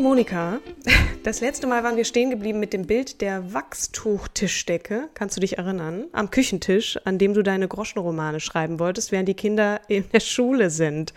Liebe 0.00 0.08
Monika, 0.08 0.60
das 1.24 1.42
letzte 1.42 1.66
Mal 1.66 1.84
waren 1.84 1.98
wir 1.98 2.06
stehen 2.06 2.30
geblieben 2.30 2.58
mit 2.58 2.72
dem 2.72 2.86
Bild 2.86 3.20
der 3.20 3.52
Wachstuchtischdecke. 3.52 5.10
Kannst 5.12 5.36
du 5.36 5.42
dich 5.42 5.58
erinnern? 5.58 6.06
Am 6.12 6.30
Küchentisch, 6.30 6.98
an 7.04 7.18
dem 7.18 7.34
du 7.34 7.42
deine 7.42 7.68
Groschenromane 7.68 8.40
schreiben 8.40 8.78
wolltest, 8.78 9.12
während 9.12 9.28
die 9.28 9.34
Kinder 9.34 9.82
in 9.88 10.08
der 10.10 10.20
Schule 10.20 10.70
sind. 10.70 11.12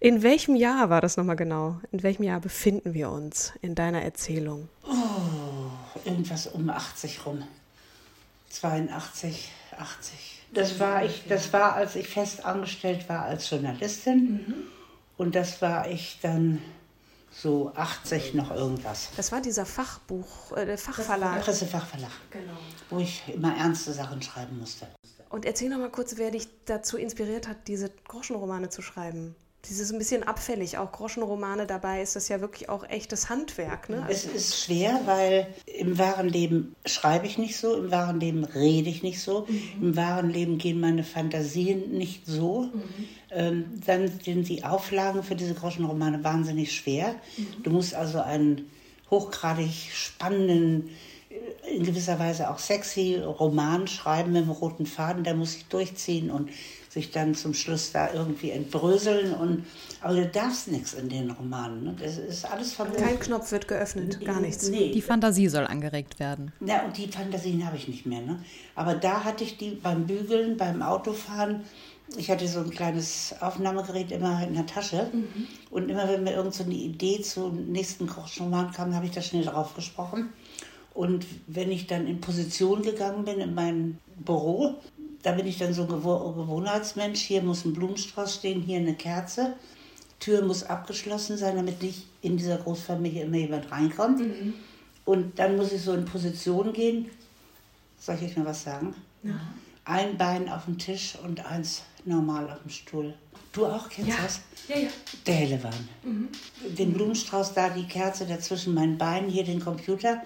In 0.00 0.24
welchem 0.24 0.56
Jahr 0.56 0.90
war 0.90 1.00
das 1.00 1.16
nochmal 1.16 1.36
genau? 1.36 1.76
In 1.92 2.02
welchem 2.02 2.24
Jahr 2.24 2.40
befinden 2.40 2.92
wir 2.92 3.08
uns 3.08 3.52
in 3.62 3.76
deiner 3.76 4.02
Erzählung? 4.02 4.68
irgendwas 6.04 6.48
um 6.48 6.70
80 6.70 7.24
rum. 7.24 7.44
82, 8.48 9.48
80. 9.78 10.42
Das 10.52 10.80
war 10.80 11.04
ich, 11.04 11.22
das 11.28 11.52
war, 11.52 11.74
als 11.74 11.94
ich 11.94 12.08
fest 12.08 12.44
angestellt 12.44 13.08
war 13.08 13.26
als 13.26 13.48
Journalistin. 13.48 14.40
Und 15.16 15.36
das 15.36 15.62
war 15.62 15.88
ich 15.88 16.18
dann 16.20 16.60
so 17.32 17.72
80 17.74 18.34
noch 18.34 18.50
irgendwas. 18.50 19.08
Das 19.16 19.32
war 19.32 19.40
dieser 19.40 19.66
Fachbuch, 19.66 20.52
äh, 20.56 20.66
der 20.66 20.78
Fachverlag. 20.78 21.42
Pressefachverlag. 21.42 22.10
Wo 22.90 22.98
ich 22.98 23.22
immer 23.28 23.56
ernste 23.56 23.92
Sachen 23.92 24.20
schreiben 24.22 24.58
musste. 24.58 24.86
Und 25.30 25.46
erzähl 25.46 25.70
noch 25.70 25.78
mal 25.78 25.90
kurz, 25.90 26.18
wer 26.18 26.30
dich 26.30 26.46
dazu 26.66 26.98
inspiriert 26.98 27.48
hat, 27.48 27.66
diese 27.66 27.90
Groschenromane 28.06 28.68
zu 28.68 28.82
schreiben. 28.82 29.34
Dieses 29.68 29.92
ein 29.92 29.98
bisschen 29.98 30.24
abfällig, 30.24 30.78
auch 30.78 30.90
Groschenromane 30.90 31.66
dabei 31.66 32.02
ist 32.02 32.16
das 32.16 32.28
ja 32.28 32.40
wirklich 32.40 32.68
auch 32.68 32.82
echtes 32.88 33.30
Handwerk. 33.30 33.88
Ne? 33.88 34.04
Es 34.08 34.24
ist 34.24 34.60
schwer, 34.60 35.02
weil 35.04 35.46
im 35.66 35.98
wahren 35.98 36.28
Leben 36.28 36.74
schreibe 36.84 37.26
ich 37.28 37.38
nicht 37.38 37.56
so, 37.56 37.76
im 37.76 37.92
wahren 37.92 38.18
Leben 38.18 38.44
rede 38.44 38.90
ich 38.90 39.04
nicht 39.04 39.20
so, 39.20 39.46
im 39.80 39.96
wahren 39.96 40.30
Leben 40.30 40.58
gehen 40.58 40.80
meine 40.80 41.04
Fantasien 41.04 41.92
nicht 41.92 42.26
so. 42.26 42.70
Ähm, 43.30 43.80
dann 43.86 44.10
sind 44.20 44.48
die 44.48 44.64
Auflagen 44.64 45.22
für 45.22 45.36
diese 45.36 45.54
Groschenromane 45.54 46.24
wahnsinnig 46.24 46.74
schwer. 46.74 47.14
Du 47.62 47.70
musst 47.70 47.94
also 47.94 48.20
einen 48.20 48.68
hochgradig 49.12 49.92
spannenden, 49.92 50.90
äh, 51.30 51.76
in 51.76 51.84
gewisser 51.84 52.18
Weise 52.18 52.50
auch 52.50 52.58
sexy 52.58 53.16
Roman 53.16 53.86
schreiben 53.86 54.32
mit 54.32 54.42
einem 54.42 54.50
roten 54.50 54.86
Faden, 54.86 55.22
der 55.22 55.34
muss 55.34 55.52
sich 55.52 55.66
durchziehen 55.66 56.32
und 56.32 56.50
sich 56.92 57.10
dann 57.10 57.34
zum 57.34 57.54
Schluss 57.54 57.90
da 57.92 58.12
irgendwie 58.12 58.50
entbröseln. 58.50 59.32
Und, 59.34 59.64
aber 60.02 60.14
du 60.14 60.26
darfst 60.26 60.68
nichts 60.68 60.92
in 60.92 61.08
den 61.08 61.30
Romanen. 61.30 61.84
Ne? 61.84 61.96
Das 61.98 62.18
ist 62.18 62.44
alles 62.44 62.74
verboten. 62.74 63.02
Kein 63.02 63.18
Knopf 63.18 63.50
wird 63.50 63.66
geöffnet, 63.66 64.22
gar 64.24 64.40
nichts. 64.40 64.68
Nee, 64.68 64.92
Die 64.92 65.00
Fantasie 65.00 65.48
soll 65.48 65.66
angeregt 65.66 66.20
werden. 66.20 66.52
ja, 66.60 66.84
und 66.84 66.96
die 66.98 67.08
Fantasien 67.08 67.64
habe 67.66 67.76
ich 67.78 67.88
nicht 67.88 68.04
mehr. 68.04 68.20
Ne? 68.20 68.44
Aber 68.74 68.94
da 68.94 69.24
hatte 69.24 69.42
ich 69.42 69.56
die 69.56 69.70
beim 69.70 70.06
Bügeln, 70.06 70.58
beim 70.58 70.82
Autofahren. 70.82 71.62
Ich 72.18 72.30
hatte 72.30 72.46
so 72.46 72.60
ein 72.60 72.70
kleines 72.70 73.34
Aufnahmegerät 73.40 74.12
immer 74.12 74.46
in 74.46 74.52
der 74.52 74.66
Tasche. 74.66 75.10
Und 75.70 75.88
immer, 75.88 76.06
wenn 76.08 76.24
mir 76.24 76.34
irgend 76.34 76.52
so 76.52 76.64
eine 76.64 76.74
Idee 76.74 77.22
zum 77.22 77.72
nächsten 77.72 78.06
Kochroman 78.06 78.70
kam, 78.72 78.94
habe 78.94 79.06
ich 79.06 79.12
da 79.12 79.22
schnell 79.22 79.44
drauf 79.46 79.74
gesprochen. 79.74 80.28
Und 80.92 81.24
wenn 81.46 81.70
ich 81.70 81.86
dann 81.86 82.06
in 82.06 82.20
Position 82.20 82.82
gegangen 82.82 83.24
bin 83.24 83.40
in 83.40 83.54
mein 83.54 83.96
Büro, 84.22 84.74
da 85.22 85.32
bin 85.32 85.46
ich 85.46 85.58
dann 85.58 85.72
so 85.72 85.82
ein 85.82 85.88
Gewo 85.88 86.32
Gewohnheitsmensch. 86.32 87.20
Hier 87.20 87.42
muss 87.42 87.64
ein 87.64 87.72
Blumenstrauß 87.74 88.34
stehen, 88.34 88.60
hier 88.62 88.78
eine 88.78 88.94
Kerze. 88.94 89.54
Tür 90.20 90.42
muss 90.44 90.62
abgeschlossen 90.64 91.36
sein, 91.36 91.56
damit 91.56 91.82
nicht 91.82 92.06
in 92.22 92.36
dieser 92.36 92.58
Großfamilie 92.58 93.24
immer 93.24 93.36
jemand 93.38 93.70
reinkommt. 93.70 94.20
Und 95.04 95.38
dann 95.38 95.56
muss 95.56 95.72
ich 95.72 95.82
so 95.82 95.92
in 95.94 96.04
Position 96.04 96.72
gehen. 96.72 97.10
Soll 97.98 98.16
ich 98.16 98.22
euch 98.30 98.36
mal 98.36 98.46
was 98.46 98.62
sagen? 98.62 98.94
Ein 99.84 100.16
Bein 100.16 100.48
auf 100.48 100.64
dem 100.66 100.78
Tisch 100.78 101.16
und 101.24 101.44
eins 101.44 101.82
normal 102.04 102.48
auf 102.50 102.60
dem 102.62 102.70
Stuhl. 102.70 103.14
Du 103.52 103.66
auch, 103.66 103.88
kennst 103.88 104.10
Ja. 104.10 104.16
das? 104.22 104.40
Ja, 104.68 104.78
ja. 104.78 104.88
Der 105.26 105.34
helle 105.34 105.62
Wein. 105.62 106.28
Den 106.78 106.92
Blumenstrauß 106.92 107.52
da, 107.54 107.68
die 107.68 107.84
Kerze 107.86 108.24
dazwischen 108.26 108.74
meinen 108.74 108.96
Beinen, 108.98 109.28
hier 109.28 109.44
den 109.44 109.60
Computer 109.60 110.22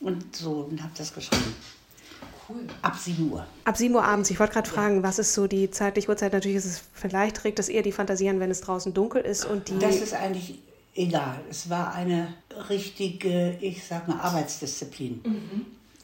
und 0.00 0.34
so 0.34 0.66
und 0.70 0.82
hab 0.82 0.94
das 0.94 1.12
geschrieben. 1.12 1.54
Cool. 2.50 2.66
Ab 2.82 2.96
7 2.96 3.30
Uhr. 3.30 3.46
Ab 3.64 3.76
7 3.76 3.94
Uhr 3.94 4.04
abends. 4.04 4.30
Ich 4.30 4.40
wollte 4.40 4.54
gerade 4.54 4.68
fragen, 4.68 5.02
was 5.02 5.18
ist 5.18 5.34
so 5.34 5.46
die 5.46 5.70
zeitliche 5.70 6.08
Uhrzeit? 6.08 6.32
Natürlich 6.32 6.58
ist 6.58 6.64
es, 6.64 6.82
vielleicht 6.92 7.36
trägt 7.36 7.58
es 7.58 7.68
eher 7.68 7.82
die 7.82 7.92
Fantasie 7.92 8.28
an, 8.28 8.40
wenn 8.40 8.50
es 8.50 8.60
draußen 8.60 8.92
dunkel 8.92 9.22
ist 9.22 9.44
und 9.44 9.68
die. 9.68 9.78
Das 9.78 9.96
ist 9.96 10.14
eigentlich 10.14 10.58
egal. 10.94 11.40
Es 11.48 11.70
war 11.70 11.94
eine 11.94 12.34
richtige, 12.68 13.56
ich 13.60 13.84
sag 13.84 14.08
mal, 14.08 14.18
Arbeitsdisziplin. 14.18 15.20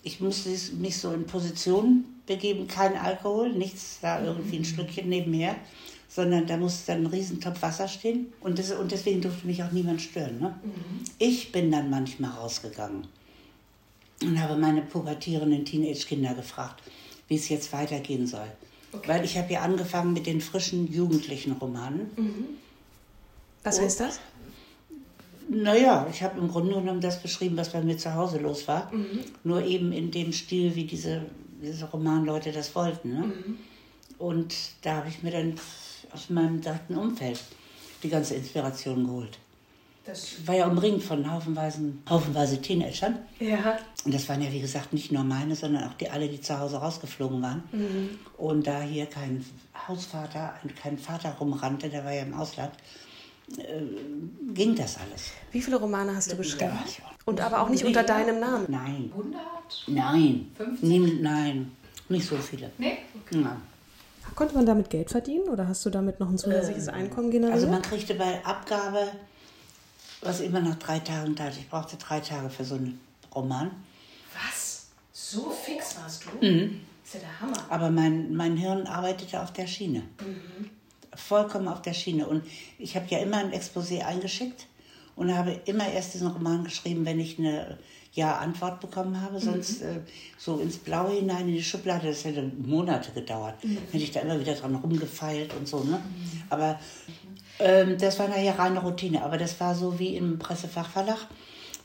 Ich 0.02 0.20
musste 0.20 0.50
mich 0.76 0.98
so 0.98 1.12
in 1.12 1.26
Position 1.26 2.04
begeben, 2.26 2.68
kein 2.68 2.96
Alkohol, 2.96 3.52
nichts 3.52 3.98
da 4.00 4.22
irgendwie 4.22 4.58
ein 4.58 4.64
Schlückchen 4.64 5.08
nebenher, 5.08 5.56
sondern 6.08 6.46
da 6.46 6.56
musste 6.56 6.92
dann 6.92 7.02
ein 7.02 7.06
Riesentopf 7.06 7.60
Wasser 7.62 7.88
stehen 7.88 8.32
und, 8.40 8.58
das, 8.58 8.70
und 8.70 8.92
deswegen 8.92 9.20
durfte 9.20 9.46
mich 9.46 9.62
auch 9.64 9.72
niemand 9.72 10.00
stören. 10.00 10.38
Ne? 10.38 10.54
Ich 11.18 11.50
bin 11.50 11.72
dann 11.72 11.90
manchmal 11.90 12.30
rausgegangen 12.30 13.08
und 14.22 14.41
habe 14.41 14.56
meine 14.56 14.82
pubertierenden 14.82 15.65
Teenage-Kinder 15.65 16.34
gefragt, 16.34 16.82
wie 17.28 17.37
es 17.37 17.49
jetzt 17.49 17.72
weitergehen 17.72 18.27
soll. 18.27 18.47
Weil 19.06 19.25
ich 19.25 19.37
habe 19.37 19.53
ja 19.53 19.60
angefangen 19.60 20.12
mit 20.12 20.27
den 20.27 20.41
frischen 20.41 20.91
jugendlichen 20.91 21.53
Romanen. 21.53 22.10
was 23.62 23.81
heißt 23.81 24.00
das? 24.00 24.21
Naja, 25.49 26.06
ich 26.10 26.22
habe 26.22 26.41
im 26.41 26.49
Grunde 26.49 26.75
genommen 26.75 27.00
das 27.00 27.22
beschrieben, 27.22 27.56
was 27.56 27.71
bei 27.71 27.81
mir 27.82 27.97
zu 27.97 28.15
Hause 28.15 28.38
los 28.38 28.66
war. 28.66 28.91
Nur 29.44 29.62
eben 29.65 29.93
in 29.93 30.10
dem 30.10 30.32
Stil, 30.32 30.75
wie 30.75 30.84
diese, 30.84 31.22
diese 31.62 31.84
Romanleute 31.87 32.53
das 32.53 32.75
wollten. 32.75 33.12
Ne? 33.12 33.32
Und 34.19 34.55
da 34.82 34.97
habe 34.97 35.09
ich 35.09 35.22
mir 35.22 35.31
dann 35.31 35.55
aus 36.12 36.31
meinem 36.31 36.60
direkten 36.60 36.97
Umfeld 36.97 37.43
die 38.03 38.09
ganze 38.09 38.34
Inspiration 38.34 39.05
geholt. 39.05 39.38
Ich 40.12 40.47
war 40.47 40.55
ja 40.55 40.67
umringt 40.67 41.03
von 41.03 41.31
haufenweise, 41.31 41.81
haufenweise 42.09 42.61
Teenagern. 42.61 43.19
Ja. 43.41 43.78
Und 44.05 44.15
das 44.15 44.28
waren 44.28 44.41
ja, 44.43 44.53
wie 44.53 44.61
gesagt, 44.61 44.93
nicht 44.93 45.11
nur 45.11 45.25
meine, 45.25 45.56
sondern 45.56 45.84
auch 45.84 45.94
die 45.94 46.09
alle, 46.09 46.28
die 46.28 46.41
zu 46.41 46.59
Hause 46.59 46.77
rausgeflogen 46.77 47.43
waren. 47.43 47.62
Und 48.37 48.67
da 48.67 48.81
hier 48.83 49.06
kein 49.06 49.44
Hausvater, 49.89 50.55
kein 50.81 50.99
Vater 50.99 51.37
rumrannte, 51.41 51.89
der 51.89 52.05
war 52.05 52.12
ja 52.12 52.22
im 52.22 52.34
Ausland, 52.34 52.72
äh, 53.59 54.53
ging 54.55 54.75
das 54.75 54.97
alles. 54.99 55.31
Wie 55.53 55.61
viele 55.61 55.76
Romane 55.76 56.14
hast 56.14 56.32
du 56.32 56.37
geschrieben? 56.37 56.73
Ja. 56.73 57.11
Und 57.25 57.41
aber 57.41 57.61
auch 57.61 57.69
nicht 57.69 57.85
unter 57.85 58.02
deinem 58.02 58.41
Namen. 58.41 58.67
Nein. 58.69 59.11
100? 59.12 59.41
Nein. 59.88 60.50
50? 60.56 60.88
Nein, 60.88 61.19
nein. 61.23 61.73
Nicht 62.09 62.26
so 62.26 62.37
viele. 62.37 62.70
Nee? 62.79 62.99
Nein. 63.31 63.61
Konnte 64.35 64.55
man 64.55 64.67
damit 64.67 64.91
Geld 64.91 65.11
verdienen 65.11 65.49
oder 65.49 65.67
hast 65.67 65.85
du 65.87 65.91
damit 65.91 66.20
noch 66.20 66.29
ein 66.29 66.37
zusätzliches 66.37 66.88
Einkommen 66.88 67.31
generiert? 67.31 67.55
Also 67.55 67.69
man 67.69 67.82
kriegte 67.82 68.14
bei 68.14 68.44
Abgabe, 68.44 69.09
was 70.22 70.40
immer 70.40 70.60
nach 70.60 70.76
drei 70.76 70.98
Tagen 70.98 71.36
tat. 71.36 71.54
Ich 71.58 71.68
brauchte 71.68 71.96
drei 71.96 72.20
Tage 72.20 72.50
für 72.50 72.64
so 72.64 72.74
einen 72.76 73.00
Roman. 73.34 73.70
was? 74.34 74.86
So 75.12 75.50
fix 75.50 75.96
warst 75.96 76.24
du? 76.24 76.46
Ist 77.04 77.14
ja 77.14 77.20
der 77.20 77.40
Hammer. 77.40 77.66
Aber 77.68 77.90
mein, 77.90 78.34
mein 78.34 78.56
Hirn 78.56 78.86
arbeitete 78.86 79.40
auf 79.40 79.52
der 79.52 79.66
Schiene. 79.66 80.02
Vollkommen 81.14 81.68
auf 81.68 81.82
der 81.82 81.94
Schiene. 81.94 82.26
Und 82.26 82.44
ich 82.78 82.96
habe 82.96 83.06
ja 83.08 83.18
immer 83.18 83.38
ein 83.38 83.52
Exposé 83.52 84.02
eingeschickt 84.04 84.66
und 85.14 85.34
habe 85.34 85.60
immer 85.64 85.88
erst 85.90 86.14
diesen 86.14 86.28
Roman 86.28 86.64
geschrieben, 86.64 87.04
wenn 87.06 87.18
ich 87.20 87.38
eine 87.38 87.78
Ja-Antwort 88.12 88.80
bekommen 88.80 89.20
habe. 89.20 89.40
Sonst 89.40 89.82
äh, 89.82 90.00
so 90.38 90.58
ins 90.58 90.76
Blaue 90.78 91.12
hinein 91.12 91.48
in 91.48 91.54
die 91.54 91.62
Schublade, 91.62 92.08
das 92.08 92.24
hätte 92.24 92.42
Monate 92.42 93.12
gedauert. 93.12 93.54
Hätte 93.62 94.04
ich 94.04 94.10
da 94.10 94.20
immer 94.20 94.38
wieder 94.40 94.54
dran 94.54 94.74
rumgefeilt 94.74 95.54
und 95.54 95.66
so. 95.68 95.84
Ne? 95.84 96.00
Aber 96.50 96.78
Ähm, 97.58 97.97
das 97.99 98.19
war 98.19 98.29
nachher 98.29 98.58
reine 98.58 98.81
Routine, 98.81 99.23
aber 99.23 99.38
das 99.38 99.58
war 99.61 99.75
so 99.75 99.99
wie 99.99 100.17
im 100.17 100.38
Pressefachverlag, 100.38 101.26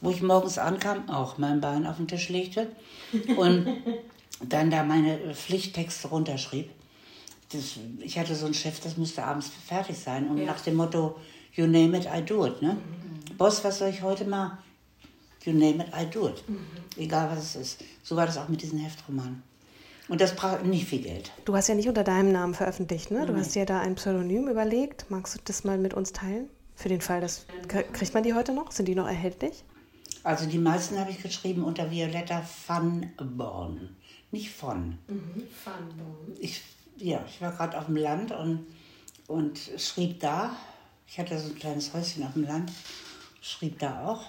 wo 0.01 0.09
ich 0.09 0.21
morgens 0.21 0.57
ankam, 0.57 1.09
auch 1.09 1.37
mein 1.37 1.61
Bein 1.61 1.85
auf 1.85 1.97
den 1.97 2.07
Tisch 2.07 2.29
legte 2.29 2.67
und 3.37 3.67
dann 4.43 4.71
da 4.71 4.83
meine 4.83 5.33
Pflichttexte 5.33 6.09
runterschrieb. 6.09 6.69
Das, 7.51 7.77
ich 7.99 8.17
hatte 8.17 8.35
so 8.35 8.45
einen 8.45 8.53
Chef, 8.53 8.79
das 8.79 8.97
musste 8.97 9.23
abends 9.23 9.51
fertig 9.67 9.97
sein 9.97 10.29
und 10.29 10.43
nach 10.45 10.61
dem 10.61 10.75
Motto, 10.75 11.17
you 11.53 11.65
name 11.67 11.97
it, 11.97 12.05
I 12.05 12.21
do 12.21 12.45
it. 12.45 12.61
Ne? 12.61 12.77
Boss, 13.37 13.63
was 13.63 13.79
soll 13.79 13.89
ich 13.89 14.01
heute 14.01 14.25
mal? 14.25 14.57
You 15.43 15.53
name 15.53 15.83
it, 15.83 15.91
I 15.93 16.05
do 16.05 16.27
it. 16.27 16.43
Egal 16.97 17.29
was 17.29 17.39
es 17.43 17.55
ist. 17.55 17.83
So 18.03 18.15
war 18.15 18.25
das 18.25 18.37
auch 18.37 18.47
mit 18.47 18.61
diesen 18.61 18.79
Heftromanen. 18.79 19.43
Und 20.11 20.19
das 20.19 20.35
braucht 20.35 20.65
nicht 20.65 20.89
viel 20.89 21.01
Geld. 21.01 21.31
Du 21.45 21.55
hast 21.55 21.69
ja 21.69 21.75
nicht 21.75 21.87
unter 21.87 22.03
deinem 22.03 22.33
Namen 22.33 22.53
veröffentlicht, 22.53 23.11
ne? 23.11 23.25
Du 23.25 23.33
hast 23.33 23.55
dir 23.55 23.65
da 23.65 23.79
ein 23.79 23.95
Pseudonym 23.95 24.49
überlegt. 24.49 25.05
Magst 25.09 25.35
du 25.35 25.39
das 25.45 25.63
mal 25.63 25.77
mit 25.77 25.93
uns 25.93 26.11
teilen? 26.11 26.49
Für 26.75 26.89
den 26.89 26.99
Fall, 26.99 27.21
dass. 27.21 27.45
Kriegt 27.69 28.13
man 28.13 28.21
die 28.21 28.33
heute 28.33 28.51
noch? 28.51 28.73
Sind 28.73 28.89
die 28.89 28.95
noch 28.95 29.07
erhältlich? 29.07 29.63
Also 30.23 30.47
die 30.47 30.57
meisten 30.57 30.99
habe 30.99 31.11
ich 31.11 31.23
geschrieben 31.23 31.63
unter 31.63 31.89
Violetta 31.89 32.43
van 32.67 33.09
Born. 33.37 33.95
Nicht 34.31 34.51
von. 34.51 34.97
Ich, 36.39 36.61
ja, 36.97 37.23
ich 37.25 37.39
war 37.39 37.53
gerade 37.53 37.77
auf 37.77 37.85
dem 37.85 37.95
Land 37.95 38.33
und, 38.33 38.65
und 39.27 39.61
schrieb 39.77 40.19
da. 40.19 40.57
Ich 41.07 41.19
hatte 41.19 41.39
so 41.39 41.47
ein 41.47 41.55
kleines 41.55 41.93
Häuschen 41.93 42.25
auf 42.25 42.33
dem 42.33 42.43
Land, 42.43 42.69
schrieb 43.39 43.79
da 43.79 44.05
auch. 44.05 44.25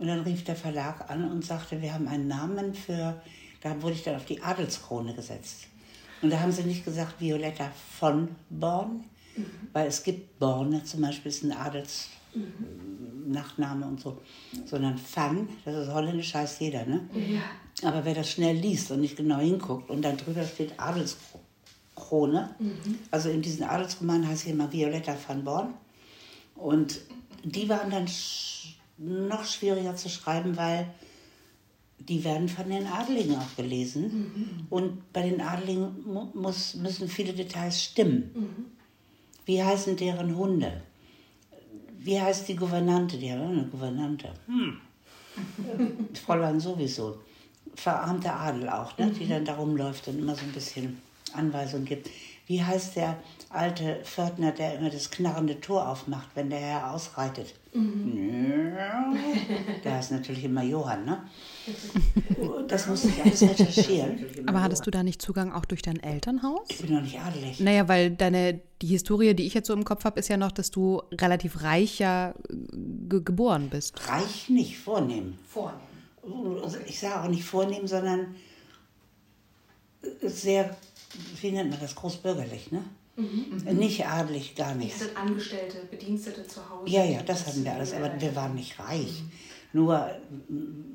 Und 0.00 0.08
dann 0.08 0.22
rief 0.22 0.42
der 0.42 0.56
Verlag 0.56 1.08
an 1.08 1.30
und 1.30 1.44
sagte, 1.44 1.80
wir 1.80 1.94
haben 1.94 2.08
einen 2.08 2.26
Namen 2.26 2.74
für, 2.74 3.22
da 3.64 3.80
wurde 3.82 3.94
ich 3.94 4.04
dann 4.04 4.16
auf 4.16 4.26
die 4.26 4.42
Adelskrone 4.42 5.14
gesetzt. 5.14 5.66
Und 6.20 6.30
da 6.30 6.38
haben 6.38 6.52
sie 6.52 6.62
nicht 6.62 6.84
gesagt 6.84 7.20
Violetta 7.20 7.72
von 7.98 8.28
Born, 8.50 9.04
weil 9.72 9.88
es 9.88 10.02
gibt 10.02 10.38
Borne 10.38 10.84
zum 10.84 11.00
Beispiel, 11.00 11.30
ist 11.30 11.42
ein 11.42 11.52
Adels 11.52 12.08
Nachname 13.26 13.86
und 13.86 14.00
so, 14.00 14.20
sondern 14.66 15.00
Van, 15.14 15.48
das 15.64 15.86
ist 15.86 15.94
holländisch, 15.94 16.34
heißt 16.34 16.60
jeder, 16.60 16.84
ne? 16.84 17.08
Aber 17.82 18.04
wer 18.04 18.14
das 18.14 18.30
schnell 18.30 18.56
liest 18.56 18.90
und 18.90 19.00
nicht 19.00 19.16
genau 19.16 19.38
hinguckt 19.38 19.88
und 19.88 20.02
dann 20.02 20.16
drüber 20.16 20.44
steht 20.44 20.78
Adelskrone, 20.78 22.54
also 23.10 23.30
in 23.30 23.40
diesen 23.40 23.64
Adelsromanen 23.64 24.28
heißt 24.28 24.44
sie 24.44 24.50
immer 24.50 24.70
Violetta 24.70 25.16
van 25.26 25.44
Born 25.44 25.74
und 26.56 27.00
die 27.44 27.68
waren 27.68 27.90
dann 27.90 28.06
noch 28.98 29.44
schwieriger 29.44 29.96
zu 29.96 30.08
schreiben, 30.08 30.56
weil 30.56 30.88
die 32.08 32.24
werden 32.24 32.48
von 32.48 32.68
den 32.68 32.86
Adeligen 32.86 33.36
auch 33.36 33.56
gelesen 33.56 34.66
und 34.70 35.12
bei 35.12 35.22
den 35.22 35.40
Adeligen 35.40 36.04
mu 36.04 36.26
muss, 36.34 36.74
müssen 36.74 37.08
viele 37.08 37.32
Details 37.32 37.82
stimmen. 37.82 38.30
Wie 39.46 39.62
heißen 39.62 39.96
deren 39.96 40.36
Hunde? 40.36 40.82
Wie 41.98 42.20
heißt 42.20 42.48
die 42.48 42.56
Gouvernante? 42.56 43.16
Die 43.16 43.32
haben 43.32 43.42
eine 43.42 43.66
Gouvernante. 43.66 44.30
Hm. 44.46 44.78
Fräulein 46.14 46.60
sowieso. 46.60 47.18
Verarmter 47.74 48.36
Adel 48.36 48.68
auch, 48.68 48.96
ne? 48.98 49.10
die 49.10 49.26
dann 49.26 49.44
da 49.44 49.54
rumläuft 49.54 50.06
und 50.08 50.18
immer 50.18 50.34
so 50.34 50.42
ein 50.42 50.52
bisschen 50.52 51.00
Anweisungen 51.32 51.86
gibt. 51.86 52.08
Wie 52.46 52.62
heißt 52.62 52.96
der 52.96 53.16
alte 53.48 54.00
Pförtner, 54.04 54.52
der 54.52 54.78
immer 54.78 54.90
das 54.90 55.10
knarrende 55.10 55.60
Tor 55.60 55.88
aufmacht, 55.88 56.28
wenn 56.34 56.50
der 56.50 56.60
Herr 56.60 56.92
ausreitet? 56.92 57.54
Der 59.82 60.00
ist 60.00 60.12
natürlich 60.12 60.44
immer 60.44 60.62
Johann, 60.62 61.06
ne? 61.06 61.22
Das 62.68 62.86
musste 62.86 63.08
ich 63.08 63.22
alles 63.22 63.42
recherchieren. 63.42 64.24
Aber 64.46 64.62
hattest 64.62 64.86
du 64.86 64.90
da 64.90 65.02
nicht 65.02 65.20
Zugang 65.20 65.52
auch 65.52 65.64
durch 65.64 65.82
dein 65.82 66.00
Elternhaus? 66.02 66.66
Ich 66.68 66.78
bin 66.78 66.94
noch 66.94 67.02
nicht 67.02 67.18
adelig. 67.18 67.60
Naja, 67.60 67.88
weil 67.88 68.10
deine, 68.10 68.60
die 68.82 68.86
Historie, 68.86 69.34
die 69.34 69.46
ich 69.46 69.54
jetzt 69.54 69.66
so 69.66 69.72
im 69.72 69.84
Kopf 69.84 70.04
habe, 70.04 70.20
ist 70.20 70.28
ja 70.28 70.36
noch, 70.36 70.52
dass 70.52 70.70
du 70.70 71.02
relativ 71.12 71.62
reich 71.62 71.98
ja 71.98 72.34
ge 72.48 73.22
geboren 73.24 73.68
bist. 73.70 74.08
Reich 74.08 74.48
nicht, 74.48 74.78
vornehm. 74.78 75.34
Vornehm. 75.46 75.78
Also 76.62 76.78
ich 76.86 76.98
sage 76.98 77.22
auch 77.22 77.28
nicht 77.28 77.44
vornehm, 77.44 77.86
sondern 77.86 78.34
sehr, 80.22 80.76
wie 81.40 81.50
nennt 81.50 81.70
man 81.70 81.80
das, 81.80 81.94
großbürgerlich, 81.94 82.72
ne? 82.72 82.82
Nicht 83.16 84.04
adelig, 84.06 84.56
gar 84.56 84.74
nichts. 84.74 84.98
sind 84.98 85.16
Angestellte, 85.16 85.78
Bedienstete 85.88 86.46
zu 86.48 86.68
Hause. 86.68 86.90
Ja, 86.90 87.04
ja, 87.04 87.22
das 87.22 87.46
hatten 87.46 87.64
wir 87.64 87.72
alles, 87.72 87.94
aber 87.94 88.20
wir 88.20 88.34
waren 88.34 88.56
nicht 88.56 88.78
reich. 88.80 89.22
Nur, 89.72 90.10
mm, 90.48 90.93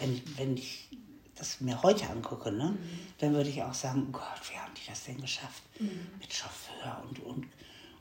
wenn, 0.00 0.14
ich- 0.14 0.22
wenn 0.38 0.56
ich 0.56 0.88
das 1.34 1.60
mir 1.60 1.80
heute 1.82 2.08
angucke, 2.10 2.50
ne, 2.50 2.76
dann 3.18 3.32
würde 3.34 3.48
ich 3.50 3.62
auch 3.62 3.74
sagen, 3.74 4.06
oh 4.08 4.12
Gott, 4.12 4.40
wie 4.50 4.56
haben 4.56 4.72
die 4.74 4.88
das 4.88 5.04
denn 5.04 5.20
geschafft? 5.20 5.62
Mit 5.78 6.32
Chauffeur 6.32 7.04
und, 7.08 7.20
und, 7.20 7.46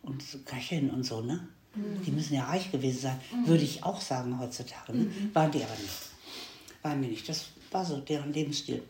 und 0.02 0.24
so 0.24 0.40
Köchin 0.40 0.90
und 0.90 1.04
so, 1.04 1.22
ne? 1.22 1.48
Die 1.76 2.10
müssen 2.12 2.34
ja 2.34 2.46
reich 2.46 2.72
gewesen 2.72 3.02
sein, 3.02 3.20
würde 3.46 3.64
ich 3.64 3.84
auch 3.84 4.02
sagen 4.02 4.40
heutzutage. 4.40 4.94
Ne? 4.98 5.12
Waren 5.34 5.52
die 5.52 5.64
aber 5.64 5.76
nicht. 5.76 5.94
Waren 6.82 7.02
die 7.04 7.10
nicht. 7.10 7.30
Das 7.30 7.50
war 7.70 7.86
so 7.86 7.98
deren 8.00 8.34
Lebensstil. 8.34 8.82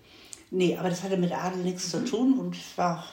Nee, 0.52 0.78
aber 0.78 0.90
das 0.90 1.04
hatte 1.04 1.18
mit 1.18 1.34
Adel 1.34 1.64
nichts 1.64 1.92
zu 1.92 2.06
tun. 2.06 2.40
Und 2.40 2.56
es 2.56 2.78
war 2.78 3.06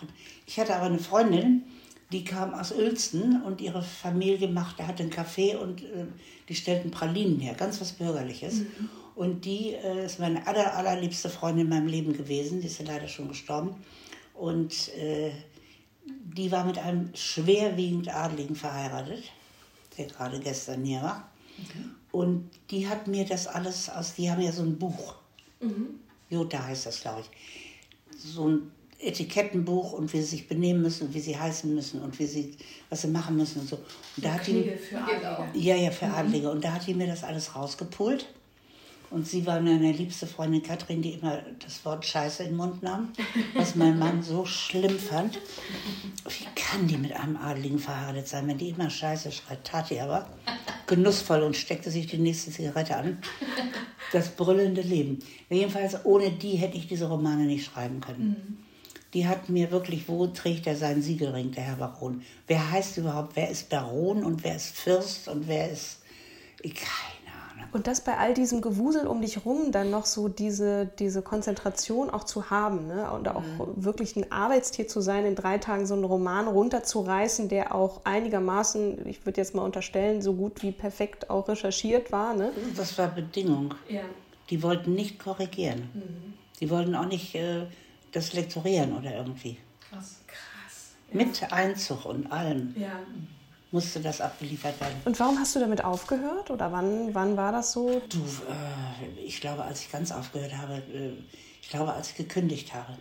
ich 0.47 0.61
hatte 0.61 0.77
aber 0.77 0.87
eine 0.87 1.01
Freundin, 1.01 1.65
die 2.13 2.23
kam 2.23 2.55
aus 2.55 2.71
Uelzen 2.71 3.43
und 3.43 3.61
ihre 3.61 3.83
Familie 3.83 4.47
machte, 4.47 4.87
hatte 4.87 5.03
einen 5.03 5.11
Café 5.13 5.57
und 5.57 5.83
äh, 5.83 6.07
die 6.49 6.55
stellten 6.55 6.93
Pralinen 6.93 7.41
her, 7.41 7.55
ganz 7.55 7.81
was 7.81 7.91
Bürgerliches. 7.95 8.61
Und 9.15 9.45
die 9.45 9.75
äh, 9.75 10.07
ist 10.07 10.19
meine 10.19 10.47
aller, 10.47 10.77
allerliebste 10.77 11.29
Freundin 11.29 11.67
in 11.67 11.71
meinem 11.71 11.87
Leben 11.87 12.17
gewesen, 12.17 12.61
die 12.61 12.67
ist 12.67 12.81
ja 12.81 12.87
leider 12.87 13.09
schon 13.09 13.29
gestorben. 13.29 13.77
Und 14.35 14.89
äh, 14.97 15.31
die 16.05 16.51
war 16.51 16.65
mit 16.65 16.79
einem 16.79 17.11
schwerwiegend 17.15 18.13
Adeligen 18.15 18.57
verheiratet, 18.57 19.23
der 19.97 20.07
gerade 20.07 20.41
gestern 20.41 20.85
hier 20.85 21.03
war. 21.03 21.29
Und 22.11 22.51
die 22.71 22.89
hat 22.89 23.07
mir 23.07 23.25
das 23.25 23.47
alles 23.47 23.89
aus, 23.89 24.15
die 24.15 24.31
haben 24.31 24.43
ja 24.43 24.53
so 24.53 24.63
ein 24.63 24.79
Buch. 24.79 25.15
Jota 26.31 26.65
heißt 26.65 26.87
das, 26.87 27.01
glaube 27.01 27.23
ich. 27.23 28.19
So 28.19 28.49
ein 28.49 28.73
Etikettenbuch 28.99 29.93
und 29.93 30.13
wie 30.13 30.21
sie 30.21 30.27
sich 30.27 30.49
benehmen 30.49 30.83
müssen 30.83 31.09
und 31.09 31.15
wie 31.15 31.21
sie 31.21 31.39
heißen 31.39 31.73
müssen 31.75 32.01
und 32.03 32.19
wie 32.19 32.27
sie, 32.27 32.57
was 32.91 33.03
sie 33.03 33.09
machen 33.09 33.37
müssen 33.37 33.61
und 33.61 33.69
so. 33.69 33.77
Und 33.77 34.25
da 34.25 34.35
hat 34.35 34.47
die, 34.47 34.63
für 34.63 34.99
Adlige. 34.99 35.59
ja, 35.59 35.77
ja, 35.77 35.91
für 35.91 36.07
Adlige. 36.07 36.51
Und 36.51 36.65
da 36.65 36.73
hat 36.73 36.87
die 36.87 36.95
mir 36.95 37.07
das 37.07 37.23
alles 37.23 37.55
rausgepult. 37.55 38.27
Und 39.11 39.27
sie 39.29 39.47
war 39.47 39.61
meine 39.61 39.93
liebste 39.93 40.27
Freundin 40.27 40.63
Katrin, 40.63 41.03
die 41.03 41.13
immer 41.13 41.43
das 41.65 41.85
Wort 41.85 42.05
Scheiße 42.05 42.43
in 42.43 42.51
den 42.51 42.57
Mund 42.57 42.83
nahm, 42.83 43.13
was 43.55 43.75
mein 43.77 43.99
Mann 43.99 44.23
so 44.23 44.45
schlimm 44.45 44.99
fand. 44.99 45.39
Wie 46.29 46.47
kann 46.57 46.87
die 46.87 46.97
mit 46.97 47.13
einem 47.13 47.37
Adeligen 47.37 47.79
verheiratet 47.79 48.27
sein, 48.27 48.49
wenn 48.49 48.59
die 48.59 48.71
immer 48.71 48.91
Scheiße 48.91 49.31
schreit? 49.31 49.65
Tat 49.65 49.91
die 49.91 50.01
aber 50.01 50.29
genussvoll 50.87 51.43
und 51.43 51.57
steckte 51.57 51.91
sich 51.91 52.07
die 52.07 52.19
nächste 52.19 52.51
Zigarette 52.51 52.97
an. 52.97 53.19
Das 54.13 54.31
brüllende 54.31 54.83
Leben. 54.83 55.21
Jedenfalls, 55.49 56.05
ohne 56.05 56.31
die 56.31 56.57
hätte 56.57 56.77
ich 56.77 56.87
diese 56.87 57.09
Romane 57.09 57.45
nicht 57.45 57.65
schreiben 57.65 58.01
können. 58.01 58.65
Die 59.13 59.29
hat 59.29 59.49
mir 59.49 59.71
wirklich, 59.71 60.09
wo 60.09 60.27
trägt 60.27 60.67
er 60.67 60.77
seinen 60.77 61.03
Siegelring, 61.03 61.53
der 61.53 61.63
Herr 61.63 61.77
Baron? 61.77 62.23
Wer 62.49 62.73
heißt 62.73 62.97
überhaupt, 62.99 63.37
wer 63.37 63.49
ist 63.49 63.69
Baron 63.69 64.25
und 64.25 64.43
wer 64.43 64.57
ist 64.57 64.75
Fürst 64.77 65.29
und 65.29 65.47
wer 65.47 65.71
ist. 65.71 66.01
Ahnung. 66.65 67.14
Und 67.75 67.89
das 67.89 68.03
bei 68.03 68.17
all 68.17 68.35
diesem 68.35 68.61
Gewusel 68.61 69.09
um 69.09 69.21
dich 69.21 69.45
rum 69.45 69.73
dann 69.73 69.91
noch 69.91 70.07
so 70.07 70.29
diese, 70.29 70.87
diese 71.01 71.23
Konzentration 71.23 72.09
auch 72.09 72.23
zu 72.23 72.49
haben 72.49 72.87
ne? 72.87 73.11
und 73.11 73.27
auch 73.27 73.43
wirklich 73.75 74.15
ein 74.15 74.31
Arbeitstier 74.31 74.87
zu 74.87 75.01
sein, 75.01 75.27
in 75.27 75.35
drei 75.35 75.59
Tagen 75.59 75.85
so 75.85 75.95
einen 75.95 76.05
Roman 76.05 76.47
runterzureißen, 76.47 77.49
der 77.49 77.75
auch 77.75 78.03
einigermaßen, 78.05 79.05
ich 79.09 79.27
würde 79.27 79.41
jetzt 79.41 79.57
mal 79.57 79.63
unterstellen, 79.63 80.23
so 80.23 80.35
gut 80.35 80.63
wie 80.63 80.71
perfekt 80.71 81.31
auch 81.31 81.49
recherchiert 81.49 82.13
war. 82.13 82.33
Ne? 82.35 82.53
Das 82.77 82.97
war 82.97 83.09
Bedingung. 83.09 83.75
Ja. 83.89 84.03
Die 84.51 84.63
wollten 84.63 84.95
nicht 84.95 85.19
korrigieren. 85.19 85.91
Die 86.61 86.71
wollten 86.71 86.95
auch 86.95 87.07
nicht 87.07 87.35
äh, 87.35 87.67
das 88.13 88.35
lektorieren 88.35 88.97
oder 88.97 89.17
irgendwie. 89.17 89.59
Krass. 89.91 90.21
Krass. 90.29 90.93
Mit 91.11 91.53
Einzug 91.53 92.05
und 92.05 92.31
allem 92.31 92.73
Ja. 92.79 93.01
Musste 93.75 93.99
das 93.99 94.21
abgeliefert 94.21 94.81
werden. 94.81 94.95
Und 95.05 95.19
warum 95.19 95.37
hast 95.37 95.57
du 95.57 95.59
damit 95.61 95.85
aufgehört 95.85 96.49
oder 96.51 96.71
wann, 96.71 97.13
wann 97.13 97.37
war 97.37 97.51
das 97.51 97.73
so? 97.73 98.01
Du, 98.09 98.19
äh, 98.19 99.21
ich 99.27 99.41
glaube, 99.41 99.65
als 99.65 99.81
ich 99.81 99.91
ganz 99.91 100.13
aufgehört 100.13 100.57
habe, 100.57 100.75
äh, 100.75 101.11
ich 101.61 101.69
glaube, 101.71 101.93
als 101.93 102.11
ich 102.11 102.17
gekündigt 102.17 102.73
habe, 102.73 102.93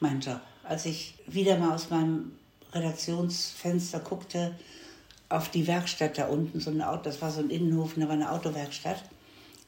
mein 0.00 0.20
Job, 0.20 0.40
als 0.62 0.86
ich 0.86 1.14
wieder 1.26 1.58
mal 1.58 1.74
aus 1.74 1.90
meinem 1.90 2.32
Redaktionsfenster 2.72 4.00
guckte 4.00 4.54
auf 5.28 5.50
die 5.50 5.66
Werkstatt 5.66 6.16
da 6.16 6.26
unten, 6.28 6.60
so 6.60 6.70
ein 6.70 6.80
Auto, 6.80 7.02
das 7.04 7.20
war 7.20 7.30
so 7.30 7.40
ein 7.40 7.50
Innenhof, 7.50 7.94
da 7.96 8.02
war 8.02 8.12
eine 8.12 8.30
Autowerkstatt. 8.30 9.02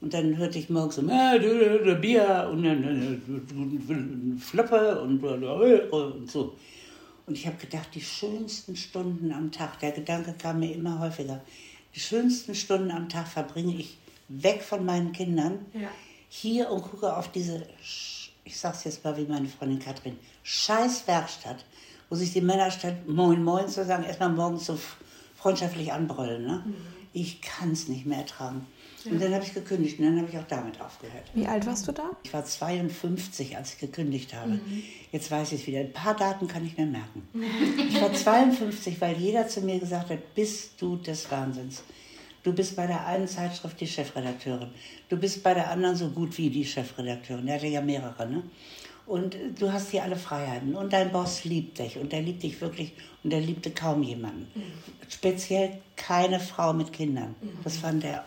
Und 0.00 0.14
dann 0.14 0.37
hörte 0.37 0.58
ich 0.58 0.70
morgens 0.70 0.96
so, 0.96 1.02
äh, 1.02 1.94
Bier 2.00 2.49
und 2.50 2.62
dann 2.62 4.38
äh, 4.38 4.40
Floppe 4.40 5.00
und, 5.00 5.23
äh, 5.23 5.88
und 5.90 6.30
so. 6.30 6.54
Und 7.26 7.35
ich 7.37 7.47
habe 7.47 7.56
gedacht, 7.56 7.88
die 7.95 8.00
schönsten 8.00 8.76
Stunden 8.76 9.33
am 9.33 9.50
Tag, 9.50 9.80
der 9.80 9.92
Gedanke 9.92 10.33
kam 10.35 10.61
mir 10.61 10.73
immer 10.73 11.00
häufiger, 11.00 11.40
die 11.95 12.00
schönsten 12.00 12.54
Stunden 12.54 12.90
am 12.90 13.09
Tag 13.09 13.26
verbringe 13.26 13.75
ich 13.75 13.99
weg 14.28 14.62
von 14.62 14.85
meinen 14.85 15.12
Kindern, 15.12 15.66
Ja. 15.75 15.88
hier 16.28 16.71
und 16.71 16.83
gucke 16.83 17.16
auf 17.16 17.30
diese, 17.33 17.66
ich 18.45 18.56
sag's 18.56 18.85
jetzt 18.85 19.02
mal 19.04 19.16
wie 19.16 19.25
meine 19.25 19.49
Freundin 19.49 19.78
Katrin, 19.80 20.18
scheiß 20.42 21.06
Werkstatt, 21.06 21.64
wo 22.09 22.14
sich 22.16 22.33
die 22.33 22.40
Männer 22.40 22.71
statt 22.71 23.09
Moin 23.09 23.42
Moin 23.42 23.68
zu 23.68 23.85
sagen, 23.85 24.04
erstmal 24.04 24.28
morgens 24.30 24.66
so 24.66 24.78
freundschaftlich 25.37 25.92
anbrüllen. 25.92 26.47
Ne? 26.47 26.64
Ich 27.12 27.40
kann 27.40 27.73
es 27.73 27.88
nicht 27.88 28.06
mehr 28.06 28.18
ertragen. 28.18 28.66
Und 29.06 29.22
dann 29.22 29.34
habe 29.34 29.44
ich 29.44 29.54
gekündigt 29.54 29.98
und 29.98 30.06
dann 30.06 30.18
habe 30.18 30.28
ich 30.30 30.38
auch 30.38 30.46
damit 30.48 30.80
aufgehört. 30.80 31.25
Wie 31.34 31.46
alt 31.46 31.66
warst 31.66 31.86
du 31.88 31.92
da? 31.92 32.10
Ich 32.25 32.32
war 32.32 32.44
52, 32.44 33.56
als 33.56 33.75
ich 33.75 33.78
gekündigt 33.78 34.34
habe. 34.34 34.58
Jetzt 35.12 35.30
weiß 35.30 35.52
ich 35.52 35.62
es 35.62 35.66
wieder. 35.66 35.80
Ein 35.80 35.92
paar 35.92 36.16
Daten 36.16 36.48
kann 36.48 36.64
ich 36.66 36.76
mir 36.76 36.86
merken. 36.86 37.28
Ich 37.88 38.00
war 38.00 38.12
52, 38.12 39.00
weil 39.00 39.16
jeder 39.16 39.48
zu 39.48 39.60
mir 39.60 39.78
gesagt 39.78 40.10
hat, 40.10 40.34
bist 40.34 40.80
du 40.80 40.96
des 40.96 41.30
Wahnsinns. 41.30 41.82
Du 42.42 42.52
bist 42.52 42.76
bei 42.76 42.86
der 42.86 43.04
einen 43.06 43.26
Zeitschrift 43.26 43.80
die 43.80 43.88
Chefredakteurin. 43.88 44.68
Du 45.08 45.16
bist 45.16 45.42
bei 45.42 45.52
der 45.52 45.70
anderen 45.70 45.96
so 45.96 46.08
gut 46.10 46.38
wie 46.38 46.48
die 46.48 46.64
Chefredakteurin. 46.64 47.48
Er 47.48 47.56
hatte 47.56 47.66
ja 47.66 47.80
mehrere, 47.80 48.28
ne? 48.28 48.42
Und 49.06 49.36
du 49.58 49.72
hast 49.72 49.90
hier 49.90 50.02
alle 50.02 50.16
Freiheiten. 50.16 50.75
Und 50.75 50.92
dein 50.92 51.12
Boss 51.12 51.44
liebt 51.44 51.78
dich. 51.78 51.96
Und 51.96 52.12
der 52.12 52.22
liebt 52.22 52.42
dich 52.42 52.60
wirklich. 52.60 52.92
Und 53.22 53.30
der 53.30 53.40
liebte 53.40 53.70
kaum 53.70 54.02
jemanden. 54.02 54.48
Speziell 55.08 55.78
keine 55.96 56.40
Frau 56.40 56.72
mit 56.72 56.92
Kindern. 56.92 57.34
Das 57.64 57.76
fand 57.76 58.04
er 58.04 58.25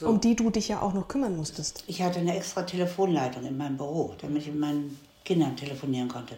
Um 0.00 0.20
die 0.20 0.36
du 0.36 0.50
dich 0.50 0.68
ja 0.68 0.82
auch 0.82 0.92
noch 0.92 1.08
kümmern 1.08 1.36
musstest. 1.36 1.84
Ich 1.86 2.02
hatte 2.02 2.18
eine 2.20 2.36
extra 2.36 2.62
Telefonleitung 2.62 3.44
in 3.46 3.56
meinem 3.56 3.76
Büro, 3.76 4.14
damit 4.20 4.42
ich 4.42 4.48
mit 4.48 4.58
meinen 4.58 4.98
Kindern 5.24 5.56
telefonieren 5.56 6.08
konnte. 6.08 6.36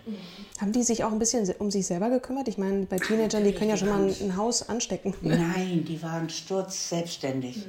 Haben 0.61 0.73
die 0.73 0.83
sich 0.83 1.05
auch 1.05 1.13
ein 1.13 1.19
bisschen 1.19 1.49
um 1.59 1.71
sich 1.71 1.87
selber 1.87 2.09
gekümmert? 2.09 2.49
Ich 2.49 2.57
meine, 2.57 2.87
bei 2.87 2.99
Teenagern, 2.99 3.45
die 3.45 3.53
können 3.53 3.71
ja 3.71 3.77
schon 3.77 3.89
mal 3.89 4.03
ein, 4.03 4.15
ein 4.21 4.37
Haus 4.37 4.69
anstecken. 4.69 5.15
Nein, 5.21 5.85
die 5.85 6.03
waren 6.03 6.29
sturz 6.31 6.89
selbstständig. 6.89 7.67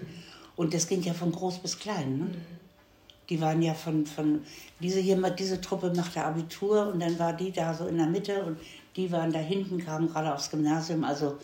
Und 0.56 0.74
das 0.74 0.88
ging 0.88 1.02
ja 1.04 1.14
von 1.14 1.32
groß 1.32 1.60
bis 1.60 1.78
klein. 1.78 2.18
Ne? 2.18 2.28
Die 3.30 3.40
waren 3.42 3.62
ja 3.62 3.74
von, 3.74 4.06
von 4.06 4.42
diese 4.80 5.00
hier, 5.00 5.18
diese 5.32 5.62
Truppe 5.62 5.94
machte 5.96 6.24
Abitur 6.24 6.92
und 6.92 7.00
dann 7.00 7.20
war 7.20 7.34
die 7.34 7.52
da 7.52 7.74
so 7.74 7.86
in 7.86 7.98
der 7.98 8.08
Mitte 8.08 8.44
und 8.44 8.58
die 8.96 9.12
waren 9.12 9.32
da 9.32 9.40
hinten, 9.40 9.78
kamen 9.78 10.10
gerade 10.10 10.34
aufs 10.34 10.50
Gymnasium. 10.50 11.04
Also 11.04 11.38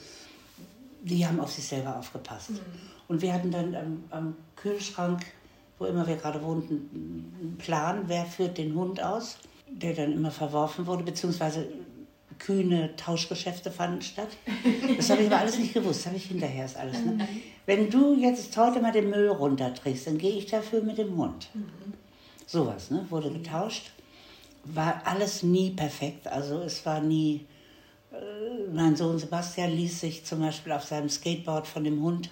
die 1.03 1.25
haben 1.27 1.39
auf 1.39 1.51
sich 1.51 1.67
selber 1.67 1.97
aufgepasst. 1.97 2.51
Und 3.07 3.21
wir 3.21 3.33
hatten 3.33 3.51
dann 3.51 3.75
am, 3.75 4.03
am 4.09 4.35
Kühlschrank, 4.55 5.25
wo 5.77 5.85
immer 5.85 6.07
wir 6.07 6.15
gerade 6.15 6.41
wohnten, 6.43 6.73
einen 7.39 7.57
Plan, 7.57 8.03
wer 8.07 8.25
führt 8.25 8.57
den 8.57 8.73
Hund 8.75 9.01
aus, 9.01 9.37
der 9.69 9.93
dann 9.93 10.13
immer 10.13 10.31
verworfen 10.31 10.87
wurde, 10.87 11.03
beziehungsweise 11.03 11.67
kühne 12.39 12.95
Tauschgeschäfte 12.95 13.71
fanden 13.71 14.01
statt. 14.01 14.29
Das 14.97 15.09
habe 15.09 15.21
ich 15.21 15.27
aber 15.27 15.39
alles 15.39 15.57
nicht 15.57 15.73
gewusst, 15.73 16.01
das 16.01 16.07
habe 16.07 16.17
ich 16.17 16.25
hinterher 16.25 16.63
erst 16.63 16.77
alles. 16.77 16.99
Ne? 16.99 17.27
Wenn 17.65 17.89
du 17.89 18.15
jetzt 18.15 18.55
heute 18.57 18.81
mal 18.81 18.91
den 18.91 19.09
Müll 19.09 19.29
runterträgst, 19.29 20.07
dann 20.07 20.17
gehe 20.17 20.37
ich 20.37 20.47
dafür 20.47 20.81
mit 20.81 20.97
dem 20.97 21.15
Hund. 21.15 21.49
Sowas, 22.45 22.91
ne? 22.91 23.05
wurde 23.09 23.31
getauscht. 23.31 23.91
War 24.65 25.01
alles 25.05 25.43
nie 25.43 25.71
perfekt, 25.71 26.27
also 26.27 26.59
es 26.61 26.85
war 26.85 26.99
nie 26.99 27.45
mein 28.71 28.95
Sohn 28.95 29.19
Sebastian 29.19 29.71
ließ 29.71 30.01
sich 30.01 30.25
zum 30.25 30.39
Beispiel 30.39 30.71
auf 30.71 30.83
seinem 30.83 31.09
Skateboard 31.09 31.67
von 31.67 31.83
dem 31.83 32.01
Hund 32.01 32.29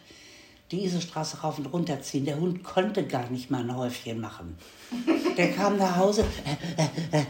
die 0.72 0.86
Isestraße 0.86 1.42
rauf 1.42 1.60
und 1.60 1.68
runter 1.68 2.02
ziehen. 2.02 2.26
Der 2.26 2.40
Hund 2.40 2.64
konnte 2.64 3.06
gar 3.06 3.30
nicht 3.30 3.52
mal 3.52 3.62
ein 3.62 3.76
Häufchen 3.76 4.20
machen. 4.20 4.58
Der 5.38 5.52
kam 5.52 5.78
nach 5.78 5.96
Hause, 5.96 6.26
äh, 6.46 6.84
äh, 7.18 7.22
äh, 7.22 7.26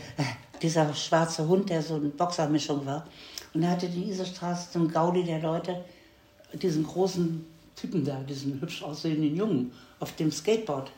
dieser 0.61 0.93
schwarze 0.93 1.47
Hund, 1.47 1.69
der 1.69 1.81
so 1.81 1.95
eine 1.95 2.09
Boxermischung 2.09 2.85
war, 2.85 3.05
und 3.53 3.63
er 3.63 3.69
hatte 3.69 3.87
die 3.87 4.09
Isestraße 4.09 4.71
zum 4.71 4.91
Gaudi 4.91 5.23
der 5.23 5.39
Leute, 5.39 5.83
diesen 6.53 6.83
großen 6.85 7.45
Typen 7.75 8.03
da, 8.03 8.19
diesen 8.27 8.59
hübsch 8.59 8.83
aussehenden 8.83 9.35
Jungen, 9.35 9.71
auf 9.99 10.15
dem 10.15 10.31
Skateboard 10.31 10.91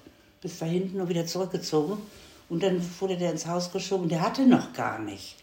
bis 0.45 0.59
da 0.59 0.67
hinten 0.67 1.01
und 1.01 1.09
wieder 1.09 1.25
zurückgezogen. 1.25 1.97
Und 2.49 2.61
dann 2.61 2.79
wurde 2.99 3.17
der 3.17 3.31
ins 3.31 3.47
Haus 3.47 3.71
geschoben. 3.71 4.07
Der 4.07 4.21
hatte 4.21 4.45
noch 4.45 4.73
gar 4.73 4.99
nicht. 4.99 5.37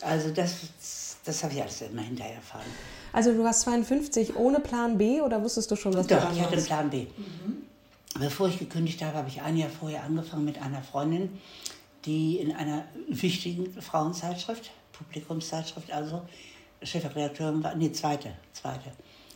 Also 0.00 0.30
das, 0.30 0.54
das 1.24 1.42
habe 1.42 1.54
ich 1.54 1.60
alles 1.60 1.82
immer 1.82 2.02
hinterher 2.02 2.36
erfahren. 2.36 2.70
Also 3.12 3.32
du 3.32 3.44
warst 3.44 3.62
52 3.62 4.36
ohne 4.36 4.60
Plan 4.60 4.98
B 4.98 5.20
oder 5.20 5.42
wusstest 5.42 5.70
du 5.70 5.76
schon, 5.76 5.94
was 5.94 6.06
du 6.06 6.16
Doch, 6.16 6.32
ich 6.32 6.40
hatte 6.40 6.56
einen? 6.56 6.64
Plan 6.64 6.90
B. 6.90 7.06
Bevor 8.18 8.48
ich 8.48 8.58
gekündigt 8.58 9.02
habe, 9.02 9.18
habe 9.18 9.28
ich 9.28 9.40
ein 9.40 9.56
Jahr 9.56 9.70
vorher 9.70 10.04
angefangen 10.04 10.44
mit 10.44 10.60
einer 10.60 10.82
Freundin, 10.82 11.38
die 12.04 12.38
in 12.38 12.54
einer 12.54 12.84
wichtigen 13.08 13.72
Frauenzeitschrift, 13.80 14.70
Publikumszeitschrift, 14.92 15.92
also 15.92 16.22
Chefredakteurin 16.82 17.62
war, 17.62 17.74
nee, 17.74 17.92
zweite, 17.92 18.32
zweite, 18.52 18.92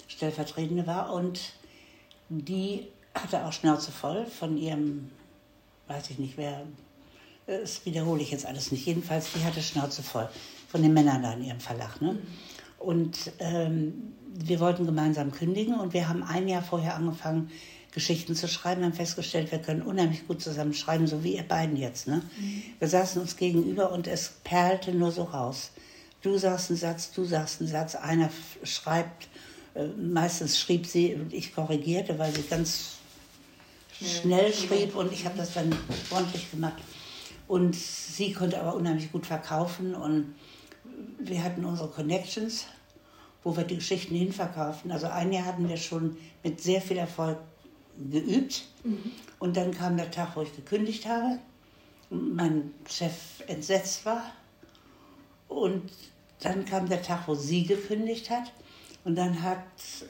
stellvertretende 0.08 0.86
war 0.86 1.12
und 1.12 1.40
die 2.28 2.88
hatte 3.14 3.44
auch 3.44 3.52
Schnauze 3.52 3.92
voll 3.92 4.26
von 4.26 4.56
ihrem, 4.56 5.10
weiß 5.86 6.10
ich 6.10 6.18
nicht 6.18 6.36
wer, 6.36 6.62
das 7.46 7.86
wiederhole 7.86 8.22
ich 8.22 8.32
jetzt 8.32 8.44
alles 8.44 8.72
nicht. 8.72 8.84
Jedenfalls, 8.86 9.32
die 9.32 9.44
hatte 9.44 9.62
Schnauze 9.62 10.02
voll 10.02 10.28
von 10.68 10.82
den 10.82 10.92
Männern 10.92 11.22
da 11.22 11.32
in 11.32 11.44
ihrem 11.44 11.60
Verlag. 11.60 12.00
Ne? 12.02 12.18
Und 12.78 13.32
ähm, 13.38 14.12
wir 14.38 14.60
wollten 14.60 14.86
gemeinsam 14.86 15.32
kündigen 15.32 15.78
und 15.78 15.92
wir 15.94 16.08
haben 16.08 16.22
ein 16.22 16.48
Jahr 16.48 16.62
vorher 16.62 16.94
angefangen, 16.94 17.50
Geschichten 17.92 18.34
zu 18.34 18.46
schreiben, 18.46 18.84
haben 18.84 18.92
festgestellt, 18.92 19.50
wir 19.50 19.58
können 19.58 19.80
unheimlich 19.80 20.28
gut 20.28 20.42
zusammen 20.42 20.74
schreiben, 20.74 21.06
so 21.06 21.24
wie 21.24 21.36
ihr 21.36 21.42
beiden 21.42 21.78
jetzt. 21.78 22.06
Ne? 22.06 22.20
Wir 22.78 22.88
saßen 22.88 23.22
uns 23.22 23.38
gegenüber 23.38 23.90
und 23.90 24.06
es 24.06 24.34
perlte 24.44 24.92
nur 24.92 25.12
so 25.12 25.22
raus. 25.22 25.70
Du 26.20 26.36
sagst 26.36 26.70
einen 26.70 26.78
Satz, 26.78 27.12
du 27.12 27.24
sagst 27.24 27.60
einen 27.60 27.70
Satz, 27.70 27.94
einer 27.94 28.28
schreibt, 28.64 29.28
äh, 29.74 29.86
meistens 29.86 30.58
schrieb 30.58 30.84
sie 30.84 31.14
und 31.14 31.32
ich 31.32 31.54
korrigierte, 31.54 32.18
weil 32.18 32.34
sie 32.34 32.42
ganz 32.42 32.96
schnell 34.02 34.52
schrieb 34.52 34.94
und 34.94 35.10
ich 35.10 35.24
habe 35.24 35.38
das 35.38 35.54
dann 35.54 35.74
ordentlich 36.10 36.50
gemacht. 36.50 36.82
Und 37.48 37.74
sie 37.74 38.32
konnte 38.32 38.60
aber 38.60 38.74
unheimlich 38.74 39.10
gut 39.10 39.24
verkaufen 39.24 39.94
und 39.94 40.34
wir 41.18 41.42
hatten 41.42 41.64
unsere 41.64 41.88
Connections, 41.88 42.66
wo 43.42 43.56
wir 43.56 43.64
die 43.64 43.76
Geschichten 43.76 44.14
hinverkauften. 44.14 44.90
Also 44.90 45.06
ein 45.06 45.32
Jahr 45.32 45.44
hatten 45.44 45.68
wir 45.68 45.76
schon 45.76 46.16
mit 46.42 46.60
sehr 46.60 46.80
viel 46.80 46.96
Erfolg 46.96 47.38
geübt. 48.10 48.66
Und 49.38 49.56
dann 49.56 49.72
kam 49.72 49.96
der 49.96 50.10
Tag, 50.10 50.36
wo 50.36 50.42
ich 50.42 50.54
gekündigt 50.54 51.06
habe 51.06 51.38
und 52.10 52.36
mein 52.36 52.74
Chef 52.88 53.42
entsetzt 53.46 54.04
war. 54.04 54.22
Und 55.48 55.90
dann 56.40 56.64
kam 56.64 56.88
der 56.88 57.02
Tag, 57.02 57.26
wo 57.26 57.34
sie 57.34 57.64
gekündigt 57.64 58.30
hat. 58.30 58.52
Und 59.04 59.14
dann 59.14 59.40
hat, 59.42 59.58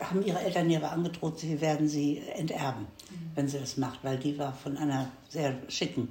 haben 0.00 0.24
ihre 0.24 0.40
Eltern 0.40 0.70
ihr 0.70 0.78
aber 0.78 0.92
angedroht, 0.92 1.38
sie 1.38 1.60
werden 1.60 1.86
sie 1.86 2.22
enterben, 2.34 2.86
wenn 3.34 3.46
sie 3.46 3.58
das 3.58 3.76
macht, 3.76 4.02
weil 4.02 4.16
die 4.16 4.38
war 4.38 4.54
von 4.54 4.78
einer 4.78 5.10
sehr 5.28 5.54
schicken 5.68 6.08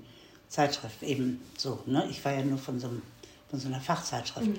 Zeitschrift 0.50 1.02
eben 1.02 1.42
so. 1.58 1.80
Ne? 1.88 2.08
Ich 2.12 2.24
war 2.24 2.34
ja 2.34 2.44
nur 2.44 2.60
von 2.60 2.80
so, 2.80 2.88
einem, 2.88 3.02
von 3.50 3.60
so 3.60 3.68
einer 3.68 3.82
Fachzeitschrift. 3.82 4.50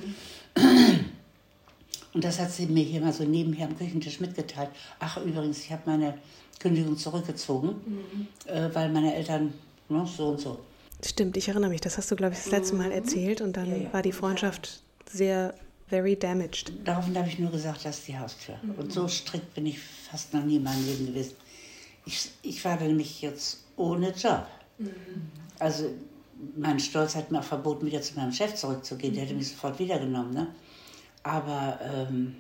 Und 2.14 2.25
das 2.25 2.38
hat 2.38 2.50
sie 2.50 2.66
mir 2.66 2.85
hier 2.85 3.00
mal 3.00 3.12
so 3.12 3.25
nebenher 3.25 3.66
am 3.66 3.76
Küchentisch 3.76 4.21
mitgeteilt. 4.21 4.71
Ach, 4.99 5.19
übrigens, 5.19 5.59
ich 5.61 5.71
habe 5.71 5.83
meine 5.87 6.14
Kündigung 6.59 6.97
zurückgezogen, 6.97 8.28
äh, 8.47 8.71
weil 8.73 8.90
meine 8.90 9.14
Eltern 9.14 9.52
ne, 9.88 10.07
so 10.07 10.28
und 10.28 10.40
so. 10.40 10.59
Stimmt, 11.05 11.37
ich 11.37 11.49
erinnere 11.49 11.71
mich. 11.71 11.83
Das 11.83 11.99
hast 11.99 12.11
du, 12.11 12.16
glaube 12.16 12.33
ich, 12.33 12.38
das 12.43 12.50
letzte 12.50 12.75
Mal 12.75 12.90
erzählt 12.90 13.43
und 13.43 13.57
dann 13.57 13.93
war 13.93 14.00
die 14.00 14.12
Freundschaft 14.12 14.81
sehr, 15.11 15.55
very 15.88 16.16
damaged. 16.16 16.73
Daraufhin 16.85 17.16
habe 17.19 17.28
ich 17.28 17.38
nur 17.38 17.50
gesagt, 17.50 17.85
das 17.85 17.99
ist 17.99 18.09
die 18.09 18.19
Haustür. 18.19 18.59
Und 18.76 18.93
so 18.93 19.07
strikt 19.09 19.55
bin 19.55 19.66
ich 19.66 19.78
fast 19.78 20.33
noch 20.33 20.43
nie 20.43 20.57
in 20.57 20.62
meinem 20.62 20.85
Leben 20.87 21.07
gewesen. 21.07 21.35
Ich, 22.07 22.31
ich 22.43 22.64
war 22.64 22.81
nämlich 22.81 23.21
jetzt 23.21 23.64
ohne 23.76 24.11
Job. 24.11 24.47
Also 25.59 25.90
mein 26.57 26.78
Stolz 26.81 27.14
hat 27.14 27.31
mir 27.31 27.40
auch 27.40 27.45
verboten, 27.45 27.87
wieder 27.87 28.02
zu 28.02 28.14
meinem 28.14 28.33
Chef 28.33 28.55
zurückzugehen. 28.55 29.14
Der 29.14 29.25
hätte 29.25 29.35
mich 29.35 29.49
sofort 29.49 29.78
wiedergenommen. 29.78 30.35
Ne? 30.35 30.49
Aber, 31.23 31.78
ähm, 31.83 32.37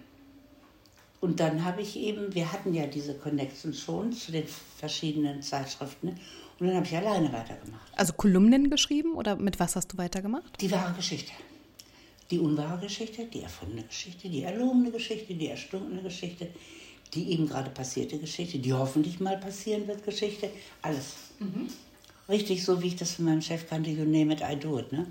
und 1.20 1.40
dann 1.40 1.64
habe 1.64 1.82
ich 1.82 1.96
eben, 1.96 2.34
wir 2.34 2.52
hatten 2.52 2.74
ja 2.74 2.86
diese 2.86 3.14
Connection 3.14 3.72
schon 3.72 4.12
zu 4.12 4.32
den 4.32 4.46
verschiedenen 4.46 5.42
Zeitschriften. 5.42 6.08
Und 6.58 6.66
dann 6.66 6.76
habe 6.76 6.86
ich 6.86 6.96
alleine 6.96 7.32
weitergemacht. 7.32 7.92
Also 7.96 8.12
Kolumnen 8.14 8.70
geschrieben 8.70 9.14
oder 9.14 9.36
mit 9.36 9.58
was 9.60 9.76
hast 9.76 9.92
du 9.92 9.98
weitergemacht? 9.98 10.60
Die 10.60 10.70
wahre 10.70 10.94
Geschichte. 10.94 11.32
Die 12.30 12.38
unwahre 12.38 12.80
Geschichte, 12.80 13.24
die 13.26 13.42
erfundene 13.42 13.84
Geschichte, 13.84 14.28
die 14.28 14.42
erlogene 14.42 14.90
Geschichte, 14.90 15.34
die 15.34 15.46
erstundene 15.48 16.02
Geschichte, 16.02 16.48
die 17.14 17.30
eben 17.32 17.48
gerade 17.48 17.70
passierte 17.70 18.18
Geschichte, 18.18 18.58
die 18.58 18.72
hoffentlich 18.72 19.20
mal 19.20 19.38
passieren 19.38 19.86
wird 19.86 20.04
Geschichte. 20.04 20.50
Alles. 20.82 21.14
Richtig 22.28 22.64
so, 22.64 22.82
wie 22.82 22.88
ich 22.88 22.96
das 22.96 23.12
von 23.12 23.26
meinem 23.26 23.42
Chef 23.42 23.68
kannte, 23.68 23.90
you 23.90 24.04
name 24.04 24.32
it, 24.32 24.40
I 24.40 24.56
do 24.56 24.78
it. 24.78 24.92
Ne? 24.92 25.06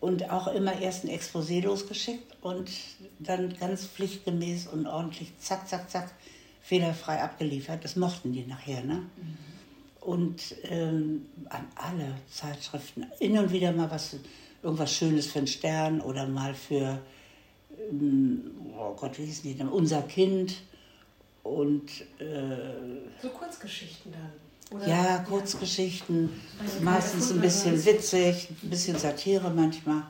Und 0.00 0.30
auch 0.30 0.48
immer 0.48 0.78
erst 0.78 1.04
ein 1.04 1.10
Exposé 1.10 1.62
losgeschickt 1.62 2.36
und 2.42 2.70
dann 3.18 3.54
ganz 3.58 3.86
pflichtgemäß 3.86 4.66
und 4.66 4.86
ordentlich 4.86 5.32
zack, 5.38 5.68
zack, 5.68 5.90
zack, 5.90 6.12
fehlerfrei 6.60 7.22
abgeliefert. 7.22 7.84
Das 7.84 7.96
mochten 7.96 8.32
die 8.32 8.44
nachher. 8.44 8.84
Ne? 8.84 9.06
und 10.04 10.54
ähm, 10.64 11.26
an 11.48 11.66
alle 11.74 12.14
Zeitschriften 12.30 13.06
hin 13.18 13.38
und 13.38 13.50
wieder 13.50 13.72
mal 13.72 13.90
was, 13.90 14.16
irgendwas 14.62 14.92
Schönes 14.92 15.26
für 15.26 15.38
einen 15.38 15.46
Stern 15.46 16.00
oder 16.00 16.26
mal 16.26 16.54
für, 16.54 17.00
ähm, 17.90 18.50
oh 18.76 18.94
Gott, 18.94 19.18
wie 19.18 19.24
hießen 19.24 19.50
die 19.50 19.56
denn? 19.56 19.68
Unser 19.68 20.02
Kind 20.02 20.56
und 21.42 21.90
äh, 22.18 23.00
So 23.20 23.30
Kurzgeschichten 23.30 24.12
dann. 24.12 24.32
Ja, 24.86 25.18
Kurzgeschichten, 25.28 26.30
meistens 26.82 27.30
ein 27.30 27.40
bisschen 27.40 27.84
witzig, 27.84 28.48
ein 28.62 28.70
bisschen 28.70 28.98
Satire 28.98 29.50
manchmal. 29.50 30.02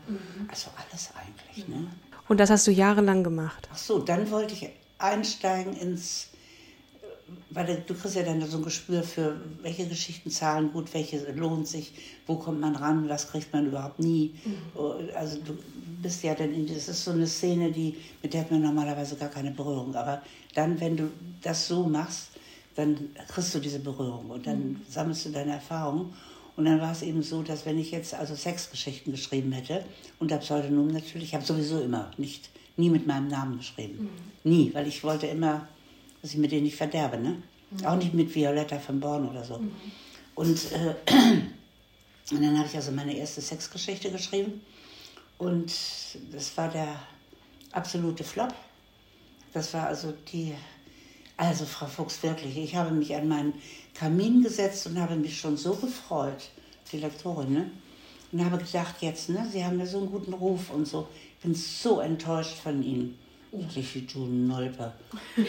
Also 0.48 0.70
alles 0.76 1.10
eigentlich, 1.14 1.68
ne? 1.68 1.90
Und 2.28 2.38
das 2.40 2.50
hast 2.50 2.66
du 2.66 2.70
jahrelang 2.70 3.22
gemacht. 3.22 3.68
Ach 3.72 3.76
so, 3.76 3.98
dann 3.98 4.30
wollte 4.30 4.54
ich 4.54 4.68
einsteigen 4.98 5.74
ins, 5.76 6.28
weil 7.50 7.82
du- 7.86 7.94
kriegst 7.94 8.16
ja 8.16 8.22
dann 8.22 8.40
so 8.48 8.58
ein 8.58 8.62
Gespür 8.62 9.02
für, 9.02 9.40
welche 9.62 9.86
Geschichten 9.86 10.30
zahlen 10.30 10.72
gut, 10.72 10.92
welche 10.94 11.18
lohnt 11.32 11.68
sich, 11.68 11.92
wo 12.26 12.36
kommt 12.36 12.60
man 12.60 12.76
ran, 12.76 13.08
was 13.08 13.30
kriegt 13.30 13.52
man 13.52 13.66
überhaupt 13.66 13.98
nie. 13.98 14.34
Also 15.14 15.38
du 15.42 15.58
bist 16.02 16.22
ja 16.22 16.34
dann, 16.34 16.52
in, 16.54 16.66
das 16.66 16.88
ist 16.88 17.04
so 17.04 17.10
eine 17.10 17.26
Szene, 17.26 17.70
die, 17.70 17.96
mit 18.22 18.32
der 18.32 18.42
hat 18.42 18.50
man 18.50 18.62
normalerweise 18.62 19.16
gar 19.16 19.28
keine 19.28 19.50
Berührung. 19.50 19.94
Aber 19.94 20.22
dann, 20.54 20.80
wenn 20.80 20.96
du 20.96 21.10
das 21.42 21.66
so 21.68 21.84
machst, 21.84 22.28
dann 22.74 23.10
kriegst 23.28 23.54
du 23.54 23.60
diese 23.60 23.78
Berührung 23.78 24.30
und 24.30 24.46
dann 24.46 24.80
sammelst 24.88 25.26
du 25.26 25.30
deine 25.30 25.52
Erfahrungen. 25.52 26.12
Und 26.56 26.66
dann 26.66 26.80
war 26.80 26.92
es 26.92 27.02
eben 27.02 27.22
so, 27.22 27.42
dass 27.42 27.66
wenn 27.66 27.78
ich 27.78 27.90
jetzt 27.90 28.14
also 28.14 28.34
Sexgeschichten 28.34 29.12
geschrieben 29.12 29.52
hätte, 29.52 29.84
unter 30.20 30.38
Pseudonym 30.38 30.88
natürlich, 30.88 31.28
ich 31.28 31.34
habe 31.34 31.44
sowieso 31.44 31.80
immer 31.80 32.10
nicht, 32.16 32.50
nie 32.76 32.90
mit 32.90 33.06
meinem 33.06 33.28
Namen 33.28 33.58
geschrieben. 33.58 34.08
Nie, 34.44 34.72
weil 34.72 34.86
ich 34.86 35.02
wollte 35.02 35.26
immer, 35.26 35.66
dass 36.22 36.32
ich 36.32 36.36
mit 36.36 36.52
denen 36.52 36.64
nicht 36.64 36.76
verderbe, 36.76 37.18
ne? 37.18 37.42
Auch 37.84 37.96
nicht 37.96 38.14
mit 38.14 38.32
Violetta 38.32 38.78
von 38.78 39.00
Born 39.00 39.28
oder 39.28 39.42
so. 39.42 39.60
Und, 40.36 40.72
äh, 40.72 40.94
und 42.30 42.42
dann 42.42 42.56
habe 42.56 42.68
ich 42.68 42.76
also 42.76 42.92
meine 42.92 43.16
erste 43.16 43.40
Sexgeschichte 43.40 44.10
geschrieben. 44.10 44.60
Und 45.38 45.72
das 46.32 46.56
war 46.56 46.68
der 46.68 47.00
absolute 47.72 48.22
Flop. 48.22 48.54
Das 49.52 49.74
war 49.74 49.88
also 49.88 50.12
die, 50.32 50.54
also 51.36 51.64
Frau 51.64 51.86
Fuchs, 51.86 52.22
wirklich, 52.22 52.56
ich 52.56 52.76
habe 52.76 52.92
mich 52.92 53.14
an 53.14 53.28
meinen 53.28 53.54
Kamin 53.94 54.42
gesetzt 54.42 54.86
und 54.86 55.00
habe 55.00 55.16
mich 55.16 55.38
schon 55.38 55.56
so 55.56 55.74
gefreut, 55.74 56.50
die 56.92 56.98
Lektorin, 56.98 57.52
ne? 57.52 57.70
Und 58.32 58.44
habe 58.44 58.58
gedacht, 58.58 58.96
jetzt, 59.00 59.28
ne, 59.28 59.48
Sie 59.50 59.64
haben 59.64 59.78
ja 59.78 59.86
so 59.86 59.98
einen 59.98 60.10
guten 60.10 60.32
Ruf 60.32 60.70
und 60.70 60.86
so. 60.86 61.08
Ich 61.38 61.44
bin 61.44 61.54
so 61.54 62.00
enttäuscht 62.00 62.56
von 62.56 62.82
Ihnen. 62.82 63.18
Wirklich 63.52 63.94
wie 63.94 64.02
du 64.02 64.26
Nolpe. 64.26 64.92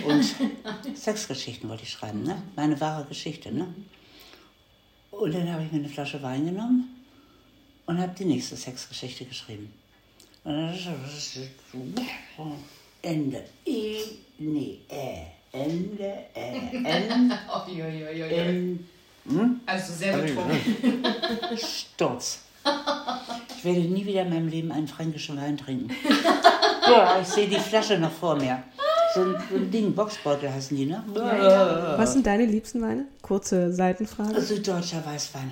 Und 0.05 0.35
Sexgeschichten 0.95 1.67
wollte 1.67 1.83
ich 1.83 1.89
schreiben, 1.89 2.23
ne? 2.23 2.41
Meine 2.55 2.79
wahre 2.79 3.05
Geschichte, 3.05 3.51
ne? 3.51 3.73
Und 5.09 5.33
dann 5.33 5.51
habe 5.51 5.63
ich 5.63 5.71
mir 5.71 5.79
eine 5.79 5.89
Flasche 5.89 6.21
Wein 6.21 6.45
genommen 6.45 7.03
und 7.85 7.97
habe 7.97 8.13
die 8.17 8.25
nächste 8.25 8.55
Sexgeschichte 8.55 9.25
geschrieben. 9.25 9.73
Und 10.43 10.53
dann 10.53 10.73
Ende. 13.01 13.43
I, 13.65 13.97
nee, 14.37 14.79
äh. 14.89 15.34
Ende, 15.55 16.13
äh. 16.35 16.75
N, 16.77 17.33
N, 19.29 19.61
Also 19.65 19.93
sehr 19.93 20.17
betrunken. 20.17 21.03
Sturz. 21.57 22.39
Ich 23.57 23.73
werde 23.73 23.87
nie 23.87 24.05
wieder 24.05 24.21
in 24.21 24.29
meinem 24.29 24.47
Leben 24.47 24.71
einen 24.71 24.87
fränkischen 24.87 25.37
Wein 25.41 25.57
trinken. 25.57 25.89
Boah, 26.85 27.17
ich 27.19 27.27
sehe 27.27 27.47
die 27.47 27.55
Flasche 27.55 27.97
noch 27.97 28.11
vor 28.11 28.35
mir. 28.35 28.61
So 29.15 29.21
ein, 29.21 29.35
so 29.49 29.55
ein 29.55 29.71
Ding, 29.71 29.95
Boxbeutel 29.95 30.53
heißen 30.53 30.77
die, 30.77 30.85
ne? 30.85 31.03
Was 31.97 32.13
sind 32.13 32.27
deine 32.27 32.45
liebsten 32.45 32.79
Weine? 32.83 33.05
Kurze 33.23 33.73
Seitenfrage. 33.73 34.39
Süddeutscher 34.39 35.03
Weißwein. 35.03 35.51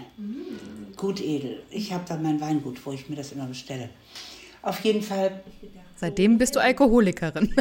Gut 0.96 1.22
edel. 1.22 1.64
Ich 1.72 1.92
habe 1.92 2.04
da 2.08 2.16
mein 2.18 2.40
Weingut, 2.40 2.86
wo 2.86 2.92
ich 2.92 3.10
mir 3.10 3.16
das 3.16 3.32
immer 3.32 3.46
bestelle. 3.48 3.90
Auf 4.62 4.80
jeden 4.82 5.02
Fall, 5.02 5.42
Seitdem 6.04 6.38
bist 6.38 6.54
du 6.58 6.60
Alkoholikerin. 6.60 7.56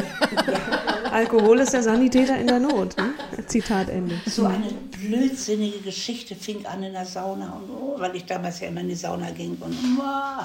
Alkohol 1.13 1.59
ist 1.59 1.71
der 1.71 1.81
Sanitäter 1.81 2.37
in 2.37 2.47
der 2.47 2.59
Not. 2.59 2.97
Ne? 2.97 3.13
Zitat 3.47 3.87
Ende. 3.87 4.19
so 4.25 4.43
eine 4.45 4.69
blödsinnige 4.91 5.79
Geschichte 5.79 6.35
fing 6.35 6.65
an 6.65 6.83
in 6.83 6.91
der 6.91 7.05
Sauna, 7.05 7.53
und, 7.53 7.69
oh, 7.69 7.95
weil 7.97 8.13
ich 8.17 8.25
damals 8.25 8.59
ja 8.59 8.67
immer 8.67 8.81
in 8.81 8.89
die 8.89 8.95
Sauna 8.95 9.31
ging. 9.31 9.55
Und, 9.61 9.73
oh. 9.97 10.43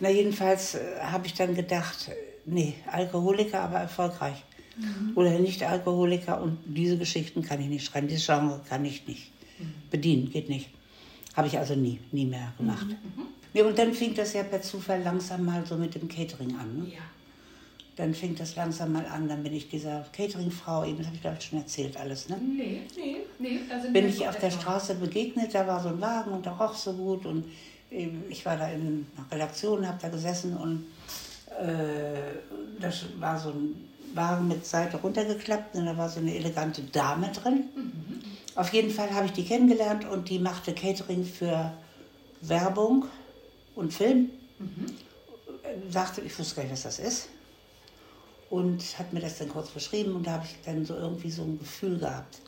Na, 0.00 0.10
jedenfalls 0.10 0.74
äh, 0.74 0.80
habe 1.00 1.26
ich 1.26 1.32
dann 1.32 1.54
gedacht, 1.54 2.10
nee, 2.44 2.74
Alkoholiker, 2.92 3.60
aber 3.60 3.78
erfolgreich. 3.78 4.44
Oder 5.14 5.30
nicht 5.38 5.62
Alkoholiker 5.62 6.42
und 6.42 6.58
diese 6.66 6.98
Geschichten 6.98 7.40
kann 7.40 7.58
ich 7.62 7.68
nicht 7.68 7.86
schreiben. 7.86 8.06
Dieses 8.06 8.26
Genre 8.26 8.60
kann 8.68 8.84
ich 8.84 9.08
nicht 9.08 9.32
bedienen, 9.90 10.30
geht 10.30 10.50
nicht. 10.50 10.68
Habe 11.34 11.48
ich 11.48 11.56
also 11.56 11.74
nie, 11.74 12.00
nie 12.12 12.26
mehr 12.26 12.52
gemacht. 12.58 12.86
Ja, 13.58 13.64
und 13.64 13.76
dann 13.76 13.92
fing 13.92 14.14
das 14.14 14.34
ja 14.34 14.44
per 14.44 14.62
Zufall 14.62 15.02
langsam 15.02 15.44
mal 15.44 15.66
so 15.66 15.74
mit 15.74 15.92
dem 15.92 16.06
Catering 16.06 16.54
an. 16.54 16.78
Ne? 16.78 16.92
Dann 17.96 18.14
fing 18.14 18.36
das 18.36 18.54
langsam 18.54 18.92
mal 18.92 19.04
an, 19.06 19.28
dann 19.28 19.42
bin 19.42 19.52
ich 19.52 19.68
dieser 19.68 20.06
Catering-Frau, 20.12 20.84
eben, 20.84 20.98
das 20.98 21.06
habe 21.06 21.16
ich 21.16 21.22
glaube 21.22 21.38
ich 21.40 21.46
schon 21.46 21.58
erzählt 21.58 21.96
alles, 21.96 22.28
ne? 22.28 22.36
Nee, 22.40 22.82
nee, 22.96 23.16
nee. 23.40 23.58
Da 23.68 23.80
sind 23.80 23.92
bin 23.92 24.08
ich 24.08 24.28
auf 24.28 24.38
der 24.38 24.52
Straße 24.52 24.94
begegnet, 24.94 25.56
da 25.56 25.66
war 25.66 25.82
so 25.82 25.88
ein 25.88 26.00
Wagen 26.00 26.30
und 26.30 26.46
der 26.46 26.52
roch 26.52 26.74
so 26.74 26.92
gut 26.92 27.26
und 27.26 27.46
ich 27.90 28.46
war 28.46 28.56
da 28.56 28.68
in 28.68 29.06
einer 29.16 29.32
Redaktion, 29.32 29.88
habe 29.88 29.98
da 30.00 30.08
gesessen 30.08 30.56
und 30.56 30.84
äh, 31.60 32.38
das 32.80 33.06
war 33.18 33.40
so 33.40 33.48
ein 33.48 33.74
Wagen 34.14 34.46
mit 34.46 34.64
Seite 34.64 34.98
runtergeklappt 34.98 35.74
und 35.74 35.86
da 35.86 35.96
war 35.96 36.08
so 36.08 36.20
eine 36.20 36.32
elegante 36.32 36.82
Dame 36.82 37.32
drin. 37.32 37.64
Auf 38.54 38.72
jeden 38.72 38.90
Fall 38.90 39.10
habe 39.10 39.26
ich 39.26 39.32
die 39.32 39.44
kennengelernt 39.44 40.04
und 40.04 40.28
die 40.28 40.38
machte 40.38 40.72
Catering 40.74 41.24
für 41.24 41.72
Werbung 42.42 43.06
und 43.78 43.94
Film. 43.94 44.30
Äh, 45.62 45.90
Sagte, 45.90 46.20
ich 46.20 46.36
wusste 46.38 46.56
gar 46.56 46.62
nicht, 46.62 46.72
was 46.72 46.82
das 46.82 46.98
ist. 46.98 47.28
Und 48.50 48.98
hat 48.98 49.12
mir 49.12 49.20
das 49.20 49.38
dann 49.38 49.48
kurz 49.48 49.70
beschrieben 49.70 50.16
und 50.16 50.26
da 50.26 50.32
habe 50.32 50.46
ich 50.46 50.56
dann 50.64 50.84
so 50.84 50.94
irgendwie 50.94 51.30
so 51.30 51.42
ein 51.42 51.58
Gefühl 51.58 51.98
gehabt. 51.98 52.38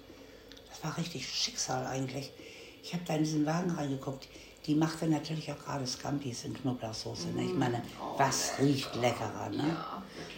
Das 0.68 0.82
war 0.82 0.96
richtig 0.96 1.28
Schicksal 1.28 1.86
eigentlich. 1.86 2.32
Ich 2.82 2.92
habe 2.94 3.04
da 3.06 3.14
in 3.14 3.22
diesen 3.22 3.46
Wagen 3.46 3.70
reingeguckt. 3.70 4.26
Die 4.66 4.74
machte 4.74 5.06
natürlich 5.06 5.52
auch 5.52 5.58
gerade 5.58 5.86
Scampis 5.86 6.44
in 6.44 6.54
Knoblauchsoße. 6.54 7.28
Ne? 7.28 7.44
Ich 7.44 7.54
meine, 7.54 7.82
was 8.16 8.52
riecht 8.58 8.94
leckerer? 8.96 9.50
Ne? 9.50 9.76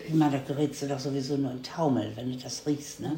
ich 0.06 0.14
meine, 0.14 0.38
da 0.38 0.44
gerätst 0.44 0.82
du 0.82 0.88
doch 0.88 0.98
sowieso 0.98 1.36
nur 1.36 1.52
in 1.52 1.62
Taumel, 1.62 2.14
wenn 2.16 2.32
du 2.32 2.38
das 2.38 2.66
riechst. 2.66 3.00
Ne? 3.00 3.16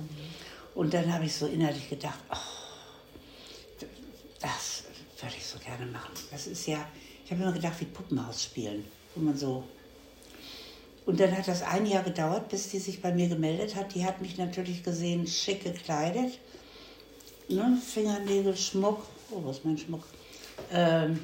Und 0.74 0.92
dann 0.92 1.12
habe 1.12 1.24
ich 1.24 1.34
so 1.34 1.46
innerlich 1.46 1.88
gedacht, 1.88 2.18
oh, 2.30 3.86
das 4.40 4.84
würde 5.20 5.34
ich 5.36 5.46
so 5.46 5.58
gerne 5.58 5.86
machen. 5.86 6.12
Das 6.30 6.46
ist 6.46 6.66
ja, 6.66 6.86
ich 7.24 7.30
habe 7.30 7.42
immer 7.42 7.52
gedacht, 7.52 7.80
wie 7.80 7.86
Puppenhaus 7.86 8.44
spielen, 8.44 8.84
wo 9.14 9.22
man 9.22 9.36
so 9.36 9.64
und 11.06 11.20
dann 11.20 11.36
hat 11.36 11.48
das 11.48 11.62
ein 11.62 11.86
Jahr 11.86 12.02
gedauert, 12.02 12.48
bis 12.48 12.70
die 12.70 12.78
sich 12.78 13.02
bei 13.02 13.12
mir 13.12 13.28
gemeldet 13.28 13.76
hat. 13.76 13.94
Die 13.94 14.04
hat 14.04 14.22
mich 14.22 14.38
natürlich 14.38 14.82
gesehen, 14.82 15.26
schick 15.26 15.64
gekleidet. 15.64 16.38
Ne? 17.48 17.78
Fingernägel, 17.84 18.56
Schmuck. 18.56 19.04
Oh, 19.30 19.42
was 19.44 19.58
ist 19.58 19.64
mein 19.66 19.76
Schmuck? 19.76 20.04
Ähm, 20.72 21.20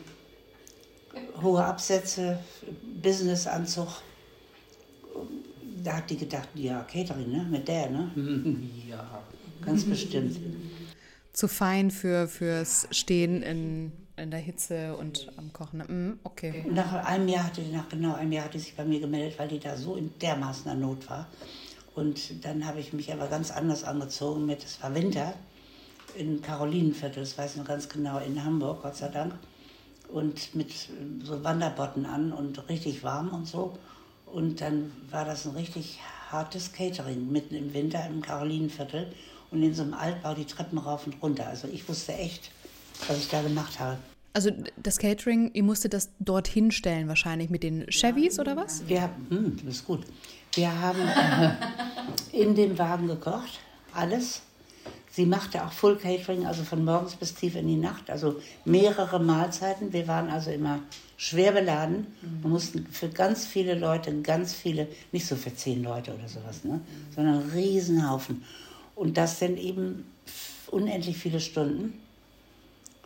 hohe 1.40 1.64
Absätze, 1.64 2.38
Businessanzug. 3.02 3.88
Da 5.82 5.96
hat 5.96 6.10
die 6.10 6.18
gedacht, 6.18 6.48
ja, 6.54 6.82
Catering, 6.82 7.30
ne? 7.30 7.46
Mit 7.50 7.66
der, 7.66 7.88
ne? 7.88 8.10
ja, 8.86 9.22
ganz 9.64 9.84
bestimmt. 9.84 10.38
Zu 11.32 11.48
fein 11.48 11.90
für, 11.90 12.28
fürs 12.28 12.86
Stehen 12.90 13.42
in, 13.42 13.92
in 14.20 14.30
der 14.30 14.40
Hitze 14.40 14.96
und 14.96 15.30
am 15.36 15.52
Kochen. 15.52 15.78
Mm, 15.78 16.20
okay. 16.24 16.64
Nach 16.70 16.92
einem 17.04 17.28
Jahr 17.28 17.44
hatte 17.44 17.62
nach 17.62 17.88
genau 17.88 18.14
einem 18.14 18.32
Jahr 18.32 18.44
hatte 18.44 18.58
sie 18.58 18.66
sich 18.66 18.76
bei 18.76 18.84
mir 18.84 19.00
gemeldet, 19.00 19.38
weil 19.38 19.48
die 19.48 19.58
da 19.58 19.76
so 19.76 19.96
in 19.96 20.12
dermaßener 20.20 20.74
Not 20.74 21.08
war. 21.08 21.26
Und 21.94 22.44
dann 22.44 22.66
habe 22.66 22.80
ich 22.80 22.92
mich 22.92 23.12
aber 23.12 23.26
ganz 23.26 23.50
anders 23.50 23.84
angezogen 23.84 24.46
mit, 24.46 24.64
es 24.64 24.82
war 24.82 24.94
Winter 24.94 25.34
in 26.14 26.40
Karolinenviertel, 26.40 27.22
das 27.22 27.36
weiß 27.36 27.52
ich 27.52 27.56
noch 27.58 27.66
ganz 27.66 27.88
genau, 27.88 28.18
in 28.18 28.44
Hamburg, 28.44 28.82
Gott 28.82 28.96
sei 28.96 29.08
Dank. 29.08 29.34
Und 30.08 30.54
mit 30.54 30.70
äh, 30.70 31.24
so 31.24 31.42
Wanderbotten 31.44 32.04
an 32.04 32.32
und 32.32 32.68
richtig 32.68 33.02
warm 33.02 33.28
und 33.28 33.46
so. 33.46 33.78
Und 34.26 34.60
dann 34.60 34.92
war 35.10 35.24
das 35.24 35.46
ein 35.46 35.56
richtig 35.56 35.98
hartes 36.30 36.72
Catering 36.72 37.30
mitten 37.30 37.54
im 37.54 37.74
Winter 37.74 38.06
im 38.06 38.22
Karolinenviertel 38.22 39.12
und 39.50 39.62
in 39.62 39.74
so 39.74 39.82
einem 39.82 39.94
Altbau 39.94 40.34
die 40.34 40.44
Treppen 40.44 40.78
rauf 40.78 41.06
und 41.06 41.20
runter. 41.22 41.48
Also 41.48 41.68
ich 41.68 41.88
wusste 41.88 42.12
echt, 42.14 42.50
was 43.08 43.18
ich 43.18 43.28
da 43.28 43.42
gemacht 43.42 43.80
habe. 43.80 43.98
Also 44.32 44.50
das 44.80 44.98
Catering, 44.98 45.50
ihr 45.54 45.64
musstet 45.64 45.92
das 45.92 46.10
dorthin 46.20 46.70
stellen 46.70 47.08
wahrscheinlich 47.08 47.50
mit 47.50 47.64
den 47.64 47.90
Chevys 47.90 48.38
oder 48.38 48.56
was? 48.56 48.86
Wir, 48.86 49.10
hm, 49.28 49.56
du 49.56 49.64
bist 49.64 49.84
gut. 49.84 50.04
Wir 50.54 50.80
haben 50.80 51.00
äh, 51.00 52.40
in 52.40 52.54
dem 52.54 52.78
Wagen 52.78 53.08
gekocht, 53.08 53.60
alles. 53.92 54.42
Sie 55.12 55.26
machte 55.26 55.64
auch 55.64 55.72
Full 55.72 55.96
Catering, 55.96 56.46
also 56.46 56.62
von 56.62 56.84
morgens 56.84 57.16
bis 57.16 57.34
tief 57.34 57.56
in 57.56 57.66
die 57.66 57.76
Nacht, 57.76 58.08
also 58.08 58.40
mehrere 58.64 59.18
Mahlzeiten. 59.18 59.92
Wir 59.92 60.06
waren 60.06 60.30
also 60.30 60.50
immer 60.52 60.78
schwer 61.16 61.50
beladen. 61.50 62.06
Wir 62.40 62.48
mussten 62.48 62.86
für 62.86 63.08
ganz 63.08 63.44
viele 63.44 63.74
Leute, 63.74 64.22
ganz 64.22 64.52
viele, 64.52 64.86
nicht 65.10 65.26
so 65.26 65.34
für 65.34 65.52
zehn 65.52 65.82
Leute 65.82 66.14
oder 66.14 66.28
sowas, 66.28 66.62
ne, 66.62 66.80
sondern 67.12 67.40
einen 67.40 67.50
Riesenhaufen. 67.50 68.44
Und 68.94 69.16
das 69.16 69.40
sind 69.40 69.58
eben 69.58 70.04
unendlich 70.68 71.18
viele 71.18 71.40
Stunden 71.40 71.94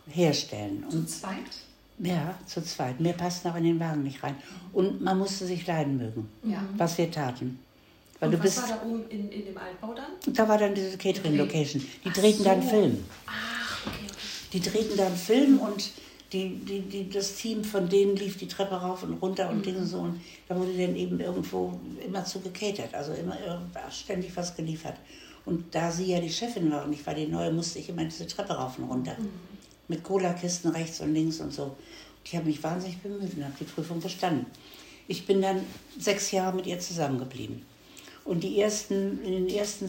herstellen. 0.07 0.85
Und 0.89 1.09
zweit? 1.09 1.65
ja, 1.99 2.37
zu 2.45 2.63
zweit. 2.63 2.99
Mehr 2.99 3.13
passten 3.13 3.49
auch 3.49 3.55
in 3.55 3.63
den 3.63 3.79
Wagen 3.79 4.03
nicht 4.03 4.21
rein. 4.23 4.35
Und 4.73 5.01
man 5.01 5.17
musste 5.17 5.45
sich 5.45 5.65
leiden 5.65 5.97
mögen, 5.97 6.29
was 6.77 6.97
wir 6.97 7.09
taten. 7.09 7.59
Weil 8.19 8.31
du 8.31 8.37
bist, 8.37 8.57
da 8.57 8.81
oben 8.85 9.03
in, 9.09 9.29
in 9.29 9.45
dem 9.45 9.57
Altbau 9.57 9.93
dann? 9.93 10.33
da 10.33 10.47
war 10.47 10.57
dann 10.57 10.73
diese 10.73 10.97
Catering-Location. 10.97 11.85
Die 12.03 12.09
drehten 12.09 12.45
dann 12.45 12.63
Film. 12.63 13.03
Die 14.53 14.59
drehten 14.61 14.95
dann 14.95 15.15
Film 15.15 15.59
und 15.59 15.91
die, 16.31 16.55
die, 16.55 16.81
die, 16.81 17.09
das 17.09 17.35
Team 17.35 17.63
von 17.63 17.87
denen 17.89 18.15
lief 18.15 18.37
die 18.37 18.47
Treppe 18.47 18.75
rauf 18.75 19.03
und 19.03 19.21
runter 19.21 19.49
und 19.49 19.65
Dinge 19.65 19.85
so. 19.85 19.99
Und 19.99 20.21
da 20.47 20.57
wurde 20.57 20.71
dann 20.77 20.95
eben 20.95 21.19
irgendwo 21.19 21.79
immer 22.05 22.23
zu 22.25 22.39
gecatert, 22.39 22.93
also 22.93 23.13
immer 23.13 23.37
ständig 23.91 24.35
was 24.35 24.55
geliefert. 24.55 24.95
Und 25.45 25.75
da 25.75 25.91
sie 25.91 26.05
ja 26.05 26.19
die 26.19 26.29
Chefin 26.29 26.71
war 26.71 26.85
und 26.85 26.93
ich 26.93 27.05
war 27.05 27.13
die 27.13 27.27
Neue, 27.27 27.51
musste 27.51 27.79
ich 27.79 27.89
immer 27.89 28.03
diese 28.05 28.25
Treppe 28.27 28.53
rauf 28.53 28.79
und 28.79 28.85
runter. 28.85 29.15
Mit 29.87 30.03
Cola-Kisten 30.03 30.69
rechts 30.69 30.99
und 31.01 31.13
links 31.13 31.39
und 31.39 31.53
so. 31.53 31.63
Und 31.63 31.75
ich 32.23 32.35
habe 32.35 32.45
mich 32.45 32.63
wahnsinnig 32.63 32.99
bemüht 32.99 33.35
und 33.35 33.43
habe 33.43 33.53
die 33.59 33.65
Prüfung 33.65 33.99
bestanden. 33.99 34.47
Ich 35.07 35.25
bin 35.27 35.41
dann 35.41 35.61
sechs 35.99 36.31
Jahre 36.31 36.55
mit 36.55 36.65
ihr 36.65 36.79
zusammengeblieben. 36.79 37.61
Und 38.23 38.43
die 38.43 38.59
ersten, 38.59 39.23
in 39.23 39.31
den 39.33 39.49
ersten, 39.49 39.87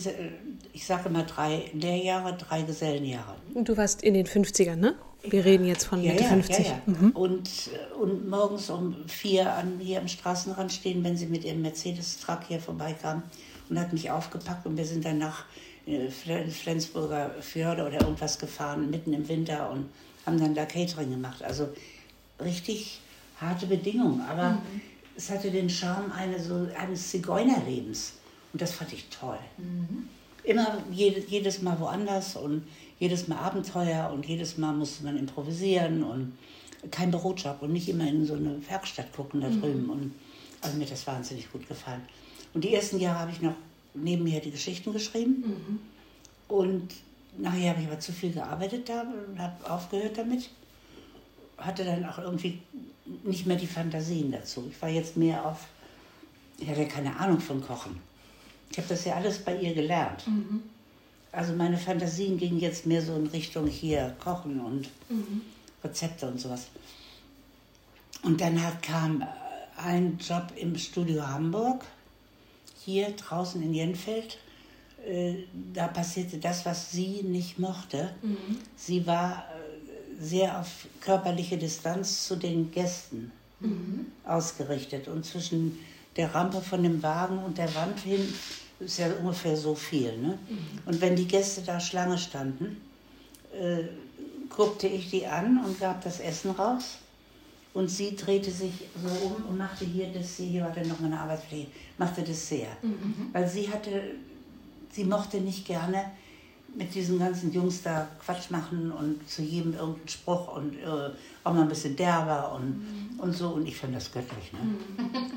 ich 0.74 0.84
sage 0.84 1.08
mal 1.08 1.24
drei 1.24 1.70
Lehrjahre, 1.72 2.36
drei 2.36 2.62
Gesellenjahre. 2.62 3.34
Und 3.54 3.66
du 3.66 3.76
warst 3.78 4.02
in 4.02 4.12
den 4.12 4.26
50ern, 4.26 4.76
ne? 4.76 4.94
Wir 5.22 5.44
reden 5.44 5.64
jetzt 5.64 5.84
von 5.86 6.02
Ja, 6.02 6.12
Mitte 6.12 6.24
ja, 6.24 6.30
50. 6.30 6.66
ja, 6.66 6.82
ja. 6.86 7.10
Und, 7.14 7.50
und 7.98 8.28
morgens 8.28 8.68
um 8.68 9.08
vier 9.08 9.52
an, 9.54 9.80
hier 9.80 10.00
am 10.00 10.08
Straßenrand 10.08 10.70
stehen, 10.70 11.02
wenn 11.02 11.16
sie 11.16 11.26
mit 11.26 11.44
ihrem 11.44 11.62
Mercedes-Truck 11.62 12.40
hier 12.46 12.60
vorbeikam 12.60 13.22
und 13.70 13.80
hat 13.80 13.94
mich 13.94 14.10
aufgepackt 14.10 14.66
und 14.66 14.76
wir 14.76 14.84
sind 14.84 15.04
dann 15.04 15.16
nach 15.18 15.46
Flensburger 15.86 17.30
Fjorde 17.40 17.86
oder 17.86 18.00
irgendwas 18.00 18.38
gefahren, 18.38 18.90
mitten 18.90 19.12
im 19.12 19.28
Winter 19.28 19.70
und 19.70 19.88
haben 20.24 20.40
dann 20.40 20.54
da 20.54 20.66
Catering 20.66 21.10
gemacht. 21.10 21.42
Also 21.42 21.68
richtig 22.40 23.00
harte 23.40 23.66
Bedingungen, 23.66 24.20
aber 24.22 24.60
es 25.16 25.30
hatte 25.30 25.50
den 25.50 25.70
Charme 25.70 26.10
eine, 26.12 26.42
so, 26.42 26.68
eines 26.76 27.10
Zigeunerlebens 27.10 28.14
und 28.52 28.60
das 28.60 28.72
fand 28.72 28.92
ich 28.92 29.08
toll. 29.08 29.38
Immer 30.42 30.78
jede, 30.90 31.20
jedes 31.20 31.62
Mal 31.62 31.78
woanders 31.80 32.36
und 32.36 32.66
jedes 32.98 33.28
Mal 33.28 33.38
Abenteuer 33.38 34.10
und 34.12 34.26
jedes 34.26 34.58
Mal 34.58 34.72
musste 34.72 35.04
man 35.04 35.16
improvisieren 35.16 36.02
und 36.02 36.36
kein 36.90 37.10
Bürojob 37.10 37.62
und 37.62 37.72
nicht 37.72 37.88
immer 37.88 38.06
in 38.06 38.24
so 38.26 38.34
eine 38.34 38.58
Werkstatt 38.68 39.12
gucken 39.12 39.40
da 39.40 39.48
drüben. 39.48 39.90
Und 39.90 40.14
also 40.60 40.76
mir 40.76 40.84
hat 40.84 40.92
das 40.92 41.06
wahnsinnig 41.06 41.50
gut 41.50 41.66
gefallen. 41.68 42.02
Und 42.54 42.64
die 42.64 42.74
ersten 42.74 42.98
Jahre 42.98 43.18
habe 43.20 43.30
ich 43.32 43.42
noch 43.42 43.54
nebenher 43.96 44.40
die 44.40 44.50
Geschichten 44.50 44.92
geschrieben. 44.92 45.44
Und 46.48 46.92
nachher 47.38 47.70
habe 47.70 47.80
ich 47.80 47.86
aber 47.88 48.00
zu 48.00 48.12
viel 48.12 48.32
gearbeitet 48.32 48.88
da 48.88 49.02
und 49.02 49.38
habe 49.38 49.70
aufgehört 49.70 50.18
damit. 50.18 50.50
Hatte 51.58 51.84
dann 51.84 52.04
auch 52.04 52.18
irgendwie 52.18 52.60
nicht 53.24 53.46
mehr 53.46 53.56
die 53.56 53.66
Fantasien 53.66 54.30
dazu. 54.30 54.68
Ich 54.70 54.80
war 54.80 54.88
jetzt 54.88 55.16
mehr 55.16 55.44
auf, 55.44 55.66
ich 56.58 56.68
hatte 56.68 56.86
keine 56.86 57.16
Ahnung 57.16 57.40
von 57.40 57.60
Kochen. 57.60 57.98
Ich 58.70 58.78
habe 58.78 58.88
das 58.88 59.04
ja 59.04 59.14
alles 59.14 59.38
bei 59.38 59.56
ihr 59.58 59.74
gelernt. 59.74 60.24
Also 61.32 61.52
meine 61.54 61.78
Fantasien 61.78 62.38
gingen 62.38 62.58
jetzt 62.58 62.86
mehr 62.86 63.02
so 63.02 63.14
in 63.14 63.26
Richtung 63.26 63.66
hier 63.66 64.14
Kochen 64.18 64.60
und 64.60 64.88
Rezepte 65.84 66.26
und 66.26 66.40
sowas. 66.40 66.66
Und 68.22 68.40
dann 68.40 68.60
hat, 68.62 68.82
kam 68.82 69.22
äh, 69.22 69.26
ein 69.76 70.18
Job 70.18 70.52
im 70.56 70.76
Studio 70.76 71.26
Hamburg, 71.26 71.84
hier 72.86 73.10
draußen 73.10 73.60
in 73.62 73.74
Jenfeld. 73.74 74.38
Äh, 75.06 75.34
Da 75.74 75.88
passierte 75.88 76.38
das, 76.38 76.64
was 76.64 76.90
sie 76.92 77.22
nicht 77.24 77.58
mochte. 77.58 78.14
Sie 78.76 79.06
war 79.06 79.44
äh, 79.44 80.22
sehr 80.24 80.60
auf 80.60 80.86
körperliche 81.00 81.58
Distanz 81.58 82.26
zu 82.26 82.36
den 82.36 82.70
Gästen 82.70 83.30
ausgerichtet. 84.24 85.08
Und 85.08 85.24
zwischen 85.24 85.78
der 86.16 86.34
Rampe 86.34 86.60
von 86.60 86.82
dem 86.82 87.02
Wagen 87.02 87.38
und 87.44 87.58
der 87.58 87.74
Wand 87.74 87.98
hin 88.00 88.22
ist 88.80 88.98
ja 88.98 89.08
ungefähr 89.20 89.56
so 89.56 89.74
viel. 89.74 90.16
Ne? 90.18 90.38
Und 90.86 91.00
wenn 91.00 91.16
die 91.16 91.26
Gäste 91.26 91.62
da 91.62 91.80
Schlange 91.80 92.18
standen, 92.18 92.80
äh, 93.52 93.84
guckte 94.48 94.86
ich 94.86 95.10
die 95.10 95.26
an 95.26 95.62
und 95.64 95.80
gab 95.80 96.02
das 96.04 96.20
Essen 96.20 96.52
raus. 96.52 96.98
Und 97.76 97.90
sie 97.90 98.16
drehte 98.16 98.50
sich 98.50 98.72
so 99.04 99.26
um 99.26 99.44
und 99.50 99.58
machte 99.58 99.84
hier 99.84 100.06
Dessert, 100.06 100.46
hier 100.46 100.62
war 100.62 100.70
dann 100.70 100.88
noch 100.88 100.98
meine 100.98 101.20
Arbeitsfläche, 101.20 101.66
machte 101.98 102.22
Dessert. 102.22 102.78
Weil 103.34 103.46
sie 103.46 103.68
hatte, 103.68 104.14
sie 104.90 105.04
mochte 105.04 105.42
nicht 105.42 105.66
gerne 105.66 106.06
mit 106.74 106.94
diesen 106.94 107.18
ganzen 107.18 107.52
Jungs 107.52 107.82
da 107.82 108.08
Quatsch 108.24 108.50
machen 108.50 108.90
und 108.92 109.28
zu 109.28 109.42
jedem 109.42 109.74
irgendeinen 109.74 110.08
Spruch 110.08 110.56
und 110.56 110.74
äh, 110.74 111.10
auch 111.44 111.52
mal 111.52 111.62
ein 111.62 111.68
bisschen 111.68 111.94
derber 111.96 112.54
und, 112.54 113.18
und 113.18 113.36
so. 113.36 113.50
Und 113.50 113.68
ich 113.68 113.76
fand 113.76 113.94
das 113.94 114.10
göttlich. 114.10 114.54
Ne? 114.54 114.58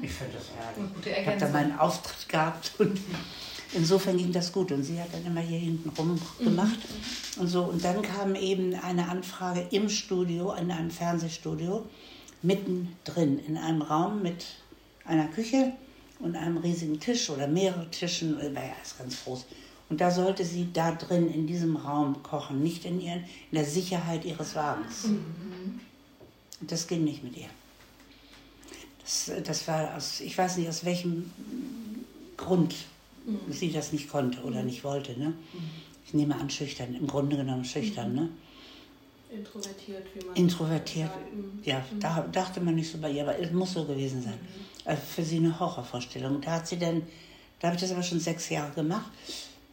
Ich 0.02 0.14
fand 0.14 0.34
das 0.34 0.46
herrlich. 0.56 1.20
Ich 1.20 1.28
habe 1.28 1.38
da 1.38 1.50
meinen 1.50 1.78
Auftritt 1.78 2.30
gehabt 2.30 2.72
und 2.80 3.02
insofern 3.74 4.16
ging 4.16 4.32
das 4.32 4.54
gut. 4.54 4.72
Und 4.72 4.84
sie 4.84 4.98
hat 4.98 5.14
dann 5.14 5.26
immer 5.26 5.42
hier 5.42 5.60
hinten 5.60 5.90
rum 5.90 6.18
gemacht 6.40 6.80
und 7.38 7.48
so. 7.48 7.64
Und 7.64 7.84
dann 7.84 8.02
kam 8.02 8.36
eben 8.36 8.76
eine 8.76 9.10
Anfrage 9.10 9.68
im 9.72 9.90
Studio, 9.90 10.54
in 10.54 10.72
einem 10.72 10.90
Fernsehstudio, 10.90 11.86
mittendrin, 12.42 13.40
in 13.40 13.58
einem 13.58 13.82
Raum 13.82 14.22
mit 14.22 14.46
einer 15.06 15.28
Küche 15.28 15.74
und 16.20 16.36
einem 16.36 16.58
riesigen 16.58 17.00
Tisch 17.00 17.30
oder 17.30 17.48
mehrere 17.48 17.90
Tischen, 17.90 18.40
äh, 18.40 18.54
war 18.56 18.64
ja 18.64 18.74
alles 18.78 18.98
ganz 18.98 19.24
groß. 19.24 19.46
Und 19.90 20.02
da 20.02 20.12
sollte 20.12 20.46
sie 20.46 20.70
da 20.72 20.92
drin 20.92 21.34
in 21.34 21.48
diesem 21.48 21.76
Raum 21.76 22.22
kochen, 22.22 22.62
nicht 22.62 22.86
in, 22.86 23.02
ihren, 23.02 23.22
in 23.52 23.56
der 23.56 23.66
Sicherheit 23.66 24.24
ihres 24.24 24.56
Wagens. 24.56 25.06
Und 25.06 26.72
das 26.72 26.88
ging 26.88 27.04
nicht 27.04 27.24
mit 27.24 27.36
ihr. 27.38 27.50
Das, 29.02 29.32
das 29.44 29.68
war 29.68 29.96
aus, 29.96 30.20
ich 30.20 30.38
weiß 30.38 30.58
nicht 30.58 30.70
aus 30.70 30.86
welchem 30.86 31.32
Grund 32.38 32.76
sie 33.50 33.72
das 33.72 33.92
nicht 33.92 34.10
konnte 34.10 34.42
oder 34.42 34.62
nicht 34.62 34.84
wollte. 34.84 35.20
Ne? 35.20 35.34
Ich 36.06 36.14
nehme 36.14 36.36
an, 36.36 36.50
schüchtern, 36.50 36.94
im 36.94 37.08
Grunde 37.08 37.38
genommen 37.38 37.66
schüchtern. 37.66 38.14
Ne? 38.14 38.30
Introvertiert, 39.32 40.08
wie 40.16 40.26
man 40.26 40.36
Introvertiert, 40.36 41.12
ja, 41.64 41.86
da 42.00 42.28
dachte 42.32 42.62
man 42.62 42.76
nicht 42.76 42.92
so 42.92 42.98
bei 42.98 43.12
ihr, 43.12 43.24
aber 43.24 43.38
es 43.38 43.52
muss 43.52 43.74
so 43.74 43.86
gewesen 43.86 44.24
sein. 44.24 44.40
Also 44.86 45.02
für 45.04 45.24
sie 45.24 45.38
eine 45.38 45.60
Horrorvorstellung. 45.60 46.42
Da 46.42 46.54
hat 46.54 46.68
sie 46.68 46.80
dann, 46.80 47.04
da 47.60 47.68
habe 47.68 47.76
ich 47.76 47.82
das 47.82 47.92
aber 47.92 48.02
schon 48.02 48.20
sechs 48.20 48.50
Jahre 48.50 48.72
gemacht, 48.74 49.12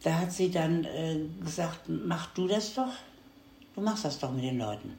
da 0.03 0.19
hat 0.19 0.31
sie 0.31 0.51
dann 0.51 0.83
äh, 0.83 1.19
gesagt, 1.43 1.81
mach 1.87 2.27
du 2.33 2.47
das 2.47 2.75
doch, 2.75 2.93
du 3.75 3.81
machst 3.81 4.05
das 4.05 4.19
doch 4.19 4.31
mit 4.31 4.43
den 4.43 4.59
Leuten. 4.59 4.93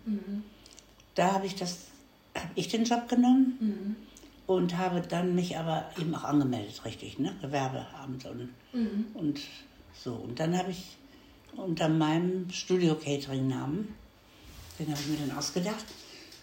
Da 1.15 1.35
habe 1.35 1.47
ich 1.47 1.55
das, 1.55 1.87
habe 2.35 2.51
ich 2.57 2.69
den 2.69 2.85
Job 2.85 3.09
genommen 3.09 3.97
und 4.47 4.77
habe 4.77 5.01
dann 5.03 5.35
mich 5.37 5.57
aber 5.57 5.89
eben 6.01 6.15
auch 6.15 6.25
angemeldet, 6.25 6.85
richtig, 6.85 7.19
ne? 7.19 7.35
Gewerbeamt 7.41 8.27
und, 8.27 8.49
und 9.15 9.41
so. 9.95 10.15
Und 10.15 10.41
dann 10.41 10.57
habe 10.59 10.73
ich 10.73 10.97
unter 11.57 11.89
meinem 11.89 12.51
Studio-Catering-Namen, 12.51 13.95
den 14.79 14.91
habe 14.91 15.01
ich 15.01 15.09
mir 15.09 15.27
dann 15.27 15.37
ausgedacht, 15.37 15.85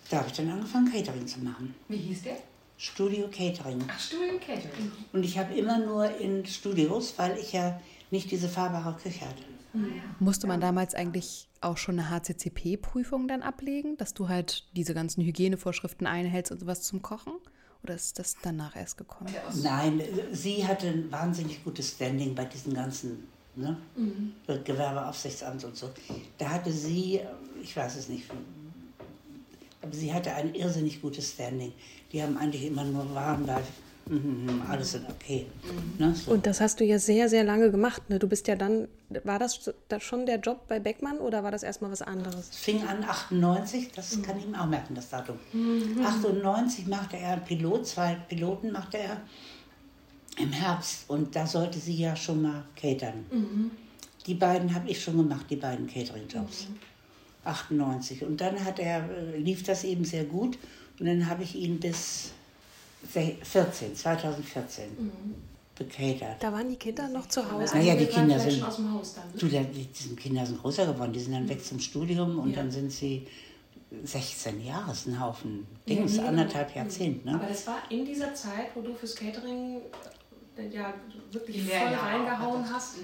da 0.09 0.17
habe 0.17 0.27
ich 0.27 0.33
dann 0.33 0.49
angefangen, 0.49 0.91
Catering 0.91 1.27
zu 1.27 1.39
machen. 1.39 1.73
Wie 1.87 1.97
hieß 1.97 2.23
der? 2.23 2.37
Studio 2.77 3.27
Catering. 3.29 3.83
Ach, 3.87 3.99
Studio 3.99 4.37
Catering. 4.39 4.91
Und 5.13 5.23
ich 5.23 5.37
habe 5.37 5.53
immer 5.55 5.79
nur 5.79 6.09
in 6.19 6.45
Studios, 6.45 7.13
weil 7.17 7.37
ich 7.37 7.53
ja 7.53 7.79
nicht 8.11 8.29
diese 8.31 8.49
fahrbare 8.49 8.95
Küche 9.01 9.21
hatte. 9.21 9.43
Musste 10.19 10.47
man 10.47 10.61
damals 10.61 10.95
eigentlich 10.95 11.47
auch 11.61 11.77
schon 11.77 11.99
eine 11.99 12.09
HCCP-Prüfung 12.09 13.27
dann 13.27 13.41
ablegen, 13.41 13.97
dass 13.97 14.13
du 14.13 14.29
halt 14.29 14.63
diese 14.75 14.93
ganzen 14.93 15.23
Hygienevorschriften 15.23 16.07
einhältst 16.07 16.51
und 16.51 16.59
sowas 16.59 16.81
zum 16.83 17.01
Kochen? 17.01 17.33
Oder 17.83 17.95
ist 17.95 18.17
das 18.17 18.37
danach 18.41 18.75
erst 18.75 18.97
gekommen? 18.97 19.33
Nein, 19.61 20.01
sie 20.31 20.65
hatte 20.65 20.87
ein 20.87 21.11
wahnsinnig 21.11 21.63
gutes 21.63 21.91
Standing 21.91 22.35
bei 22.35 22.45
diesen 22.45 22.73
ganzen 22.73 23.27
ne? 23.55 23.77
Gewerbeaufsichtsamt 24.63 25.63
und 25.63 25.75
so. 25.75 25.89
Da 26.37 26.49
hatte 26.49 26.71
sie, 26.71 27.21
ich 27.61 27.75
weiß 27.75 27.95
es 27.95 28.09
nicht, 28.09 28.25
aber 29.81 29.93
sie 29.93 30.13
hatte 30.13 30.33
ein 30.33 30.55
irrsinnig 30.55 31.01
gutes 31.01 31.31
Standing. 31.31 31.73
Die 32.11 32.21
haben 32.21 32.37
eigentlich 32.37 32.65
immer 32.65 32.83
nur 32.83 33.13
warm 33.13 33.45
da, 33.45 33.61
mhm, 34.07 34.63
alles 34.67 34.93
sind 34.93 35.07
okay. 35.09 35.45
Ne? 35.99 36.15
So. 36.15 36.31
Und 36.31 36.47
das 36.47 36.59
hast 36.59 36.79
du 36.79 36.83
ja 36.83 36.97
sehr, 36.97 37.29
sehr 37.29 37.43
lange 37.43 37.69
gemacht. 37.71 38.09
Ne? 38.09 38.17
Du 38.17 38.27
bist 38.27 38.47
ja 38.47 38.55
dann, 38.55 38.87
war 39.23 39.37
das 39.37 39.71
da 39.87 39.99
schon 39.99 40.25
der 40.25 40.39
Job 40.39 40.67
bei 40.67 40.79
Beckmann 40.79 41.19
oder 41.19 41.43
war 41.43 41.51
das 41.51 41.61
erstmal 41.61 41.91
was 41.91 42.01
anderes? 42.01 42.49
Es 42.49 42.57
fing 42.57 42.81
an 42.87 43.03
98, 43.03 43.91
das 43.95 44.21
kann 44.23 44.39
ich 44.39 44.47
mir 44.47 44.59
auch 44.59 44.67
merken, 44.67 44.95
das 44.95 45.09
Datum. 45.09 45.37
98 46.03 46.87
machte 46.87 47.17
er 47.17 47.33
einen 47.33 47.43
Pilot, 47.43 47.85
zwei 47.87 48.15
Piloten 48.27 48.71
machte 48.71 48.97
er 48.97 49.21
im 50.37 50.51
Herbst 50.51 51.09
und 51.09 51.35
da 51.35 51.45
sollte 51.47 51.79
sie 51.79 51.95
ja 51.95 52.15
schon 52.15 52.41
mal 52.41 52.63
catern. 52.75 53.25
Die 54.25 54.33
beiden 54.33 54.73
habe 54.73 54.89
ich 54.89 55.01
schon 55.01 55.17
gemacht, 55.17 55.45
die 55.49 55.55
beiden 55.55 55.87
Catering-Jobs. 55.87 56.67
98 57.43 58.23
und 58.23 58.41
dann 58.41 58.63
hat 58.65 58.79
er, 58.79 59.07
äh, 59.09 59.37
lief 59.37 59.61
das 59.63 59.83
eben 59.83 60.03
sehr 60.03 60.23
gut 60.25 60.57
und 60.99 61.05
dann 61.05 61.29
habe 61.29 61.43
ich 61.43 61.55
ihn 61.55 61.79
bis 61.79 62.31
se- 63.13 63.35
14, 63.43 63.95
2014 63.95 64.83
bekatert. 65.77 66.41
Da 66.41 66.51
waren 66.51 66.67
die 66.69 66.75
Kinder 66.77 67.07
noch 67.09 67.27
zu 67.27 67.49
Hause. 67.51 67.75
Naja, 67.77 67.95
die 67.95 68.07
Kinder 68.07 68.39
sind. 68.39 68.63
aus 68.63 68.77
dem 68.77 68.91
Haus 68.91 69.13
dann. 69.13 69.25
Du, 69.37 69.47
der- 69.47 69.65
die, 69.65 69.85
die 69.85 70.15
Kinder 70.15 70.43
sind 70.45 70.59
größer 70.59 70.87
geworden, 70.87 71.13
die 71.13 71.19
sind 71.19 71.33
dann 71.33 71.47
weg 71.47 71.63
zum 71.63 71.79
Studium 71.79 72.39
und 72.39 72.55
dann 72.57 72.71
sind 72.71 72.91
sie 72.91 73.27
16 74.03 74.65
Jahre, 74.65 74.91
ist 74.91 75.05
ein 75.07 75.19
Haufen 75.19 75.67
Dings, 75.87 76.17
anderthalb 76.17 76.75
Jahrzehnte. 76.75 77.27
Ne? 77.27 77.35
Aber 77.35 77.45
das 77.45 77.67
war 77.67 77.77
in 77.89 78.03
dieser 78.05 78.33
Zeit, 78.33 78.67
wo 78.73 78.81
du 78.81 78.93
fürs 78.95 79.15
Catering 79.15 79.81
ja 80.71 80.93
wirklich 81.31 81.63
voll 81.69 81.95
auch 81.95 82.03
reingehauen 82.03 82.63
hattest. 82.69 82.73
hast. 82.73 82.97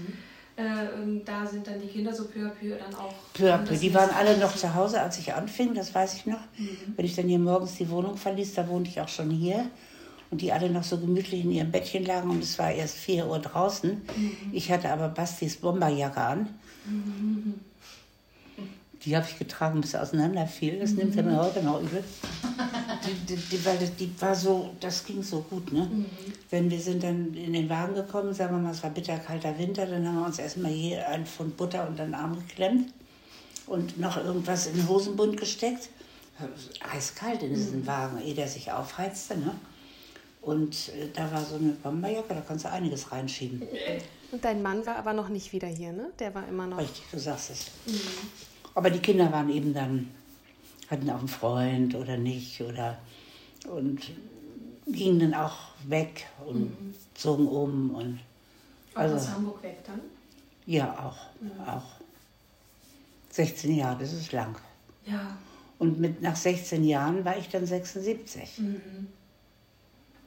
äh, 0.56 1.22
da 1.26 1.46
sind 1.46 1.66
dann 1.68 1.80
die 1.82 1.88
Kinder 1.88 2.14
so 2.14 2.26
peu 2.26 2.46
à 2.46 2.50
peu 2.50 2.76
dann 2.78 2.94
auch. 2.96 3.14
Peu 3.34 3.54
à 3.54 3.58
peu. 3.58 3.76
Die 3.76 3.94
waren 3.94 4.10
alle 4.12 4.38
noch 4.38 4.56
zu 4.56 4.74
Hause, 4.74 5.02
als 5.02 5.18
ich 5.20 5.34
anfing, 5.34 5.74
das 5.74 5.94
weiß 5.94 6.16
ich 6.16 6.26
noch. 6.26 6.42
Mhm. 6.58 6.94
Wenn 6.96 7.06
ich 7.06 7.16
dann 7.16 7.28
hier 7.28 7.40
morgens 7.40 7.76
die 7.76 7.90
Wohnung 7.90 8.18
verließ, 8.18 8.54
da 8.54 8.68
wohnte 8.68 8.90
ich 8.90 9.00
auch 9.02 9.08
schon 9.10 9.30
hier. 9.32 9.66
Und 10.30 10.42
die 10.42 10.54
alle 10.54 10.70
noch 10.70 10.84
so 10.84 10.98
gemütlich 10.98 11.44
in 11.44 11.52
ihrem 11.52 11.72
Bettchen 11.72 12.06
lagen 12.06 12.30
und 12.30 12.42
es 12.42 12.58
war 12.58 12.72
erst 12.72 12.96
4 12.96 13.28
Uhr 13.28 13.40
draußen. 13.40 13.92
Mhm. 13.92 14.38
Ich 14.54 14.72
hatte 14.72 14.90
aber 14.90 15.10
Bastis 15.10 15.58
Bomberjacke 15.58 16.22
an. 16.22 16.48
Mhm. 16.86 17.56
Die 19.04 19.16
habe 19.16 19.26
ich 19.30 19.38
getragen, 19.38 19.82
bis 19.82 19.92
sie 19.92 20.02
auseinanderfiel. 20.02 20.80
Das 20.80 20.92
nimmt 20.92 21.18
er 21.18 21.24
mir 21.24 21.38
heute 21.38 21.64
noch 21.64 21.82
übel. 21.82 22.04
Die, 23.06 23.14
die, 23.26 23.36
die, 23.36 23.66
weil 23.66 23.78
das, 23.78 23.96
die 23.96 24.12
war 24.20 24.36
so, 24.36 24.76
das 24.80 25.04
ging 25.04 25.24
so 25.24 25.42
gut, 25.50 25.72
ne? 25.72 25.90
Mhm. 25.92 26.06
Wenn 26.50 26.70
wir 26.70 26.80
sind 26.80 27.04
dann 27.04 27.34
in 27.34 27.54
den 27.54 27.70
Wagen 27.70 27.96
gekommen, 27.96 28.34
sagen 28.34 28.56
wir 28.56 28.62
mal, 28.62 28.72
es 28.72 28.84
war 28.84 28.90
bitterkalter 28.90 29.58
Winter, 29.58 29.86
dann 29.86 30.08
haben 30.08 30.20
wir 30.20 30.26
uns 30.26 30.40
erstmal 30.40 30.72
hier 30.72 31.08
ein 31.10 31.26
Pfund 31.26 31.58
Butter 31.58 31.88
unter 31.88 32.06
den 32.06 32.14
Arm 32.14 32.38
geklemmt 32.38 32.94
und 33.68 34.00
noch 34.00 34.18
irgendwas 34.18 34.68
in 34.68 34.76
den 34.76 34.88
Hosenbund 34.88 35.38
gesteckt. 35.38 35.90
Eiskalt 36.92 37.44
in 37.44 37.54
diesen 37.54 37.86
Wagen, 37.86 38.20
ehe 38.22 38.34
der 38.34 38.48
sich 38.48 38.72
aufheizte, 38.72 39.38
ne? 39.38 39.56
Und 40.42 40.90
äh, 40.90 41.08
da 41.14 41.32
war 41.32 41.46
so 41.46 41.56
eine 41.56 41.72
Bomberjacke, 41.72 42.34
da 42.34 42.42
kannst 42.42 42.66
du 42.66 42.72
einiges 42.72 43.12
reinschieben. 43.12 43.62
Und 44.32 44.44
dein 44.44 44.62
Mann 44.64 44.86
war 44.86 44.96
aber 44.96 45.14
noch 45.14 45.30
nicht 45.30 45.54
wieder 45.54 45.68
hier, 45.68 45.92
ne? 45.92 46.12
Der 46.20 46.34
war 46.34 46.48
immer 46.48 46.66
noch. 46.66 46.80
Richtig, 46.80 47.04
du 47.12 47.20
sagst 47.20 47.52
es. 47.52 47.66
Mhm. 47.86 48.00
Aber 48.74 48.90
die 48.90 49.00
Kinder 49.00 49.32
waren 49.32 49.50
eben 49.50 49.74
dann, 49.74 50.10
hatten 50.92 51.10
auch 51.10 51.20
einen 51.20 51.28
Freund 51.28 51.96
oder 51.96 52.18
nicht 52.18 52.62
oder 52.62 52.98
und 53.68 54.02
gingen 54.88 55.20
dann 55.20 55.34
auch 55.34 55.58
weg 55.88 56.28
und 56.46 56.62
mhm. 56.62 56.94
zogen 57.14 57.48
um 57.48 57.92
und 57.92 58.20
also 58.94 59.16
aus 59.16 59.30
Hamburg 59.30 59.64
weg 59.64 59.78
dann? 59.86 60.02
Ja, 60.66 60.92
auch, 60.94 61.42
mhm. 61.42 61.52
auch. 61.62 61.84
16 63.30 63.76
Jahre, 63.76 64.00
das 64.00 64.12
ist 64.12 64.32
lang. 64.34 64.56
Ja. 65.06 65.38
Und 65.80 66.00
mit, 66.00 66.22
nach 66.22 66.36
16 66.36 66.84
Jahren 66.84 67.24
war 67.24 67.38
ich 67.38 67.50
dann 67.50 67.66
76, 67.66 68.60
mhm. 68.60 69.08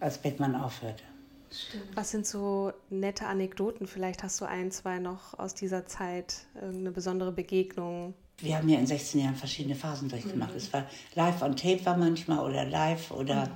als 0.01 0.19
Beckmann 0.19 0.55
aufhörte. 0.55 1.05
Stimmt. 1.53 1.97
Was 1.97 2.11
sind 2.11 2.27
so 2.27 2.73
nette 2.91 3.27
Anekdoten? 3.27 3.87
Vielleicht 3.87 4.23
hast 4.23 4.41
du 4.41 4.47
ein, 4.47 4.73
zwei 4.73 4.99
noch 4.99 5.39
aus 5.39 5.55
dieser 5.55 5.87
Zeit, 5.87 6.47
irgendeine 6.55 6.91
besondere 6.91 7.31
Begegnung, 7.31 8.15
wir 8.39 8.57
haben 8.57 8.69
ja 8.69 8.79
in 8.79 8.87
16 8.87 9.21
Jahren 9.21 9.37
verschiedene 9.37 9.75
Phasen 9.75 10.09
durchgemacht. 10.09 10.51
Mhm. 10.51 10.57
Es 10.57 10.73
war 10.73 10.87
live 11.15 11.43
on 11.43 11.57
tape 11.57 11.85
war 11.85 11.97
manchmal 11.97 12.41
oder 12.41 12.65
live 12.65 13.11
oder 13.11 13.49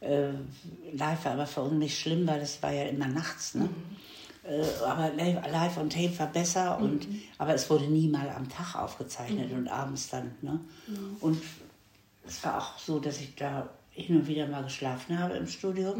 mhm. 0.00 0.06
äh, 0.06 0.96
live 0.96 1.24
war 1.24 1.32
aber 1.32 1.46
für 1.46 1.62
uns 1.62 1.74
nicht 1.74 1.98
schlimm, 1.98 2.26
weil 2.26 2.40
es 2.40 2.62
war 2.62 2.72
ja 2.72 2.84
immer 2.84 3.08
nachts. 3.08 3.54
Ne? 3.54 3.64
Mhm. 3.64 3.70
Äh, 4.44 4.64
aber 4.84 5.10
live 5.10 5.76
on 5.78 5.90
tape 5.90 6.18
war 6.18 6.28
besser 6.28 6.78
und 6.78 7.08
mhm. 7.08 7.20
aber 7.38 7.54
es 7.54 7.68
wurde 7.68 7.86
nie 7.86 8.08
mal 8.08 8.30
am 8.30 8.48
Tag 8.48 8.76
aufgezeichnet 8.76 9.50
mhm. 9.50 9.58
und 9.58 9.68
abends 9.68 10.08
dann. 10.08 10.32
Ne? 10.42 10.60
Mhm. 10.86 11.16
Und 11.20 11.42
es 12.26 12.42
war 12.44 12.58
auch 12.58 12.78
so, 12.78 13.00
dass 13.00 13.20
ich 13.20 13.34
da 13.34 13.68
hin 13.90 14.16
und 14.16 14.28
wieder 14.28 14.46
mal 14.46 14.62
geschlafen 14.62 15.18
habe 15.18 15.34
im 15.34 15.48
Studio, 15.48 15.94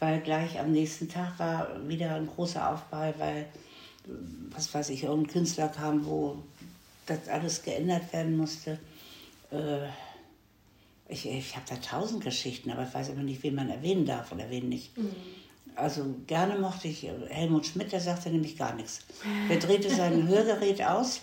weil 0.00 0.20
gleich 0.20 0.58
am 0.58 0.72
nächsten 0.72 1.08
Tag 1.08 1.38
war 1.38 1.68
wieder 1.86 2.16
ein 2.16 2.26
großer 2.26 2.72
Aufbau, 2.72 3.14
weil 3.18 3.46
was 4.50 4.72
weiß 4.72 4.90
ich, 4.90 5.04
irgendein 5.04 5.32
Künstler 5.32 5.68
kam, 5.68 6.04
wo 6.04 6.42
das 7.06 7.28
alles 7.28 7.62
geändert 7.62 8.12
werden 8.12 8.36
musste. 8.36 8.78
Äh, 9.50 9.86
ich, 11.08 11.28
ich 11.28 11.54
habe 11.54 11.66
da 11.68 11.76
tausend 11.76 12.24
Geschichten, 12.24 12.70
aber 12.70 12.84
ich 12.84 12.94
weiß 12.94 13.10
immer 13.10 13.22
nicht, 13.22 13.42
wen 13.42 13.54
man 13.54 13.68
erwähnen 13.68 14.06
darf 14.06 14.32
oder 14.32 14.48
wen 14.50 14.68
nicht. 14.68 14.96
Mhm. 14.96 15.14
Also 15.76 16.14
gerne 16.26 16.58
mochte 16.58 16.88
ich 16.88 17.06
Helmut 17.28 17.66
Schmidt, 17.66 17.92
der 17.92 18.00
sagte 18.00 18.30
nämlich 18.30 18.56
gar 18.56 18.74
nichts. 18.74 19.00
Der 19.48 19.58
drehte 19.58 19.90
sein 19.90 20.28
Hörgerät 20.28 20.82
aus, 20.82 21.20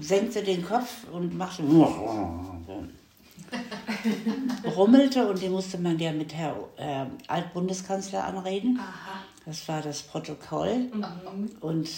senkte 0.00 0.42
den 0.42 0.64
Kopf 0.64 1.06
und 1.12 1.36
machte 1.36 1.62
rummelte 4.76 5.28
und 5.28 5.42
den 5.42 5.52
musste 5.52 5.78
man 5.78 5.98
ja 5.98 6.12
mit 6.12 6.34
Herr 6.34 6.56
äh, 6.76 7.06
Altbundeskanzler 7.26 8.24
anreden. 8.24 8.78
Aha. 8.78 9.22
Das 9.44 9.66
war 9.68 9.80
das 9.80 10.02
Protokoll. 10.02 10.90
Mhm. 10.92 11.50
Und 11.60 11.88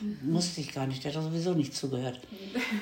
Mhm. 0.00 0.32
Musste 0.32 0.60
ich 0.60 0.72
gar 0.72 0.86
nicht, 0.86 1.04
der 1.04 1.14
hat 1.14 1.22
sowieso 1.22 1.54
nicht 1.54 1.74
zugehört. 1.74 2.20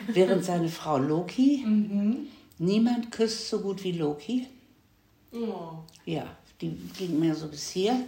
Während 0.09 0.44
seine 0.44 0.68
Frau 0.68 0.98
Loki, 0.98 1.64
mhm. 1.64 2.27
niemand 2.59 3.11
küsst 3.11 3.48
so 3.48 3.61
gut 3.61 3.85
wie 3.85 3.92
Loki. 3.92 4.46
Oh. 5.33 5.79
Ja, 6.05 6.37
die 6.61 6.77
ging 6.98 7.18
mir 7.18 7.35
so 7.35 7.48
bis 7.48 7.70
hier. 7.70 8.05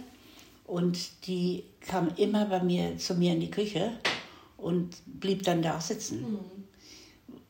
Und 0.65 1.25
die 1.25 1.63
kam 1.79 2.09
immer 2.17 2.45
bei 2.45 2.61
mir 2.61 2.97
zu 2.97 3.15
mir 3.15 3.33
in 3.33 3.39
die 3.39 3.51
Küche 3.51 3.91
und 4.57 4.97
blieb 5.05 5.43
dann 5.43 5.61
da 5.61 5.77
auch 5.77 5.81
sitzen. 5.81 6.21
Mhm. 6.21 6.56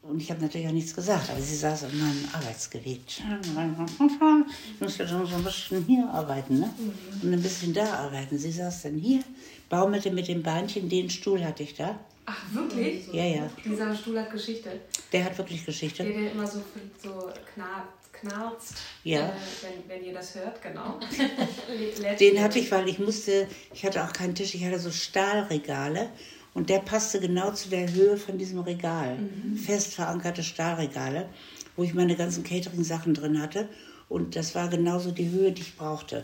Und 0.09 0.21
ich 0.21 0.31
habe 0.31 0.41
natürlich 0.41 0.67
auch 0.67 0.71
nichts 0.71 0.95
gesagt, 0.95 1.29
aber 1.29 1.41
sie 1.41 1.55
saß 1.55 1.83
in 1.83 1.99
meinem 1.99 2.29
Arbeitsgebiet. 2.31 3.21
Ich 3.21 4.81
musste 4.81 5.05
dann 5.05 5.25
so 5.25 5.35
ein 5.35 5.43
bisschen 5.43 5.83
hier 5.83 6.09
arbeiten 6.09 6.59
ne? 6.59 6.73
Mhm. 6.77 7.21
und 7.23 7.33
ein 7.33 7.41
bisschen 7.41 7.73
da 7.73 7.93
arbeiten. 7.93 8.37
Sie 8.37 8.51
saß 8.51 8.83
dann 8.83 8.97
hier, 8.97 9.21
baumelte 9.69 10.11
mit 10.11 10.29
dem 10.29 10.43
Beinchen, 10.43 10.87
den 10.87 11.09
Stuhl 11.09 11.43
hatte 11.43 11.63
ich 11.63 11.75
da. 11.75 11.99
Ach, 12.25 12.53
wirklich? 12.53 13.07
Ja, 13.11 13.23
ja. 13.23 13.49
Dieser 13.63 13.93
Stuhl 13.95 14.19
hat 14.19 14.31
Geschichte. 14.31 14.79
Der 15.11 15.25
hat 15.25 15.37
wirklich 15.37 15.65
Geschichte. 15.65 16.03
Der, 16.03 16.13
der 16.13 16.31
immer 16.31 16.47
so, 16.47 16.61
so 17.03 17.29
knarzt, 17.53 18.13
knarzt 18.13 18.75
ja. 19.03 19.27
Äh, 19.27 19.31
wenn, 19.61 19.89
wenn 19.89 20.05
ihr 20.05 20.13
das 20.13 20.35
hört, 20.35 20.61
genau. 20.61 20.99
den 22.19 22.41
hatte 22.41 22.59
ich, 22.59 22.71
weil 22.71 22.87
ich 22.87 22.99
musste, 22.99 23.47
ich 23.73 23.85
hatte 23.85 24.03
auch 24.03 24.13
keinen 24.13 24.35
Tisch, 24.35 24.55
ich 24.55 24.63
hatte 24.63 24.79
so 24.79 24.91
Stahlregale 24.91 26.09
und 26.57 26.71
der 26.71 26.79
passte 26.79 27.19
genau 27.19 27.51
zu 27.51 27.69
der 27.69 27.93
Höhe 27.93 28.17
von 28.17 28.39
diesem 28.39 28.57
Regal. 28.57 29.15
Mhm. 29.19 29.55
Fest 29.57 29.93
verankerte 29.93 30.43
Stahlregale, 30.43 31.29
wo 31.75 31.83
ich 31.83 31.93
meine 31.93 32.15
ganzen 32.15 32.43
Catering-Sachen 32.43 33.13
drin 33.13 33.39
hatte. 33.39 33.69
Und 34.09 34.35
das 34.35 34.55
war 34.55 34.67
genauso 34.67 35.11
die 35.11 35.29
Höhe, 35.29 35.51
die 35.51 35.61
ich 35.61 35.77
brauchte. 35.77 36.23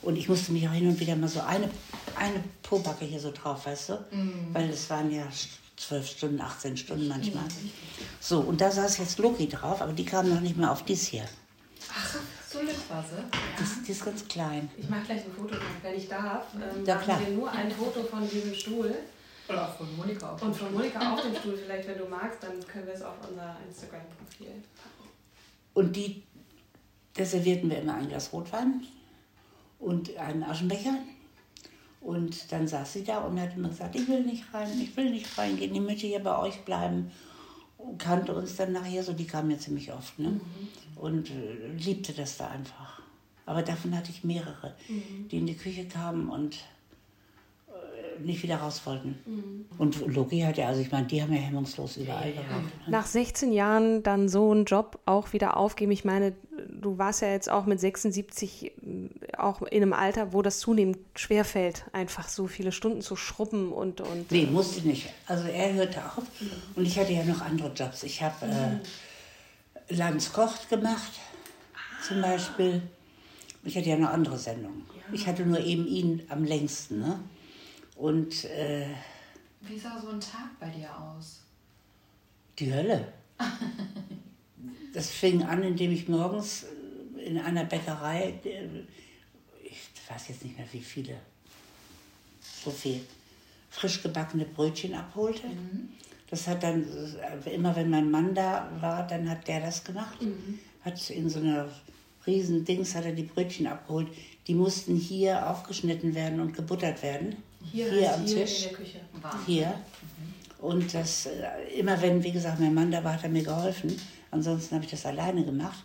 Und 0.00 0.16
ich 0.16 0.26
musste 0.30 0.52
mich 0.52 0.66
auch 0.66 0.72
hin 0.72 0.88
und 0.88 0.98
wieder 0.98 1.16
mal 1.16 1.28
so 1.28 1.40
eine, 1.40 1.68
eine 2.16 2.42
Pobacke 2.62 3.04
hier 3.04 3.20
so 3.20 3.30
drauf, 3.30 3.66
weißt 3.66 3.90
du? 3.90 3.92
Mhm. 4.10 4.54
Weil 4.54 4.70
es 4.70 4.88
waren 4.88 5.10
ja 5.12 5.24
zwölf 5.76 6.06
Stunden, 6.06 6.40
18 6.40 6.78
Stunden 6.78 7.08
manchmal. 7.08 7.44
Mhm. 7.44 7.70
So, 8.20 8.40
und 8.40 8.58
da 8.58 8.70
saß 8.70 8.96
jetzt 8.96 9.18
Loki 9.18 9.50
drauf, 9.50 9.82
aber 9.82 9.92
die 9.92 10.06
kam 10.06 10.30
noch 10.30 10.40
nicht 10.40 10.56
mehr 10.56 10.72
auf 10.72 10.86
dies 10.86 11.08
hier. 11.08 11.26
Ach, 11.94 12.16
so 12.48 12.60
eine 12.60 12.70
Phase. 12.70 13.16
Ja. 13.16 13.24
Die, 13.58 13.84
die, 13.84 13.92
ist 13.92 14.02
ganz 14.02 14.26
klein. 14.26 14.70
Ich 14.78 14.88
mache 14.88 15.02
gleich 15.04 15.26
ein 15.26 15.32
Foto, 15.36 15.56
wenn 15.82 15.94
ich 15.94 16.08
darf. 16.08 16.46
Ähm, 16.54 16.86
ja, 16.86 16.96
klar. 16.96 17.20
Wir 17.20 17.36
nur 17.36 17.50
ein 17.50 17.70
Foto 17.70 18.02
von 18.04 18.26
diesem 18.26 18.54
Stuhl. 18.54 18.94
Oder 19.52 19.68
auch 19.68 19.76
von 19.76 19.96
Monika 19.96 20.32
auf 20.32 20.42
Und 20.42 20.56
von 20.56 20.72
Monika 20.72 21.12
auf 21.12 21.22
dem 21.22 21.34
Stuhl, 21.34 21.56
vielleicht, 21.56 21.88
wenn 21.88 21.98
du 21.98 22.06
magst, 22.06 22.42
dann 22.42 22.66
können 22.66 22.86
wir 22.86 22.94
es 22.94 23.02
auf 23.02 23.14
unser 23.28 23.56
Instagram-Profil 23.68 24.46
packen. 24.46 25.10
Und 25.74 25.96
die, 25.96 26.22
da 27.14 27.24
servierten 27.24 27.70
wir 27.70 27.80
immer 27.80 27.94
ein 27.94 28.08
Glas 28.08 28.32
Rotwein 28.32 28.82
und 29.78 30.16
einen 30.16 30.42
Aschenbecher. 30.42 30.98
Und 32.00 32.50
dann 32.50 32.66
saß 32.66 32.94
sie 32.94 33.04
da 33.04 33.18
und 33.18 33.40
hat 33.40 33.56
immer 33.56 33.68
gesagt, 33.68 33.94
ich 33.94 34.08
will 34.08 34.22
nicht 34.22 34.52
rein, 34.52 34.68
ich 34.80 34.96
will 34.96 35.10
nicht 35.10 35.38
reingehen, 35.38 35.74
ich 35.74 35.80
möchte 35.80 36.06
hier 36.06 36.22
bei 36.22 36.36
euch 36.38 36.64
bleiben. 36.64 37.12
Und 37.78 37.98
kannte 37.98 38.34
uns 38.34 38.56
dann 38.56 38.72
nachher 38.72 39.02
so, 39.02 39.12
die 39.12 39.26
kam 39.26 39.50
ja 39.50 39.58
ziemlich 39.58 39.92
oft, 39.92 40.18
ne? 40.18 40.30
Mhm. 40.30 40.68
Und 40.96 41.30
äh, 41.30 41.66
liebte 41.76 42.12
das 42.12 42.36
da 42.36 42.48
einfach. 42.48 43.02
Aber 43.44 43.62
davon 43.62 43.96
hatte 43.96 44.10
ich 44.10 44.24
mehrere, 44.24 44.74
mhm. 44.88 45.28
die 45.28 45.38
in 45.38 45.46
die 45.46 45.56
Küche 45.56 45.86
kamen 45.86 46.28
und 46.28 46.58
nicht 48.20 48.42
wieder 48.42 48.56
raus 48.56 48.82
wollten. 48.84 49.18
Mhm. 49.26 49.66
Und 49.78 50.06
Loki 50.06 50.40
hat 50.40 50.58
ja, 50.58 50.68
also 50.68 50.80
ich 50.80 50.90
meine, 50.90 51.06
die 51.06 51.22
haben 51.22 51.32
ja 51.32 51.40
hemmungslos 51.40 51.96
überall 51.96 52.28
ja, 52.34 52.42
gewohnt. 52.42 52.64
Ne? 52.64 52.90
Nach 52.90 53.06
16 53.06 53.52
Jahren 53.52 54.02
dann 54.02 54.28
so 54.28 54.50
einen 54.50 54.64
Job 54.64 54.98
auch 55.06 55.32
wieder 55.32 55.56
aufgeben. 55.56 55.92
Ich 55.92 56.04
meine, 56.04 56.34
du 56.68 56.98
warst 56.98 57.22
ja 57.22 57.28
jetzt 57.28 57.50
auch 57.50 57.66
mit 57.66 57.80
76 57.80 58.64
äh, 58.64 58.72
auch 59.36 59.62
in 59.62 59.82
einem 59.82 59.92
Alter, 59.92 60.32
wo 60.32 60.42
das 60.42 60.60
zunehmend 60.60 60.98
schwerfällt, 61.16 61.84
einfach 61.92 62.28
so 62.28 62.46
viele 62.46 62.72
Stunden 62.72 63.00
zu 63.00 63.16
schrubben 63.16 63.72
und. 63.72 64.00
und 64.00 64.30
nee, 64.30 64.46
musste 64.46 64.78
ich 64.78 64.84
nicht. 64.84 65.08
Also 65.26 65.48
er 65.48 65.72
hörte 65.72 66.04
auf 66.04 66.24
mhm. 66.40 66.50
und 66.76 66.86
ich 66.86 66.98
hatte 66.98 67.12
ja 67.12 67.24
noch 67.24 67.40
andere 67.40 67.72
Jobs. 67.72 68.02
Ich 68.02 68.22
habe 68.22 68.46
äh, 68.46 69.94
Lanz 69.94 70.32
kocht 70.32 70.68
gemacht, 70.68 71.12
ah. 71.74 72.02
zum 72.06 72.20
Beispiel. 72.20 72.82
Ich 73.64 73.76
hatte 73.76 73.88
ja 73.88 73.96
noch 73.96 74.10
andere 74.10 74.38
Sendungen. 74.38 74.84
Ja. 74.88 75.14
Ich 75.14 75.26
hatte 75.26 75.46
nur 75.46 75.60
eben 75.60 75.86
ihn 75.86 76.22
am 76.28 76.44
längsten. 76.44 76.98
Ne? 77.00 77.20
Und 78.02 78.46
äh, 78.46 78.88
wie 79.60 79.78
sah 79.78 79.96
so 79.96 80.08
ein 80.08 80.18
Tag 80.18 80.58
bei 80.58 80.68
dir 80.70 80.90
aus? 80.92 81.42
Die 82.58 82.74
Hölle. 82.74 83.12
das 84.92 85.08
fing 85.08 85.44
an, 85.44 85.62
indem 85.62 85.92
ich 85.92 86.08
morgens 86.08 86.66
in 87.24 87.38
einer 87.38 87.62
Bäckerei, 87.62 88.40
äh, 88.44 88.66
ich 89.62 89.78
weiß 90.08 90.30
jetzt 90.30 90.42
nicht 90.42 90.58
mehr 90.58 90.66
wie 90.72 90.80
viele, 90.80 91.14
so 92.40 92.72
viel, 92.72 93.02
frisch 93.70 94.02
gebackene 94.02 94.46
Brötchen 94.46 94.94
abholte. 94.94 95.46
Mhm. 95.46 95.90
Das 96.28 96.48
hat 96.48 96.64
dann, 96.64 96.84
immer 97.44 97.76
wenn 97.76 97.88
mein 97.88 98.10
Mann 98.10 98.34
da 98.34 98.68
war, 98.80 99.06
dann 99.06 99.30
hat 99.30 99.46
der 99.46 99.60
das 99.60 99.84
gemacht. 99.84 100.20
Mhm. 100.20 100.58
Hat 100.84 101.08
in 101.08 101.30
so 101.30 101.38
einer 101.38 101.70
riesen 102.26 102.64
Dings 102.64 102.96
hat 102.96 103.04
er 103.04 103.12
die 103.12 103.22
Brötchen 103.22 103.68
abgeholt. 103.68 104.08
Die 104.48 104.56
mussten 104.56 104.96
hier 104.96 105.48
aufgeschnitten 105.48 106.16
werden 106.16 106.40
und 106.40 106.52
gebuttert 106.52 107.00
werden. 107.04 107.36
Hier, 107.70 107.90
heißt 107.90 108.14
am 108.14 108.24
hier 108.26 108.36
Tisch. 108.36 108.68
Hier. 109.46 109.74
Und 110.58 110.94
das, 110.94 111.26
äh, 111.26 111.78
immer 111.78 112.00
wenn, 112.00 112.22
wie 112.22 112.32
gesagt, 112.32 112.60
mein 112.60 112.74
Mann 112.74 112.90
da 112.90 113.02
war, 113.02 113.14
hat 113.14 113.24
er 113.24 113.28
mir 113.28 113.42
geholfen. 113.42 113.96
Ansonsten 114.30 114.76
habe 114.76 114.84
ich 114.84 114.90
das 114.90 115.04
alleine 115.04 115.44
gemacht. 115.44 115.82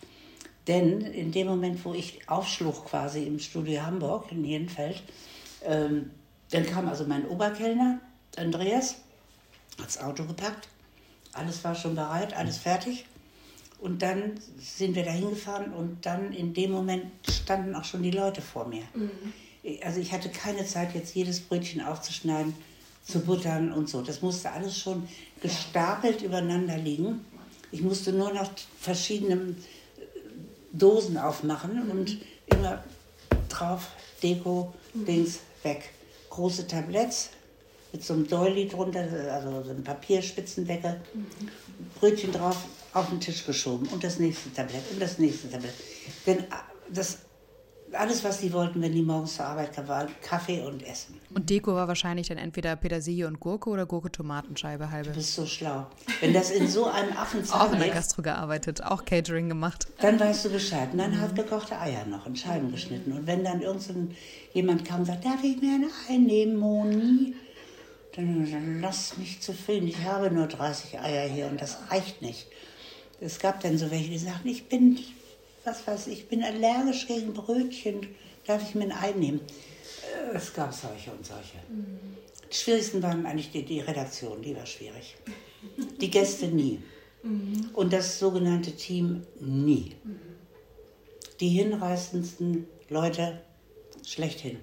Denn 0.67 1.01
in 1.01 1.31
dem 1.31 1.47
Moment, 1.47 1.83
wo 1.85 1.93
ich 1.93 2.19
aufschlug 2.29 2.85
quasi 2.85 3.23
im 3.23 3.39
Studio 3.39 3.81
Hamburg, 3.81 4.31
in 4.31 4.43
Jedenfeld, 4.43 5.01
ähm, 5.65 6.11
dann 6.51 6.65
kam 6.65 6.87
also 6.87 7.05
mein 7.05 7.25
Oberkellner, 7.27 7.99
Andreas, 8.35 8.97
hat 9.79 9.87
das 9.87 9.99
Auto 9.99 10.25
gepackt. 10.25 10.67
Alles 11.33 11.63
war 11.63 11.75
schon 11.75 11.95
bereit, 11.95 12.33
alles 12.35 12.57
fertig. 12.57 13.05
Und 13.79 14.01
dann 14.01 14.33
sind 14.59 14.95
wir 14.95 15.03
da 15.03 15.11
hingefahren 15.11 15.71
und 15.73 16.05
dann 16.05 16.33
in 16.33 16.53
dem 16.53 16.71
Moment 16.71 17.05
standen 17.29 17.75
auch 17.75 17.83
schon 17.83 18.01
die 18.01 18.11
Leute 18.11 18.41
vor 18.41 18.67
mir. 18.67 18.83
Also 19.83 19.99
ich 19.99 20.11
hatte 20.11 20.29
keine 20.29 20.65
Zeit, 20.65 20.95
jetzt 20.95 21.15
jedes 21.15 21.39
Brötchen 21.39 21.81
aufzuschneiden, 21.81 22.53
zu 23.05 23.19
buttern 23.19 23.71
und 23.71 23.89
so. 23.89 24.01
Das 24.01 24.21
musste 24.21 24.51
alles 24.51 24.77
schon 24.77 25.07
gestapelt 25.41 26.21
übereinander 26.21 26.77
liegen. 26.77 27.25
Ich 27.71 27.81
musste 27.81 28.13
nur 28.13 28.33
noch 28.33 28.49
verschiedene 28.79 29.33
äh, 29.35 29.55
Dosen 30.71 31.17
aufmachen 31.17 31.89
und 31.91 32.17
immer 32.47 32.83
drauf 33.49 33.87
Deko, 34.23 34.73
Dings, 34.93 35.39
weg. 35.63 35.89
Große 36.29 36.67
Tabletts 36.67 37.29
mit 37.91 38.03
so 38.03 38.13
einem 38.13 38.27
Doily 38.27 38.67
drunter, 38.67 39.07
also 39.31 39.63
so 39.63 39.71
ein 39.71 39.83
Papierspitzendeckel, 39.83 41.01
Brötchen 41.99 42.31
drauf, 42.31 42.57
auf 42.93 43.09
den 43.09 43.19
Tisch 43.19 43.45
geschoben 43.45 43.87
und 43.87 44.03
das 44.03 44.19
nächste 44.19 44.53
Tablett 44.53 44.83
und 44.91 45.01
das 45.01 45.19
nächste 45.19 45.49
Tablett. 45.49 45.73
Denn 46.25 46.43
ah, 46.49 46.63
das, 46.91 47.19
alles, 47.93 48.23
was 48.23 48.39
die 48.41 48.51
wollten, 48.51 48.81
wenn 48.81 48.91
die 48.91 49.01
morgens 49.01 49.35
zur 49.35 49.45
Arbeit 49.45 49.73
kamen, 49.73 49.87
war 49.87 50.07
Kaffee 50.21 50.61
und 50.61 50.83
Essen. 50.85 51.19
Und 51.33 51.49
Deko 51.49 51.73
war 51.73 51.87
wahrscheinlich 51.87 52.27
dann 52.27 52.37
entweder 52.37 52.75
Petersilie 52.75 53.27
und 53.27 53.39
Gurke 53.39 53.69
oder 53.69 53.85
Gurke-Tomatenscheibe 53.85 54.91
halbe. 54.91 55.09
Du 55.09 55.15
bist 55.15 55.33
so 55.35 55.45
schlau. 55.45 55.87
Wenn 56.19 56.33
das 56.33 56.51
in 56.51 56.67
so 56.67 56.85
einem 56.85 57.11
Auch 57.17 57.21
Affenzahn 57.21 57.73
in 57.73 57.79
der 57.79 57.89
Gastro 57.89 58.21
gearbeitet, 58.21 58.83
auch 58.83 59.05
Catering 59.05 59.47
gemacht. 59.49 59.87
dann 60.01 60.19
weißt 60.19 60.45
du 60.45 60.49
Bescheid. 60.49 60.89
Und 60.91 60.97
dann 60.97 61.19
hat 61.19 61.35
gekochte 61.35 61.79
Eier 61.79 62.05
noch 62.05 62.25
in 62.27 62.35
Scheiben 62.35 62.71
geschnitten. 62.71 63.11
Und 63.13 63.25
wenn 63.27 63.43
dann 63.43 63.61
irgend 63.61 63.81
so 63.83 63.93
ein- 63.93 64.15
jemand 64.53 64.83
kam 64.85 65.01
und 65.01 65.05
sagt, 65.05 65.23
darf 65.25 65.43
ich 65.43 65.61
mir 65.61 65.75
eine 65.75 65.87
einnehmen, 66.09 66.57
Moni? 66.57 67.35
Dann, 68.15 68.51
dann 68.51 68.81
lass 68.81 69.17
mich 69.17 69.41
zufrieden. 69.41 69.87
Ich 69.87 70.03
habe 70.03 70.31
nur 70.31 70.47
30 70.47 70.99
Eier 70.99 71.27
hier 71.29 71.45
und 71.47 71.61
das 71.61 71.77
reicht 71.89 72.21
nicht. 72.21 72.47
Es 73.21 73.39
gab 73.39 73.61
dann 73.61 73.77
so 73.77 73.89
welche, 73.91 74.09
die 74.09 74.17
sagten, 74.17 74.47
ich 74.47 74.67
bin, 74.69 74.97
was 75.67 75.85
weiß 75.85 76.07
ich, 76.07 76.27
bin 76.29 76.43
allergisch 76.43 77.07
gegen 77.07 77.33
Brötchen. 77.33 78.07
Darf 78.45 78.63
ich 78.67 78.73
mir 78.75 78.85
ein 78.85 78.91
Ei 78.93 79.11
nehmen? 79.11 79.41
Äh, 80.31 80.35
Es 80.35 80.53
gab 80.53 80.73
solche 80.73 81.11
und 81.11 81.25
solche. 81.25 81.57
Die 82.49 82.55
schwierigsten 82.55 83.03
waren 83.03 83.25
eigentlich 83.25 83.51
die, 83.51 83.63
die 83.63 83.81
Redaktion, 83.81 84.41
die 84.41 84.55
war 84.55 84.65
schwierig. 84.65 85.17
Die 85.99 86.09
Gäste 86.09 86.47
nie. 86.47 86.79
Und 87.73 87.91
das 87.91 88.17
sogenannte 88.19 88.71
Team 88.71 89.23
nie. 89.41 89.95
Die 91.41 91.49
hinreißendsten 91.49 92.65
Leute 92.89 93.41
schlechthin. 94.05 94.59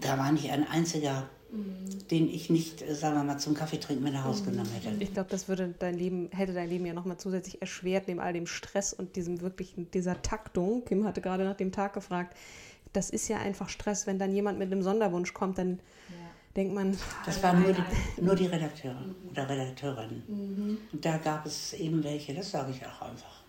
Da 0.00 0.16
war 0.16 0.30
nicht 0.30 0.50
ein 0.50 0.66
einziger, 0.68 1.28
den 2.10 2.28
ich 2.28 2.50
nicht, 2.50 2.82
äh, 2.82 2.94
sagen 2.94 3.16
wir 3.16 3.24
mal, 3.24 3.38
zum 3.38 3.54
Kaffeetrinken 3.54 4.02
mit 4.02 4.14
nach 4.14 4.24
Hause 4.24 4.44
genommen 4.44 4.70
hätte. 4.70 4.94
Ich 5.00 5.12
glaube, 5.12 5.28
das 5.30 5.48
würde 5.48 5.74
dein 5.78 5.96
Leben, 5.98 6.30
hätte 6.32 6.54
dein 6.54 6.68
Leben 6.68 6.86
ja 6.86 6.94
nochmal 6.94 7.18
zusätzlich 7.18 7.60
erschwert, 7.60 8.08
neben 8.08 8.20
all 8.20 8.32
dem 8.32 8.46
Stress 8.46 8.92
und 8.92 9.16
diesem 9.16 9.40
wirklichen, 9.40 9.90
dieser 9.90 10.20
Taktung. 10.22 10.84
Kim 10.84 11.04
hatte 11.04 11.20
gerade 11.20 11.44
nach 11.44 11.56
dem 11.56 11.72
Tag 11.72 11.92
gefragt. 11.92 12.36
Das 12.92 13.10
ist 13.10 13.28
ja 13.28 13.38
einfach 13.38 13.68
Stress. 13.68 14.06
Wenn 14.06 14.18
dann 14.18 14.32
jemand 14.32 14.58
mit 14.58 14.72
einem 14.72 14.82
Sonderwunsch 14.82 15.34
kommt, 15.34 15.58
dann 15.58 15.78
denkt 16.56 16.74
man, 16.74 16.96
Das 17.24 17.42
waren 17.42 17.62
nur 17.62 17.72
die, 17.72 18.22
nur 18.22 18.34
die 18.34 18.46
Redakteure 18.46 19.04
oder 19.30 19.48
Redakteurinnen. 19.48 20.78
Und 20.92 21.04
da 21.04 21.16
gab 21.18 21.46
es 21.46 21.72
eben 21.74 22.02
welche, 22.04 22.34
das 22.34 22.50
sage 22.50 22.72
ich 22.72 22.84
auch 22.86 23.02
einfach. 23.02 23.42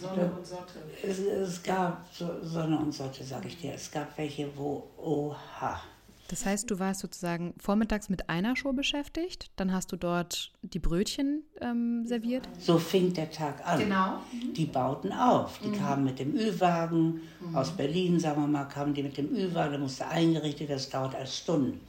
Sonne 0.00 0.32
und 0.32 0.44
Sorte. 0.44 0.80
Es, 1.02 1.18
es 1.20 1.62
gab 1.62 2.04
so, 2.12 2.42
Sonne 2.42 2.76
und 2.78 2.92
Sorte, 2.92 3.22
sage 3.22 3.48
ich 3.48 3.60
dir. 3.60 3.74
Es 3.74 3.90
gab 3.90 4.18
welche, 4.18 4.54
wo, 4.56 4.88
oha. 4.96 5.80
Das 6.34 6.46
heißt, 6.46 6.68
du 6.68 6.80
warst 6.80 6.98
sozusagen 6.98 7.54
vormittags 7.58 8.08
mit 8.08 8.28
einer 8.28 8.56
Show 8.56 8.72
beschäftigt, 8.72 9.52
dann 9.54 9.72
hast 9.72 9.92
du 9.92 9.96
dort 9.96 10.50
die 10.62 10.80
Brötchen 10.80 11.44
ähm, 11.60 12.04
serviert. 12.08 12.48
So 12.58 12.76
fing 12.76 13.12
der 13.12 13.30
Tag 13.30 13.64
an. 13.64 13.78
Genau. 13.78 14.18
Die 14.56 14.64
bauten 14.64 15.12
auf. 15.12 15.60
Die 15.60 15.70
kamen 15.70 16.02
mit 16.02 16.18
dem 16.18 16.34
Ü-Wagen 16.34 17.20
aus 17.52 17.70
Berlin, 17.76 18.18
sagen 18.18 18.42
wir 18.42 18.48
mal, 18.48 18.64
kamen 18.64 18.94
die 18.94 19.04
mit 19.04 19.16
dem 19.16 19.32
Ü-Wagen, 19.32 19.74
da 19.74 19.78
musste 19.78 20.08
eingerichtet, 20.08 20.70
das 20.70 20.90
dauert 20.90 21.14
alles 21.14 21.38
Stunden. 21.38 21.80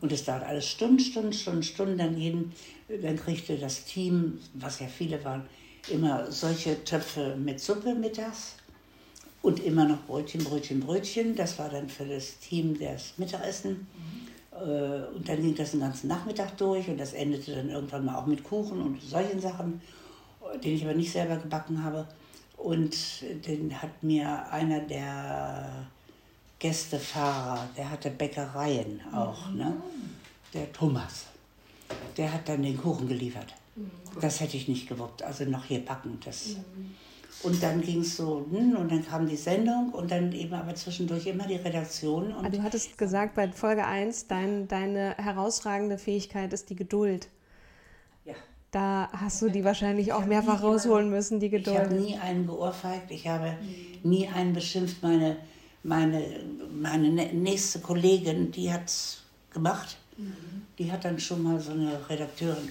Und 0.00 0.10
es 0.10 0.24
dauert 0.24 0.44
alles 0.44 0.66
Stunden, 0.66 0.98
Stunden, 0.98 1.34
Stunden, 1.34 1.62
Stunden. 1.62 1.98
Dann, 1.98 2.16
jeden, 2.16 2.50
dann 3.02 3.16
kriegte 3.16 3.58
das 3.58 3.84
Team, 3.84 4.38
was 4.54 4.80
ja 4.80 4.86
viele 4.86 5.22
waren, 5.22 5.42
immer 5.90 6.32
solche 6.32 6.82
Töpfe 6.84 7.36
mit 7.36 7.60
Suppe 7.60 7.94
mittags. 7.94 8.56
Und 9.42 9.60
immer 9.60 9.84
noch 9.84 10.00
Brötchen, 10.06 10.44
Brötchen, 10.44 10.80
Brötchen. 10.80 11.34
Das 11.34 11.58
war 11.58 11.68
dann 11.68 11.88
für 11.88 12.04
das 12.04 12.38
Team 12.38 12.78
das 12.78 13.14
Mittagessen. 13.18 13.86
Äh, 14.52 14.56
Und 15.16 15.28
dann 15.28 15.42
ging 15.42 15.54
das 15.54 15.72
den 15.72 15.80
ganzen 15.80 16.08
Nachmittag 16.08 16.56
durch 16.56 16.88
und 16.88 16.98
das 16.98 17.12
endete 17.12 17.56
dann 17.56 17.68
irgendwann 17.70 18.04
mal 18.04 18.16
auch 18.16 18.26
mit 18.26 18.44
Kuchen 18.44 18.80
und 18.80 19.00
solchen 19.02 19.40
Sachen, 19.40 19.80
den 20.62 20.74
ich 20.74 20.84
aber 20.84 20.94
nicht 20.94 21.10
selber 21.10 21.36
gebacken 21.36 21.82
habe. 21.82 22.06
Und 22.56 22.96
den 23.46 23.82
hat 23.82 24.02
mir 24.02 24.48
einer 24.52 24.80
der 24.80 25.86
Gästefahrer, 26.60 27.68
der 27.76 27.90
hatte 27.90 28.10
Bäckereien 28.10 29.00
auch, 29.12 29.50
ne? 29.50 29.76
der 30.54 30.72
Thomas, 30.72 31.24
der 32.16 32.32
hat 32.32 32.48
dann 32.48 32.62
den 32.62 32.76
Kuchen 32.76 33.08
geliefert. 33.08 33.52
Das 34.20 34.38
hätte 34.38 34.56
ich 34.56 34.68
nicht 34.68 34.88
gewuppt, 34.88 35.24
also 35.24 35.44
noch 35.44 35.64
hier 35.64 35.84
backen. 35.84 36.18
Das. 36.24 36.56
Und 37.42 37.60
dann 37.62 37.80
ging 37.80 38.00
es 38.02 38.16
so, 38.16 38.46
hm, 38.50 38.76
und 38.76 38.90
dann 38.92 39.04
kam 39.04 39.26
die 39.28 39.36
Sendung 39.36 39.90
und 39.92 40.10
dann 40.10 40.30
eben 40.32 40.54
aber 40.54 40.74
zwischendurch 40.74 41.26
immer 41.26 41.46
die 41.46 41.56
Redaktion. 41.56 42.32
Und 42.32 42.46
Ah, 42.46 42.48
Du 42.48 42.62
hattest 42.62 42.96
gesagt 42.96 43.34
bei 43.34 43.50
Folge 43.50 43.84
1, 43.84 44.28
dein, 44.28 44.68
deine 44.68 45.16
herausragende 45.18 45.98
Fähigkeit 45.98 46.52
ist 46.52 46.70
die 46.70 46.76
Geduld. 46.76 47.28
ja. 48.24 48.34
Da 48.70 49.08
hast 49.12 49.42
du 49.42 49.48
die 49.50 49.64
wahrscheinlich 49.64 50.12
auch 50.12 50.24
mehrfach 50.24 50.62
rausholen 50.62 51.10
müssen, 51.10 51.40
die 51.40 51.46
Ich 51.54 51.66
habe 51.66 51.88
Geduld. 51.88 52.00
nie 52.06 52.16
einen 52.16 52.46
geohrfeigt, 52.46 53.10
ich 53.10 53.26
habe 53.26 53.54
nie 54.04 54.28
einen 54.28 54.52
beschimpft. 54.52 55.02
Meine, 55.02 55.36
meine, 55.82 56.24
meine 56.72 57.08
nä- 57.08 57.32
nächste 57.34 57.80
Kollegin, 57.80 58.50
die 58.52 58.72
hat 58.72 58.86
es 58.86 59.22
gemacht. 59.52 59.96
Die 60.78 60.90
hat 60.92 61.04
dann 61.04 61.18
schon 61.18 61.42
mal 61.42 61.58
so 61.60 61.72
eine 61.72 61.98
Redakteurin 62.08 62.68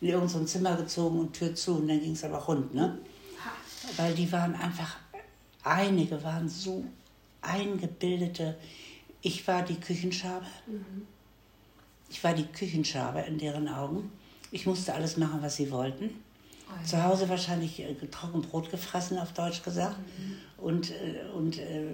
in 0.00 0.08
irgendein 0.08 0.46
Zimmer 0.46 0.76
gezogen 0.76 1.18
und 1.20 1.32
Tür 1.32 1.54
zu 1.54 1.74
und 1.74 1.88
dann 1.88 2.00
ging 2.00 2.12
es 2.12 2.22
aber 2.24 2.38
rund. 2.38 2.72
Ne? 2.74 2.98
Weil 3.96 4.14
die 4.14 4.30
waren 4.32 4.54
einfach, 4.54 4.96
einige 5.64 6.22
waren 6.22 6.48
so 6.48 6.84
eingebildete. 7.40 8.56
Ich 9.20 9.46
war 9.46 9.62
die 9.62 9.78
Küchenschabe. 9.80 10.46
Ich 12.10 12.22
war 12.22 12.34
die 12.34 12.44
Küchenschabe 12.44 13.20
in 13.20 13.38
deren 13.38 13.68
Augen. 13.68 14.12
Ich 14.50 14.66
musste 14.66 14.94
alles 14.94 15.16
machen, 15.16 15.40
was 15.40 15.56
sie 15.56 15.70
wollten. 15.70 16.10
Zu 16.84 17.02
Hause 17.02 17.28
wahrscheinlich 17.28 17.80
äh, 17.80 17.94
Trockenbrot 17.94 18.70
gefressen, 18.70 19.18
auf 19.18 19.32
Deutsch 19.32 19.62
gesagt. 19.62 19.96
Und, 20.58 20.90
äh, 20.90 21.24
und 21.34 21.58
äh, 21.58 21.86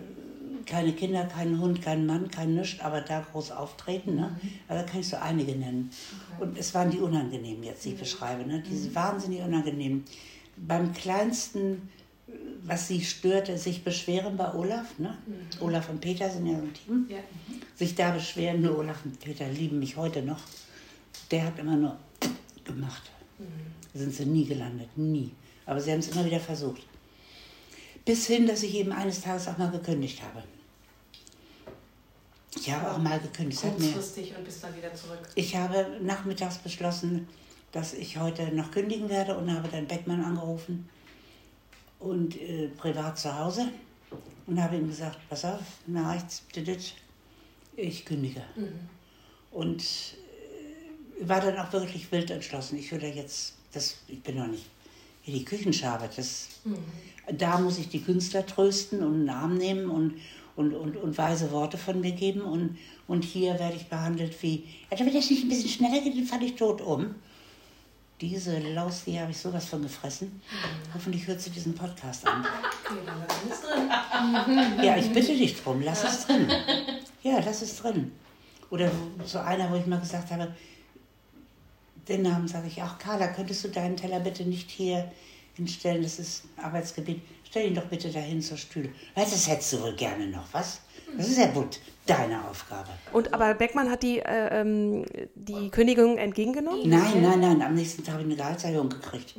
keine 0.67 0.93
Kinder, 0.93 1.25
kein 1.25 1.59
Hund, 1.61 1.83
kein 1.83 2.07
Mann, 2.07 2.31
kein 2.31 2.55
Nichts, 2.55 2.81
aber 2.81 3.01
da 3.01 3.21
groß 3.21 3.51
auftreten. 3.51 4.17
Ne? 4.17 4.39
Also 4.69 4.85
da 4.85 4.89
kann 4.89 5.01
ich 5.01 5.09
so 5.09 5.17
einige 5.17 5.53
nennen. 5.53 5.91
Und 6.39 6.57
es 6.57 6.75
waren 6.75 6.91
die 6.91 6.99
unangenehmen 6.99 7.63
jetzt, 7.65 7.85
die 7.85 7.91
ich 7.91 7.99
beschreibe. 7.99 8.47
Ne? 8.47 8.63
Diese 8.69 8.95
wahnsinnig 8.95 9.41
unangenehmen. 9.43 10.05
Beim 10.67 10.93
kleinsten, 10.93 11.89
was 12.63 12.89
sie 12.89 13.03
störte, 13.05 13.57
sich 13.59 13.85
beschweren 13.85 14.37
bei 14.37 14.53
Olaf. 14.55 14.99
Ne? 14.99 15.17
Olaf 15.61 15.89
und 15.89 16.01
Peter 16.01 16.29
sind 16.31 16.47
ja 16.47 16.57
so 16.57 16.63
ein 16.63 16.75
Team. 16.75 17.07
Ja. 17.09 17.19
Sich 17.75 17.95
da 17.95 18.11
beschweren, 18.11 18.61
nur 18.61 18.79
Olaf 18.79 19.05
und 19.05 19.19
Peter 19.21 19.49
lieben 19.49 19.79
mich 19.79 19.97
heute 19.97 20.23
noch. 20.23 20.41
Der 21.31 21.45
hat 21.45 21.59
immer 21.59 21.77
nur 21.77 21.97
gemacht. 22.65 23.11
Da 23.93 24.01
sind 24.01 24.15
sie 24.15 24.27
nie 24.27 24.45
gelandet, 24.45 24.89
nie. 24.97 25.33
Aber 25.67 25.81
sie 25.81 25.93
haben 25.93 26.01
es 26.01 26.09
immer 26.09 26.25
wieder 26.25 26.41
versucht. 26.41 26.83
Bis 28.05 28.27
hin, 28.27 28.47
dass 28.47 28.63
ich 28.63 28.75
eben 28.75 28.93
eines 28.93 29.21
Tages 29.21 29.49
auch 29.49 29.59
mal 29.59 29.71
gekündigt 29.71 30.23
habe. 30.23 30.43
Ich 32.57 32.71
habe 32.73 32.91
auch 32.91 32.99
mal 32.99 33.21
gekündigt. 33.21 33.61
Kurzfristig 33.61 34.35
und 34.37 34.45
bis 34.45 34.61
dann 34.61 34.77
wieder 34.77 34.93
zurück. 34.95 35.21
ich 35.35 35.55
habe 35.55 35.99
nachmittags 36.03 36.59
beschlossen, 36.59 37.29
dass 37.73 37.95
ich 37.95 38.19
heute 38.19 38.55
noch 38.55 38.71
kündigen 38.71 39.09
werde 39.09 39.37
und 39.37 39.53
habe 39.53 39.69
dann 39.69 39.87
Beckmann 39.87 40.25
angerufen 40.25 40.89
und 41.99 42.41
äh, 42.41 42.69
privat 42.69 43.19
zu 43.19 43.37
Hause 43.39 43.69
und 44.47 44.63
habe 44.63 44.77
ihm 44.77 44.89
gesagt, 44.89 45.19
pass 45.29 45.45
auf, 45.45 45.61
na 45.87 46.09
reicht's, 46.09 46.43
ich 47.77 48.05
kündige. 48.05 48.43
Und 49.51 49.83
äh, 49.83 51.29
war 51.29 51.41
dann 51.41 51.59
auch 51.59 51.73
wirklich 51.73 52.11
wild 52.13 52.31
entschlossen. 52.31 52.79
Ich 52.79 52.91
würde 52.91 53.09
jetzt, 53.09 53.55
das, 53.73 53.99
ich 54.09 54.23
bin 54.23 54.37
noch 54.37 54.47
nicht 54.47 54.65
hier 55.29 55.39
die 55.39 55.45
Küchenschabe, 55.45 56.09
das, 56.17 56.49
da 57.31 57.59
muss 57.59 57.79
ich 57.79 57.89
die 57.89 58.01
Künstler 58.01 58.47
trösten 58.47 59.03
und 59.03 59.15
einen 59.15 59.25
Namen 59.27 59.59
nehmen 59.59 59.91
und, 59.91 60.15
und, 60.57 60.75
und, 60.75 60.97
und 60.97 61.19
weise 61.19 61.51
Worte 61.53 61.77
von 61.77 62.01
mir 62.01 62.13
geben. 62.13 62.41
Und, 62.41 62.79
und 63.07 63.25
hier 63.25 63.59
werde 63.59 63.77
ich 63.77 63.87
behandelt 63.89 64.43
wie, 64.43 64.65
ja, 64.91 64.99
wenn 64.99 65.13
das 65.13 65.31
nicht 65.31 65.45
ein 65.45 65.49
bisschen 65.49 65.69
schneller 65.69 66.01
geht, 66.01 66.17
dann 66.17 66.25
falle 66.25 66.47
ich 66.47 66.55
tot 66.55 66.81
um. 66.81 67.15
Diese 68.21 68.59
Laus, 68.59 69.05
die 69.05 69.19
habe 69.21 69.31
ich 69.31 69.39
sowas 69.39 69.67
von 69.67 69.81
gefressen. 69.83 70.43
Hoffentlich 70.93 71.27
hört 71.27 71.41
sie 71.41 71.51
diesen 71.51 71.75
Podcast 71.75 72.27
an. 72.27 72.45
Ja, 74.83 74.97
ich 74.97 75.13
bitte 75.13 75.37
dich 75.37 75.63
drum, 75.63 75.81
lass 75.83 76.03
es 76.03 76.27
drin. 76.27 76.51
Ja, 77.23 77.39
lass 77.45 77.63
es 77.63 77.77
drin. 77.77 78.11
Oder 78.71 78.91
so 79.25 79.39
einer, 79.39 79.71
wo 79.71 79.77
ich 79.77 79.87
mal 79.87 80.01
gesagt 80.01 80.31
habe, 80.31 80.55
den 82.09 82.23
Namen 82.23 82.49
sage 82.49 82.67
ich 82.67 82.83
auch, 82.83 82.99
Carla, 82.99 83.29
könntest 83.29 83.65
du 83.65 83.69
deinen 83.69 83.97
Teller 83.97 84.21
bitte 84.21 84.45
nicht 84.45 84.71
hier 84.71 85.11
hinstellen, 85.55 86.03
das 86.03 86.19
ist 86.19 86.45
Arbeitsgebiet. 86.57 87.21
Stell 87.45 87.69
ihn 87.69 87.75
doch 87.75 87.85
bitte 87.87 88.11
dahin 88.11 88.43
zur 88.43 88.57
Stühle. 88.57 88.91
Das 89.15 89.47
hättest 89.47 89.75
du 89.75 89.83
wohl 89.83 89.95
gerne 89.95 90.27
noch, 90.27 90.47
was? 90.53 90.81
Das 91.17 91.29
ist 91.29 91.39
ja 91.39 91.47
gut, 91.49 91.81
deine 92.07 92.45
Aufgabe. 92.49 92.89
Und 93.13 93.33
aber 93.35 93.55
Beckmann 93.55 93.91
hat 93.91 94.03
die, 94.03 94.19
äh, 94.19 94.61
ähm, 94.61 95.05
die 95.35 95.71
Kündigung 95.71 96.19
entgegengenommen? 96.19 96.89
Nein, 96.89 97.23
nein, 97.23 97.41
nein, 97.41 97.63
am 97.63 97.75
nächsten 97.75 98.05
Tag 98.05 98.15
habe 98.15 98.23
ich 98.23 98.29
eine 98.29 98.37
Gehaltserhöhung 98.37 98.89
gekriegt. 98.89 99.35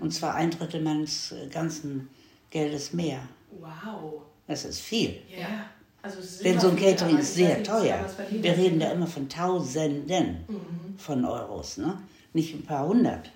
Und 0.00 0.12
zwar 0.12 0.34
ein 0.34 0.50
Drittel 0.50 0.82
meines 0.82 1.32
äh, 1.32 1.48
ganzen 1.48 2.08
Geldes 2.50 2.92
mehr. 2.92 3.20
Wow. 3.60 4.22
Das 4.46 4.64
ist 4.64 4.80
viel. 4.80 5.20
Ja. 5.36 5.66
Also 6.02 6.18
Denn 6.42 6.58
so 6.58 6.68
ein 6.68 6.76
Catering 6.76 7.18
ist 7.18 7.34
sehr 7.34 7.62
teuer. 7.62 8.04
Wir 8.30 8.56
reden 8.56 8.80
da 8.80 8.90
immer 8.90 9.06
von 9.06 9.28
Tausenden 9.28 10.44
von 10.98 11.24
Euros, 11.24 11.76
ne? 11.76 11.96
nicht 12.32 12.54
ein 12.54 12.64
paar 12.64 12.86
hundert. 12.86 13.30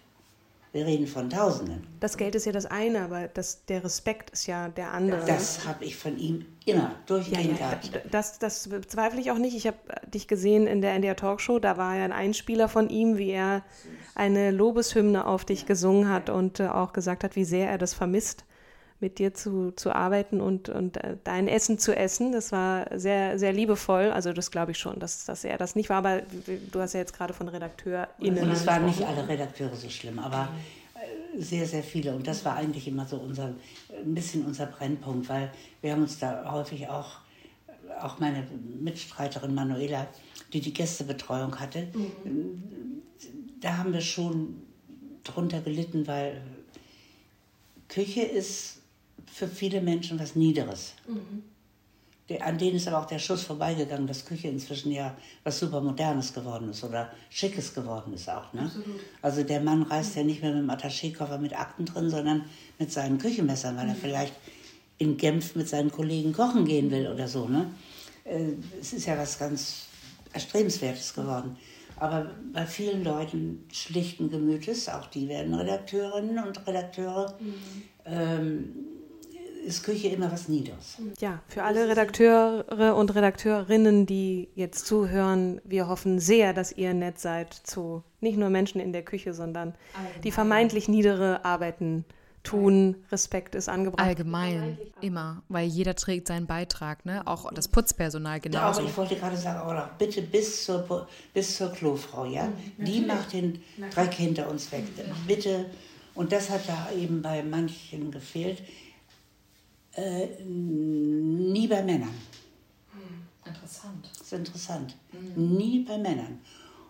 Wir 0.77 0.85
reden 0.85 1.07
von 1.07 1.31
Tausenden. 1.31 1.87
Das 2.01 2.18
Geld 2.18 2.35
ist 2.35 2.45
ja 2.45 2.53
das 2.53 2.66
eine, 2.66 3.01
aber 3.01 3.29
das, 3.29 3.64
der 3.64 3.83
Respekt 3.83 4.29
ist 4.29 4.47
ja 4.47 4.68
der 4.68 4.93
andere. 4.93 5.24
Das 5.24 5.66
habe 5.66 5.87
ich 5.87 5.97
von 5.97 6.18
ihm 6.18 6.45
immer 6.66 6.79
ja, 6.79 6.95
durchgehend 7.07 7.59
ja, 7.59 7.70
gehabt. 7.70 8.03
das, 8.11 8.39
das 8.39 8.68
bezweifle 8.68 9.18
ich 9.18 9.31
auch 9.31 9.39
nicht. 9.39 9.57
Ich 9.57 9.66
habe 9.66 9.79
dich 10.12 10.29
gesehen 10.29 10.66
in 10.66 10.83
der 10.83 10.93
NDR 10.93 11.16
Talkshow, 11.16 11.61
da 11.61 11.79
war 11.79 11.97
ja 11.97 12.05
ein 12.05 12.12
Einspieler 12.12 12.68
von 12.68 12.91
ihm, 12.91 13.16
wie 13.16 13.31
er 13.31 13.62
eine 14.14 14.51
Lobeshymne 14.51 15.27
auf 15.27 15.47
dich 15.47 15.64
gesungen 15.64 16.11
hat 16.11 16.29
und 16.29 16.61
äh, 16.61 16.68
auch 16.68 16.93
gesagt 16.93 17.24
hat, 17.24 17.37
wie 17.37 17.47
sehr 17.47 17.70
er 17.70 17.79
das 17.79 17.95
vermisst, 17.95 18.45
mit 19.01 19.18
dir 19.18 19.34
zu, 19.34 19.72
zu 19.72 19.94
arbeiten 19.94 20.40
und, 20.40 20.68
und 20.68 20.97
äh, 20.97 21.16
dein 21.22 21.49
Essen 21.49 21.78
zu 21.78 21.94
essen. 21.94 22.32
Das 22.32 22.53
war 22.53 22.86
sehr, 22.99 23.38
sehr 23.38 23.53
liebevoll. 23.53 24.11
Also 24.11 24.32
das 24.32 24.51
glaube 24.51 24.72
ich 24.72 24.78
schon, 24.78 24.99
dass, 24.99 25.24
dass 25.24 25.44
er 25.44 25.59
das 25.59 25.76
nicht 25.76 25.90
war. 25.90 25.99
Aber 25.99 26.22
du 26.72 26.80
hast 26.80 26.94
ja 26.94 27.01
jetzt 27.01 27.12
gerade 27.12 27.34
von 27.34 27.49
RedakteurInnen 27.49 28.42
Und 28.42 28.51
es 28.51 28.66
waren 28.66 28.86
nicht 28.86 29.03
alle 29.03 29.28
Redakteure 29.28 29.74
so 29.74 29.90
schlimm, 29.90 30.18
aber 30.18 30.49
äh, 30.94 31.40
sehr, 31.42 31.66
sehr 31.66 31.82
viele. 31.82 32.14
Und 32.14 32.26
das 32.26 32.44
war 32.44 32.57
eigentlich 32.57 32.88
immer 32.88 33.05
so 33.05 33.16
unser, 33.16 33.55
ein 33.90 34.14
bisschen 34.14 34.47
unser 34.47 34.66
Brennpunkt, 34.66 35.28
weil 35.28 35.51
wir 35.82 35.92
haben 35.92 36.03
uns 36.03 36.18
da 36.18 36.51
häufig 36.51 36.88
auch, 36.88 37.18
auch 38.01 38.18
meine 38.18 38.47
Mitstreiterin 38.80 39.55
Manuela, 39.55 40.07
die 40.53 40.61
die 40.61 40.72
Gästebetreuung 40.72 41.59
hatte, 41.61 41.88
da 43.61 43.78
haben 43.78 43.92
wir 43.92 44.01
schon 44.01 44.62
drunter 45.24 45.61
gelitten, 45.61 46.07
weil 46.07 46.40
Küche 47.88 48.22
ist 48.22 48.76
für 49.33 49.49
viele 49.49 49.81
Menschen 49.81 50.18
was 50.18 50.35
Niederes. 50.37 50.95
Der, 52.29 52.45
an 52.45 52.59
denen 52.59 52.77
ist 52.77 52.89
aber 52.89 52.99
auch 52.99 53.07
der 53.07 53.20
Schuss 53.20 53.43
vorbeigegangen, 53.45 54.07
dass 54.09 54.24
Küche 54.24 54.49
inzwischen 54.49 54.91
ja 54.91 55.16
was 55.45 55.61
super 55.61 55.81
Modernes 55.81 56.33
geworden 56.33 56.70
ist 56.70 56.83
oder 56.83 57.11
Schickes 57.31 57.72
geworden 57.72 58.12
ist 58.14 58.29
auch. 58.29 58.53
Ne? 58.53 58.68
Also 59.22 59.45
der 59.45 59.61
Mann 59.61 59.83
reist 59.83 60.16
ja 60.16 60.24
nicht 60.24 60.43
mehr 60.43 60.53
mit 60.53 60.62
dem 60.62 60.70
Attachékoffer 60.70 61.39
mit 61.39 61.57
Akten 61.57 61.85
drin, 61.85 62.11
sondern 62.11 62.45
mit 62.79 62.91
seinen 62.91 63.18
Küchenmessern, 63.18 63.77
weil 63.77 63.89
er 63.89 63.95
vielleicht 63.95 64.35
in 64.99 65.16
Genf 65.16 65.55
mit 65.55 65.68
seinen 65.68 65.93
Kollegen 65.93 66.33
kochen 66.33 66.64
gehen 66.64 66.91
will 66.91 67.07
oder 67.07 67.29
so. 67.29 67.47
Ne? 67.47 67.70
Äh, 68.24 68.55
Es 68.81 68.93
ist 68.93 69.07
ja 69.07 69.16
was 69.16 69.39
ganz 69.39 69.87
Erstrebenswertes 70.33 71.14
geworden. 71.14 71.57
Aber 71.99 72.31
bei 72.53 72.66
vielen 72.66 73.05
Leuten 73.05 73.64
schlichten 73.72 74.31
Gemütes, 74.31 74.89
auch 74.89 75.07
die 75.07 75.29
werden 75.29 75.55
Redakteurinnen 75.55 76.45
und 76.45 76.66
Redakteure, 76.66 77.39
ähm, 78.05 78.74
ist 79.67 79.83
Küche 79.83 80.09
immer 80.09 80.31
was 80.31 80.49
Niederes. 80.49 80.97
Ja, 81.21 81.41
für 81.49 81.64
alle 81.64 81.89
Redakteure 81.89 82.95
und 82.97 83.14
Redakteurinnen, 83.14 84.07
die 84.07 84.49
jetzt 84.55 84.87
zuhören, 84.87 85.61
wir 85.64 85.89
hoffen 85.89 86.19
sehr, 86.21 86.53
dass 86.53 86.73
ihr 86.73 86.95
nett 86.95 87.19
seid 87.19 87.53
zu 87.53 88.03
nicht 88.21 88.39
nur 88.39 88.49
Menschen 88.49 88.81
in 88.81 88.93
der 88.93 89.03
Küche, 89.03 89.35
sondern 89.35 89.75
die 90.25 90.31
vermeintlich 90.31 90.89
niedere 90.89 91.45
Arbeiten 91.45 92.05
tun. 92.43 92.97
Respekt 93.11 93.55
ist 93.55 93.69
angebracht. 93.69 94.07
Allgemein, 94.07 94.79
immer, 95.01 95.43
weil 95.49 95.67
jeder 95.67 95.95
trägt 95.97 96.29
seinen 96.29 96.47
Beitrag, 96.47 97.05
ne? 97.05 97.27
Auch 97.27 97.53
das 97.53 97.69
Putzpersonal 97.69 98.37
Ja, 98.37 98.39
genauso. 98.39 98.81
aber 98.81 98.89
ich 98.89 98.97
wollte 98.97 99.17
gerade 99.17 99.37
sagen, 99.37 99.59
aber 99.59 99.75
doch 99.75 99.89
bitte 99.99 100.23
bis 100.23 100.64
zur, 100.64 101.09
bis 101.35 101.57
zur 101.57 101.73
Klofrau, 101.73 102.25
ja? 102.25 102.49
Die 102.79 103.01
macht 103.01 103.33
den 103.33 103.61
Dreck 103.93 104.14
hinter 104.14 104.49
uns 104.49 104.71
weg. 104.73 104.85
Bitte, 105.27 105.67
und 106.14 106.33
das 106.33 106.49
hat 106.51 106.62
da 106.69 106.89
eben 106.97 107.21
bei 107.21 107.43
manchen 107.43 108.11
gefehlt, 108.11 108.62
äh, 109.97 110.28
nie 110.44 111.66
bei 111.66 111.82
Männern. 111.82 112.14
Interessant. 113.44 114.09
Das 114.12 114.22
ist 114.22 114.32
interessant. 114.32 114.97
Nie 115.36 115.80
bei 115.84 115.99
Männern. 115.99 116.38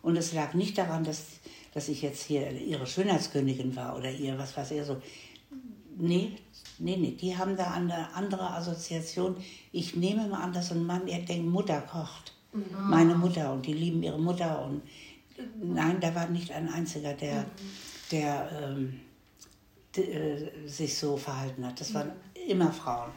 Und 0.03 0.17
es 0.17 0.33
lag 0.33 0.55
nicht 0.55 0.79
daran, 0.79 1.05
dass, 1.05 1.25
dass 1.75 1.89
ich 1.89 2.03
jetzt 2.03 2.23
hier 2.23 2.51
ihre 2.53 2.87
Schönheitskönigin 2.87 3.75
war 3.77 3.97
oder 3.97 4.11
ihr, 4.11 4.39
was 4.39 4.57
weiß 4.57 4.71
ich, 4.73 4.85
so. 4.85 5.01
Nee, 5.99 6.33
nee, 6.79 6.97
nee, 6.97 7.13
die 7.13 7.37
haben 7.37 7.57
da 7.57 7.71
eine 7.73 8.13
andere 8.15 8.51
Assoziation. 8.53 9.37
Ich 9.73 9.97
nehme 9.97 10.27
mal 10.29 10.43
an, 10.43 10.53
dass 10.53 10.71
ein 10.73 10.85
Mann, 10.85 11.07
er 11.09 11.21
denkt, 11.21 11.49
Mutter 11.49 11.81
kocht. 11.81 12.33
Meine 12.89 13.15
Mutter 13.15 13.53
und 13.53 13.67
die 13.67 13.73
lieben 13.75 14.03
ihre 14.03 14.19
Mutter. 14.19 14.65
Und 14.65 14.83
nein, 15.63 16.01
da 16.01 16.15
war 16.15 16.29
nicht 16.29 16.51
ein 16.53 16.69
einziger, 16.71 17.13
der, 17.15 17.45
der 18.11 18.51
ähm, 18.63 19.01
d- 19.95 20.03
äh, 20.13 20.69
sich 20.69 20.97
so 20.97 21.17
verhalten 21.19 21.67
hat. 21.67 21.81
Das 21.81 21.93
waren 21.95 22.13
immer 22.47 22.73
Frauen. 22.73 23.11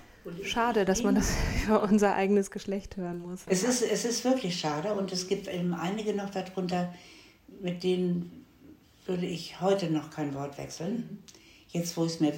Schade, 0.43 0.85
dass 0.85 1.03
man 1.03 1.15
das 1.15 1.33
über 1.65 1.83
unser 1.83 2.15
eigenes 2.15 2.51
Geschlecht 2.51 2.97
hören 2.97 3.19
muss. 3.19 3.41
Es 3.47 3.63
ist, 3.63 3.81
es 3.81 4.05
ist 4.05 4.23
wirklich 4.23 4.59
schade 4.59 4.93
und 4.93 5.11
es 5.11 5.27
gibt 5.27 5.47
eben 5.47 5.73
einige 5.73 6.13
noch 6.13 6.29
darunter, 6.29 6.93
mit 7.61 7.83
denen 7.83 8.45
würde 9.05 9.25
ich 9.25 9.59
heute 9.59 9.89
noch 9.89 10.11
kein 10.11 10.33
Wort 10.33 10.57
wechseln. 10.57 11.23
Jetzt, 11.69 11.97
wo 11.97 12.05
ich 12.05 12.13
es 12.13 12.19
mir, 12.19 12.33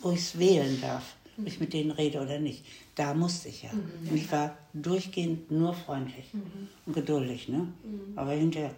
wo 0.00 0.12
ich 0.12 0.20
es 0.20 0.38
wählen 0.38 0.80
darf, 0.80 1.16
ob 1.38 1.46
ich 1.46 1.60
mit 1.60 1.72
denen 1.72 1.90
rede 1.90 2.20
oder 2.20 2.38
nicht. 2.38 2.64
Da 2.94 3.12
musste 3.14 3.48
ich 3.48 3.62
ja. 3.62 3.70
Und 3.70 4.16
ich 4.16 4.30
war 4.32 4.56
durchgehend 4.72 5.50
nur 5.50 5.74
freundlich 5.74 6.30
und 6.86 6.94
geduldig, 6.94 7.48
ne? 7.48 7.68
Aber 8.16 8.32
hinterher, 8.32 8.74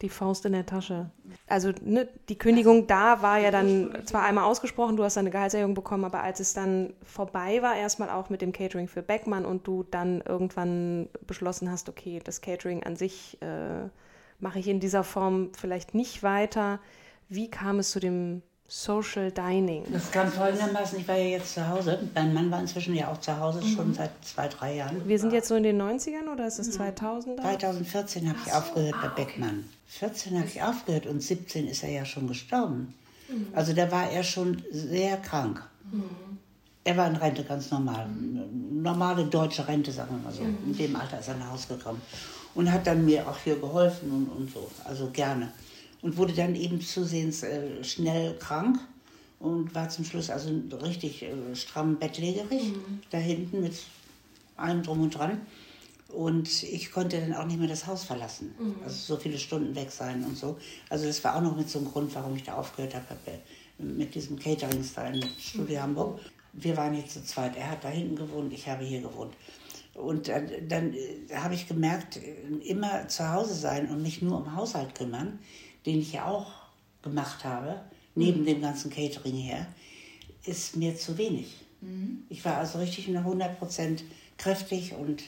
Die 0.00 0.08
Faust 0.08 0.44
in 0.46 0.52
der 0.52 0.66
Tasche. 0.66 1.10
Also 1.46 1.72
ne, 1.82 2.08
die 2.28 2.38
Kündigung 2.38 2.86
da 2.86 3.22
war 3.22 3.38
ja 3.38 3.50
dann 3.50 3.94
zwar 4.06 4.22
einmal 4.22 4.44
ausgesprochen, 4.44 4.96
du 4.96 5.04
hast 5.04 5.18
eine 5.18 5.30
Gehaltserhöhung 5.30 5.74
bekommen, 5.74 6.04
aber 6.04 6.22
als 6.22 6.40
es 6.40 6.54
dann 6.54 6.94
vorbei 7.04 7.62
war, 7.62 7.76
erstmal 7.76 8.10
auch 8.10 8.30
mit 8.30 8.40
dem 8.40 8.52
Catering 8.52 8.88
für 8.88 9.02
Beckmann 9.02 9.44
und 9.44 9.66
du 9.66 9.84
dann 9.90 10.22
irgendwann 10.22 11.08
beschlossen 11.26 11.70
hast, 11.70 11.88
okay, 11.88 12.20
das 12.24 12.40
Catering 12.40 12.82
an 12.84 12.96
sich 12.96 13.36
äh, 13.42 13.88
mache 14.40 14.58
ich 14.58 14.68
in 14.68 14.80
dieser 14.80 15.04
Form 15.04 15.50
vielleicht 15.56 15.94
nicht 15.94 16.22
weiter. 16.22 16.80
Wie 17.28 17.50
kam 17.50 17.78
es 17.78 17.90
zu 17.90 18.00
dem 18.00 18.42
Social 18.66 19.30
Dining? 19.30 19.84
das 19.92 20.10
kam 20.10 20.32
folgendermaßen, 20.32 20.98
ich 20.98 21.06
war 21.06 21.16
ja 21.16 21.24
jetzt 21.24 21.54
zu 21.54 21.68
Hause. 21.68 22.08
Mein 22.14 22.32
Mann 22.32 22.50
war 22.50 22.60
inzwischen 22.60 22.94
ja 22.94 23.08
auch 23.08 23.20
zu 23.20 23.38
Hause, 23.38 23.62
schon 23.62 23.92
seit 23.92 24.10
zwei, 24.22 24.48
drei 24.48 24.76
Jahren. 24.76 25.06
Wir 25.06 25.18
sind 25.18 25.32
jetzt 25.32 25.48
so 25.48 25.54
in 25.54 25.62
den 25.62 25.80
90ern 25.80 26.32
oder 26.32 26.46
ist 26.46 26.58
es 26.58 26.78
2000er? 26.78 27.42
2014 27.42 28.28
habe 28.28 28.38
ich 28.46 28.52
aufgehört 28.52 28.96
bei 29.02 29.08
Beckmann. 29.08 29.64
14 29.98 30.38
habe 30.38 30.48
ich 30.48 30.62
aufgehört 30.62 31.06
und 31.06 31.22
17 31.22 31.68
ist 31.68 31.82
er 31.82 31.90
ja 31.90 32.04
schon 32.04 32.26
gestorben. 32.26 32.94
Also 33.52 33.72
da 33.72 33.90
war 33.90 34.10
er 34.10 34.22
schon 34.22 34.62
sehr 34.70 35.18
krank. 35.18 35.62
Er 36.84 36.96
war 36.96 37.08
in 37.08 37.16
Rente 37.16 37.44
ganz 37.44 37.70
normal. 37.70 38.08
Normale 38.08 39.24
deutsche 39.26 39.66
Rente, 39.68 39.92
sagen 39.92 40.16
wir 40.16 40.24
mal 40.24 40.32
so. 40.32 40.42
In 40.42 40.76
dem 40.76 40.96
Alter 40.96 41.20
ist 41.20 41.28
er 41.28 41.36
nach 41.36 41.50
Hause 41.50 41.76
gekommen. 41.76 42.00
Und 42.54 42.70
hat 42.72 42.86
dann 42.86 43.04
mir 43.04 43.28
auch 43.28 43.38
hier 43.38 43.58
geholfen 43.58 44.10
und, 44.10 44.28
und 44.28 44.52
so. 44.52 44.70
Also 44.84 45.10
gerne. 45.10 45.52
Und 46.00 46.16
wurde 46.16 46.32
dann 46.32 46.54
eben 46.54 46.80
zusehends 46.80 47.42
äh, 47.42 47.84
schnell 47.84 48.36
krank 48.38 48.78
und 49.38 49.74
war 49.74 49.88
zum 49.88 50.04
Schluss 50.04 50.30
also 50.30 50.50
richtig 50.82 51.22
äh, 51.22 51.54
stramm 51.54 51.98
bettlägerig. 51.98 52.72
Da 53.10 53.18
hinten 53.18 53.60
mit 53.60 53.74
allem 54.56 54.82
drum 54.82 55.02
und 55.02 55.10
dran. 55.16 55.40
Und 56.12 56.62
ich 56.62 56.92
konnte 56.92 57.20
dann 57.20 57.34
auch 57.34 57.46
nicht 57.46 57.58
mehr 57.58 57.68
das 57.68 57.86
Haus 57.86 58.04
verlassen. 58.04 58.54
Also 58.84 59.14
so 59.14 59.20
viele 59.20 59.38
Stunden 59.38 59.74
weg 59.74 59.90
sein 59.90 60.22
und 60.24 60.36
so. 60.36 60.58
Also 60.88 61.06
das 61.06 61.22
war 61.24 61.36
auch 61.36 61.40
noch 61.40 61.56
mit 61.56 61.68
so 61.68 61.78
einem 61.78 61.90
Grund, 61.90 62.14
warum 62.14 62.36
ich 62.36 62.42
da 62.42 62.54
aufgehört 62.54 62.94
habe 62.94 63.06
äh, 63.26 63.82
mit 63.82 64.14
diesem 64.14 64.38
Catering-Style 64.38 65.20
im 65.20 65.28
Studio 65.38 65.80
Hamburg. 65.80 66.20
Wir 66.52 66.76
waren 66.76 66.94
jetzt 66.94 67.14
zu 67.14 67.24
zweit. 67.24 67.56
Er 67.56 67.70
hat 67.70 67.84
da 67.84 67.88
hinten 67.88 68.16
gewohnt, 68.16 68.52
ich 68.52 68.68
habe 68.68 68.84
hier 68.84 69.00
gewohnt. 69.00 69.32
Und 69.94 70.28
dann, 70.28 70.50
dann 70.68 70.92
äh, 70.92 71.34
habe 71.34 71.54
ich 71.54 71.66
gemerkt, 71.66 72.18
äh, 72.18 72.68
immer 72.68 73.08
zu 73.08 73.30
Hause 73.32 73.54
sein 73.54 73.88
und 73.88 74.02
mich 74.02 74.20
nur 74.20 74.36
um 74.36 74.54
Haushalt 74.54 74.94
kümmern, 74.94 75.38
den 75.86 76.00
ich 76.00 76.12
ja 76.12 76.26
auch 76.26 76.52
gemacht 77.02 77.44
habe, 77.44 77.80
neben 78.14 78.44
dem 78.44 78.60
ganzen 78.60 78.90
Catering 78.90 79.36
her, 79.36 79.66
ist 80.44 80.76
mir 80.76 80.96
zu 80.96 81.16
wenig. 81.16 81.56
Ich 82.28 82.44
war 82.44 82.58
also 82.58 82.78
richtig 82.78 83.08
nur 83.08 83.22
100% 83.22 84.02
kräftig 84.38 84.94
und 84.94 85.22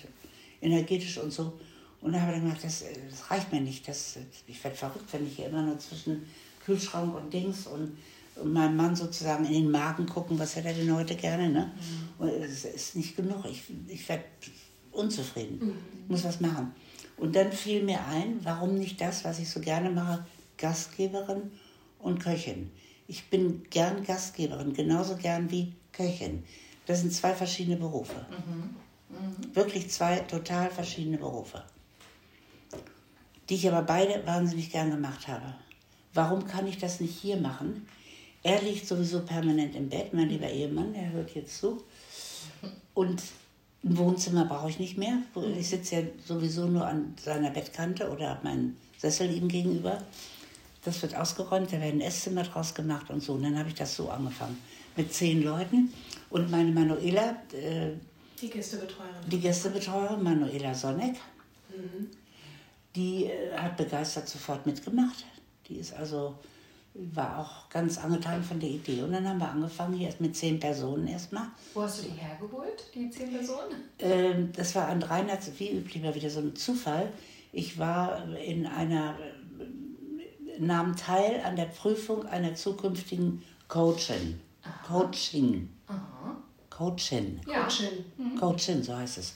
energetisch 0.65 1.19
und 1.19 1.33
so. 1.33 1.53
Und 2.01 2.13
da 2.13 2.21
habe 2.21 2.33
ich 2.33 2.39
dann 2.39 2.49
gedacht, 2.49 2.65
das, 2.65 2.83
äh, 2.83 2.95
das 3.11 3.31
reicht 3.31 3.53
mir 3.53 3.61
nicht. 3.61 3.87
Das, 3.89 4.19
ich 4.47 4.63
werde 4.63 4.77
verrückt, 4.77 5.13
wenn 5.13 5.27
ich 5.27 5.37
hier 5.37 5.47
immer 5.47 5.63
nur 5.63 5.79
zwischen 5.79 6.27
Kühlschrank 6.65 7.15
und 7.15 7.33
Dings 7.33 7.67
und, 7.67 7.97
und 8.37 8.53
meinem 8.53 8.77
Mann 8.77 8.97
sozusagen 8.97 9.45
in 9.45 9.53
den 9.53 9.71
Magen 9.71 10.07
gucken, 10.07 10.39
was 10.39 10.57
hätte 10.57 10.69
er 10.69 10.75
denn 10.75 10.95
heute 10.95 11.15
gerne. 11.15 11.49
Ne? 11.49 11.73
Und 12.19 12.29
es 12.29 12.65
ist 12.65 12.97
nicht 12.97 13.17
genug. 13.17 13.45
Ich, 13.47 13.63
ich 13.89 14.09
werde 14.09 14.25
unzufrieden. 14.93 15.75
Ich 16.05 16.11
muss 16.11 16.25
was 16.25 16.41
machen. 16.41 16.73
Und 17.17 17.37
dann 17.37 17.53
fiel 17.53 17.83
mir 17.83 18.05
ein, 18.07 18.41
warum 18.43 18.75
nicht 18.75 19.01
das, 19.01 19.25
was 19.25 19.39
ich 19.39 19.49
so 19.49 19.61
gerne 19.61 19.91
mache, 19.91 20.27
Gastgeberin 20.59 21.53
und 21.99 22.19
Köchin. 22.21 22.71
Ich 23.07 23.29
bin 23.31 23.63
gern 23.71 24.05
Gastgeberin, 24.05 24.73
genauso 24.73 25.17
gern 25.17 25.51
wie 25.51 25.75
Köchin. 25.93 26.45
Das 26.87 27.01
sind 27.01 27.13
zwei 27.13 27.33
verschiedene 27.33 27.77
Berufe. 27.77 28.27
Wirklich 29.53 29.91
zwei 29.91 30.19
total 30.21 30.71
verschiedene 30.71 31.19
Berufe. 31.19 31.63
Die 33.49 33.55
ich 33.55 33.69
aber 33.69 33.83
beide 33.83 34.27
wahnsinnig 34.27 34.71
gern 34.71 34.91
gemacht 34.91 35.29
habe. 35.29 35.55
Warum 36.15 36.47
kann 36.47 36.67
ich 36.67 36.79
das 36.79 37.01
nicht 37.01 37.19
hier 37.19 37.37
machen? 37.37 37.87
Er 38.43 38.61
liegt 38.63 38.87
sowieso 38.87 39.21
permanent 39.21 39.75
im 39.75 39.89
Bett, 39.89 40.13
mein 40.13 40.29
lieber 40.29 40.49
Ehemann, 40.49 40.95
er 40.95 41.11
hört 41.11 41.35
jetzt 41.35 41.59
zu. 41.59 41.83
Und 42.93 43.23
ein 43.83 43.99
Wohnzimmer 43.99 44.45
brauche 44.45 44.71
ich 44.71 44.79
nicht 44.79 44.97
mehr. 44.97 45.19
Ich 45.59 45.69
sitze 45.69 45.97
ja 45.97 46.03
sowieso 46.25 46.67
nur 46.67 46.87
an 46.87 47.15
seiner 47.23 47.51
Bettkante 47.51 48.11
oder 48.11 48.31
habe 48.31 48.45
meinen 48.45 48.77
Sessel 48.99 49.31
ihm 49.31 49.49
gegenüber. 49.49 49.99
Das 50.85 51.01
wird 51.03 51.17
ausgeräumt, 51.17 51.73
da 51.73 51.81
werden 51.81 52.01
Esszimmer 52.01 52.43
draus 52.43 52.75
gemacht 52.75 53.11
und 53.11 53.23
so. 53.23 53.33
Und 53.33 53.43
dann 53.43 53.59
habe 53.59 53.71
ich 53.71 53.75
das 53.75 53.97
so 53.97 54.11
angefangen. 54.11 54.59
Mit 54.97 55.13
zehn 55.13 55.43
Leuten. 55.43 55.93
Und 56.31 56.51
meine 56.51 56.71
Manuela, 56.71 57.37
äh, 57.53 57.93
Die 58.45 58.51
Gästebetreuerin. 58.51 59.31
die 59.31 59.41
Gästebetreuerin, 59.41 60.23
Manuela 60.23 60.75
Sonneck, 60.75 61.17
die 62.95 63.25
äh, 63.25 63.57
hat 63.57 63.79
begeistert 63.79 64.29
sofort 64.29 64.67
mitgemacht. 64.67 65.25
Die 65.67 65.77
ist 65.77 65.95
also, 65.95 66.35
war 66.93 67.39
auch 67.39 67.71
ganz 67.71 67.97
angetan 67.97 68.45
von 68.45 68.61
der 68.61 68.69
Idee. 68.69 69.03
Und 69.03 69.13
dann 69.13 69.27
haben 69.27 69.39
wir 69.39 69.49
angefangen, 69.49 69.95
hier 69.95 70.09
erst 70.09 70.21
mit 70.21 70.37
zehn 70.37 70.61
Personen 70.61 71.07
erstmal. 71.09 71.47
Wo 71.73 71.83
hast 71.83 72.01
du 72.01 72.09
die 72.09 72.19
hergeholt, 72.19 72.85
die 72.95 73.09
zehn 73.09 73.33
Personen? 73.33 73.89
Ähm, 73.99 74.53
das 74.53 74.75
war 74.75 74.89
an 74.89 75.03
Reinhard, 75.03 75.41
wie 75.59 75.79
üblich 75.79 76.03
mal 76.03 76.15
wieder 76.15 76.29
so 76.29 76.41
ein 76.41 76.55
Zufall. 76.55 77.11
Ich 77.51 77.79
war 77.79 78.29
in 78.37 78.67
einer, 78.67 79.19
äh, 79.59 80.61
nahm 80.61 80.95
teil 80.97 81.41
an 81.45 81.57
der 81.57 81.67
Prüfung 81.67 82.27
einer 82.27 82.55
zukünftigen 82.55 83.43
Coachin. 83.69 84.39
Coaching. 84.87 85.71
Coachin. 86.77 87.41
Ja. 87.47 87.69
Schön. 87.71 88.05
Coachin, 88.39 88.83
so 88.83 88.97
heißt 88.97 89.19
es. 89.19 89.35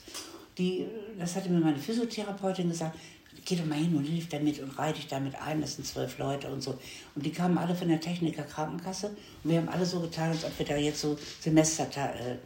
Die, 0.56 0.86
das 1.18 1.36
hatte 1.36 1.48
mir 1.48 1.60
meine 1.60 1.78
Physiotherapeutin 1.78 2.68
gesagt. 2.68 2.98
Geh 3.44 3.56
doch 3.56 3.64
mal 3.64 3.78
hin 3.78 3.96
und 3.96 4.04
hilf 4.04 4.28
damit 4.28 4.60
und 4.60 4.76
reite 4.78 4.96
dich 4.96 5.06
damit 5.08 5.40
ein. 5.40 5.60
Das 5.60 5.76
sind 5.76 5.86
zwölf 5.86 6.18
Leute 6.18 6.48
und 6.48 6.60
so. 6.60 6.78
Und 7.14 7.24
die 7.24 7.30
kamen 7.30 7.56
alle 7.56 7.74
von 7.74 7.88
der 7.88 8.00
Techniker 8.00 8.42
Krankenkasse. 8.42 9.16
Und 9.44 9.50
wir 9.50 9.58
haben 9.58 9.68
alle 9.68 9.86
so 9.86 10.00
getan, 10.00 10.30
als 10.30 10.44
ob 10.44 10.58
wir 10.58 10.66
da 10.66 10.76
jetzt 10.76 11.00
so 11.00 11.16
Semester. 11.40 11.84
Äh, 11.84 12.36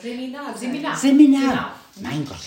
Seminar. 0.00 0.56
Seminar. 0.56 0.96
Seminar. 0.96 1.74
Mein 2.00 2.24
Gott. 2.24 2.38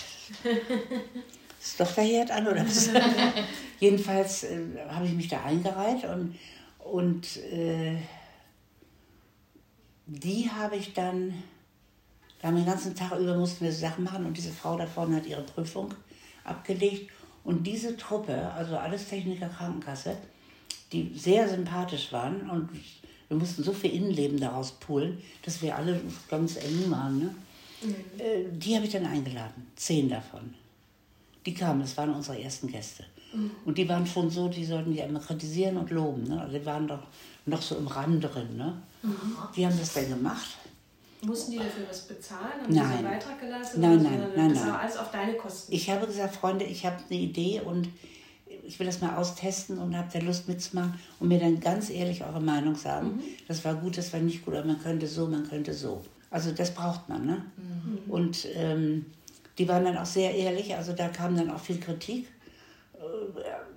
Ist 1.60 1.80
doch 1.80 1.86
verheert 1.86 2.30
an, 2.30 2.46
oder 2.46 2.64
was? 2.64 2.90
Jedenfalls 3.80 4.44
äh, 4.44 4.60
habe 4.88 5.06
ich 5.06 5.12
mich 5.12 5.28
da 5.28 5.44
eingereiht 5.44 6.04
und, 6.04 6.38
und 6.78 7.36
äh, 7.38 7.96
die 10.06 10.50
habe 10.50 10.76
ich 10.76 10.92
dann, 10.92 11.42
da 12.44 12.48
haben 12.48 12.56
wir 12.56 12.64
den 12.64 12.72
ganzen 12.72 12.94
Tag 12.94 13.18
über 13.18 13.34
mussten 13.38 13.64
wir 13.64 13.72
Sachen 13.72 14.04
machen 14.04 14.26
und 14.26 14.36
diese 14.36 14.50
Frau 14.50 14.76
da 14.76 14.86
vorne 14.86 15.16
hat 15.16 15.24
ihre 15.24 15.40
Prüfung 15.40 15.94
abgelegt. 16.44 17.10
Und 17.42 17.66
diese 17.66 17.96
Truppe, 17.96 18.52
also 18.52 18.76
alles 18.76 19.08
Techniker 19.08 19.48
Krankenkasse, 19.48 20.14
die 20.92 21.10
sehr 21.16 21.48
sympathisch 21.48 22.12
waren 22.12 22.50
und 22.50 22.68
wir 23.28 23.38
mussten 23.38 23.62
so 23.62 23.72
viel 23.72 23.92
Innenleben 23.92 24.38
daraus 24.38 24.72
poolen, 24.72 25.22
dass 25.42 25.62
wir 25.62 25.74
alle 25.74 25.98
ganz 26.28 26.56
eng 26.56 26.90
waren. 26.90 27.18
Ne? 27.18 27.34
Äh, 28.18 28.44
die 28.52 28.76
habe 28.76 28.84
ich 28.84 28.92
dann 28.92 29.06
eingeladen, 29.06 29.66
zehn 29.76 30.10
davon. 30.10 30.52
Die 31.46 31.54
kamen, 31.54 31.80
das 31.80 31.96
waren 31.96 32.12
unsere 32.12 32.38
ersten 32.38 32.66
Gäste. 32.66 33.06
Und 33.64 33.78
die 33.78 33.88
waren 33.88 34.06
schon 34.06 34.28
so, 34.28 34.48
die 34.48 34.66
sollten 34.66 34.92
die 34.92 34.98
immer 34.98 35.20
kritisieren 35.20 35.78
und 35.78 35.90
loben. 35.90 36.24
Ne? 36.24 36.42
Also 36.42 36.58
die 36.58 36.66
waren 36.66 36.86
doch 36.88 37.04
noch 37.46 37.62
so 37.62 37.76
im 37.76 37.86
Rand 37.86 38.22
drin. 38.22 38.58
Ne? 38.58 38.82
Die 39.56 39.64
haben 39.64 39.78
das 39.78 39.94
dann 39.94 40.10
gemacht. 40.10 40.58
Mussten 41.26 41.52
die 41.52 41.58
dafür 41.58 41.86
was 41.88 42.02
bezahlen? 42.02 42.62
Haben 42.62 42.74
Nein. 42.74 42.86
einen 42.92 43.04
Beitrag 43.04 43.40
geleistet? 43.40 43.80
Nein, 43.80 44.02
nein, 44.02 44.12
Sondern 44.12 44.36
nein, 44.36 44.48
Das 44.54 44.58
nein. 44.62 44.72
war 44.72 44.80
alles 44.80 44.96
auf 44.96 45.10
deine 45.10 45.34
Kosten. 45.34 45.72
Ich 45.72 45.90
habe 45.90 46.06
gesagt, 46.06 46.36
Freunde, 46.36 46.64
ich 46.64 46.84
habe 46.86 46.96
eine 47.10 47.18
Idee 47.18 47.60
und 47.64 47.88
ich 48.66 48.78
will 48.78 48.86
das 48.86 49.00
mal 49.00 49.16
austesten 49.16 49.78
und 49.78 49.96
habe 49.96 50.08
da 50.12 50.18
Lust 50.20 50.48
mitzumachen 50.48 50.94
und 51.20 51.28
mir 51.28 51.38
dann 51.38 51.60
ganz 51.60 51.90
ehrlich 51.90 52.24
eure 52.24 52.40
Meinung 52.40 52.74
sagen. 52.76 53.22
Das 53.48 53.64
war 53.64 53.74
gut, 53.74 53.98
das 53.98 54.12
war 54.12 54.20
nicht 54.20 54.44
gut, 54.44 54.54
aber 54.54 54.66
man 54.66 54.80
könnte 54.82 55.06
so, 55.06 55.26
man 55.26 55.48
könnte 55.48 55.74
so. 55.74 56.02
Also 56.30 56.50
das 56.52 56.72
braucht 56.74 57.08
man, 57.08 57.26
ne? 57.26 57.44
Und 58.08 58.46
ähm, 58.54 59.06
die 59.58 59.68
waren 59.68 59.84
dann 59.84 59.96
auch 59.98 60.06
sehr 60.06 60.34
ehrlich, 60.34 60.74
also 60.74 60.92
da 60.92 61.08
kam 61.08 61.36
dann 61.36 61.50
auch 61.50 61.60
viel 61.60 61.78
Kritik, 61.78 62.26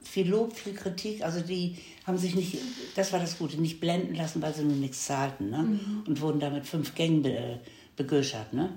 viel 0.02 0.30
Lob, 0.30 0.56
viel 0.56 0.74
Kritik. 0.74 1.24
Also 1.24 1.42
die 1.42 1.78
haben 2.06 2.18
sich 2.18 2.36
nicht, 2.36 2.58
das 2.96 3.14
war 3.14 3.20
das 3.20 3.38
Gute, 3.38 3.60
nicht 3.60 3.80
blenden 3.80 4.16
lassen, 4.16 4.42
weil 4.42 4.54
sie 4.54 4.64
nur 4.64 4.76
nichts 4.76 5.06
zahlten, 5.06 5.50
ne? 5.50 5.80
Und 6.08 6.22
wurden 6.22 6.40
damit 6.40 6.66
fünf 6.66 6.96
Gängen 6.96 7.22
be, 7.22 7.60
begöschert, 7.96 8.54
ne? 8.54 8.70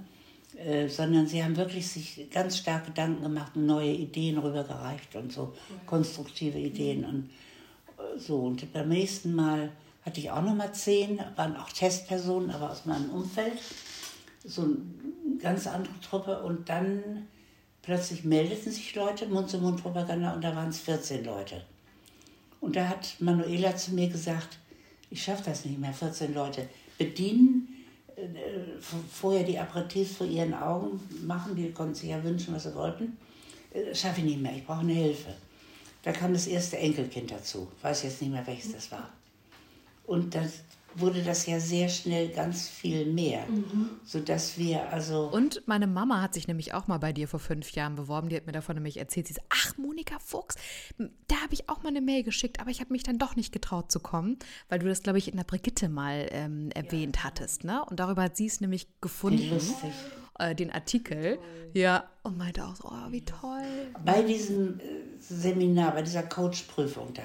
Äh, 0.56 0.88
sondern 0.88 1.26
sie 1.26 1.42
haben 1.42 1.56
wirklich 1.56 1.88
sich 1.88 2.28
ganz 2.30 2.58
stark 2.58 2.86
Gedanken 2.86 3.22
gemacht 3.22 3.52
und 3.54 3.66
neue 3.66 3.92
Ideen 3.92 4.36
rübergereicht 4.38 5.14
und 5.14 5.32
so 5.32 5.54
konstruktive 5.86 6.58
Ideen 6.58 7.04
und 7.04 7.30
äh, 7.98 8.18
so. 8.18 8.40
Und 8.40 8.72
beim 8.72 8.88
nächsten 8.88 9.34
Mal 9.34 9.70
hatte 10.02 10.20
ich 10.20 10.30
auch 10.30 10.42
noch 10.42 10.54
mal 10.54 10.72
zehn, 10.72 11.20
waren 11.36 11.56
auch 11.56 11.70
Testpersonen, 11.70 12.50
aber 12.50 12.70
aus 12.72 12.84
meinem 12.84 13.10
Umfeld, 13.10 13.58
so 14.44 14.62
eine 14.62 14.76
ganz 15.38 15.66
andere 15.66 15.98
Truppe. 16.00 16.42
Und 16.42 16.68
dann 16.68 17.28
plötzlich 17.82 18.24
meldeten 18.24 18.72
sich 18.72 18.94
Leute, 18.94 19.26
Mund-zu-Mund-Propaganda, 19.26 20.32
und 20.34 20.42
da 20.42 20.54
waren 20.54 20.68
es 20.68 20.80
14 20.80 21.24
Leute. 21.24 21.62
Und 22.60 22.76
da 22.76 22.88
hat 22.88 23.16
Manuela 23.20 23.74
zu 23.76 23.92
mir 23.92 24.08
gesagt, 24.08 24.58
ich 25.10 25.22
schaffe 25.22 25.44
das 25.46 25.64
nicht 25.64 25.78
mehr, 25.78 25.92
14 25.92 26.34
Leute 26.34 26.68
bedienen, 26.98 27.84
äh, 28.16 28.80
vorher 29.10 29.44
die 29.44 29.58
Aperitifs 29.58 30.16
vor 30.16 30.26
ihren 30.26 30.54
Augen 30.54 31.00
machen, 31.26 31.56
die 31.56 31.70
konnten 31.72 31.94
sich 31.94 32.10
ja 32.10 32.22
wünschen, 32.22 32.54
was 32.54 32.64
sie 32.64 32.74
wollten, 32.74 33.16
äh, 33.72 33.94
schaffe 33.94 34.20
ich 34.20 34.26
nicht 34.26 34.40
mehr, 34.40 34.54
ich 34.54 34.66
brauche 34.66 34.80
eine 34.80 34.92
Hilfe. 34.92 35.34
Da 36.02 36.12
kam 36.12 36.32
das 36.32 36.46
erste 36.46 36.78
Enkelkind 36.78 37.30
dazu, 37.30 37.68
weiß 37.82 38.02
jetzt 38.04 38.22
nicht 38.22 38.32
mehr, 38.32 38.46
welches 38.46 38.72
das 38.72 38.90
war. 38.90 39.10
Und 40.06 40.34
dann 40.34 40.50
wurde 40.96 41.22
das 41.22 41.46
ja 41.46 41.60
sehr 41.60 41.88
schnell 41.88 42.28
ganz 42.30 42.68
viel 42.68 43.06
mehr, 43.06 43.44
sodass 44.04 44.58
wir 44.58 44.92
also... 44.92 45.28
Und 45.30 45.62
meine 45.66 45.86
Mama 45.86 46.20
hat 46.20 46.34
sich 46.34 46.48
nämlich 46.48 46.74
auch 46.74 46.88
mal 46.88 46.98
bei 46.98 47.12
dir 47.12 47.28
vor 47.28 47.40
fünf 47.40 47.70
Jahren 47.72 47.94
beworben. 47.94 48.28
Die 48.28 48.36
hat 48.36 48.46
mir 48.46 48.52
davon 48.52 48.74
nämlich 48.74 48.96
erzählt. 48.96 49.28
Sie 49.28 49.34
sagt, 49.34 49.46
ach, 49.50 49.76
Monika 49.78 50.18
Fuchs, 50.18 50.56
da 50.98 51.36
habe 51.36 51.54
ich 51.54 51.68
auch 51.68 51.82
mal 51.82 51.90
eine 51.90 52.00
Mail 52.00 52.22
geschickt, 52.22 52.60
aber 52.60 52.70
ich 52.70 52.80
habe 52.80 52.92
mich 52.92 53.02
dann 53.02 53.18
doch 53.18 53.36
nicht 53.36 53.52
getraut 53.52 53.92
zu 53.92 54.00
kommen, 54.00 54.38
weil 54.68 54.80
du 54.80 54.88
das, 54.88 55.02
glaube 55.02 55.18
ich, 55.18 55.28
in 55.28 55.36
der 55.36 55.44
Brigitte 55.44 55.88
mal 55.88 56.28
ähm, 56.30 56.70
erwähnt 56.74 57.24
hattest. 57.24 57.64
Ne? 57.64 57.84
Und 57.84 58.00
darüber 58.00 58.22
hat 58.22 58.36
sie 58.36 58.46
es 58.46 58.60
nämlich 58.60 58.88
gefunden, 59.00 59.50
lustig. 59.50 59.90
äh, 60.38 60.54
den 60.54 60.72
Artikel. 60.72 61.38
Ja, 61.72 62.04
und 62.22 62.36
meinte 62.36 62.64
auch 62.66 62.74
so, 62.74 62.88
oh, 62.88 63.10
wie 63.12 63.24
toll. 63.24 63.62
bei 64.04 64.22
diesem 64.22 64.80
äh, 64.80 64.82
Seminar, 65.20 65.92
bei 65.92 66.02
dieser 66.02 66.24
Coachprüfung 66.24 67.14
da, 67.14 67.22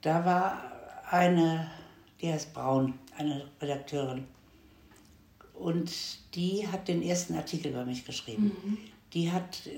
da 0.00 0.24
war 0.24 0.62
eine, 1.10 1.70
die 2.20 2.32
heißt 2.32 2.52
Braun, 2.54 2.94
eine 3.16 3.46
Redakteurin. 3.60 4.24
Und 5.54 5.92
die 6.34 6.68
hat 6.68 6.88
den 6.88 7.02
ersten 7.02 7.34
Artikel 7.34 7.72
über 7.72 7.84
mich 7.84 8.04
geschrieben. 8.04 8.52
Die 9.12 9.32
hat 9.32 9.66
äh, 9.66 9.70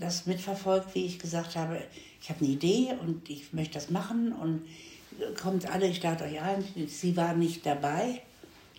das 0.00 0.26
mitverfolgt, 0.26 0.94
wie 0.94 1.06
ich 1.06 1.18
gesagt 1.18 1.56
habe, 1.56 1.82
ich 2.20 2.30
habe 2.30 2.40
eine 2.44 2.54
Idee 2.54 2.94
und 3.00 3.28
ich 3.28 3.52
möchte 3.52 3.74
das 3.74 3.90
machen 3.90 4.32
und 4.32 4.62
äh, 5.20 5.32
kommt 5.40 5.68
alle, 5.70 5.86
ich 5.86 6.02
lade 6.02 6.24
euch 6.24 6.40
ein. 6.40 6.64
Sie 6.88 7.16
war 7.16 7.34
nicht 7.34 7.66
dabei, 7.66 8.22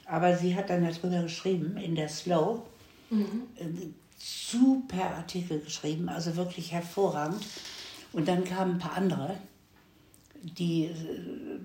aber 0.05 0.35
sie 0.35 0.55
hat 0.55 0.69
dann 0.69 0.83
darüber 0.83 1.21
geschrieben 1.21 1.77
in 1.77 1.95
der 1.95 2.09
Slow 2.09 2.63
äh, 3.57 3.65
super 4.17 5.15
Artikel 5.15 5.59
geschrieben, 5.59 6.09
also 6.09 6.35
wirklich 6.35 6.71
hervorragend. 6.71 7.45
Und 8.13 8.27
dann 8.27 8.43
kamen 8.43 8.73
ein 8.73 8.79
paar 8.79 8.95
andere, 8.95 9.37
die 10.43 10.85
äh, 10.85 10.91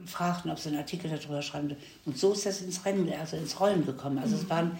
fragten, 0.06 0.50
ob 0.50 0.58
sie 0.58 0.68
einen 0.68 0.78
Artikel 0.78 1.10
darüber 1.10 1.42
schreiben. 1.42 1.74
Und 2.06 2.16
so 2.16 2.32
ist 2.32 2.46
das 2.46 2.62
ins 2.62 2.84
Rennen, 2.84 3.12
also 3.20 3.36
ins 3.36 3.58
Rollen 3.58 3.84
gekommen. 3.84 4.18
Also 4.18 4.36
es 4.36 4.48
waren 4.48 4.78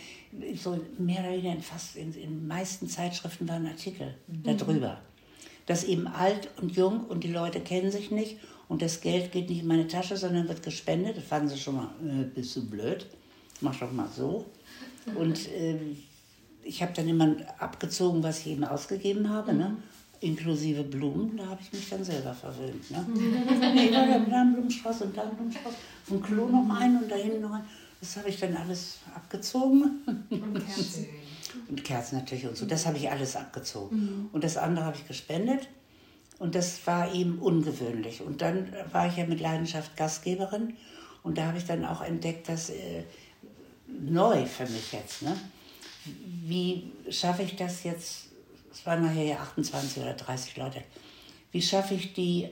so 0.57 0.79
mehr 0.99 1.21
oder 1.21 1.33
weniger 1.33 1.53
in 1.53 1.63
fast 1.63 1.97
in, 1.97 2.13
den 2.13 2.47
meisten 2.47 2.89
Zeitschriften 2.89 3.49
waren 3.49 3.67
Artikel 3.67 4.15
darüber. 4.29 5.01
Dass 5.67 5.85
eben 5.85 6.07
alt 6.07 6.49
und 6.61 6.77
jung 6.77 7.05
und 7.07 7.25
die 7.25 7.33
Leute 7.33 7.61
kennen 7.61 7.91
sich 7.91 8.11
nicht 8.11 8.39
und 8.69 8.81
das 8.81 9.01
Geld 9.01 9.33
geht 9.33 9.51
nicht 9.51 9.63
in 9.63 9.67
meine 9.67 9.89
Tasche, 9.89 10.17
sondern 10.17 10.49
wird 10.49 10.63
gespendet. 10.63 11.17
Da 11.17 11.21
fanden 11.21 11.49
sie 11.49 11.59
schon 11.59 11.77
mal, 11.77 11.91
äh, 12.07 12.25
bist 12.25 12.55
du 12.57 12.69
blöd? 12.69 13.07
Mach 13.61 13.77
doch 13.79 13.91
mal 13.93 14.09
so. 14.09 14.47
Und 15.15 15.49
ähm, 15.57 15.97
ich 16.63 16.83
habe 16.83 16.93
dann 16.95 17.09
immer 17.09 17.37
abgezogen, 17.59 18.23
was 18.23 18.41
ich 18.41 18.49
eben 18.49 18.65
ausgegeben 18.65 19.29
habe, 19.31 19.55
ne? 19.55 19.77
Inklusive 20.21 20.83
Blumen. 20.85 21.37
Da 21.37 21.47
habe 21.47 21.61
ich 21.63 21.73
mich 21.73 21.89
dann 21.89 22.05
selber 22.05 22.35
verwöhnt. 22.35 22.91
Ne? 22.91 23.07
nee, 23.75 23.91
da 23.91 24.03
einen 24.03 24.55
Blumenstrauß 24.55 25.03
und 25.03 25.17
da 25.17 25.23
einen 25.23 25.37
Blumenstrauß. 25.37 25.75
Vom 26.05 26.23
Klo 26.23 26.49
noch 26.49 26.69
einen 26.77 27.03
und 27.03 27.11
da 27.11 27.17
hinten 27.17 27.43
noch 27.43 27.53
einen. 27.53 27.67
Das 28.01 28.17
habe 28.17 28.29
ich 28.29 28.39
dann 28.39 28.57
alles 28.57 28.99
abgezogen. 29.15 30.03
Und 30.31 30.55
Kerzen. 30.67 31.07
Und 31.69 31.85
Kerzen 31.85 32.19
natürlich 32.19 32.47
und 32.47 32.57
so. 32.57 32.67
Das 32.67 32.87
habe 32.87 32.97
ich 32.97 33.11
alles 33.11 33.35
abgezogen. 33.35 34.29
Und 34.33 34.45
das 34.45 34.57
andere 34.57 34.85
habe 34.85 34.97
ich 34.97 35.07
gespendet. 35.09 35.69
Und 36.39 36.55
das 36.55 36.87
war 36.87 37.13
eben 37.13 37.39
ungewöhnlich. 37.39 38.23
Und 38.23 38.43
dann 38.43 38.73
war 38.93 39.09
ich 39.09 39.17
ja 39.17 39.27
mit 39.27 39.41
Leidenschaft 39.41 39.97
Gastgeberin. 39.97 40.75
Und 41.25 41.39
da 41.39 41.47
habe 41.47 41.59
ich 41.59 41.65
dann 41.65 41.85
auch 41.85 42.01
entdeckt, 42.01 42.49
dass 42.49 42.71
äh, 42.71 43.03
neu 43.89 44.47
für 44.47 44.65
mich 44.65 44.93
jetzt. 44.93 45.23
Ne? 45.23 45.37
Wie 46.47 46.93
schaffe 47.11 47.43
ich 47.43 47.57
das 47.57 47.83
jetzt? 47.83 48.28
Es 48.71 48.85
waren 48.87 49.03
nachher 49.03 49.25
ja 49.25 49.37
28 49.37 50.03
oder 50.03 50.15
30 50.15 50.57
Leute. 50.57 50.83
Wie 51.53 51.63
schaffe 51.63 51.95
ich 51.95 52.13
die 52.13 52.49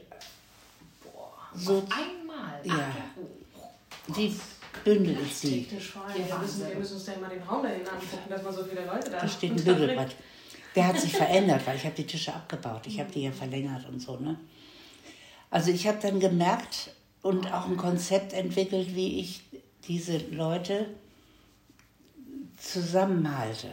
so? 1.55 1.87
Einmal. 1.91 2.61
Ja. 2.65 2.95
Wie 4.09 4.35
bündel 4.85 5.19
ich 5.21 5.83
voll. 5.83 6.03
Ja, 6.09 6.27
wir, 6.27 6.39
müssen, 6.39 6.69
wir 6.69 6.77
müssen 6.77 6.95
uns 6.95 7.05
dann 7.05 7.21
mal 7.21 7.31
den 7.31 7.43
Raum 7.43 7.63
dahin 7.63 7.87
angucken, 7.87 8.29
dass 8.29 8.43
mal 8.43 8.53
so 8.53 8.65
viele 8.65 8.85
Leute 8.85 9.11
da 9.11 9.21
Da 9.21 9.29
steht 9.29 9.53
ein 9.53 9.57
Bügelbrett. 9.65 10.17
Der 10.75 10.89
hat 10.89 11.01
sich 11.01 11.13
verändert, 11.13 11.67
weil 11.67 11.77
ich 11.77 11.85
habe 11.85 11.95
die 11.95 12.07
Tische 12.07 12.35
abgebaut. 12.35 12.83
Ich 12.87 13.01
habe 13.01 13.11
die 13.11 13.23
ja 13.23 13.33
verlängert 13.33 13.89
und 13.89 14.01
so. 14.01 14.17
Ne? 14.19 14.39
Also 15.51 15.71
ich 15.71 15.87
habe 15.87 15.99
dann 16.01 16.21
gemerkt 16.21 16.91
und 17.23 17.53
auch 17.53 17.67
ein 17.67 17.77
Konzept 17.77 18.33
entwickelt, 18.33 18.95
wie 18.95 19.21
ich 19.21 19.43
diese 19.89 20.19
Leute 20.19 20.87
zusammenhalte. 22.59 23.69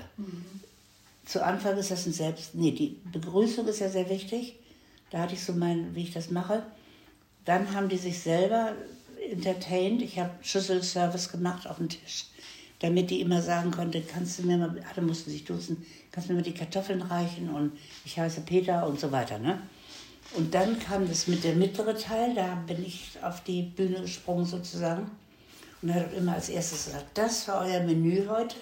Zu 1.26 1.44
Anfang 1.44 1.78
ist 1.78 1.92
das 1.92 2.06
ein 2.06 2.14
Selbst... 2.14 2.56
Nee, 2.56 2.72
die 2.72 3.00
Begrüßung 3.12 3.68
ist 3.68 3.80
ja 3.80 3.90
sehr 3.90 4.10
wichtig. 4.10 4.56
Da 5.10 5.20
hatte 5.20 5.36
ich 5.36 5.44
so 5.44 5.54
mein, 5.54 5.96
wie 5.96 6.04
ich 6.04 6.14
das 6.14 6.32
mache. 6.32 6.64
Dann 7.46 7.74
haben 7.74 7.90
die 7.90 7.98
sich 7.98 8.20
selber 8.20 8.74
entertained. 9.30 10.02
Ich 10.02 10.20
habe 10.20 10.32
Schüsselservice 10.42 11.32
gemacht 11.32 11.68
auf 11.68 11.78
dem 11.78 11.90
Tisch, 11.90 12.26
damit 12.80 13.10
die 13.10 13.22
immer 13.22 13.42
sagen 13.42 13.72
konnte, 13.72 14.02
kannst 14.02 14.40
du 14.40 14.44
mir 14.44 14.58
mal, 14.58 14.84
alle 14.92 15.06
mussten 15.06 15.32
sich 15.32 15.46
duzen, 15.46 15.86
kannst 16.12 16.30
du 16.30 16.34
mir 16.34 16.40
mal 16.40 16.44
die 16.44 16.54
Kartoffeln 16.54 17.02
reichen 17.02 17.50
und 17.50 17.74
ich 18.06 18.20
heiße 18.20 18.42
Peter 18.42 18.88
und 18.88 19.00
so 19.00 19.12
weiter. 19.12 19.40
Ne? 19.40 19.62
Und 20.36 20.54
dann 20.54 20.80
kam 20.80 21.08
das 21.08 21.28
mit 21.28 21.44
der 21.44 21.56
mittlere 21.56 21.96
Teil, 21.98 22.34
da 22.34 22.56
bin 22.68 22.84
ich 22.84 23.12
auf 23.22 23.44
die 23.44 23.62
Bühne 23.62 24.02
gesprungen 24.02 24.46
sozusagen. 24.46 25.12
Und 25.84 25.90
er 25.90 25.96
hat 25.96 26.14
immer 26.14 26.36
als 26.36 26.48
erstes 26.48 26.86
gesagt, 26.86 27.08
das 27.14 27.46
war 27.50 27.66
euer 27.66 27.82
Menü 27.82 28.26
heute, 28.30 28.56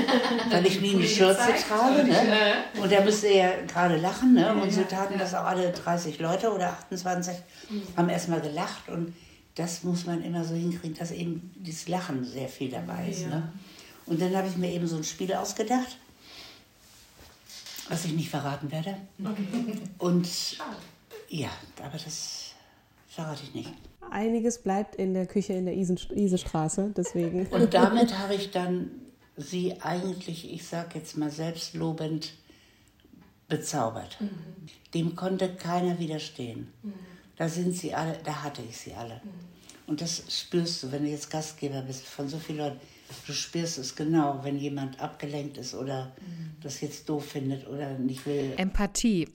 weil 0.50 0.64
ich 0.64 0.80
nie 0.80 0.94
eine 0.94 1.08
Schürze 1.08 1.52
trage. 1.68 2.04
Ne? 2.04 2.64
Und 2.80 2.92
da 2.92 3.02
müsste 3.02 3.26
er 3.26 3.50
ja 3.50 3.66
gerade 3.66 3.96
lachen. 3.96 4.34
Ne? 4.34 4.54
Und 4.54 4.72
so 4.72 4.84
taten 4.84 5.18
das 5.18 5.34
auch 5.34 5.44
alle 5.44 5.72
30 5.72 6.20
Leute 6.20 6.52
oder 6.52 6.68
28, 6.68 7.34
haben 7.96 8.08
erstmal 8.08 8.40
gelacht. 8.40 8.88
Und 8.88 9.12
das 9.56 9.82
muss 9.82 10.06
man 10.06 10.22
immer 10.22 10.44
so 10.44 10.54
hinkriegen, 10.54 10.96
dass 10.96 11.10
eben 11.10 11.50
dieses 11.56 11.88
Lachen 11.88 12.24
sehr 12.24 12.48
viel 12.48 12.70
dabei 12.70 13.08
ist. 13.08 13.26
Ne? 13.26 13.52
Und 14.06 14.22
dann 14.22 14.36
habe 14.36 14.46
ich 14.46 14.56
mir 14.56 14.70
eben 14.70 14.86
so 14.86 14.98
ein 14.98 15.04
Spiel 15.04 15.34
ausgedacht, 15.34 15.98
was 17.88 18.04
ich 18.04 18.12
nicht 18.12 18.30
verraten 18.30 18.70
werde. 18.70 18.98
Und 19.98 20.28
ja, 21.28 21.50
aber 21.82 21.98
das 21.98 22.47
verrate 23.18 23.42
ich 23.42 23.54
nicht. 23.54 23.72
Einiges 24.10 24.62
bleibt 24.62 24.94
in 24.94 25.12
der 25.12 25.26
Küche 25.26 25.52
in 25.52 25.66
der 25.66 25.74
Isestraße, 25.76 26.92
deswegen. 26.96 27.46
Und 27.48 27.74
damit 27.74 28.16
habe 28.16 28.34
ich 28.34 28.52
dann 28.52 28.90
sie 29.36 29.80
eigentlich, 29.82 30.52
ich 30.52 30.66
sag 30.66 30.94
jetzt 30.94 31.16
mal 31.16 31.30
selbstlobend, 31.30 32.34
bezaubert. 33.48 34.18
Dem 34.94 35.16
konnte 35.16 35.48
keiner 35.54 35.98
widerstehen. 35.98 36.68
Da 37.36 37.48
sind 37.48 37.74
sie 37.74 37.94
alle, 37.94 38.18
da 38.24 38.42
hatte 38.44 38.62
ich 38.62 38.76
sie 38.76 38.94
alle. 38.94 39.20
Und 39.86 40.00
das 40.00 40.22
spürst 40.28 40.82
du, 40.82 40.92
wenn 40.92 41.04
du 41.04 41.10
jetzt 41.10 41.30
Gastgeber 41.30 41.82
bist 41.82 42.04
von 42.04 42.28
so 42.28 42.38
vielen 42.38 42.58
Leuten. 42.58 42.80
Du 43.26 43.32
spürst 43.32 43.78
es 43.78 43.96
genau, 43.96 44.40
wenn 44.42 44.58
jemand 44.58 45.00
abgelenkt 45.00 45.56
ist 45.56 45.74
oder 45.74 46.12
das 46.62 46.80
jetzt 46.82 47.08
doof 47.08 47.24
findet 47.24 47.66
oder 47.66 47.98
nicht 47.98 48.24
will. 48.26 48.52
Empathie. 48.56 49.28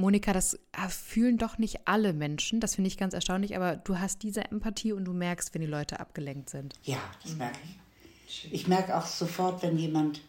Monika, 0.00 0.32
das 0.32 0.54
äh, 0.54 0.88
fühlen 0.88 1.38
doch 1.38 1.58
nicht 1.58 1.86
alle 1.86 2.12
Menschen. 2.12 2.60
Das 2.60 2.74
finde 2.74 2.88
ich 2.88 2.96
ganz 2.96 3.14
erstaunlich, 3.14 3.54
aber 3.56 3.76
du 3.76 3.98
hast 3.98 4.22
diese 4.22 4.44
Empathie 4.44 4.92
und 4.92 5.04
du 5.04 5.12
merkst, 5.12 5.54
wenn 5.54 5.60
die 5.60 5.66
Leute 5.66 6.00
abgelenkt 6.00 6.50
sind. 6.50 6.74
Ja, 6.82 6.98
das 7.22 7.36
merke 7.36 7.58
ich. 7.64 8.52
Ich 8.52 8.66
merke 8.68 8.96
auch 8.96 9.06
sofort, 9.06 9.62
wenn 9.62 9.76
jemand 9.76 10.20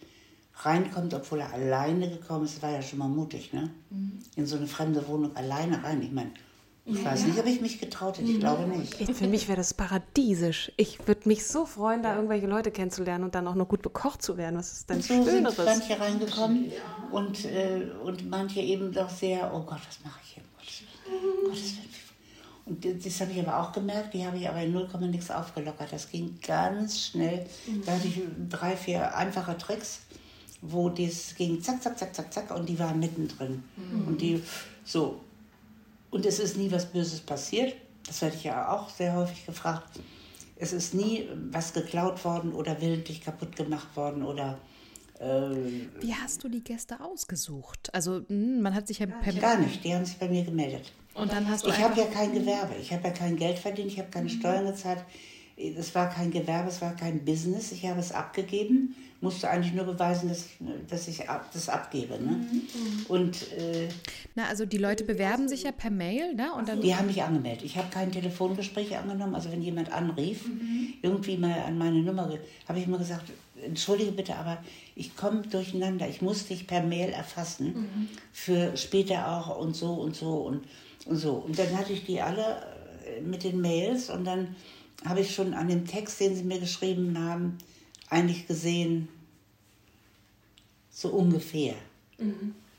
reinkommt, 0.55 1.13
obwohl 1.13 1.39
er 1.39 1.53
alleine 1.53 2.09
gekommen 2.09 2.45
ist, 2.45 2.61
war 2.61 2.71
ja 2.71 2.81
schon 2.81 2.99
mal 2.99 3.07
mutig, 3.07 3.53
ne? 3.53 3.69
In 4.35 4.45
so 4.45 4.57
eine 4.57 4.67
fremde 4.67 5.07
Wohnung 5.07 5.35
alleine 5.35 5.83
rein. 5.83 6.01
Ich 6.01 6.11
meine, 6.11 6.31
ich 6.85 7.05
weiß 7.05 7.25
nicht, 7.25 7.37
ob 7.37 7.45
ich 7.45 7.61
mich 7.61 7.79
getraut 7.79 8.17
hätte. 8.17 8.31
Ich 8.31 8.39
glaube 8.39 8.63
nicht. 8.67 8.99
Ich, 8.99 9.11
für 9.15 9.27
mich 9.27 9.47
wäre 9.47 9.57
das 9.57 9.73
paradiesisch. 9.73 10.71
Ich 10.77 11.07
würde 11.07 11.27
mich 11.27 11.45
so 11.45 11.65
freuen, 11.65 12.01
da 12.01 12.15
irgendwelche 12.15 12.47
Leute 12.47 12.71
kennenzulernen 12.71 13.23
und 13.23 13.35
dann 13.35 13.47
auch 13.47 13.55
noch 13.55 13.67
gut 13.67 13.81
bekocht 13.83 14.21
zu 14.21 14.35
werden. 14.37 14.57
Was 14.57 14.71
ist 14.71 14.89
denn 14.89 14.97
Und 14.97 15.03
so 15.03 15.13
sind 15.23 15.25
Schöneres? 15.29 15.57
manche 15.57 15.99
reingekommen 15.99 16.71
und, 17.11 17.45
äh, 17.45 17.87
und 18.03 18.29
manche 18.29 18.61
eben 18.61 18.91
doch 18.91 19.09
sehr, 19.09 19.53
oh 19.53 19.59
Gott, 19.59 19.79
was 19.87 20.03
mache 20.03 20.19
ich 20.23 20.33
hier? 20.33 20.43
Gottes 21.43 21.75
Willen. 21.77 21.91
Und 22.65 23.05
das 23.05 23.19
habe 23.21 23.31
ich 23.31 23.39
aber 23.39 23.59
auch 23.59 23.71
gemerkt, 23.71 24.13
die 24.13 24.25
habe 24.25 24.37
ich 24.37 24.47
aber 24.47 24.61
in 24.61 24.71
0, 24.71 24.87
nichts 25.09 25.29
aufgelockert. 25.31 25.91
Das 25.91 26.09
ging 26.09 26.37
ganz 26.45 27.07
schnell. 27.07 27.45
Da 27.85 27.93
hatte 27.93 28.07
ich 28.07 28.21
drei, 28.49 28.75
vier 28.75 29.15
einfache 29.15 29.57
Tricks, 29.57 30.01
wo 30.61 30.89
das 30.89 31.35
ging 31.35 31.61
zack, 31.61 31.81
zack, 31.81 31.97
zack, 31.97 32.15
zack, 32.15 32.33
zack 32.33 32.55
und 32.55 32.67
die 32.69 32.77
waren 32.79 32.99
mittendrin. 32.99 33.63
Und 34.07 34.21
die 34.21 34.41
so. 34.85 35.21
Und 36.11 36.25
es 36.25 36.39
ist 36.39 36.57
nie 36.57 36.71
was 36.71 36.85
Böses 36.85 37.21
passiert. 37.21 37.75
Das 38.05 38.21
werde 38.21 38.35
ich 38.35 38.43
ja 38.43 38.71
auch 38.71 38.89
sehr 38.89 39.15
häufig 39.15 39.45
gefragt. 39.45 39.99
Es 40.57 40.73
ist 40.73 40.93
nie 40.93 41.27
was 41.51 41.73
geklaut 41.73 42.23
worden 42.23 42.53
oder 42.53 42.79
willentlich 42.81 43.21
kaputt 43.21 43.55
gemacht 43.55 43.95
worden 43.95 44.23
oder 44.23 44.59
äh, 45.19 45.55
Wie 45.99 46.13
hast 46.13 46.43
du 46.43 46.49
die 46.49 46.63
Gäste 46.63 46.99
ausgesucht? 46.99 47.89
Also, 47.93 48.21
mh, 48.27 48.61
man 48.61 48.75
hat 48.75 48.87
sich 48.87 48.99
ja 48.99 49.07
per 49.07 49.33
gar 49.33 49.57
nicht. 49.57 49.83
Die 49.83 49.93
haben 49.93 50.05
sich 50.05 50.17
bei 50.17 50.27
mir 50.27 50.43
gemeldet. 50.43 50.91
Und 51.13 51.31
dann 51.31 51.49
hast 51.49 51.65
du 51.65 51.69
Ich 51.69 51.79
habe 51.79 51.99
ja 51.99 52.05
kein 52.07 52.33
Gewerbe, 52.33 52.75
ich 52.79 52.91
habe 52.93 53.07
ja 53.07 53.13
kein 53.13 53.35
Geld 53.35 53.59
verdient, 53.59 53.91
ich 53.91 53.99
habe 53.99 54.09
keine 54.09 54.29
Steuern 54.29 54.65
gezahlt. 54.65 55.03
Es 55.77 55.93
war 55.93 56.09
kein 56.09 56.31
Gewerbe, 56.31 56.69
es 56.69 56.81
war 56.81 56.95
kein 56.95 57.23
Business. 57.23 57.71
Ich 57.71 57.85
habe 57.85 57.99
es 57.99 58.11
abgegeben, 58.11 58.95
musste 59.21 59.49
eigentlich 59.49 59.73
nur 59.73 59.85
beweisen, 59.85 60.29
dass, 60.29 60.47
dass 60.89 61.07
ich 61.07 61.29
ab, 61.29 61.49
das 61.53 61.69
abgebe. 61.69 62.19
Ne? 62.21 62.45
Und 63.07 63.51
äh, 63.53 63.87
na, 64.35 64.47
also 64.47 64.65
die 64.65 64.77
Leute 64.77 65.03
bewerben 65.03 65.47
sich 65.47 65.63
ja 65.63 65.71
per 65.71 65.91
Mail, 65.91 66.33
ne? 66.33 66.53
Und 66.53 66.67
dann 66.67 66.81
die 66.81 66.95
haben 66.95 67.07
mich 67.07 67.21
angemeldet. 67.21 67.63
Ich 67.63 67.77
habe 67.77 67.89
kein 67.91 68.11
Telefongespräch 68.11 68.97
angenommen. 68.97 69.35
Also 69.35 69.51
wenn 69.51 69.61
jemand 69.61 69.91
anrief, 69.91 70.45
irgendwie 71.01 71.37
mal 71.37 71.61
an 71.61 71.77
meine 71.77 72.01
Nummer, 72.01 72.31
habe 72.67 72.79
ich 72.79 72.87
immer 72.87 72.97
gesagt, 72.97 73.31
entschuldige 73.63 74.11
bitte, 74.11 74.35
aber 74.35 74.57
ich 74.95 75.15
komme 75.15 75.41
durcheinander. 75.43 76.07
Ich 76.09 76.21
muss 76.21 76.47
dich 76.47 76.65
per 76.65 76.81
Mail 76.81 77.09
erfassen 77.09 78.09
für 78.31 78.75
später 78.75 79.31
auch 79.31 79.59
und 79.59 79.75
so 79.75 79.93
und 79.93 80.15
so 80.15 80.33
und, 80.41 80.63
und 81.05 81.17
so. 81.17 81.33
Und 81.33 81.59
dann 81.59 81.77
hatte 81.77 81.93
ich 81.93 82.05
die 82.05 82.21
alle 82.21 82.63
äh, 83.05 83.21
mit 83.21 83.43
den 83.43 83.61
Mails 83.61 84.09
und 84.09 84.25
dann 84.25 84.55
habe 85.05 85.21
ich 85.21 85.33
schon 85.33 85.53
an 85.53 85.67
dem 85.67 85.85
Text, 85.85 86.19
den 86.19 86.35
sie 86.35 86.43
mir 86.43 86.59
geschrieben 86.59 87.17
haben, 87.17 87.57
eigentlich 88.09 88.47
gesehen, 88.47 89.07
so 90.89 91.09
ungefähr 91.09 91.75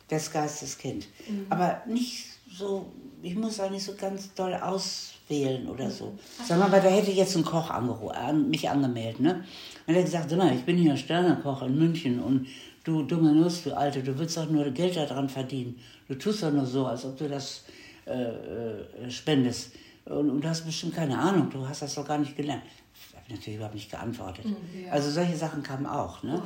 das 0.09 0.31
Geisteskind. 0.31 1.09
Aber 1.49 1.83
nicht 1.87 2.27
so, 2.51 2.87
ich 3.23 3.35
muss 3.35 3.59
auch 3.61 3.70
nicht 3.70 3.85
so 3.85 3.95
ganz 3.95 4.33
doll 4.35 4.55
auswählen 4.55 5.66
oder 5.68 5.91
so. 5.91 6.12
Sag 6.47 6.59
mal, 6.59 6.66
aber 6.66 6.81
da 6.81 6.89
hätte 6.89 7.11
jetzt 7.11 7.37
ein 7.37 7.45
Koch 7.45 7.70
an, 7.70 8.51
mich 8.51 8.68
angemeldet, 8.68 9.20
ne? 9.20 9.45
Und 9.87 9.95
er 9.95 10.01
hat 10.01 10.05
gesagt, 10.05 10.31
sag 10.31 10.39
mal, 10.39 10.55
ich 10.55 10.64
bin 10.64 10.77
hier 10.77 10.97
Sternekoch 10.97 11.62
in 11.62 11.79
München 11.79 12.20
und 12.20 12.47
du 12.85 13.03
dumme 13.03 13.33
Nuss, 13.33 13.64
du 13.64 13.77
Alte, 13.77 14.03
du 14.03 14.16
willst 14.18 14.37
doch 14.37 14.49
nur 14.49 14.70
Geld 14.70 14.97
daran 14.97 15.29
verdienen. 15.29 15.81
Du 16.09 16.14
tust 16.14 16.43
doch 16.43 16.53
nur 16.53 16.66
so, 16.66 16.87
als 16.87 17.05
ob 17.05 17.16
du 17.16 17.29
das 17.29 17.64
äh, 18.07 18.12
äh, 18.12 19.11
spendest. 19.11 19.73
Und, 20.05 20.30
und 20.30 20.40
du 20.42 20.48
hast 20.48 20.64
bestimmt 20.64 20.94
keine 20.94 21.18
Ahnung, 21.18 21.48
du 21.50 21.66
hast 21.66 21.82
das 21.82 21.94
doch 21.94 22.07
gar 22.07 22.18
nicht 22.18 22.36
gelernt. 22.36 22.62
Ich 22.94 23.16
habe 23.16 23.32
natürlich 23.32 23.57
überhaupt 23.57 23.74
nicht 23.74 23.90
geantwortet. 23.90 24.44
Also 24.90 25.11
solche 25.11 25.36
Sachen 25.36 25.62
kamen 25.62 25.86
auch, 25.86 26.22
ne? 26.22 26.42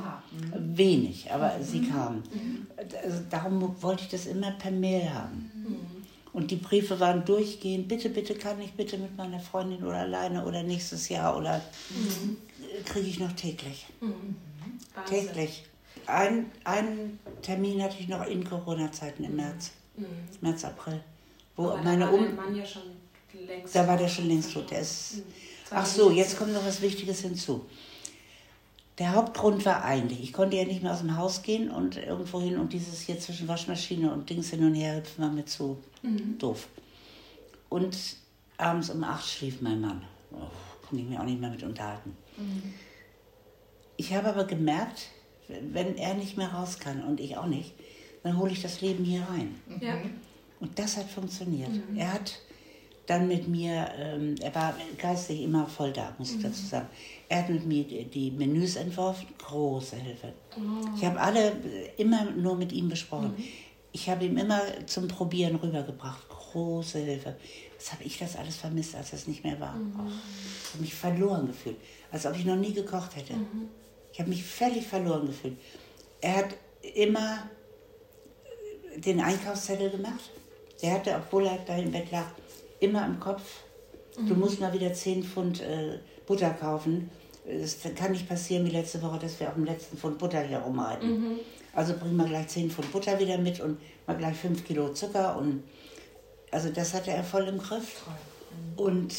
Wenig, 0.57 1.31
aber 1.31 1.55
sie 1.61 1.81
kamen. 1.87 2.23
Also 3.03 3.23
darum 3.29 3.75
wollte 3.81 4.03
ich 4.03 4.09
das 4.09 4.25
immer 4.27 4.51
per 4.51 4.71
Mail 4.71 5.11
haben. 5.13 5.51
Und 6.33 6.51
die 6.51 6.55
Briefe 6.57 6.99
waren 6.99 7.25
durchgehend, 7.25 7.87
bitte, 7.87 8.09
bitte 8.09 8.35
kann 8.35 8.61
ich 8.61 8.73
bitte 8.73 8.97
mit 8.99 9.17
meiner 9.17 9.39
Freundin 9.39 9.83
oder 9.83 9.97
alleine 9.97 10.45
oder 10.45 10.61
nächstes 10.61 11.09
Jahr 11.09 11.35
oder 11.35 11.61
kriege 12.85 13.07
ich 13.07 13.19
noch 13.19 13.31
täglich. 13.31 13.87
Täglich. 15.07 15.63
Ein, 16.05 16.51
einen 16.63 17.19
Termin 17.41 17.81
hatte 17.81 17.97
ich 17.99 18.07
noch 18.07 18.25
in 18.27 18.47
Corona-Zeiten 18.47 19.23
im 19.23 19.35
März. 19.35 19.71
März, 20.41 20.63
April. 20.63 21.01
Wo 21.55 21.69
Aber 21.71 21.81
meine 21.81 22.05
war 22.05 22.13
um 22.13 22.35
Mann 22.35 22.55
ja 22.55 22.63
schon 22.65 22.83
längst. 23.57 23.75
da 23.75 23.87
war 23.87 23.97
der 23.97 24.07
schon 24.07 24.27
längst 24.27 24.53
tot. 24.53 24.71
Der 24.71 24.81
ist 24.81 25.23
Ach 25.69 25.85
so, 25.85 26.11
jetzt 26.11 26.37
kommt 26.37 26.53
noch 26.53 26.65
was 26.65 26.81
Wichtiges 26.81 27.21
hinzu. 27.21 27.65
Der 28.97 29.13
Hauptgrund 29.13 29.63
war 29.65 29.83
eigentlich, 29.83 30.23
ich 30.23 30.33
konnte 30.33 30.57
ja 30.57 30.65
nicht 30.65 30.81
mehr 30.81 30.93
aus 30.93 30.99
dem 30.99 31.15
Haus 31.17 31.43
gehen 31.43 31.69
und 31.69 31.97
irgendwo 31.97 32.41
hin 32.41 32.57
und 32.57 32.73
dieses 32.73 33.01
hier 33.01 33.19
zwischen 33.19 33.47
Waschmaschine 33.47 34.11
und 34.11 34.29
Dings 34.29 34.49
hin 34.49 34.63
und 34.63 34.73
her 34.73 34.97
hüpfen 34.97 35.23
war 35.23 35.29
mir 35.31 35.45
zu 35.45 35.77
doof. 36.39 36.67
Und 37.69 37.97
abends 38.57 38.89
um 38.89 39.03
acht 39.03 39.27
schlief 39.27 39.61
mein 39.61 39.81
Mann. 39.81 40.01
Oh, 40.31 40.47
konnte 40.87 41.03
ich 41.03 41.09
mir 41.09 41.19
auch 41.19 41.25
nicht 41.25 41.39
mehr 41.39 41.51
mit 41.51 41.61
unterhalten. 41.61 42.15
Ich 43.97 44.13
habe 44.15 44.29
aber 44.29 44.45
gemerkt, 44.45 45.09
wenn 45.47 45.95
er 45.97 46.15
nicht 46.15 46.37
mehr 46.37 46.49
raus 46.49 46.79
kann 46.79 47.03
und 47.03 47.19
ich 47.19 47.37
auch 47.37 47.45
nicht, 47.45 47.73
dann 48.23 48.37
hole 48.37 48.51
ich 48.51 48.61
das 48.61 48.81
Leben 48.81 49.03
hier 49.03 49.21
rein. 49.29 49.55
Ja. 49.79 49.95
Und 50.59 50.79
das 50.79 50.97
hat 50.97 51.09
funktioniert. 51.09 51.69
Er 51.95 52.13
hat 52.13 52.39
dann 53.07 53.27
mit 53.27 53.47
mir, 53.47 53.89
ähm, 53.97 54.35
er 54.41 54.53
war 54.53 54.75
geistig 54.97 55.41
immer 55.41 55.65
voll 55.65 55.93
da, 55.93 56.13
muss 56.17 56.33
ich 56.33 56.41
dazu 56.41 56.65
sagen. 56.65 56.87
Er 57.29 57.39
hat 57.39 57.49
mit 57.49 57.65
mir 57.65 57.83
die, 57.85 58.31
Menüs 58.31 58.75
entworfen, 58.75 59.27
große 59.39 59.95
Hilfe. 59.95 60.33
Ich 60.95 61.05
habe 61.05 61.19
alle 61.19 61.51
äh, 61.51 61.89
immer 61.97 62.25
nur 62.31 62.55
mit 62.55 62.73
ihm 62.73 62.89
besprochen. 62.89 63.33
Ich 63.93 64.09
habe 64.09 64.25
ihm 64.25 64.37
immer 64.37 64.61
zum 64.85 65.07
Probieren 65.07 65.55
rübergebracht, 65.55 66.27
große 66.27 66.99
Hilfe. 66.99 67.37
Was 67.77 67.93
habe 67.93 68.03
ich 68.03 68.19
das 68.19 68.35
alles 68.35 68.57
vermisst, 68.57 68.93
als 68.93 69.11
das 69.11 69.25
nicht 69.25 69.43
mehr 69.43 69.59
war? 69.59 69.75
Oh, 69.97 70.01
ich 70.09 70.73
habe 70.73 70.81
mich 70.81 70.93
verloren 70.93 71.47
gefühlt, 71.47 71.77
als 72.11 72.25
ob 72.25 72.35
ich 72.35 72.43
noch 72.43 72.57
nie 72.57 72.73
gekocht 72.73 73.15
hätte. 73.15 73.33
Ich 74.11 74.19
habe 74.19 74.29
mich 74.29 74.43
völlig 74.43 74.85
verloren 74.85 75.27
gefühlt. 75.27 75.57
Er 76.19 76.37
hat 76.37 76.55
immer 76.95 77.49
den 78.97 79.21
Einkaufszettel 79.21 79.91
gemacht. 79.91 80.31
Der 80.81 80.93
hatte, 80.93 81.15
obwohl 81.15 81.45
er 81.45 81.57
da 81.65 81.77
im 81.77 81.91
Bett 81.91 82.11
lag, 82.11 82.25
immer 82.79 83.05
im 83.05 83.19
Kopf, 83.19 83.41
du 84.27 84.33
musst 84.35 84.59
mal 84.59 84.73
wieder 84.73 84.93
10 84.93 85.23
Pfund 85.23 85.61
äh, 85.61 85.99
Butter 86.25 86.51
kaufen. 86.51 87.09
Es 87.45 87.77
kann 87.95 88.11
nicht 88.11 88.27
passieren 88.27 88.65
wie 88.65 88.71
letzte 88.71 89.01
Woche, 89.01 89.19
dass 89.19 89.39
wir 89.39 89.47
auf 89.47 89.53
dem 89.53 89.65
letzten 89.65 89.97
Pfund 89.97 90.17
Butter 90.17 90.41
hier 90.41 90.59
rumreiten. 90.59 91.39
Also 91.73 91.93
bring 91.93 92.15
mal 92.15 92.27
gleich 92.27 92.47
10 92.47 92.71
Pfund 92.71 92.91
Butter 92.91 93.19
wieder 93.19 93.37
mit 93.37 93.59
und 93.61 93.77
mal 94.05 94.17
gleich 94.17 94.35
5 94.35 94.65
Kilo 94.65 94.89
Zucker. 94.93 95.37
Und 95.37 95.63
also 96.51 96.69
das 96.69 96.93
hatte 96.93 97.11
er 97.11 97.23
voll 97.23 97.47
im 97.47 97.57
Griff. 97.57 98.03
Und 98.75 99.13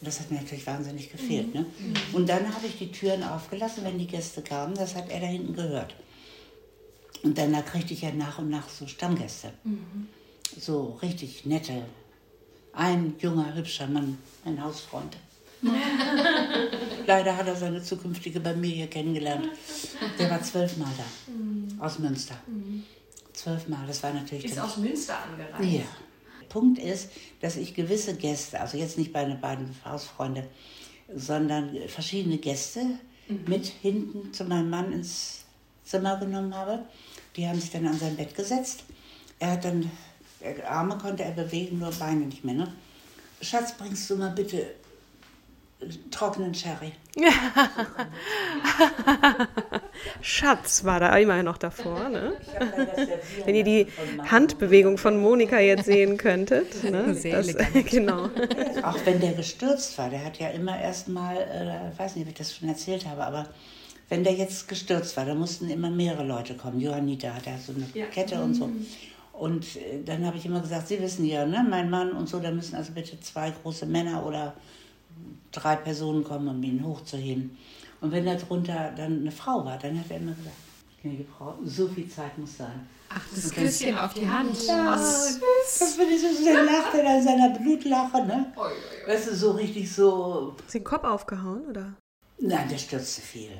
das 0.00 0.20
hat 0.20 0.30
mir 0.30 0.38
natürlich 0.38 0.66
wahnsinnig 0.66 1.10
gefehlt. 1.10 1.54
Ne? 1.54 1.66
Und 2.12 2.28
dann 2.28 2.54
habe 2.54 2.66
ich 2.66 2.78
die 2.78 2.92
Türen 2.92 3.22
aufgelassen, 3.22 3.84
wenn 3.84 3.98
die 3.98 4.06
Gäste 4.06 4.42
kamen. 4.42 4.74
Das 4.74 4.94
hat 4.94 5.08
er 5.10 5.20
da 5.20 5.26
hinten 5.26 5.54
gehört. 5.54 5.94
Und 7.22 7.36
dann 7.36 7.52
da 7.52 7.62
kriegte 7.62 7.94
ich 7.94 8.02
ja 8.02 8.12
nach 8.12 8.38
und 8.38 8.48
nach 8.48 8.68
so 8.68 8.86
Stammgäste. 8.86 9.52
So 10.60 10.98
richtig 11.02 11.46
nette. 11.46 11.84
Ein 12.78 13.16
junger, 13.18 13.52
hübscher 13.56 13.88
Mann, 13.88 14.16
ein 14.44 14.62
Hausfreund. 14.62 15.16
Leider 17.06 17.36
hat 17.36 17.48
er 17.48 17.56
seine 17.56 17.82
zukünftige 17.82 18.38
bei 18.38 18.54
mir 18.54 18.70
hier 18.70 18.86
kennengelernt. 18.86 19.48
Der 20.16 20.30
war 20.30 20.40
zwölfmal 20.40 20.90
da. 20.96 21.84
Aus 21.84 21.98
Münster. 21.98 22.36
Zwölfmal, 23.32 23.84
das 23.84 24.00
war 24.04 24.12
natürlich 24.12 24.44
Ist 24.44 24.60
aus 24.60 24.76
Münster 24.76 25.16
angereist. 25.24 25.72
ja. 25.72 25.84
Punkt 26.48 26.78
ist, 26.78 27.10
dass 27.40 27.56
ich 27.56 27.74
gewisse 27.74 28.14
Gäste, 28.14 28.60
also 28.60 28.78
jetzt 28.78 28.96
nicht 28.96 29.12
meine 29.12 29.34
beiden 29.34 29.74
Hausfreunde, 29.84 30.48
sondern 31.12 31.76
verschiedene 31.88 32.38
Gäste 32.38 32.80
mit 33.46 33.66
hinten 33.66 34.32
zu 34.32 34.44
meinem 34.44 34.70
Mann 34.70 34.92
ins 34.92 35.44
Zimmer 35.84 36.16
genommen 36.18 36.54
habe. 36.54 36.86
Die 37.36 37.46
haben 37.46 37.60
sich 37.60 37.70
dann 37.70 37.86
an 37.88 37.98
sein 37.98 38.16
Bett 38.16 38.34
gesetzt. 38.36 38.84
Er 39.40 39.52
hat 39.52 39.64
dann, 39.64 39.90
Arme 40.68 40.98
konnte 40.98 41.24
er 41.24 41.32
bewegen, 41.32 41.78
nur 41.78 41.90
Beine 41.92 42.26
nicht 42.26 42.44
mehr. 42.44 42.54
Ne? 42.54 42.72
Schatz, 43.40 43.72
bringst 43.76 44.08
du 44.10 44.16
mal 44.16 44.30
bitte 44.30 44.60
äh, 45.80 45.86
trockenen 46.10 46.54
Sherry. 46.54 46.92
Schatz 50.20 50.84
war 50.84 51.00
da 51.00 51.16
immerhin 51.16 51.44
noch 51.44 51.58
davor, 51.58 52.08
ne? 52.08 52.34
Wenn 53.44 53.54
ihr 53.54 53.64
die 53.64 53.86
Handbewegung 54.30 54.98
von 54.98 55.20
Monika 55.20 55.58
jetzt 55.58 55.84
sehen 55.86 56.16
könntet. 56.16 56.68
Ne? 56.88 57.14
Sehr 57.14 57.42
Das, 57.42 57.54
genau. 57.90 58.30
Auch 58.82 58.96
wenn 59.04 59.20
der 59.20 59.32
gestürzt 59.32 59.98
war, 59.98 60.08
der 60.08 60.24
hat 60.24 60.38
ja 60.38 60.48
immer 60.50 60.80
erstmal, 60.80 61.36
äh, 61.36 61.92
ich 61.92 61.98
weiß 61.98 62.16
nicht, 62.16 62.24
ob 62.24 62.28
ich 62.30 62.38
das 62.38 62.56
schon 62.56 62.68
erzählt 62.68 63.06
habe, 63.06 63.24
aber 63.24 63.46
wenn 64.08 64.24
der 64.24 64.32
jetzt 64.32 64.68
gestürzt 64.68 65.16
war, 65.16 65.26
dann 65.26 65.38
mussten 65.38 65.68
immer 65.68 65.90
mehrere 65.90 66.24
Leute 66.24 66.54
kommen. 66.54 66.80
Johannita 66.80 67.34
hat 67.34 67.44
ja 67.46 67.58
so 67.58 67.72
eine 67.74 67.86
Ja. 67.92 68.06
Kette 68.06 68.40
und 68.42 68.54
so. 68.54 68.70
Und 69.38 69.76
äh, 69.76 70.02
dann 70.04 70.26
habe 70.26 70.36
ich 70.36 70.46
immer 70.46 70.60
gesagt, 70.60 70.88
Sie 70.88 71.00
wissen 71.00 71.24
ja, 71.24 71.46
ne, 71.46 71.64
mein 71.68 71.90
Mann 71.90 72.12
und 72.12 72.28
so, 72.28 72.40
da 72.40 72.50
müssen 72.50 72.74
also 72.74 72.92
bitte 72.92 73.18
zwei 73.20 73.50
große 73.50 73.86
Männer 73.86 74.24
oder 74.26 74.54
drei 75.52 75.76
Personen 75.76 76.24
kommen, 76.24 76.48
um 76.48 76.62
ihn 76.62 76.84
hochzuheben. 76.84 77.56
Und 78.00 78.12
wenn 78.12 78.24
da 78.26 78.34
drunter 78.34 78.92
dann 78.96 79.20
eine 79.20 79.32
Frau 79.32 79.64
war, 79.64 79.78
dann 79.78 79.98
hat 79.98 80.10
er 80.10 80.18
immer 80.18 80.32
gesagt, 80.32 80.56
gnädige 81.02 81.24
Frau, 81.36 81.56
so 81.64 81.88
viel 81.88 82.08
Zeit 82.08 82.36
muss 82.38 82.56
sein. 82.56 82.86
Ach, 83.08 83.22
das 83.34 83.50
Küsschen 83.50 83.96
auf 83.96 84.12
die 84.14 84.28
Hand. 84.28 84.50
Das 84.68 85.38
finde 85.94 86.14
ich 86.14 86.20
so, 86.20 86.44
dann 86.44 86.66
lacht 86.66 86.94
er 86.94 87.04
da 87.04 87.16
in 87.16 87.22
seiner 87.24 87.58
Blutlache, 87.58 88.24
ne? 88.26 88.52
Weißt 89.06 89.28
du, 89.28 89.34
so 89.34 89.52
richtig 89.52 89.90
so, 89.92 90.54
Ist 90.66 90.74
den 90.74 90.84
Kopf 90.84 91.04
aufgehauen, 91.04 91.64
oder? 91.66 91.94
Nein, 92.40 92.68
der 92.68 92.78
stürzte 92.78 93.20
viel. 93.22 93.50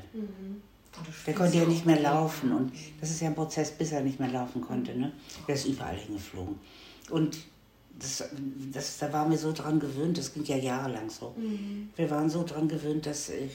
Der 1.26 1.34
konnte 1.34 1.58
ja 1.58 1.64
nicht 1.64 1.86
mehr 1.86 2.00
laufen. 2.00 2.52
Und 2.52 2.72
das 3.00 3.10
ist 3.10 3.20
ja 3.20 3.28
ein 3.28 3.34
Prozess, 3.34 3.70
bis 3.72 3.92
er 3.92 4.02
nicht 4.02 4.18
mehr 4.18 4.30
laufen 4.30 4.60
konnte. 4.60 4.96
Ne? 4.96 5.12
Der 5.46 5.54
ist 5.54 5.66
überall 5.66 5.96
hingeflogen. 5.96 6.56
Und 7.10 7.38
das, 7.98 8.24
das, 8.72 8.98
da 8.98 9.12
waren 9.12 9.30
wir 9.30 9.38
so 9.38 9.52
dran 9.52 9.80
gewöhnt, 9.80 10.18
das 10.18 10.32
ging 10.32 10.44
ja 10.44 10.56
jahrelang 10.56 11.10
so. 11.10 11.34
Wir 11.96 12.10
waren 12.10 12.30
so 12.30 12.44
dran 12.44 12.68
gewöhnt, 12.68 13.06
dass 13.06 13.28
ich 13.28 13.52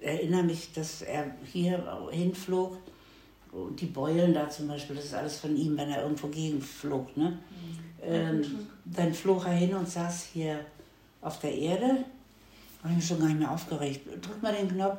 erinnere 0.00 0.42
mich, 0.42 0.72
dass 0.72 1.02
er 1.02 1.34
hier 1.44 2.08
hinflog. 2.10 2.78
Und 3.52 3.80
die 3.80 3.86
Beulen 3.86 4.34
da 4.34 4.50
zum 4.50 4.68
Beispiel, 4.68 4.96
das 4.96 5.06
ist 5.06 5.14
alles 5.14 5.38
von 5.38 5.56
ihm, 5.56 5.76
wenn 5.76 5.88
er 5.88 6.02
irgendwo 6.02 6.26
gegenflog. 6.28 7.16
Ne? 7.16 7.38
Ähm, 8.02 8.42
dann 8.84 9.14
flog 9.14 9.46
er 9.46 9.52
hin 9.52 9.74
und 9.74 9.88
saß 9.88 10.28
hier 10.32 10.66
auf 11.22 11.38
der 11.38 11.54
Erde. 11.54 12.04
Habe 12.82 12.90
ich 12.90 12.96
mich 12.96 13.06
schon 13.06 13.18
gar 13.18 13.28
nicht 13.28 13.38
mehr 13.38 13.50
aufgeregt. 13.50 14.06
Drück 14.20 14.42
mal 14.42 14.54
den 14.54 14.68
Knopf 14.68 14.98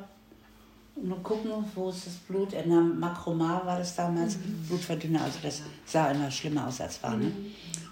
und 1.00 1.08
nur 1.08 1.22
gucken, 1.22 1.50
wo 1.74 1.90
ist 1.90 2.06
das 2.06 2.14
Blut. 2.14 2.52
Er 2.52 2.66
nahm 2.66 2.98
Makromar, 2.98 3.64
war 3.64 3.78
das 3.78 3.94
damals, 3.94 4.36
Blutverdünner. 4.68 5.22
Also 5.22 5.38
das 5.42 5.62
sah 5.86 6.10
immer 6.10 6.30
schlimmer 6.30 6.66
aus 6.66 6.80
als 6.80 7.02
war. 7.02 7.16
Ne? 7.16 7.32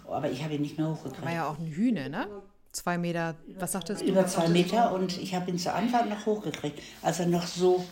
Aber 0.08 0.30
ich 0.30 0.42
habe 0.42 0.54
ihn 0.54 0.62
nicht 0.62 0.78
mehr 0.78 0.88
hochgekriegt. 0.88 1.24
War 1.24 1.32
ja 1.32 1.48
auch 1.48 1.58
ein 1.58 1.66
Hühne, 1.66 2.08
ne? 2.08 2.26
Zwei 2.72 2.98
Meter, 2.98 3.34
was 3.58 3.72
sagtest 3.72 4.02
du? 4.02 4.06
Über 4.06 4.26
zwei 4.26 4.48
Meter 4.48 4.92
und 4.92 5.16
ich 5.18 5.34
habe 5.34 5.50
ihn 5.50 5.58
zu 5.58 5.72
Anfang 5.72 6.08
noch 6.08 6.26
hochgekriegt, 6.26 6.82
als 7.02 7.20
er 7.20 7.26
noch 7.26 7.46
so 7.46 7.84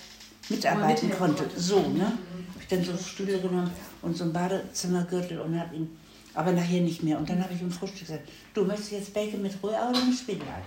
mitarbeiten 0.51 1.11
konnte. 1.11 1.49
So, 1.57 1.81
ne? 1.81 2.12
Ich 2.61 2.69
dann 2.69 2.85
so 2.85 2.97
Stühle 2.97 3.41
genommen 3.41 3.71
und 4.03 4.17
so 4.17 4.25
ein 4.25 4.33
Badezimmergürtel 4.33 5.41
und 5.41 5.59
habe 5.59 5.75
ihn, 5.77 5.97
aber 6.35 6.53
nachher 6.53 6.80
nicht 6.80 7.03
mehr. 7.03 7.18
Und 7.18 7.28
dann 7.28 7.43
habe 7.43 7.55
ich 7.55 7.61
im 7.61 7.70
Frühstück 7.70 8.01
gesagt, 8.01 8.28
du 8.53 8.64
möchtest 8.64 8.93
jetzt 8.93 9.14
Bacon 9.14 9.43
mit 9.43 9.53
Rührei 9.62 9.89
oder 9.89 10.05
mit 10.05 10.16
Spiegelei? 10.16 10.62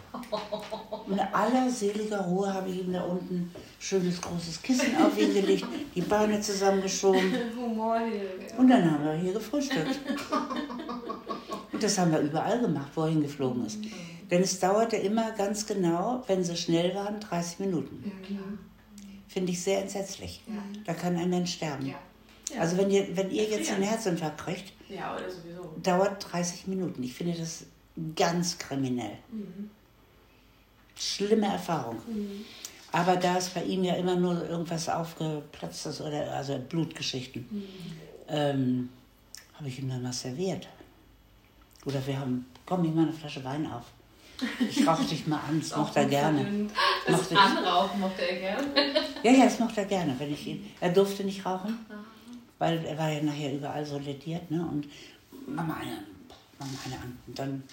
Und 1.05 1.13
in 1.13 1.19
aller 1.19 1.69
seliger 1.69 2.21
Ruhe 2.21 2.53
habe 2.53 2.69
ich 2.69 2.79
ihm 2.79 2.93
da 2.93 3.01
unten 3.03 3.35
ein 3.35 3.51
schönes 3.79 4.21
großes 4.21 4.61
Kissen 4.61 4.95
auf 4.97 5.17
ihn 5.19 5.33
gelegt, 5.33 5.65
die 5.95 6.01
Beine 6.01 6.39
zusammengeschoben 6.41 7.33
und 8.57 8.67
dann 8.69 8.91
haben 8.91 9.03
wir 9.03 9.13
hier 9.13 9.33
gefrühstückt. 9.33 9.99
Und 11.71 11.83
das 11.83 11.97
haben 11.97 12.11
wir 12.11 12.19
überall 12.19 12.59
gemacht, 12.59 12.91
wo 12.95 13.03
er 13.03 13.09
hingeflogen 13.09 13.65
ist. 13.65 13.79
Denn 14.31 14.41
es 14.41 14.59
dauerte 14.59 14.95
immer 14.97 15.31
ganz 15.31 15.65
genau, 15.65 16.23
wenn 16.27 16.43
sie 16.43 16.57
schnell 16.57 16.93
waren, 16.95 17.19
30 17.19 17.59
Minuten. 17.59 18.11
Finde 19.27 19.51
ich 19.51 19.61
sehr 19.61 19.81
entsetzlich. 19.81 20.43
Da 20.85 20.93
kann 20.93 21.15
ein 21.15 21.29
Mensch 21.29 21.53
sterben. 21.53 21.93
Also 22.59 22.77
wenn 22.77 22.89
ihr, 22.89 23.15
wenn 23.15 23.29
ihr 23.29 23.43
jetzt 23.43 23.71
einen 23.71 23.83
Herzinfarkt 23.83 24.39
kriegt, 24.39 24.73
Ja, 24.89 25.15
oder 25.15 25.29
sowieso. 25.29 25.56
Dauert 25.83 26.31
30 26.31 26.67
Minuten. 26.67 27.03
Ich 27.03 27.13
finde 27.13 27.37
das 27.37 27.65
ganz 28.15 28.57
kriminell. 28.57 29.17
Schlimme 30.95 31.47
Erfahrung. 31.47 31.97
Aber 32.91 33.15
da 33.15 33.37
es 33.37 33.49
bei 33.49 33.63
ihm 33.63 33.83
ja 33.83 33.95
immer 33.95 34.15
nur 34.15 34.47
irgendwas 34.47 34.89
aufgeplatzt 34.89 35.85
ist 35.85 36.01
oder 36.01 36.33
also 36.33 36.57
Blutgeschichten, 36.57 37.45
ähm, 38.27 38.89
habe 39.53 39.67
ich 39.67 39.79
ihm 39.79 39.89
dann 39.89 40.03
was 40.03 40.21
serviert. 40.21 40.67
Oder 41.85 42.05
wir 42.05 42.19
haben, 42.19 42.45
komm, 42.65 42.85
ich 42.85 42.93
mal 42.93 43.03
eine 43.03 43.13
Flasche 43.13 43.43
Wein 43.43 43.65
auf. 43.71 43.85
Ich 44.59 44.85
rauche 44.85 45.03
dich 45.03 45.25
mal 45.25 45.39
an, 45.47 45.59
das 45.59 45.75
mochte 45.77 45.99
er 45.99 46.05
gerne. 46.05 46.67
Das 47.05 47.17
Mochte. 47.17 47.39
Anrauchen 47.39 47.99
mochte 47.99 48.21
er 48.21 48.39
gern. 48.39 48.65
Ja, 49.23 49.31
ja, 49.31 49.45
das 49.45 49.59
mochte 49.59 49.81
er 49.81 49.87
gerne. 49.87 50.15
Wenn 50.17 50.31
ich 50.31 50.45
ihn, 50.45 50.65
er 50.79 50.89
durfte 50.89 51.23
nicht 51.23 51.45
rauchen, 51.45 51.77
weil 52.59 52.85
er 52.85 52.97
war 52.97 53.11
ja 53.11 53.23
nachher 53.23 53.53
überall 53.53 53.85
so 53.85 53.97
lediert. 53.97 54.51
Ne? 54.51 54.65
Und 54.65 54.87
Mama 55.47 55.75
eine, 55.75 56.03
Mama 56.59 56.71
eine 56.85 56.95
an. 56.95 57.17
Und 57.25 57.39
dann, 57.39 57.63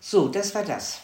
so, 0.00 0.28
das 0.28 0.54
war 0.54 0.64
das. 0.64 1.00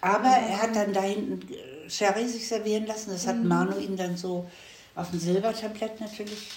Aber 0.00 0.28
er 0.28 0.62
hat 0.62 0.76
dann 0.76 0.92
da 0.92 1.02
hinten 1.02 1.52
äh, 1.52 1.90
Sherry 1.90 2.28
sich 2.28 2.46
servieren 2.46 2.86
lassen. 2.86 3.10
Das 3.10 3.26
hat 3.26 3.42
Manu 3.42 3.78
ihm 3.78 3.96
dann 3.96 4.16
so 4.16 4.48
auf 4.94 5.10
dem 5.10 5.18
Silbertablett 5.18 6.00
natürlich, 6.00 6.50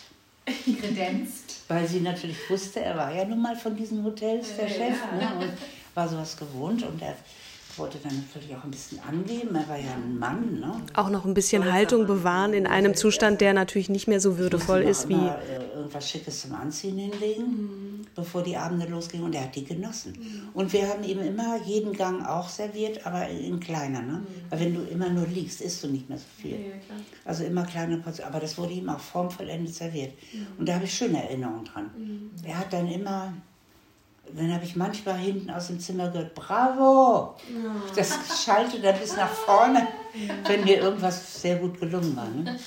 Kredenzt. 0.79 1.61
weil 1.67 1.87
sie 1.87 2.01
natürlich 2.01 2.37
wusste, 2.49 2.81
er 2.81 2.97
war 2.97 3.13
ja 3.13 3.25
nun 3.25 3.41
mal 3.41 3.55
von 3.55 3.75
diesen 3.75 4.03
Hotels 4.03 4.55
der 4.57 4.67
Chef 4.67 4.97
ne? 5.17 5.31
und 5.39 5.53
war 5.95 6.07
sowas 6.07 6.35
gewohnt. 6.37 6.83
Und 6.83 7.01
er 7.01 7.15
wollte 7.81 7.97
dann 7.97 8.15
natürlich 8.15 8.55
auch 8.55 8.63
ein 8.63 8.71
bisschen 8.71 8.99
angeben. 8.99 9.55
Er 9.55 9.67
war 9.67 9.77
ja 9.77 9.93
ein 9.93 10.17
Mann, 10.17 10.59
ne? 10.59 10.73
Auch 10.93 11.09
noch 11.09 11.25
ein 11.25 11.33
bisschen 11.33 11.71
Haltung 11.71 12.05
bewahren 12.05 12.53
in 12.53 12.67
einem 12.67 12.95
Zustand, 12.95 13.41
der 13.41 13.53
natürlich 13.53 13.89
nicht 13.89 14.07
mehr 14.07 14.21
so 14.21 14.37
würdevoll 14.37 14.81
ist 14.81 15.09
wie. 15.09 15.13
Äh, 15.13 15.75
irgendwas 15.75 16.09
Schickes 16.09 16.41
zum 16.41 16.53
Anziehen 16.53 16.97
hinlegen, 16.97 18.05
bevor 18.15 18.43
die 18.43 18.55
Abende 18.55 18.85
losgingen. 18.85 19.25
Und 19.25 19.35
er 19.35 19.43
hat 19.43 19.55
die 19.55 19.65
genossen. 19.65 20.13
Und 20.53 20.71
wir 20.71 20.87
haben 20.87 21.03
ihm 21.03 21.19
immer 21.19 21.57
jeden 21.63 21.93
Gang 21.93 22.25
auch 22.25 22.47
serviert, 22.47 23.05
aber 23.05 23.27
in 23.27 23.59
kleiner. 23.59 24.01
Ne? 24.01 24.23
Weil 24.49 24.59
wenn 24.59 24.73
du 24.75 24.81
immer 24.83 25.09
nur 25.09 25.25
liegst, 25.25 25.61
isst 25.61 25.83
du 25.83 25.87
nicht 25.87 26.07
mehr 26.07 26.19
so 26.19 26.25
viel. 26.37 26.57
Also 27.25 27.43
immer 27.43 27.63
kleine 27.63 27.97
Portionen. 27.97 28.31
Aber 28.31 28.39
das 28.39 28.57
wurde 28.57 28.73
ihm 28.73 28.89
auch 28.89 28.99
formvollendet 28.99 29.73
serviert. 29.73 30.13
Und 30.57 30.69
da 30.69 30.75
habe 30.75 30.85
ich 30.85 30.93
schöne 30.93 31.23
Erinnerungen 31.23 31.65
dran. 31.65 31.89
Er 32.43 32.59
hat 32.59 32.71
dann 32.71 32.87
immer 32.87 33.33
dann 34.37 34.53
habe 34.53 34.63
ich 34.65 34.75
manchmal 34.75 35.17
hinten 35.17 35.49
aus 35.49 35.67
dem 35.67 35.79
Zimmer 35.79 36.09
gehört, 36.09 36.33
bravo! 36.33 37.35
Das 37.95 38.43
schallte 38.43 38.79
dann 38.79 38.99
bis 38.99 39.15
nach 39.15 39.29
vorne, 39.29 39.87
wenn 40.47 40.63
mir 40.63 40.77
irgendwas 40.77 41.41
sehr 41.41 41.57
gut 41.57 41.79
gelungen 41.79 42.15
war. 42.15 42.27
Ne? 42.29 42.57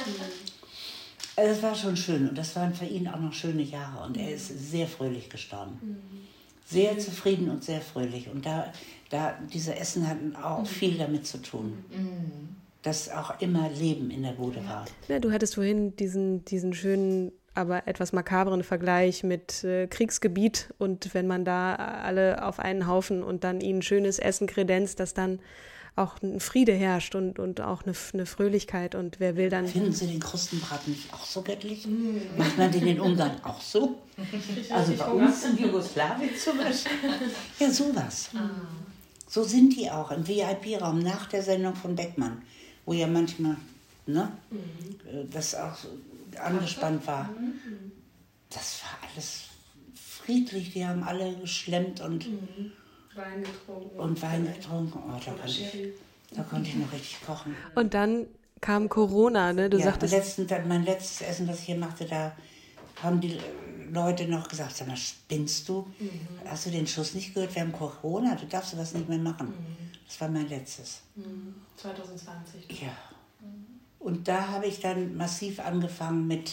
Also 1.36 1.50
Es 1.50 1.62
war 1.62 1.74
schon 1.74 1.96
schön 1.96 2.28
und 2.28 2.38
das 2.38 2.54
waren 2.56 2.74
für 2.74 2.84
ihn 2.84 3.08
auch 3.08 3.18
noch 3.18 3.32
schöne 3.32 3.62
Jahre 3.62 4.04
und 4.04 4.16
er 4.16 4.32
ist 4.34 4.70
sehr 4.70 4.86
fröhlich 4.86 5.28
gestorben. 5.28 5.98
Sehr 6.66 6.98
zufrieden 6.98 7.50
und 7.50 7.62
sehr 7.64 7.80
fröhlich. 7.80 8.28
Und 8.28 8.46
da, 8.46 8.72
da 9.10 9.34
diese 9.52 9.74
Essen 9.76 10.08
hatten 10.08 10.34
auch 10.36 10.66
viel 10.66 10.96
damit 10.96 11.26
zu 11.26 11.38
tun. 11.42 11.84
Dass 12.82 13.10
auch 13.10 13.40
immer 13.40 13.68
Leben 13.70 14.10
in 14.10 14.22
der 14.22 14.32
Bude 14.32 14.64
war. 14.66 14.84
Ja, 15.08 15.18
du 15.18 15.32
hattest 15.32 15.54
vorhin 15.56 15.96
diesen, 15.96 16.44
diesen 16.44 16.72
schönen, 16.74 17.32
aber 17.55 17.86
etwas 17.86 18.12
makabren 18.12 18.64
Vergleich 18.64 19.22
mit 19.22 19.64
äh, 19.64 19.86
Kriegsgebiet 19.86 20.74
und 20.78 21.14
wenn 21.14 21.26
man 21.26 21.44
da 21.44 21.74
alle 21.74 22.44
auf 22.44 22.59
einen 22.59 22.86
Haufen 22.86 23.22
und 23.22 23.44
dann 23.44 23.61
ihnen 23.61 23.82
schönes 23.82 24.18
Essen 24.18 24.46
kredenzt, 24.46 25.00
dass 25.00 25.14
dann 25.14 25.38
auch 25.96 26.20
ein 26.22 26.40
Friede 26.40 26.72
herrscht 26.72 27.14
und, 27.14 27.38
und 27.38 27.61
auch 27.61 27.84
eine, 27.84 27.94
eine 28.12 28.26
Fröhlichkeit 28.26 28.96
und 28.96 29.20
wer 29.20 29.36
will 29.36 29.48
dann. 29.48 29.68
Finden 29.68 29.92
Sie 29.92 30.09
den 30.09 30.18
Krustenbraten 30.18 30.92
nicht 30.92 31.12
auch 31.14 31.24
so 31.24 31.42
göttlich? 31.42 31.86
Macht 32.36 32.59
man 32.59 32.72
den 32.72 32.86
in 32.86 33.00
Ungarn 33.00 33.36
auch 33.44 33.61
so? 33.61 34.00
Also 34.70 34.94
bei 34.94 35.07
uns 35.07 35.44
in 35.44 35.57
Jugoslawien 35.57 36.36
zum 36.36 36.59
Beispiel. 36.59 36.92
Ja, 37.61 37.70
sowas. 37.70 38.30
So 39.28 39.44
sind 39.44 39.76
die 39.76 39.88
auch 39.88 40.11
im 40.11 40.26
VIP-Raum 40.26 40.98
nach 40.98 41.26
der 41.26 41.42
Sendung 41.42 41.76
von 41.76 41.94
Beckmann, 41.94 42.42
wo 42.86 42.92
ja 42.92 43.07
manchmal 43.07 43.57
ne, 44.07 44.32
äh, 45.07 45.24
das 45.32 45.55
auch 45.55 45.76
so 45.76 45.88
angespannt 46.39 47.07
war. 47.07 47.30
Das 48.51 48.82
war 48.82 49.11
alles 49.11 49.45
friedlich, 49.95 50.72
die 50.72 50.87
haben 50.87 51.03
alle 51.03 51.35
geschlemmt 51.37 52.01
und, 52.01 52.26
Wein 53.14 53.43
getrunken. 53.43 53.99
und 53.99 54.22
Wein 54.22 54.47
getrunken. 54.47 55.03
Oh, 55.07 55.20
da, 55.24 55.32
konnte 55.32 55.49
ich, 55.49 55.89
da 56.30 56.43
konnte 56.43 56.68
ich 56.68 56.76
noch 56.76 56.93
richtig 56.93 57.24
kochen. 57.26 57.55
Und 57.74 57.95
dann 57.95 58.26
kam 58.61 58.89
Corona, 58.89 59.53
ne? 59.53 59.68
Du 59.68 59.78
ja, 59.78 59.85
sagtest, 59.85 60.12
letzten, 60.12 60.68
mein 60.68 60.85
letztes 60.85 61.26
Essen, 61.26 61.47
was 61.49 61.61
ich 61.61 61.66
hier 61.66 61.76
machte, 61.76 62.07
da 62.07 62.32
haben 63.03 63.20
die 63.20 63.39
Leute 63.93 64.26
noch 64.26 64.49
gesagt, 64.49 64.76
sag 64.76 64.89
mal, 64.89 64.97
spinnst 64.97 65.68
du? 65.68 65.87
Hast 66.47 66.66
du 66.66 66.70
den 66.70 66.87
Schuss 66.87 67.14
nicht 67.14 67.35
gehört? 67.35 67.55
Wir 67.55 67.62
haben 67.62 67.72
Corona, 67.72 68.35
du 68.35 68.47
darfst 68.47 68.70
sowas 68.70 68.95
nicht 68.95 69.09
mehr 69.09 69.18
machen. 69.18 69.53
Das 70.07 70.20
war 70.20 70.28
mein 70.28 70.49
letztes. 70.49 71.03
2020. 71.76 72.80
Ja. 72.82 72.93
Und 74.05 74.28
da 74.28 74.48
habe 74.48 74.66
ich 74.66 74.80
dann 74.80 75.16
massiv 75.16 75.61
angefangen 75.61 76.26
mit 76.26 76.52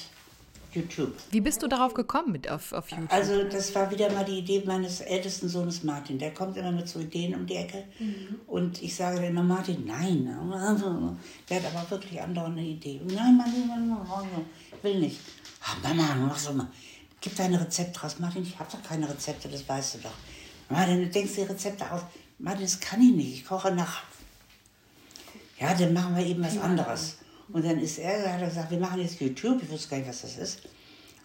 YouTube. 0.71 1.13
Wie 1.31 1.41
bist 1.41 1.61
du 1.61 1.67
darauf 1.67 1.93
gekommen 1.93 2.31
mit 2.31 2.49
auf, 2.49 2.71
auf 2.71 2.89
YouTube? 2.89 3.11
Also 3.11 3.43
das 3.43 3.75
war 3.75 3.91
wieder 3.91 4.09
mal 4.09 4.23
die 4.23 4.39
Idee 4.39 4.63
meines 4.65 5.01
ältesten 5.01 5.49
Sohnes 5.49 5.83
Martin. 5.83 6.17
Der 6.17 6.33
kommt 6.33 6.55
immer 6.55 6.71
mit 6.71 6.87
so 6.87 7.01
Ideen 7.01 7.35
um 7.35 7.45
die 7.45 7.57
Ecke. 7.57 7.83
Und 8.47 8.81
ich 8.81 8.95
sage 8.95 9.17
dann 9.17 9.25
immer, 9.25 9.43
Martin, 9.43 9.85
nein. 9.85 10.23
Der 11.49 11.57
hat 11.61 11.75
aber 11.75 11.91
wirklich 11.91 12.21
andauernd 12.21 12.57
eine 12.57 12.65
Idee. 12.65 13.01
Nein, 13.05 13.35
Martin, 13.35 13.67
Mann, 13.67 13.89
Mann, 13.89 14.07
Mann, 14.07 14.45
ich 14.77 14.81
will 14.81 14.99
nicht. 15.01 15.19
Ah, 15.61 15.75
Mama, 15.83 16.15
mach 16.15 16.37
so 16.37 16.53
mal. 16.53 16.67
Gib 17.19 17.35
dein 17.35 17.53
Rezept 17.53 18.01
raus. 18.01 18.15
Martin, 18.19 18.43
ich 18.43 18.57
habe 18.57 18.71
doch 18.71 18.81
keine 18.81 19.09
Rezepte, 19.09 19.49
das 19.49 19.67
weißt 19.67 19.95
du 19.95 19.97
doch. 19.99 20.15
Martin, 20.69 21.01
du 21.01 21.07
denkst 21.07 21.33
die 21.35 21.41
Rezepte 21.41 21.91
aus. 21.91 22.03
Martin, 22.39 22.61
das 22.61 22.79
kann 22.79 23.01
ich 23.01 23.13
nicht. 23.13 23.33
Ich 23.33 23.45
koche 23.45 23.71
nach. 23.71 24.03
Ja, 25.59 25.73
dann 25.73 25.91
machen 25.91 26.15
wir 26.15 26.25
eben 26.25 26.41
was 26.41 26.57
anderes. 26.57 27.17
Und 27.53 27.65
dann 27.65 27.79
ist 27.79 27.97
er, 27.97 28.33
hat 28.33 28.41
er 28.41 28.47
gesagt, 28.47 28.71
wir 28.71 28.79
machen 28.79 29.01
jetzt 29.01 29.19
YouTube. 29.19 29.61
Ich 29.61 29.69
wusste 29.69 29.89
gar 29.89 29.97
nicht, 29.97 30.09
was 30.09 30.21
das 30.21 30.37
ist. 30.37 30.61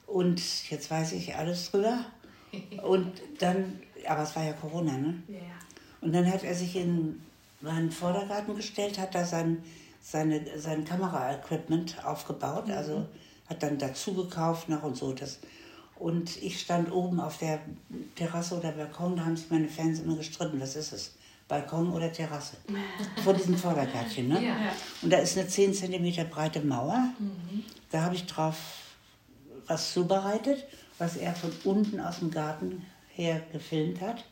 Und 0.07 0.71
jetzt 0.71 0.91
weiß 0.91 1.13
ich 1.13 1.35
alles 1.35 1.71
drüber. 1.71 2.05
Und 2.83 3.13
dann, 3.39 3.81
aber 4.07 4.23
es 4.23 4.35
war 4.37 4.45
ja 4.45 4.53
Corona, 4.53 4.97
ne? 4.97 5.23
Ja. 5.29 5.39
Und 6.01 6.13
dann 6.13 6.31
hat 6.31 6.45
er 6.45 6.55
sich 6.55 6.77
in 6.77 7.21
meinen 7.61 7.91
Vordergarten 7.91 8.55
gestellt, 8.55 8.99
hat 8.99 9.15
da 9.15 9.25
sein, 9.25 9.63
seine, 10.01 10.59
sein 10.59 10.85
Kameraequipment 10.85 12.05
aufgebaut, 12.05 12.71
also 12.71 13.07
hat 13.49 13.63
dann 13.63 13.79
dazu 13.79 14.15
gekauft 14.15 14.69
noch 14.69 14.83
und 14.83 14.97
so. 14.97 15.13
Das. 15.13 15.41
Und 15.99 16.41
ich 16.43 16.61
stand 16.61 16.93
oben 16.93 17.21
auf 17.21 17.39
der 17.39 17.61
Terrasse 18.15 18.57
oder 18.59 18.73
Balkon, 18.73 19.17
da 19.17 19.25
haben 19.25 19.37
sich 19.37 19.51
meine 19.51 19.69
Fans 19.69 20.01
immer 20.01 20.17
gestritten, 20.17 20.61
was 20.61 20.77
ist 20.77 20.93
es? 20.93 21.15
Balkon 21.49 21.93
oder 21.93 22.13
Terrasse? 22.13 22.57
Vor 23.25 23.35
diesem 23.35 23.57
Vordergärtchen, 23.57 24.29
ne? 24.29 24.41
Und 25.03 25.13
da 25.13 25.19
ist 25.19 25.37
eine 25.39 25.47
10 25.47 25.75
cm 25.75 26.29
breite 26.29 26.61
Mauer. 26.61 27.11
Da 27.91 28.03
habe 28.03 28.15
ich 28.15 28.27
drauf 28.27 28.57
was 29.67 29.93
zubereitet, 29.93 30.65
was 30.99 31.17
er 31.17 31.35
von 31.35 31.51
unten 31.65 32.01
aus 32.01 32.21
dem 32.21 32.31
Garten 32.31 32.85
her 33.09 33.43
gefilmt 33.53 34.01
hat. 34.01 34.25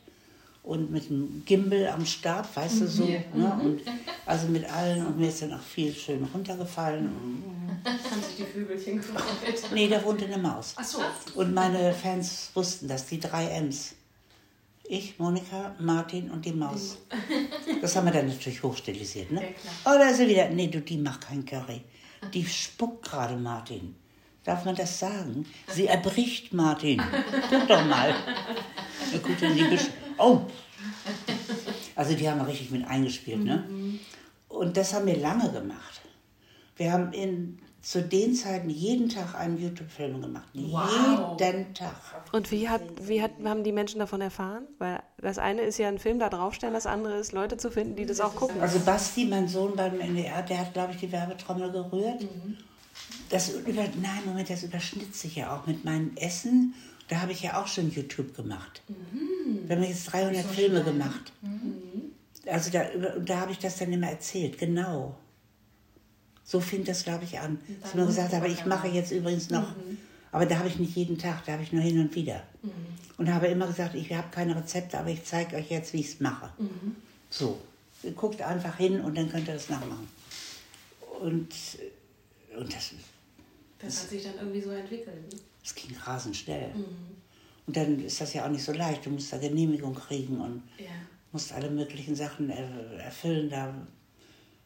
Und 0.63 0.89
mit 0.91 1.11
einem 1.11 1.43
Gimbal 1.45 1.87
am 1.89 2.03
Stab, 2.07 2.55
weißt 2.55 2.81
du, 2.81 2.87
so. 2.87 3.05
Ne? 3.05 3.59
Und 3.61 3.81
also 4.25 4.47
mit 4.47 4.65
allen. 4.65 5.05
Und 5.05 5.19
mir 5.19 5.29
ist 5.29 5.43
dann 5.43 5.53
auch 5.53 5.61
viel 5.61 5.93
schön 5.93 6.23
runtergefallen. 6.33 7.05
Und, 7.05 7.43
Haben 7.85 8.21
sich 8.23 8.37
die 8.37 8.43
Vögelchen 8.51 8.97
gefreut. 8.97 9.21
nee, 9.73 9.87
da 9.87 10.03
wohnte 10.03 10.25
eine 10.25 10.39
Maus. 10.39 10.73
Ach 10.77 10.83
so. 10.83 10.99
Und 11.35 11.53
meine 11.53 11.93
Fans 11.93 12.49
wussten 12.55 12.87
das, 12.87 13.05
die 13.05 13.19
drei 13.19 13.45
M's. 13.49 13.93
Ich, 14.87 15.17
Monika, 15.17 15.75
Martin 15.79 16.29
und 16.29 16.45
die 16.45 16.53
Maus. 16.53 16.97
Das 17.81 17.95
haben 17.95 18.05
wir 18.05 18.13
dann 18.13 18.27
natürlich 18.27 18.63
hochstilisiert, 18.63 19.31
ne? 19.31 19.41
Oh, 19.85 19.91
da 19.97 20.09
ist 20.09 20.17
sie 20.17 20.27
wieder. 20.27 20.49
Nee, 20.49 20.67
du, 20.67 20.81
die 20.81 20.97
macht 20.97 21.21
kein 21.21 21.45
Curry. 21.45 21.81
Die 22.33 22.45
spuckt 22.45 23.05
gerade, 23.05 23.35
Martin. 23.35 23.95
Darf 24.43 24.65
man 24.65 24.75
das 24.75 24.99
sagen? 24.99 25.45
Sie 25.67 25.87
erbricht 25.87 26.53
Martin. 26.53 27.01
Guck 27.49 27.67
doch 27.67 27.85
mal. 27.85 28.15
Ja, 29.11 29.19
gut, 29.19 29.41
dann 29.41 29.55
die 29.55 29.79
Oh! 30.17 30.41
Also 31.95 32.13
die 32.13 32.29
haben 32.29 32.39
wir 32.39 32.47
richtig 32.47 32.71
mit 32.71 32.87
eingespielt, 32.87 33.43
ne? 33.43 33.67
Und 34.47 34.77
das 34.77 34.93
haben 34.93 35.05
wir 35.05 35.17
lange 35.17 35.51
gemacht. 35.51 36.01
Wir 36.77 36.91
haben 36.91 37.11
in, 37.13 37.59
zu 37.85 38.01
den 38.01 38.33
Zeiten 38.33 38.71
jeden 38.71 39.09
Tag 39.09 39.35
einen 39.35 39.61
YouTube-Film 39.61 40.19
gemacht. 40.19 40.47
Jeden 40.53 41.73
Tag. 41.75 41.95
und 42.31 42.51
wie, 42.51 42.67
hat, 42.67 42.81
wie 42.99 43.21
hat, 43.21 43.33
haben 43.43 43.63
die 43.63 43.71
Menschen 43.71 43.99
davon 43.99 44.21
erfahren? 44.21 44.65
Weil 44.79 45.03
das 45.19 45.37
eine 45.37 45.61
ist 45.61 45.77
ja 45.77 45.87
ein 45.87 45.99
Film 45.99 46.17
da 46.17 46.29
draufstellen, 46.29 46.73
das 46.73 46.87
andere 46.87 47.17
ist 47.17 47.31
Leute 47.31 47.57
zu 47.57 47.69
finden, 47.69 47.95
die 47.95 48.07
das 48.07 48.21
auch 48.21 48.33
gucken. 48.33 48.59
Also 48.59 48.79
Basti, 48.79 49.25
mein 49.25 49.47
Sohn 49.47 49.75
beim 49.75 49.99
NDR, 49.99 50.41
der 50.41 50.61
hat, 50.61 50.73
glaube 50.73 50.93
ich, 50.93 50.99
die 50.99 51.11
Werbetrommel 51.11 51.71
gerührt. 51.71 52.25
Das 53.29 53.49
über, 53.49 53.83
nein, 54.01 54.21
Moment, 54.25 54.49
das 54.49 54.63
überschnitt 54.63 55.15
sich 55.15 55.35
ja 55.35 55.55
auch 55.55 55.67
mit 55.67 55.85
meinem 55.85 56.15
Essen. 56.15 56.73
Da 57.07 57.21
habe 57.21 57.33
ich 57.33 57.43
ja 57.43 57.61
auch 57.61 57.67
schon 57.67 57.91
YouTube 57.91 58.35
gemacht. 58.35 58.81
Wir 59.67 59.75
haben 59.75 59.83
jetzt 59.83 60.11
300 60.11 60.43
Filme 60.43 60.83
gemacht. 60.83 61.31
Also 62.47 62.71
da, 62.71 62.85
da 63.23 63.41
habe 63.41 63.51
ich 63.51 63.59
das 63.59 63.77
dann 63.77 63.93
immer 63.93 64.09
erzählt, 64.09 64.57
genau. 64.57 65.15
So 66.45 66.59
fing 66.61 66.83
das, 66.85 67.03
glaube 67.03 67.23
ich, 67.23 67.39
an. 67.39 67.59
Dass 67.81 67.89
ich 67.89 67.95
mir 67.95 68.05
gesagt 68.05 68.33
habe, 68.33 68.47
ich 68.47 68.65
mache 68.65 68.87
jetzt 68.87 69.11
übrigens 69.11 69.49
noch, 69.49 69.73
aber 70.31 70.45
da 70.45 70.59
habe 70.59 70.67
ich 70.67 70.77
nicht 70.77 70.95
jeden 70.95 71.17
Tag, 71.17 71.43
da 71.45 71.53
habe 71.53 71.63
ich 71.63 71.71
nur 71.73 71.81
hin 71.81 71.99
und 71.99 72.13
wieder. 72.15 72.43
Und 73.17 73.33
habe 73.33 73.47
immer 73.47 73.65
gesagt, 73.67 73.95
ich 73.95 74.11
habe 74.13 74.27
keine 74.29 74.55
Rezepte, 74.55 74.99
aber 74.99 75.09
ich 75.09 75.23
zeige 75.23 75.55
euch 75.55 75.69
jetzt, 75.71 75.93
wie 75.93 76.01
ich 76.01 76.07
es 76.09 76.19
mache. 76.19 76.49
So, 77.29 77.59
ihr 78.03 78.11
guckt 78.11 78.41
einfach 78.41 78.77
hin 78.77 79.01
und 79.01 79.17
dann 79.17 79.29
könnt 79.29 79.47
ihr 79.47 79.55
das 79.55 79.69
nachmachen. 79.69 80.07
Und, 81.21 81.47
und 82.57 82.73
das, 82.75 82.91
Das 83.79 84.03
hat 84.03 84.09
sich 84.09 84.23
dann 84.23 84.35
irgendwie 84.35 84.61
so 84.61 84.69
entwickelt. 84.71 85.33
Ne? 85.33 85.39
das 85.63 85.73
ging 85.73 85.95
rasend 85.97 86.35
schnell. 86.37 86.69
Und 87.65 87.75
dann 87.75 87.99
ist 88.05 88.21
das 88.21 88.33
ja 88.35 88.45
auch 88.45 88.49
nicht 88.51 88.63
so 88.63 88.71
leicht. 88.71 89.03
Du 89.03 89.09
musst 89.09 89.33
da 89.33 89.39
Genehmigung 89.39 89.95
kriegen 89.95 90.39
und 90.39 90.61
Ja. 90.77 90.91
musst 91.31 91.51
alle 91.53 91.71
möglichen 91.71 92.15
Sachen 92.15 92.51
er, 92.51 92.69
erfüllen 92.99 93.49
da 93.49 93.73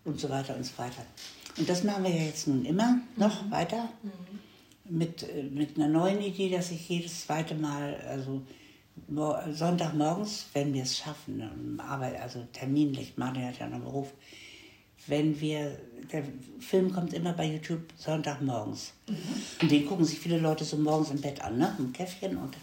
und 0.03 0.19
so 0.19 0.30
weiter 0.30 0.57
und 0.57 0.65
so 0.65 0.77
weiter. 0.77 1.05
Und 1.58 1.68
das 1.70 1.84
machen 1.84 2.04
wir 2.04 2.12
ja 2.12 2.24
jetzt 2.24 2.47
nun 2.47 2.66
immer 2.66 3.00
noch 3.18 3.50
weiter 3.52 3.89
mit, 4.86 5.24
äh, 5.24 5.43
mit 5.43 5.78
einer 5.78 5.88
neuen 5.88 6.22
Idee, 6.22 6.50
dass 6.50 6.72
ich 6.72 6.88
jedes 6.89 7.26
zweite 7.26 7.56
Mal, 7.56 7.95
also 8.08 8.41
mor- 9.08 9.43
Sonntagmorgens, 9.52 10.45
wenn 10.54 10.74
wir 10.74 10.84
es 10.84 10.97
schaffen, 10.97 11.38
ne, 11.38 11.52
Arbeit, 11.84 12.20
also 12.22 12.45
terminlich, 12.54 13.14
Martin 13.18 13.45
hat 13.45 13.60
ja 13.60 13.68
noch 13.68 13.76
einen 13.76 13.84
Beruf, 13.84 14.14
wenn 15.08 15.39
wir, 15.39 15.78
der 16.12 16.24
Film 16.60 16.91
kommt 16.93 17.14
immer 17.14 17.34
bei 17.34 17.45
YouTube 17.45 17.82
Sonntagmorgens. 17.97 18.93
Und 19.62 19.72
den 19.72 19.86
gucken 19.88 20.06
sich 20.06 20.20
viele 20.20 20.38
Leute 20.38 20.64
so 20.66 20.78
morgens 20.78 21.10
im 21.12 21.22
Bett 21.22 21.41
an, 21.41 21.58
ne? 21.58 21.76
Ein 21.80 21.93
Käffchen 21.93 22.38
und 22.38 22.56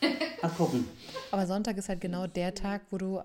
mal 0.42 0.48
gucken. 0.50 0.84
Aber 1.30 1.46
Sonntag 1.46 1.78
ist 1.78 1.88
halt 1.88 2.00
genau 2.00 2.26
der 2.26 2.54
Tag, 2.54 2.82
wo 2.90 2.98
du 2.98 3.20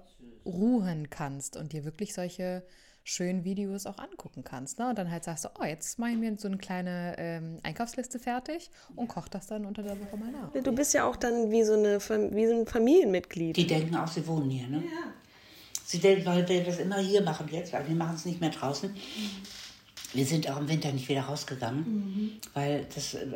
ruhen 0.45 1.09
kannst 1.09 1.57
und 1.57 1.73
dir 1.73 1.83
wirklich 1.83 2.13
solche 2.13 2.63
schönen 3.03 3.43
Videos 3.43 3.85
auch 3.85 3.97
angucken 3.97 4.43
kannst. 4.43 4.79
Ne? 4.79 4.89
Und 4.89 4.97
dann 4.97 5.11
halt 5.11 5.23
sagst 5.23 5.45
du, 5.45 5.49
oh, 5.59 5.65
jetzt 5.65 5.99
mache 5.99 6.11
ich 6.11 6.17
mir 6.17 6.35
so 6.37 6.47
eine 6.47 6.57
kleine 6.57 7.15
ähm, 7.17 7.59
Einkaufsliste 7.63 8.17
fertig 8.17 8.69
und 8.95 9.07
koche 9.07 9.29
das 9.29 9.47
dann 9.47 9.65
unter 9.65 9.83
der 9.83 9.99
Woche 9.99 10.17
mal 10.17 10.31
nach. 10.31 10.51
Du 10.63 10.71
bist 10.71 10.93
ja 10.93 11.07
auch 11.07 11.17
dann 11.17 11.51
wie 11.51 11.63
so, 11.63 11.73
eine, 11.73 11.99
wie 11.99 12.47
so 12.47 12.53
ein 12.53 12.65
Familienmitglied. 12.65 13.57
Die 13.57 13.67
denken 13.67 13.95
auch, 13.95 14.07
sie 14.07 14.25
wohnen 14.25 14.49
hier, 14.49 14.67
ne? 14.67 14.83
Sie 15.85 15.99
denken, 15.99 16.25
weil 16.25 16.47
wir 16.47 16.63
das 16.63 16.79
immer 16.79 16.97
hier 16.97 17.21
machen 17.21 17.47
jetzt, 17.51 17.73
weil 17.73 17.87
wir 17.87 17.95
machen 17.95 18.15
es 18.15 18.25
nicht 18.25 18.39
mehr 18.39 18.49
draußen. 18.49 18.95
Wir 20.13 20.25
sind 20.25 20.49
auch 20.49 20.59
im 20.59 20.69
Winter 20.69 20.91
nicht 20.91 21.09
wieder 21.09 21.23
rausgegangen, 21.23 22.39
weil 22.53 22.85
das 22.95 23.15
äh, 23.15 23.27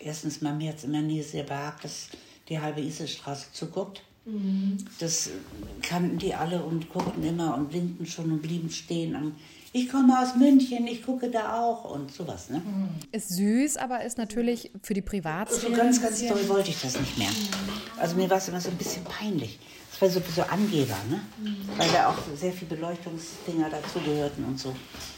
erstens 0.00 0.40
mal 0.40 0.54
mir 0.54 0.70
jetzt 0.70 0.84
immer 0.84 1.02
nie 1.02 1.22
sehr 1.22 1.42
behagt, 1.42 1.84
dass 1.84 2.08
die 2.48 2.58
halbe 2.58 2.80
Iselstraße 2.80 3.52
zuguckt. 3.52 4.02
Das 5.00 5.30
kannten 5.82 6.18
die 6.18 6.34
alle 6.34 6.62
und 6.62 6.88
guckten 6.90 7.24
immer 7.24 7.56
und 7.56 7.72
winkten 7.72 8.06
schon 8.06 8.30
und 8.30 8.42
blieben 8.42 8.70
stehen. 8.70 9.16
Und 9.16 9.34
ich 9.72 9.88
komme 9.88 10.20
aus 10.20 10.36
München, 10.36 10.86
ich 10.86 11.04
gucke 11.04 11.28
da 11.30 11.60
auch 11.60 11.90
und 11.92 12.12
sowas, 12.12 12.50
ne? 12.50 12.62
Ist 13.10 13.30
süß, 13.30 13.78
aber 13.78 14.04
ist 14.04 14.18
natürlich 14.18 14.70
für 14.82 14.94
die 14.94 15.02
Privatsphäre. 15.02 15.72
So 15.72 15.76
ganz, 15.76 16.00
ganz 16.00 16.20
doll 16.26 16.48
wollte 16.48 16.70
ich 16.70 16.80
das 16.80 16.98
nicht 17.00 17.18
mehr. 17.18 17.30
Also 17.98 18.14
mir 18.16 18.30
war 18.30 18.38
es 18.38 18.48
immer 18.48 18.60
so 18.60 18.70
ein 18.70 18.76
bisschen 18.76 19.02
peinlich. 19.04 19.58
War 20.02 20.10
so, 20.10 20.20
so 20.34 20.42
Angeber, 20.42 20.96
ne? 21.08 21.20
Weil 21.76 21.88
da 21.90 22.08
auch 22.08 22.16
sehr 22.34 22.52
viele 22.52 22.74
Beleuchtungsdinger 22.74 23.70
dazugehörten 23.70 24.44
und 24.44 24.58
so. 24.58 24.74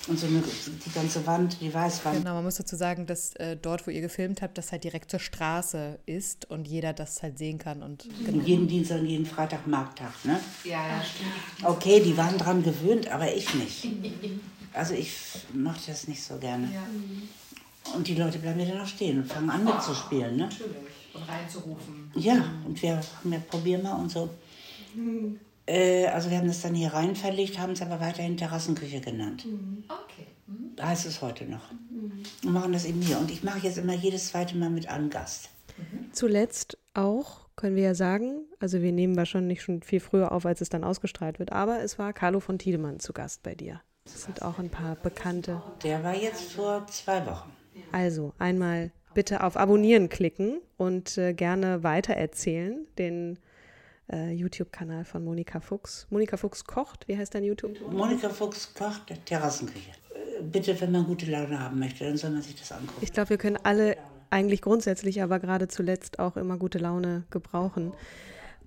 Und 0.08 0.18
so 0.18 0.26
eine, 0.26 0.42
die 0.42 0.90
ganze 0.92 1.26
Wand, 1.26 1.56
die 1.58 1.72
Weißwand. 1.72 2.18
Genau, 2.18 2.34
man 2.34 2.44
muss 2.44 2.56
dazu 2.56 2.76
sagen, 2.76 3.06
dass 3.06 3.34
äh, 3.36 3.56
dort, 3.56 3.86
wo 3.86 3.90
ihr 3.90 4.02
gefilmt 4.02 4.42
habt, 4.42 4.58
das 4.58 4.72
halt 4.72 4.84
direkt 4.84 5.10
zur 5.10 5.20
Straße 5.20 5.98
ist 6.04 6.50
und 6.50 6.68
jeder 6.68 6.92
das 6.92 7.22
halt 7.22 7.38
sehen 7.38 7.58
kann. 7.58 7.82
Und 7.82 8.06
Und 8.28 8.46
jeden 8.46 8.68
Dienstag 8.68 9.00
und 9.00 9.06
jeden 9.06 9.24
Freitag 9.24 9.66
Markttag, 9.66 10.12
ne? 10.24 10.38
Ja, 10.64 10.86
ja, 10.86 11.02
stimmt. 11.02 11.66
Okay, 11.66 12.00
die 12.00 12.14
waren 12.18 12.36
dran 12.36 12.62
gewöhnt, 12.62 13.08
aber 13.08 13.34
ich 13.34 13.54
nicht. 13.54 13.88
Also 14.74 14.92
ich 14.92 15.16
mache 15.54 15.80
das 15.86 16.08
nicht 16.08 16.22
so 16.22 16.36
gerne. 16.36 16.68
Und 17.96 18.06
die 18.06 18.16
Leute 18.16 18.38
bleiben 18.38 18.60
ja 18.60 18.66
dann 18.66 18.82
auch 18.82 18.86
stehen 18.86 19.16
und 19.16 19.32
fangen 19.32 19.48
an 19.48 19.64
mitzuspielen, 19.64 20.36
ne? 20.36 20.48
Und 21.14 21.22
reinzurufen. 21.26 22.12
Ja, 22.16 22.44
und 22.66 22.82
wir 22.82 22.96
haben 22.96 23.32
ja, 23.32 23.38
probieren 23.48 23.82
mal 23.82 23.94
und 23.94 24.10
Äh, 25.66 26.06
also 26.06 26.30
wir 26.30 26.38
haben 26.38 26.46
das 26.46 26.62
dann 26.62 26.74
hier 26.74 26.92
rein 26.92 27.16
verlegt, 27.16 27.58
haben 27.58 27.72
es 27.72 27.82
aber 27.82 28.00
weiterhin 28.00 28.36
Terrassenküche 28.36 29.00
genannt. 29.00 29.46
Okay. 29.88 30.26
Da 30.76 30.88
heißt 30.88 31.06
es 31.06 31.22
heute 31.22 31.44
noch. 31.46 31.70
Und 32.44 32.52
machen 32.52 32.72
das 32.72 32.84
eben 32.84 33.00
hier. 33.00 33.18
Und 33.18 33.30
ich 33.30 33.42
mache 33.42 33.60
jetzt 33.60 33.78
immer 33.78 33.94
jedes 33.94 34.28
zweite 34.28 34.56
Mal 34.56 34.70
mit 34.70 34.88
einem 34.88 35.10
Gast. 35.10 35.50
Zuletzt 36.12 36.78
auch, 36.92 37.48
können 37.56 37.76
wir 37.76 37.84
ja 37.84 37.94
sagen, 37.94 38.42
also 38.60 38.82
wir 38.82 38.92
nehmen 38.92 39.16
wahrscheinlich 39.16 39.62
schon 39.62 39.82
viel 39.82 40.00
früher 40.00 40.32
auf, 40.32 40.46
als 40.46 40.60
es 40.60 40.68
dann 40.68 40.84
ausgestrahlt 40.84 41.38
wird, 41.38 41.52
aber 41.52 41.82
es 41.82 41.98
war 41.98 42.12
Carlo 42.12 42.40
von 42.40 42.58
Tiedemann 42.58 43.00
zu 43.00 43.12
Gast 43.12 43.42
bei 43.42 43.54
dir. 43.54 43.80
Das 44.04 44.24
sind 44.24 44.42
auch 44.42 44.58
ein 44.58 44.70
paar 44.70 44.96
bekannte. 44.96 45.62
Der 45.82 46.04
war 46.04 46.14
jetzt 46.14 46.52
vor 46.52 46.86
zwei 46.88 47.24
Wochen. 47.26 47.50
Also 47.90 48.34
einmal 48.38 48.92
bitte 49.14 49.42
auf 49.42 49.56
Abonnieren 49.56 50.08
klicken 50.08 50.60
und 50.76 51.16
äh, 51.16 51.32
gerne 51.32 51.82
weitererzählen, 51.82 52.86
den 52.98 53.38
äh, 54.12 54.32
YouTube-Kanal 54.32 55.04
von 55.04 55.24
Monika 55.24 55.60
Fuchs. 55.60 56.06
Monika 56.10 56.36
Fuchs 56.36 56.64
kocht, 56.64 57.08
wie 57.08 57.16
heißt 57.16 57.34
dein 57.34 57.44
YouTube? 57.44 57.80
Monika 57.90 58.28
Fuchs 58.28 58.74
kocht 58.74 59.12
Terrassenküche. 59.24 59.90
Äh, 59.90 60.42
Bitte, 60.42 60.80
wenn 60.80 60.92
man 60.92 61.04
gute 61.04 61.26
Laune 61.26 61.58
haben 61.58 61.78
möchte, 61.78 62.04
dann 62.04 62.16
soll 62.16 62.30
man 62.30 62.42
sich 62.42 62.54
das 62.56 62.72
angucken. 62.72 62.98
Ich 63.00 63.12
glaube, 63.12 63.30
wir 63.30 63.38
können 63.38 63.58
alle 63.62 63.96
eigentlich 64.30 64.62
grundsätzlich, 64.62 65.22
aber 65.22 65.38
gerade 65.38 65.68
zuletzt 65.68 66.18
auch 66.18 66.36
immer 66.36 66.56
gute 66.56 66.78
Laune 66.78 67.24
gebrauchen. 67.30 67.92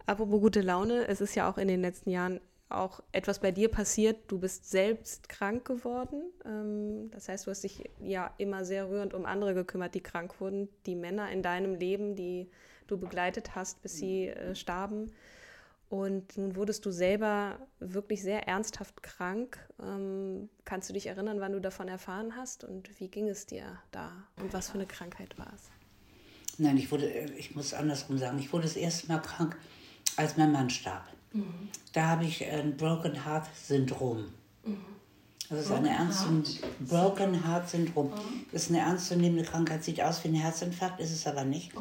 Apropos 0.06 0.40
gute 0.40 0.62
Laune, 0.62 1.08
es 1.08 1.20
ist 1.20 1.36
ja 1.36 1.50
auch 1.50 1.58
in 1.58 1.68
den 1.68 1.82
letzten 1.82 2.10
Jahren 2.10 2.40
auch 2.70 3.02
etwas 3.12 3.40
bei 3.40 3.52
dir 3.52 3.70
passiert. 3.70 4.18
Du 4.28 4.40
bist 4.40 4.70
selbst 4.70 5.30
krank 5.30 5.66
geworden. 5.66 6.22
Ähm, 6.46 7.12
das 7.12 7.30
heißt, 7.30 7.48
du 7.48 7.52
hast 7.52 7.64
dich 7.64 7.90
ja 8.02 8.34
immer 8.38 8.66
sehr 8.66 8.90
rührend 8.90 9.14
um 9.14 9.26
andere 9.26 9.54
gekümmert, 9.54 9.96
die 9.96 10.02
krank 10.02 10.40
wurden. 10.40 10.70
Die 10.86 10.96
Männer 10.96 11.32
in 11.32 11.42
deinem 11.42 11.76
Leben, 11.76 12.16
die 12.16 12.50
du 12.88 12.98
begleitet 12.98 13.56
hast, 13.56 13.82
bis 13.82 13.98
sie 13.98 14.28
äh, 14.28 14.56
starben. 14.56 15.12
Und 15.90 16.38
nun 16.38 16.56
wurdest 16.56 16.86
du 16.86 16.92
selber 16.92 17.60
wirklich 17.80 18.22
sehr 18.22 18.48
ernsthaft 18.48 19.02
krank. 19.04 19.58
Ähm, 19.82 20.50
kannst 20.66 20.90
du 20.90 20.94
dich 20.94 21.08
erinnern, 21.08 21.40
wann 21.40 21.54
du 21.54 21.62
davon 21.62 21.88
erfahren 21.88 22.36
hast 22.36 22.66
und 22.66 23.00
wie 23.00 23.08
ging 23.08 23.30
es 23.30 23.46
dir 23.46 23.64
da 23.92 24.12
und 24.42 24.52
was 24.52 24.70
für 24.70 24.76
eine 24.76 24.86
Krankheit 24.86 25.38
war 25.38 25.52
es? 25.56 25.70
Nein, 26.58 26.78
ich 26.78 26.92
wurde, 26.92 27.10
äh, 27.10 27.32
ich 27.38 27.56
muss 27.56 27.74
andersrum 27.74 28.18
sagen, 28.18 28.40
ich 28.40 28.52
wurde 28.52 28.64
das 28.64 28.76
erste 28.76 29.08
Mal 29.08 29.22
krank, 29.22 29.58
als 30.18 30.36
mein 30.36 30.52
Mann 30.52 30.70
starb. 30.70 31.08
Da 31.94 32.08
habe 32.08 32.26
ich 32.26 32.44
ein 32.46 32.78
Broken 32.78 33.26
Heart 33.26 33.48
Syndrom. 33.56 34.34
Das 35.50 35.60
ist 35.60 35.72
eine 35.72 35.90
ernste 35.90 36.28
Broken 36.80 37.48
Heart 37.48 37.70
Syndrom. 37.70 38.12
Das 38.52 38.64
ist 38.64 38.70
eine 38.70 38.80
ernstzunehmende 38.80 39.44
Krankheit, 39.44 39.84
sieht 39.84 40.02
aus 40.02 40.24
wie 40.24 40.30
ein 40.30 40.36
Herzinfarkt, 40.36 41.00
ist 41.00 41.12
es 41.12 41.26
aber 41.26 41.46
nicht. 41.46 41.72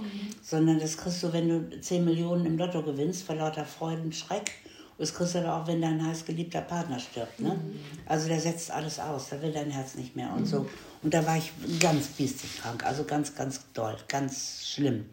Sondern 0.43 0.79
das 0.79 0.97
kriegst 0.97 1.23
du, 1.23 1.33
wenn 1.33 1.49
du 1.49 1.81
10 1.81 2.05
Millionen 2.05 2.47
im 2.47 2.59
Lotto 2.59 2.83
gewinnst, 2.83 3.25
vor 3.25 3.35
lauter 3.35 3.65
Freude 3.65 4.03
und 4.03 4.15
Schreck. 4.15 4.53
Und 4.99 5.03
das 5.03 5.15
kriegst 5.15 5.35
du 5.35 5.41
aber 5.41 5.57
auch, 5.63 5.67
wenn 5.67 5.83
dein 5.83 6.07
heißgeliebter 6.07 6.61
Partner 6.61 7.01
stirbt. 7.01 7.41
Ne? 7.41 7.59
Also 8.07 8.29
der 8.29 8.41
setzt 8.41 8.71
alles 8.71 9.01
aus, 9.01 9.29
da 9.31 9.43
will 9.43 9.53
dein 9.53 9.71
Herz 9.71 9.97
nicht 9.97 10.15
mehr 10.15 10.33
und 10.33 10.47
so. 10.47 10.67
Und 11.03 11.13
da 11.13 11.27
war 11.27 11.37
ich 11.37 11.53
ganz 11.81 12.07
biestig 12.07 12.61
krank, 12.61 12.85
also 12.85 13.05
ganz, 13.05 13.35
ganz 13.35 13.61
doll, 13.75 13.97
ganz 14.09 14.67
schlimm. 14.67 15.07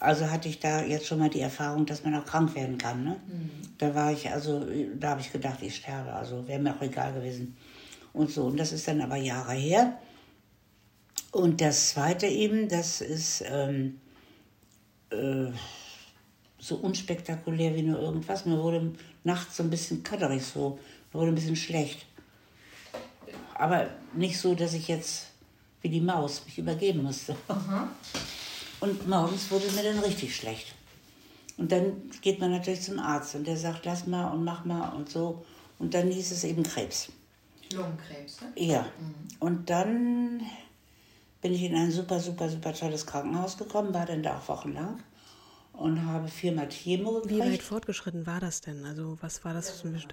Also 0.00 0.28
hatte 0.28 0.48
ich 0.48 0.58
da 0.58 0.82
jetzt 0.82 1.06
schon 1.06 1.20
mal 1.20 1.30
die 1.30 1.40
Erfahrung, 1.40 1.86
dass 1.86 2.02
man 2.02 2.14
auch 2.16 2.24
krank 2.24 2.56
werden 2.56 2.76
kann. 2.76 3.04
Ne? 3.04 3.16
Da 3.78 3.94
war 3.94 4.10
ich, 4.10 4.28
also 4.30 4.66
da 4.98 5.10
habe 5.10 5.20
ich 5.20 5.30
gedacht, 5.30 5.58
ich 5.62 5.76
sterbe. 5.76 6.12
Also 6.12 6.48
wäre 6.48 6.58
mir 6.58 6.74
auch 6.74 6.82
egal 6.82 7.12
gewesen. 7.12 7.56
Und 8.12 8.30
so. 8.30 8.44
Und 8.44 8.58
das 8.58 8.72
ist 8.72 8.86
dann 8.88 9.00
aber 9.00 9.16
Jahre 9.16 9.54
her. 9.54 9.98
Und 11.30 11.60
das 11.60 11.90
zweite 11.90 12.26
eben, 12.26 12.68
das 12.68 13.00
ist 13.00 13.42
ähm, 13.46 14.00
äh, 15.10 15.50
so 16.58 16.76
unspektakulär 16.76 17.74
wie 17.74 17.82
nur 17.82 17.98
irgendwas. 17.98 18.44
Mir 18.44 18.58
wurde 18.58 18.92
nachts 19.24 19.56
so 19.56 19.62
ein 19.62 19.70
bisschen 19.70 20.02
kadderig, 20.02 20.44
so, 20.44 20.78
mir 21.12 21.20
wurde 21.20 21.32
ein 21.32 21.34
bisschen 21.34 21.56
schlecht. 21.56 22.06
Aber 23.54 23.88
nicht 24.14 24.38
so, 24.38 24.54
dass 24.54 24.74
ich 24.74 24.88
jetzt 24.88 25.28
wie 25.80 25.88
die 25.88 26.00
Maus 26.00 26.44
mich 26.44 26.58
übergeben 26.58 27.02
musste. 27.02 27.34
Und 28.80 29.08
morgens 29.08 29.50
wurde 29.50 29.70
mir 29.72 29.82
dann 29.82 29.98
richtig 30.00 30.36
schlecht. 30.36 30.74
Und 31.56 31.72
dann 31.72 32.10
geht 32.20 32.40
man 32.40 32.50
natürlich 32.50 32.82
zum 32.82 32.98
Arzt 32.98 33.34
und 33.34 33.46
der 33.46 33.56
sagt, 33.56 33.84
lass 33.84 34.06
mal 34.06 34.30
und 34.32 34.44
mach 34.44 34.64
mal 34.64 34.90
und 34.90 35.08
so. 35.08 35.44
Und 35.78 35.94
dann 35.94 36.10
hieß 36.10 36.32
es 36.32 36.44
eben 36.44 36.62
Krebs. 36.62 37.08
Lungenkrebs, 37.74 38.40
ne? 38.40 38.48
Ja. 38.56 38.86
Und 39.40 39.68
dann 39.70 40.42
bin 41.40 41.52
ich 41.54 41.62
in 41.62 41.74
ein 41.74 41.90
super, 41.90 42.20
super, 42.20 42.48
super 42.48 42.72
tolles 42.72 43.06
Krankenhaus 43.06 43.56
gekommen, 43.58 43.92
war 43.94 44.06
dann 44.06 44.22
da 44.22 44.38
auch 44.38 44.48
wochenlang 44.48 45.02
und 45.72 46.04
habe 46.06 46.28
viermal 46.28 46.68
Chemo 46.68 47.22
Wie 47.26 47.38
weit 47.38 47.44
gekriegt. 47.46 47.62
fortgeschritten 47.64 48.26
war 48.26 48.40
das 48.40 48.60
denn? 48.60 48.84
Also 48.84 49.16
was 49.20 49.44
war 49.44 49.54
das 49.54 49.70
für 49.70 49.88
ein 49.88 49.94
Best- 49.94 50.08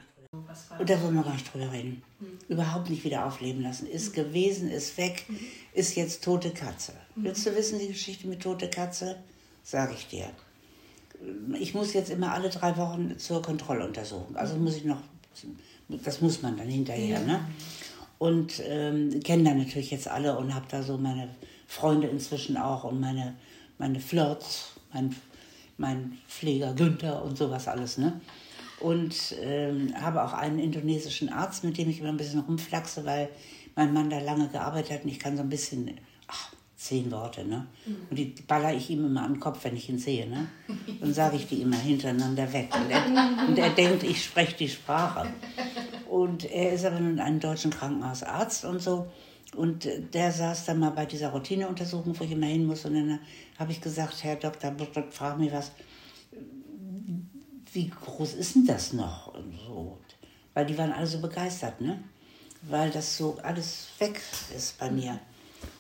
Und 0.80 0.90
da 0.90 1.02
wollen 1.02 1.16
wir 1.16 1.24
gar 1.24 1.34
nicht 1.34 1.52
drüber 1.54 1.72
reden. 1.72 2.04
Überhaupt 2.48 2.90
nicht 2.90 3.04
wieder 3.04 3.26
aufleben 3.26 3.62
lassen. 3.64 3.88
Ist 3.88 4.14
gewesen, 4.14 4.70
ist 4.70 4.98
weg, 4.98 5.26
ist 5.74 5.96
jetzt 5.96 6.24
tote 6.24 6.52
Katze. 6.52 6.94
Willst 7.16 7.46
du 7.46 7.56
wissen, 7.56 7.80
die 7.80 7.88
Geschichte 7.88 8.28
mit 8.28 8.42
tote 8.42 8.70
Katze? 8.70 9.18
Sag 9.64 9.92
ich 9.94 10.08
dir. 10.08 10.30
Ich 11.60 11.74
muss 11.74 11.94
jetzt 11.94 12.10
immer 12.10 12.32
alle 12.32 12.50
drei 12.50 12.78
Wochen 12.78 13.18
zur 13.18 13.42
Kontrolluntersuchung. 13.42 14.36
Also 14.36 14.56
muss 14.56 14.76
ich 14.78 14.86
noch, 14.86 15.02
das 15.90 16.22
muss 16.22 16.42
man 16.42 16.58
dann 16.58 16.68
hinterher. 16.68 17.20
Ne? 17.20 17.42
Und 18.18 18.62
ähm, 18.66 19.20
kenne 19.24 19.44
da 19.44 19.54
natürlich 19.54 19.92
jetzt 19.92 20.08
alle 20.08 20.38
und 20.38 20.54
habe 20.54 20.66
da 20.70 20.84
so 20.84 20.98
meine 20.98 21.30
Freunde 21.68 22.08
inzwischen 22.08 22.58
auch 22.58 22.84
und 22.84 23.00
meine, 23.00 23.36
meine 23.78 24.00
Flirts, 24.00 24.74
mein, 24.94 25.16
mein 25.78 26.18
Pfleger 26.28 26.74
Günther 26.74 27.24
und 27.24 27.38
sowas 27.38 27.68
alles. 27.68 27.98
Ne? 27.98 28.20
Und 28.80 29.36
ähm, 29.42 29.94
habe 30.00 30.24
auch 30.24 30.34
einen 30.34 30.60
indonesischen 30.60 31.30
Arzt, 31.30 31.64
mit 31.64 31.78
dem 31.78 31.90
ich 31.90 32.00
immer 32.00 32.10
ein 32.10 32.18
bisschen 32.18 32.40
rumflaxe, 32.40 33.06
weil 33.06 33.30
mein 33.76 33.94
Mann 33.94 34.10
da 34.10 34.20
lange 34.20 34.48
gearbeitet 34.50 34.92
hat 34.92 35.04
und 35.04 35.10
ich 35.10 35.20
kann 35.20 35.38
so 35.38 35.44
ein 35.44 35.50
bisschen, 35.50 35.92
zehn 36.80 37.12
Worte, 37.12 37.44
ne? 37.46 37.68
Und 38.10 38.18
die 38.18 38.34
baller 38.48 38.74
ich 38.74 38.90
ihm 38.90 39.06
immer 39.06 39.24
an 39.24 39.34
den 39.34 39.40
Kopf, 39.42 39.66
wenn 39.66 39.76
ich 39.76 39.90
ihn 39.90 40.00
sehe, 40.00 40.30
ne? 40.30 40.48
Dann 41.02 41.14
sage 41.14 41.36
ich 41.36 41.46
die 41.46 41.62
immer 41.62 41.78
hintereinander 41.78 42.52
weg. 42.54 42.74
Und 42.74 42.90
er, 42.90 43.48
und 43.48 43.60
er 43.60 43.70
denkt, 43.72 44.04
ich 44.04 44.24
spreche 44.24 44.56
die 44.56 44.70
Sprache. 44.70 45.28
Und 46.10 46.50
er 46.50 46.72
ist 46.72 46.86
aber 46.86 47.02
nun 47.02 47.14
in 47.14 47.20
einem 47.20 47.42
deutschen 47.42 47.72
Krankenhausarzt 47.72 48.64
und 48.64 48.82
so. 48.82 49.12
Und 49.58 49.86
äh, 49.86 50.02
der 50.02 50.32
saß 50.32 50.66
dann 50.66 50.80
mal 50.80 50.92
bei 50.92 51.06
dieser 51.06 51.30
Routineuntersuchung, 51.30 52.18
wo 52.18 52.24
ich 52.24 52.32
immer 52.32 52.48
hin 52.48 52.66
muss. 52.66 52.86
Und 52.86 52.94
dann 52.94 53.20
habe 53.58 53.74
ich 53.74 53.82
gesagt, 53.82 54.24
Herr 54.24 54.38
Dr. 54.38 54.72
Buschert, 54.72 55.14
frag 55.14 55.38
mich 55.38 55.52
was, 55.52 55.74
wie 57.74 57.90
groß 57.90 58.36
ist 58.36 58.56
denn 58.56 58.66
das 58.66 58.94
noch? 58.94 59.36
Und 59.36 59.54
so. 59.68 60.00
Weil 60.54 60.66
die 60.66 60.78
waren 60.78 60.94
alle 60.94 61.08
so 61.08 61.20
begeistert, 61.20 61.82
ne? 61.82 62.02
Weil 62.62 62.90
das 62.90 63.18
so 63.18 63.38
alles 63.44 63.88
weg 64.00 64.22
ist 64.56 64.80
bei 64.80 64.90
mir. 64.90 65.20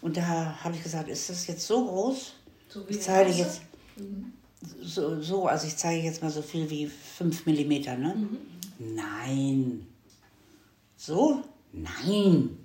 Und 0.02 0.18
da 0.18 0.64
habe 0.64 0.76
ich 0.76 0.84
gesagt, 0.84 1.10
ist 1.10 1.30
das 1.30 1.48
jetzt 1.48 1.66
so 1.66 1.86
groß? 1.86 2.34
ich 2.88 3.02
zeige 3.02 3.32
jetzt 3.32 3.62
so, 4.82 5.22
so, 5.22 5.48
also 5.48 5.68
ich 5.68 5.78
zeige 5.78 6.04
jetzt 6.04 6.22
mal 6.22 6.30
so 6.30 6.42
viel 6.42 6.70
wie 6.70 6.88
5 6.88 7.46
Millimeter, 7.46 7.96
ne? 7.98 8.16
Nein. 8.78 9.88
So? 10.96 11.44
Nein. 11.72 12.58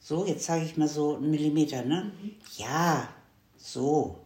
So, 0.00 0.26
jetzt 0.26 0.44
zeige 0.44 0.64
ich 0.64 0.76
mal 0.76 0.88
so 0.88 1.16
einen 1.16 1.30
Millimeter, 1.30 1.84
ne? 1.84 2.12
Ja, 2.56 3.08
so. 3.56 4.18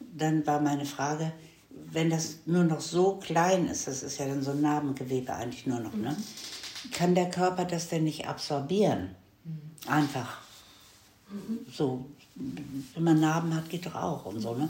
Dann 0.00 0.46
war 0.46 0.60
meine 0.60 0.86
Frage, 0.86 1.32
wenn 1.70 2.10
das 2.10 2.38
nur 2.46 2.64
noch 2.64 2.80
so 2.80 3.16
klein 3.16 3.68
ist, 3.68 3.86
das 3.86 4.02
ist 4.02 4.18
ja 4.18 4.26
dann 4.26 4.42
so 4.42 4.52
ein 4.52 4.60
Narbengewebe 4.60 5.32
eigentlich 5.32 5.66
nur 5.66 5.80
noch, 5.80 5.94
ne? 5.94 6.16
Kann 6.92 7.14
der 7.14 7.30
Körper 7.30 7.64
das 7.64 7.88
denn 7.88 8.04
nicht 8.04 8.28
absorbieren? 8.28 9.14
Einfach. 9.86 10.43
So, 11.72 12.06
wenn 12.34 13.04
man 13.04 13.20
Narben 13.20 13.54
hat, 13.54 13.68
geht 13.68 13.86
doch 13.86 13.94
auch 13.94 14.26
und 14.26 14.40
so, 14.40 14.54
ne? 14.54 14.68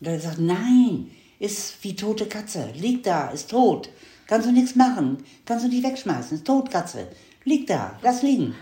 Und 0.00 0.06
er 0.06 0.14
hat 0.14 0.20
gesagt, 0.20 0.40
nein, 0.40 1.10
ist 1.38 1.82
wie 1.82 1.94
tote 1.94 2.26
Katze, 2.26 2.72
liegt 2.74 3.06
da, 3.06 3.28
ist 3.28 3.50
tot. 3.50 3.88
Kannst 4.26 4.48
du 4.48 4.52
nichts 4.52 4.76
machen, 4.76 5.18
kannst 5.44 5.64
du 5.64 5.68
nicht 5.68 5.84
wegschmeißen, 5.84 6.38
ist 6.38 6.46
tot, 6.46 6.70
Katze. 6.70 7.08
Liegt 7.44 7.70
da, 7.70 7.98
lass 8.02 8.22
liegen. 8.22 8.54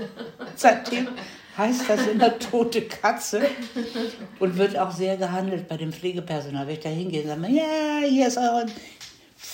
Seitdem 0.56 1.08
heißt 1.56 1.88
das 1.88 2.06
immer 2.06 2.38
tote 2.38 2.82
Katze 2.82 3.42
und 4.38 4.56
wird 4.56 4.78
auch 4.78 4.92
sehr 4.92 5.16
gehandelt 5.16 5.66
bei 5.66 5.76
dem 5.76 5.92
Pflegepersonal. 5.92 6.66
Wenn 6.66 6.74
ich 6.74 6.80
da 6.80 6.88
hingehe, 6.88 7.26
sagen 7.26 7.42
wir, 7.42 7.50
ja, 7.50 8.08
hier 8.08 8.28
ist 8.28 8.36
eure 8.36 8.66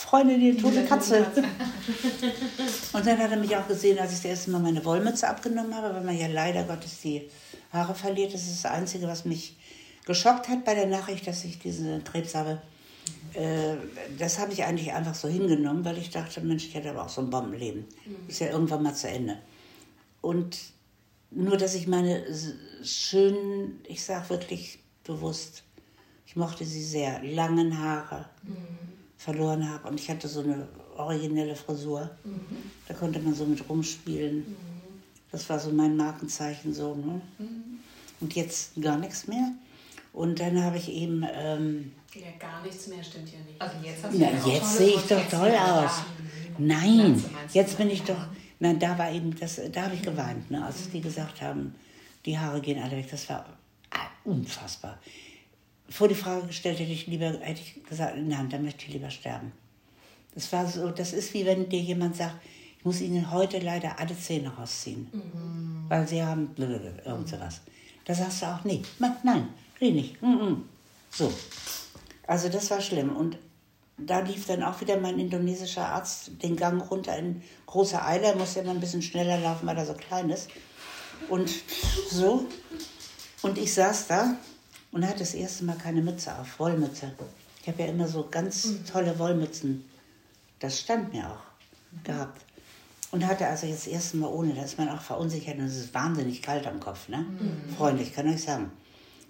Freundin, 0.05 0.39
die 0.39 0.55
tote 0.55 0.85
Katze. 0.85 1.27
Und 2.93 3.07
dann 3.07 3.19
hat 3.19 3.31
er 3.31 3.39
mich 3.39 3.57
auch 3.57 3.67
gesehen, 3.67 3.99
als 3.99 4.13
ich 4.13 4.19
das 4.19 4.27
erste 4.27 4.51
Mal 4.51 4.61
meine 4.61 4.85
Wollmütze 4.85 5.27
abgenommen 5.27 5.75
habe, 5.75 5.95
weil 5.95 6.05
man 6.05 6.17
ja 6.17 6.27
leider 6.27 6.65
Gottes 6.65 7.01
die 7.01 7.23
Haare 7.73 7.95
verliert. 7.95 8.35
Das 8.35 8.43
ist 8.43 8.63
das 8.65 8.71
Einzige, 8.71 9.09
was 9.09 9.25
mich 9.25 9.57
geschockt 10.05 10.49
hat 10.49 10.65
bei 10.67 10.75
der 10.75 10.87
Nachricht, 10.87 11.27
dass 11.27 11.43
ich 11.45 11.59
diesen 11.59 12.05
Krebs 12.05 12.35
habe. 12.35 12.61
Äh, 13.33 13.77
das 14.19 14.39
habe 14.39 14.53
ich 14.53 14.65
eigentlich 14.65 14.93
einfach 14.93 15.15
so 15.15 15.27
hingenommen, 15.27 15.87
weil 15.87 15.97
ich 15.97 16.11
dachte, 16.11 16.43
Mensch, 16.43 16.67
ich 16.67 16.75
hätte 16.75 16.91
aber 16.91 17.05
auch 17.05 17.09
so 17.09 17.23
ein 17.23 17.31
Bombenleben. 17.31 17.87
Ist 18.29 18.41
ja 18.41 18.49
irgendwann 18.49 18.83
mal 18.83 18.95
zu 18.95 19.09
Ende. 19.09 19.39
Und 20.21 20.59
nur, 21.31 21.57
dass 21.57 21.75
ich 21.75 21.87
meine 21.87 22.25
schönen, 22.83 23.81
ich 23.89 24.05
sage 24.05 24.29
wirklich 24.29 24.81
bewusst, 25.03 25.65
ich 26.27 26.37
mochte 26.37 26.67
sie 26.67 26.85
sehr, 26.85 27.23
langen 27.23 27.79
Haare 27.79 28.27
verloren 29.25 29.69
habe. 29.69 29.89
Und 29.89 29.99
ich 29.99 30.11
hatte 30.11 30.29
so 30.29 30.41
eine 30.41 30.69
originelle 30.97 31.57
Frisur. 31.57 32.11
Da 32.87 32.95
konnte 32.95 33.19
man 33.21 33.35
so 33.35 33.47
mit 33.47 33.67
rumspielen. 33.69 34.55
Das 35.33 35.49
war 35.49 35.59
so 35.59 35.71
mein 35.71 35.97
Markenzeichen 35.97 36.75
so. 36.75 36.95
Ne? 36.95 37.21
Und 38.21 38.35
jetzt 38.35 38.81
gar 38.81 38.99
nichts 38.99 39.27
mehr. 39.27 39.53
Und 40.13 40.39
dann 40.39 40.63
habe 40.63 40.77
ich 40.77 40.91
eben... 40.91 41.25
Ähm, 41.33 41.93
Ja, 42.15 42.21
gar 42.39 42.63
nichts 42.63 42.87
mehr 42.87 43.03
stimmt 43.03 43.33
ja 43.33 43.39
nicht. 43.41 43.61
Also 43.61 43.77
jetzt 43.83 44.05
hast 44.05 44.15
na, 44.15 44.53
jetzt 44.53 44.77
sehe 44.77 44.95
ich 44.95 45.03
doch 45.03 45.29
toll 45.29 45.51
aus. 45.51 46.03
Nein, 46.59 47.23
jetzt 47.53 47.77
bin 47.79 47.91
ich 47.91 48.03
doch. 48.03 48.29
Nein, 48.61 48.79
da 48.79 48.97
war 48.97 49.11
eben 49.11 49.35
das, 49.37 49.61
da 49.73 49.83
habe 49.83 49.97
ich 49.97 50.03
geweint, 50.03 50.49
ne, 50.51 50.65
als 50.65 50.89
die 50.91 51.01
gesagt 51.01 51.43
haben, 51.43 51.75
die 52.25 52.39
Haare 52.39 52.61
gehen 52.61 52.81
alle 52.81 52.97
weg. 52.97 53.09
Das 53.11 53.29
war 53.29 53.45
ah, 53.91 54.07
unfassbar. 54.23 55.01
Vor 55.89 56.09
die 56.09 56.15
Frage 56.15 56.47
gestellt 56.47 56.79
hätte 56.79 56.93
ich 56.93 57.07
lieber, 57.07 57.39
hätte 57.41 57.61
ich 57.61 57.85
gesagt, 57.85 58.17
nein, 58.19 58.49
da 58.49 58.59
möchte 58.59 58.87
ich 58.87 58.93
lieber 58.93 59.11
sterben. 59.11 59.53
Das 60.35 60.53
war 60.53 60.67
so, 60.67 60.91
das 60.91 61.13
ist 61.13 61.33
wie 61.35 61.47
wenn 61.47 61.69
dir 61.69 61.81
jemand 61.81 62.17
sagt, 62.17 62.37
ich 62.79 62.85
muss 62.85 63.01
Ihnen 63.01 63.31
heute 63.31 63.59
leider 63.61 63.99
alle 63.99 64.19
Zähne 64.19 64.49
rausziehen, 64.55 65.09
weil 65.89 66.07
Sie 66.09 66.23
haben 66.23 66.49
blablabla, 66.49 67.07
irgend 67.07 67.29
sowas. 67.29 67.61
Da 68.05 68.15
sagst 68.15 68.43
du 68.43 68.47
auch, 68.47 68.65
nee, 68.65 68.83
nein, 68.99 69.49
will 69.79 69.93
nicht. 69.93 70.17
-mm. 70.23 70.57
So, 71.11 71.33
also 72.27 72.49
das 72.49 72.71
war 72.71 72.81
schlimm. 72.81 73.15
Und 73.15 73.39
da 73.97 74.21
lief 74.21 74.47
dann 74.47 74.63
auch 74.63 74.81
wieder 74.81 74.99
mein 74.99 75.19
indonesischer 75.19 75.87
Arzt 75.87 76.43
den 76.43 76.57
Gang 76.57 76.91
runter 76.91 77.17
in 77.17 77.43
großer 77.67 78.05
Eile. 78.05 78.27
Er 78.27 78.37
musste 78.37 78.61
immer 78.61 78.73
ein 78.73 78.81
bisschen 78.81 79.03
schneller 79.03 79.39
laufen, 79.39 79.67
weil 79.67 79.79
er 79.79 79.87
so 79.87 79.95
klein 79.95 80.31
ist. 80.31 80.51
Und 81.29 81.51
so. 82.11 82.47
Und 83.43 83.59
ich 83.59 83.73
saß 83.73 84.09
da 84.09 84.37
und 84.95 85.05
hatte 85.07 85.19
das 85.19 85.35
erste 85.35 85.65
Mal 85.65 85.77
keine 85.77 86.01
Mütze 86.01 86.33
auf, 86.39 86.59
Wollmütze. 86.61 87.11
Ich 87.61 87.69
habe 87.69 87.83
ja 87.83 87.89
immer 87.89 88.07
so 88.07 88.29
ganz 88.31 88.69
tolle 88.91 89.19
Wollmützen. 89.19 89.85
Das 90.61 90.81
stand 90.81 91.13
mir 91.13 91.29
auch 91.29 92.05
gehabt. 92.05 92.41
Und 93.11 93.27
hatte 93.27 93.47
also 93.47 93.67
jetzt 93.67 93.87
das 93.87 93.93
erste 93.93 94.17
Mal 94.19 94.29
ohne, 94.29 94.55
da 94.55 94.63
ist 94.63 94.79
man 94.79 94.89
auch 94.89 95.01
verunsichert 95.01 95.59
und 95.59 95.65
es 95.65 95.77
ist 95.77 95.95
wahnsinnig 95.95 96.43
kalt 96.43 96.67
am 96.67 96.81
Kopf, 96.81 97.09
ne? 97.09 97.27
Freundlich, 97.77 98.15
kann 98.15 98.33
ich 98.33 98.43
sagen. 98.43 98.71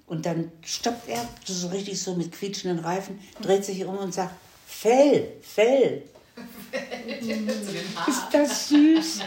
Und 0.07 0.27
dann 0.27 0.53
stoppt 0.63 1.09
er 1.09 1.27
so 1.47 1.69
richtig 1.69 2.01
so 2.01 2.15
mit 2.15 2.33
quietschenden 2.33 2.85
Reifen, 2.85 3.19
dreht 3.41 3.65
sich 3.65 3.85
um 3.85 3.97
und 3.97 4.13
sagt, 4.13 4.35
Fell, 4.67 5.33
Fell. 5.41 6.03
Ist 8.07 8.23
das 8.33 8.69
süß? 8.69 9.21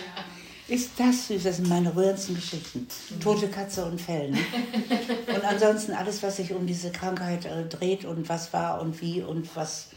Ist 0.68 0.92
das 0.98 1.28
süß? 1.28 1.44
Das 1.44 1.58
sind 1.58 1.70
meine 1.70 1.96
rührendsten 1.96 2.36
Geschichten. 2.36 2.88
Tote 3.22 3.48
Katze 3.48 3.86
und 3.86 4.02
Fell. 4.02 4.32
Ne? 4.32 4.38
Und 5.34 5.44
ansonsten 5.46 5.94
alles, 5.94 6.22
was 6.24 6.38
sich 6.38 6.54
um 6.54 6.68
diese 6.68 6.92
Krankheit 6.92 7.46
äh, 7.46 7.66
dreht 7.66 8.06
und 8.06 8.28
was 8.28 8.52
war 8.54 8.82
und 8.82 9.00
wie 9.02 9.22
und 9.22 9.56
was, 9.56 9.92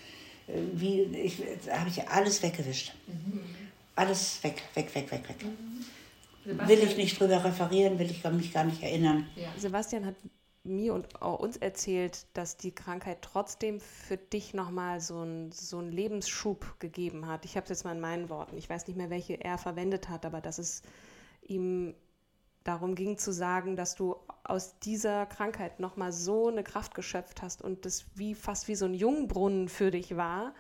äh, 0.47 0.53
wie, 0.75 1.03
ich, 1.03 1.43
habe 1.71 1.89
ich 1.89 2.07
alles 2.09 2.43
weggewischt. 2.43 2.93
Alles 3.97 4.39
weg, 4.43 4.63
weg, 4.75 4.95
weg, 4.95 5.11
weg, 5.11 5.29
weg. 5.29 6.69
Will 6.69 6.79
ich 6.79 6.97
nicht 6.97 7.19
drüber 7.19 7.45
referieren, 7.45 7.99
will 7.99 8.11
ich 8.11 8.23
mich 8.25 8.53
gar 8.53 8.65
nicht 8.65 8.83
erinnern. 8.83 9.27
Sebastian 9.59 10.07
hat 10.07 10.15
mir 10.63 10.93
und 10.93 11.23
auch 11.23 11.39
uns 11.39 11.57
erzählt, 11.57 12.27
dass 12.35 12.57
die 12.57 12.75
Krankheit 12.75 13.23
trotzdem 13.23 13.81
für 13.81 14.17
dich 14.17 14.53
nochmal 14.53 15.01
so 15.01 15.21
einen 15.21 15.53
so 15.53 15.79
einen 15.79 15.91
Lebensschub 15.91 16.79
gegeben 16.79 17.27
hat. 17.27 17.45
Ich 17.45 17.57
habe 17.57 17.65
es 17.65 17.71
jetzt 17.71 17.85
mal 17.85 17.95
in 17.95 18.01
meinen 18.01 18.29
Worten. 18.29 18.59
Ich 18.59 18.69
weiß 18.69 18.87
nicht 18.87 18.97
mehr, 18.97 19.11
welche 19.11 19.43
er 19.43 19.57
verwendet 19.57 20.09
hat, 20.09 20.27
aber 20.27 20.41
dass 20.41 20.59
es 20.59 20.83
ihm 21.43 21.95
darum 22.63 22.95
ging 22.95 23.17
zu 23.17 23.33
sagen, 23.33 23.75
dass 23.75 23.95
du 23.95 24.17
aus 24.45 24.79
dieser 24.81 25.25
Krankheit 25.27 25.81
nochmal 25.81 26.13
so 26.13 26.49
eine 26.49 26.63
Kraft 26.63 26.95
geschöpft 26.95 27.41
hast 27.41 27.63
und 27.63 27.87
das 27.87 28.05
wie 28.15 28.35
fast 28.35 28.69
wie 28.69 28.75
so 28.75 28.85
ein 28.85 28.95
Jungbrunnen 28.95 29.69
für 29.69 29.91
dich 29.91 30.17
war, 30.17 30.55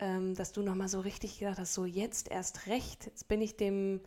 ähm, 0.00 0.34
dass 0.34 0.52
du 0.52 0.62
nochmal 0.62 0.88
so 0.88 0.98
richtig 0.98 1.38
gedacht 1.38 1.58
hast, 1.58 1.74
so 1.74 1.84
jetzt 1.84 2.28
erst 2.28 2.66
recht, 2.66 3.06
jetzt 3.06 3.28
bin 3.28 3.40
ich 3.40 3.56
dem 3.56 4.00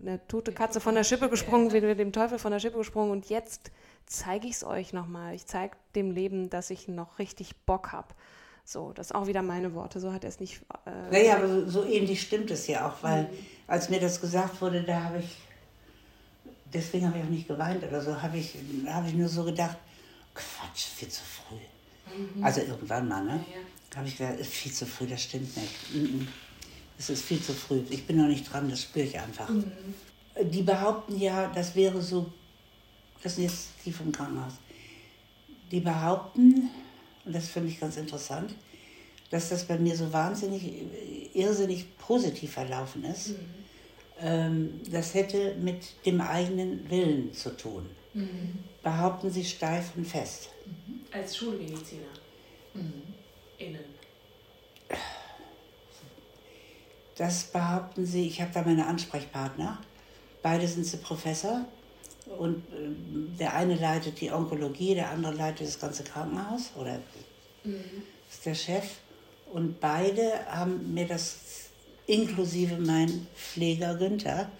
eine 0.00 0.26
tote 0.26 0.52
Katze 0.52 0.80
von 0.80 0.94
der 0.94 1.04
Schippe 1.04 1.28
gesprungen, 1.28 1.72
wieder 1.72 1.94
dem 1.94 2.12
Teufel 2.12 2.38
von 2.38 2.52
der 2.52 2.58
Schippe 2.58 2.78
gesprungen 2.78 3.10
und 3.10 3.28
jetzt 3.30 3.70
zeige 4.10 4.48
ich 4.48 4.54
es 4.54 4.64
euch 4.64 4.92
nochmal. 4.92 5.34
Ich 5.34 5.46
zeige 5.46 5.76
dem 5.94 6.10
Leben, 6.10 6.50
dass 6.50 6.70
ich 6.70 6.88
noch 6.88 7.18
richtig 7.18 7.56
Bock 7.64 7.92
habe. 7.92 8.08
So, 8.64 8.92
das 8.92 9.08
sind 9.08 9.16
auch 9.16 9.26
wieder 9.26 9.42
meine 9.42 9.74
Worte, 9.74 10.00
so 10.00 10.12
hat 10.12 10.24
er 10.24 10.28
es 10.28 10.40
nicht. 10.40 10.60
Äh, 10.84 11.10
Naja, 11.10 11.36
aber 11.36 11.48
so, 11.48 11.68
so 11.68 11.84
ähnlich 11.84 12.20
stimmt 12.20 12.50
es 12.50 12.66
ja 12.66 12.88
auch, 12.88 13.02
weil 13.02 13.30
als 13.66 13.88
mir 13.88 14.00
das 14.00 14.20
gesagt 14.20 14.60
wurde, 14.60 14.82
da 14.82 15.04
habe 15.04 15.18
ich, 15.20 15.36
deswegen 16.72 17.06
habe 17.06 17.18
ich 17.18 17.24
auch 17.24 17.28
nicht 17.30 17.48
geweint 17.48 17.82
oder 17.82 18.00
so, 18.00 18.20
habe 18.20 18.36
ich, 18.36 18.56
habe 18.86 19.08
ich 19.08 19.14
nur 19.14 19.28
so 19.28 19.44
gedacht, 19.44 19.76
Quatsch, 20.34 20.84
viel 20.84 21.08
zu 21.08 21.22
früh. 21.22 21.56
Also 22.42 22.60
irgendwann 22.60 23.08
mal, 23.08 23.24
ne? 23.24 23.44
Habe 23.96 24.06
ich 24.08 24.18
gedacht, 24.18 24.38
ist 24.38 24.52
viel 24.52 24.72
zu 24.72 24.86
früh, 24.86 25.06
das 25.06 25.22
stimmt 25.22 25.56
nicht. 25.56 25.94
Mhm. 25.94 26.28
Es 26.98 27.10
ist 27.10 27.24
viel 27.24 27.40
zu 27.40 27.52
früh. 27.52 27.82
Ich 27.88 28.06
bin 28.06 28.16
noch 28.18 28.26
nicht 28.28 28.52
dran, 28.52 28.68
das 28.68 28.82
spüre 28.82 29.06
ich 29.06 29.18
einfach. 29.18 29.48
Die 30.42 30.62
behaupten 30.62 31.18
ja, 31.18 31.48
das 31.54 31.74
wäre 31.74 32.00
so, 32.02 32.30
das 33.22 33.36
sind 33.36 33.44
jetzt 33.44 33.68
die 33.84 33.92
vom 33.92 34.12
Krankenhaus, 34.12 34.54
die 35.70 35.80
behaupten, 35.80 36.70
und 37.24 37.34
das 37.34 37.48
finde 37.48 37.68
ich 37.68 37.80
ganz 37.80 37.96
interessant, 37.96 38.54
dass 39.30 39.48
das 39.48 39.64
bei 39.64 39.78
mir 39.78 39.96
so 39.96 40.12
wahnsinnig, 40.12 40.72
irrsinnig 41.34 41.96
positiv 41.98 42.52
verlaufen 42.52 43.04
ist. 43.04 43.34
Ähm, 44.20 44.80
das 44.90 45.14
hätte 45.14 45.54
mit 45.56 46.04
dem 46.04 46.20
eigenen 46.20 46.90
Willen 46.90 47.32
zu 47.32 47.56
tun. 47.56 47.88
Behaupten 48.82 49.30
sie 49.30 49.44
steif 49.44 49.92
und 49.96 50.04
fest. 50.04 50.48
Als 51.12 51.36
Schulmediziner. 51.36 52.08
Innen. 53.58 53.84
Das 57.16 57.44
behaupten 57.44 58.04
sie, 58.06 58.26
ich 58.26 58.40
habe 58.40 58.50
da 58.52 58.62
meine 58.62 58.86
Ansprechpartner. 58.86 59.80
Beide 60.42 60.66
sind 60.66 60.86
sie 60.86 60.96
Professor. 60.96 61.66
Und 62.26 62.62
ähm, 62.76 63.36
der 63.38 63.54
eine 63.54 63.74
leitet 63.74 64.20
die 64.20 64.30
Onkologie, 64.30 64.94
der 64.94 65.10
andere 65.10 65.34
leitet 65.34 65.66
das 65.66 65.78
ganze 65.78 66.04
Krankenhaus 66.04 66.70
oder 66.76 67.00
ist 68.30 68.46
der 68.46 68.54
Chef. 68.54 68.84
Und 69.52 69.80
beide 69.80 70.46
haben 70.46 70.94
mir 70.94 71.06
das, 71.06 71.36
inklusive 72.06 72.76
mein 72.76 73.26
Pfleger 73.36 73.94
Günther, 73.94 74.50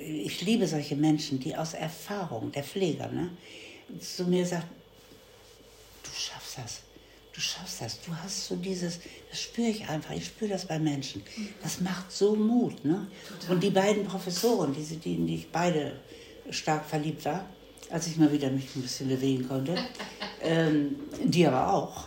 ich 0.00 0.42
liebe 0.42 0.66
solche 0.66 0.94
Menschen, 0.94 1.40
die 1.40 1.56
aus 1.56 1.74
Erfahrung, 1.74 2.52
der 2.52 2.62
Pfleger, 2.62 3.08
ne, 3.08 3.30
zu 4.00 4.24
mir 4.24 4.46
sagt, 4.46 4.66
du 6.02 6.10
schaffst 6.10 6.58
das. 6.58 6.80
Du 7.32 7.40
schaffst 7.40 7.80
das. 7.80 8.00
Du 8.02 8.14
hast 8.14 8.46
so 8.46 8.54
dieses, 8.54 9.00
das 9.28 9.42
spüre 9.42 9.68
ich 9.68 9.88
einfach. 9.88 10.14
Ich 10.14 10.26
spüre 10.26 10.52
das 10.52 10.66
bei 10.66 10.78
Menschen. 10.78 11.20
Das 11.64 11.80
macht 11.80 12.12
so 12.12 12.36
Mut. 12.36 12.84
Ne? 12.84 13.08
Und 13.48 13.60
die 13.60 13.70
beiden 13.70 14.04
Professoren, 14.04 14.72
die, 14.72 15.14
in 15.14 15.26
die 15.26 15.34
ich 15.34 15.50
beide 15.50 15.98
stark 16.50 16.84
verliebt 16.84 17.24
war, 17.24 17.44
als 17.90 18.06
ich 18.06 18.16
mal 18.16 18.32
wieder 18.32 18.50
mich 18.50 18.74
ein 18.76 18.82
bisschen 18.82 19.08
bewegen 19.08 19.46
konnte, 19.48 19.76
ähm, 20.42 20.96
die 21.22 21.46
aber 21.46 21.72
auch. 21.72 22.04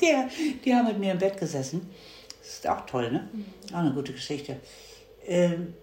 Die, 0.00 0.58
die 0.64 0.74
haben 0.74 0.86
mit 0.86 0.98
mir 0.98 1.12
im 1.12 1.18
Bett 1.18 1.38
gesessen. 1.38 1.90
Das 2.40 2.48
ist 2.54 2.68
auch 2.68 2.84
toll, 2.86 3.10
ne? 3.10 3.28
Auch 3.72 3.78
eine 3.78 3.92
gute 3.92 4.12
Geschichte. 4.12 4.56
Ähm, 5.26 5.74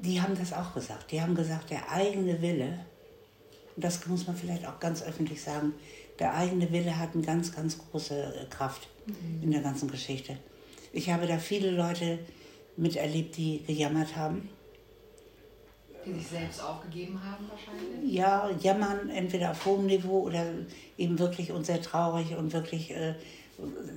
die 0.00 0.20
haben 0.20 0.36
das 0.36 0.52
auch 0.52 0.72
gesagt. 0.72 1.10
Die 1.10 1.20
haben 1.20 1.34
gesagt, 1.34 1.70
der 1.70 1.90
eigene 1.90 2.40
Wille, 2.40 2.86
und 3.76 3.84
das 3.84 4.06
muss 4.06 4.26
man 4.26 4.36
vielleicht 4.36 4.66
auch 4.66 4.80
ganz 4.80 5.02
öffentlich 5.02 5.42
sagen, 5.42 5.74
der 6.18 6.34
eigene 6.34 6.70
Wille 6.70 6.98
hat 6.98 7.14
eine 7.14 7.24
ganz, 7.24 7.54
ganz 7.54 7.78
große 7.78 8.14
äh, 8.14 8.46
Kraft 8.46 8.88
in 9.42 9.50
der 9.50 9.62
ganzen 9.62 9.90
Geschichte. 9.90 10.36
Ich 10.92 11.10
habe 11.10 11.26
da 11.26 11.38
viele 11.38 11.70
Leute 11.70 12.18
miterlebt, 12.76 13.36
die 13.36 13.62
gejammert 13.66 14.16
haben. 14.16 14.48
Die 16.04 16.14
sich 16.14 16.28
selbst 16.28 16.62
aufgegeben 16.62 17.20
haben 17.22 17.48
wahrscheinlich. 17.48 18.12
Ja, 18.12 18.50
jammern 18.60 19.10
entweder 19.10 19.50
auf 19.50 19.64
hohem 19.66 19.86
Niveau 19.86 20.20
oder 20.20 20.44
eben 20.96 21.18
wirklich 21.18 21.52
und 21.52 21.66
sehr 21.66 21.82
traurig 21.82 22.36
und 22.36 22.52
wirklich, 22.52 22.90
äh, 22.90 23.14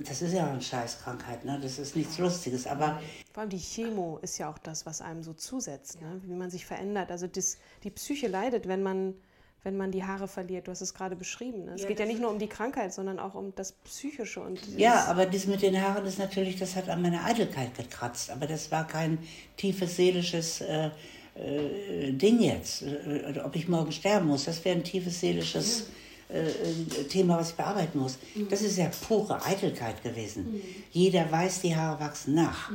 das 0.06 0.22
ist 0.22 0.34
ja 0.34 0.46
eine 0.46 0.60
Scheißkrankheit, 0.60 1.44
ne? 1.44 1.58
das 1.62 1.78
ist 1.78 1.96
nichts 1.96 2.18
Lustiges, 2.18 2.66
aber 2.66 3.00
Vor 3.32 3.42
allem 3.42 3.50
die 3.50 3.58
Chemo 3.58 4.18
ist 4.20 4.38
ja 4.38 4.50
auch 4.50 4.58
das, 4.58 4.84
was 4.84 5.00
einem 5.00 5.22
so 5.22 5.32
zusetzt, 5.32 6.00
ne? 6.02 6.20
wie 6.24 6.34
man 6.34 6.50
sich 6.50 6.66
verändert. 6.66 7.10
Also 7.10 7.26
das, 7.26 7.58
die 7.82 7.90
Psyche 7.90 8.28
leidet, 8.28 8.68
wenn 8.68 8.82
man, 8.82 9.14
wenn 9.62 9.76
man 9.78 9.90
die 9.90 10.04
Haare 10.04 10.28
verliert. 10.28 10.66
Du 10.66 10.70
hast 10.70 10.82
es 10.82 10.92
gerade 10.92 11.16
beschrieben. 11.16 11.64
Ne? 11.64 11.72
Es 11.74 11.86
geht 11.86 11.98
ja 11.98 12.04
nicht 12.04 12.20
nur 12.20 12.30
um 12.30 12.38
die 12.38 12.48
Krankheit, 12.48 12.92
sondern 12.92 13.18
auch 13.18 13.34
um 13.34 13.54
das 13.54 13.72
Psychische. 13.72 14.40
Und 14.40 14.60
Ja, 14.76 15.06
aber 15.06 15.24
das 15.24 15.46
mit 15.46 15.62
den 15.62 15.80
Haaren 15.80 16.04
ist 16.04 16.18
natürlich, 16.18 16.58
das 16.58 16.76
hat 16.76 16.90
an 16.90 17.00
meiner 17.00 17.24
Eitelkeit 17.24 17.74
gekratzt. 17.74 18.30
Aber 18.30 18.46
das 18.46 18.70
war 18.70 18.86
kein 18.86 19.18
tiefes 19.56 19.96
seelisches 19.96 20.60
äh, 20.60 20.90
äh, 21.34 22.12
Ding 22.12 22.40
jetzt. 22.40 22.82
Äh, 22.82 23.40
ob 23.44 23.54
ich 23.56 23.68
morgen 23.68 23.92
sterben 23.92 24.26
muss, 24.26 24.44
das 24.44 24.64
wäre 24.64 24.76
ein 24.76 24.84
tiefes 24.84 25.20
seelisches 25.20 25.88
äh, 26.30 26.48
äh, 26.48 27.04
Thema, 27.08 27.38
was 27.38 27.50
ich 27.50 27.56
bearbeiten 27.56 27.98
muss. 27.98 28.18
Das 28.48 28.62
ist 28.62 28.78
ja 28.78 28.90
pure 29.06 29.44
Eitelkeit 29.44 30.02
gewesen. 30.02 30.60
Jeder 30.92 31.30
weiß, 31.30 31.60
die 31.62 31.74
Haare 31.74 32.00
wachsen 32.00 32.34
nach. 32.34 32.70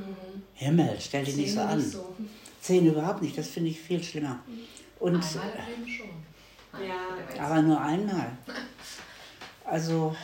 Himmel, 0.54 0.98
stell 1.00 1.26
dich 1.26 1.36
nicht 1.36 1.54
so 1.54 1.62
an. 1.62 1.84
Zähne 2.62 2.90
überhaupt 2.90 3.22
nicht, 3.22 3.38
das 3.38 3.48
finde 3.48 3.70
ich 3.70 3.80
viel 3.80 4.04
schlimmer. 4.04 4.40
Und, 5.00 5.16
Einmal 5.16 5.50
im 5.78 5.86
Leben 5.86 5.90
schon. 5.90 6.86
Ja, 6.86 7.44
aber 7.46 7.62
nur 7.62 7.80
einmal. 7.82 8.38
Also 9.64 10.16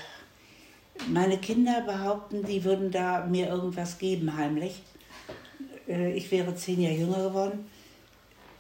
meine 1.07 1.38
Kinder 1.38 1.82
behaupten, 1.82 2.44
die 2.44 2.64
würden 2.64 2.91
da 2.91 3.26
mir 3.26 3.48
irgendwas 3.48 3.98
geben 3.98 4.36
heimlich. 4.36 4.82
Äh, 5.88 6.14
Ich 6.14 6.30
wäre 6.32 6.56
zehn 6.56 6.82
Jahre 6.82 6.95
jünger 6.95 7.30
geworden. 7.30 7.66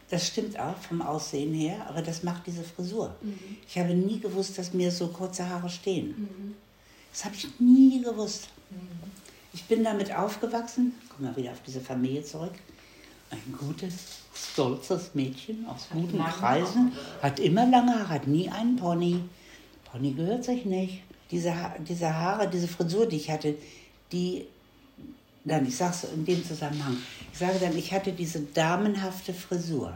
Das 0.09 0.27
stimmt 0.27 0.59
auch 0.59 0.77
vom 0.77 1.01
Aussehen 1.01 1.53
her, 1.53 1.85
aber 1.89 2.01
das 2.01 2.21
macht 2.23 2.45
diese 2.45 2.63
Frisur. 2.63 3.15
Ich 3.67 3.77
habe 3.77 3.93
nie 3.93 4.19
gewusst, 4.19 4.57
dass 4.57 4.71
mir 4.73 4.91
so 4.91 5.07
kurze 5.07 5.47
Haare 5.49 5.69
stehen. 5.69 6.53
Das 7.11 7.25
habe 7.25 7.35
ich 7.35 7.47
nie 7.59 8.01
gewusst. 8.03 8.49
Ich 9.53 9.63
bin 9.65 9.83
damit 9.83 10.13
aufgewachsen, 10.13 10.93
komm 11.09 11.25
mal 11.27 11.35
wieder 11.35 11.51
auf 11.51 11.61
diese 11.65 11.81
Familie 11.81 12.23
zurück. 12.23 12.51
Ein 13.31 13.41
gutes, 13.57 13.93
stolzes 14.35 15.15
Mädchen 15.15 15.65
aus 15.65 15.87
guten 15.91 16.17
Kreisen, 16.23 16.91
hat 17.21 17.39
immer 17.39 17.65
lange 17.65 17.97
Haare, 17.97 18.09
hat 18.09 18.27
nie 18.27 18.47
einen 18.49 18.75
Pony. 18.75 19.21
Pony 19.91 20.11
gehört 20.11 20.43
sich 20.43 20.65
nicht. 20.65 21.01
Diese, 21.31 21.55
Ha- 21.55 21.75
diese 21.79 22.13
Haare, 22.13 22.47
diese 22.47 22.67
Frisur, 22.67 23.07
die 23.07 23.15
ich 23.15 23.31
hatte, 23.31 23.55
die, 24.11 24.45
dann, 25.45 25.65
ich 25.65 25.75
sag's 25.77 26.05
in 26.13 26.25
dem 26.25 26.43
Zusammenhang, 26.43 26.97
ich 27.31 27.37
sage 27.39 27.57
dann, 27.59 27.77
ich 27.77 27.91
hatte 27.93 28.11
diese 28.11 28.41
damenhafte 28.53 29.33
Frisur. 29.33 29.95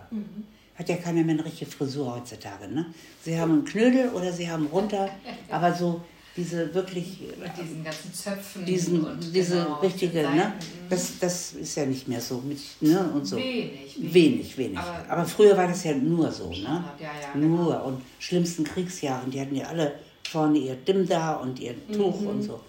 Hat 0.76 0.88
ja 0.88 0.96
keiner 0.96 1.24
mehr 1.24 1.36
eine 1.36 1.46
richtige 1.46 1.70
Frisur 1.70 2.16
heutzutage. 2.16 2.68
Ne? 2.68 2.86
Sie 3.24 3.38
haben 3.38 3.52
einen 3.52 3.66
Knödel 3.66 4.10
oder 4.10 4.32
sie 4.32 4.50
haben 4.50 4.68
runter, 4.68 5.10
aber 5.50 5.74
so 5.74 6.02
diese 6.38 6.74
wirklich 6.74 7.20
Mit 7.38 7.52
diesen 7.62 7.84
ganzen 7.84 8.14
Zöpfen 8.14 8.66
diesen, 8.66 9.04
und 9.04 9.36
diese 9.36 9.64
genau, 9.64 9.80
richtige, 9.80 10.22
ne? 10.22 10.54
Das, 10.90 11.20
das 11.20 11.54
ist 11.54 11.76
ja 11.76 11.86
nicht 11.86 12.08
mehr 12.08 12.22
so 12.22 12.38
mit, 12.38 12.60
ne? 12.80 13.12
Und 13.14 13.26
so. 13.26 13.36
Wenig, 13.36 13.98
wenig. 13.98 14.14
Wenig, 14.14 14.58
wenig. 14.58 14.78
Aber, 14.78 15.12
Aber- 15.12 15.26
früher 15.26 15.58
war 15.58 15.68
das 15.68 15.84
ja 15.84 15.94
nur 15.96 16.32
so, 16.32 16.50
ne? 16.50 16.84
Ja, 17.00 17.12
ja, 17.34 17.38
Nur. 17.38 17.84
Und 17.84 18.02
schlimmsten 18.20 18.64
Kriegsjahren, 18.64 19.30
die 19.32 19.42
hatten 19.42 19.56
ja 19.56 19.68
alle 19.68 19.96
vorne 20.30 20.60
ihr 20.60 20.76
Dimda 20.76 21.34
und 21.34 21.60
ihr 21.60 21.76
Tuch 21.92 22.22
und 22.22 22.44
so. 22.44 22.62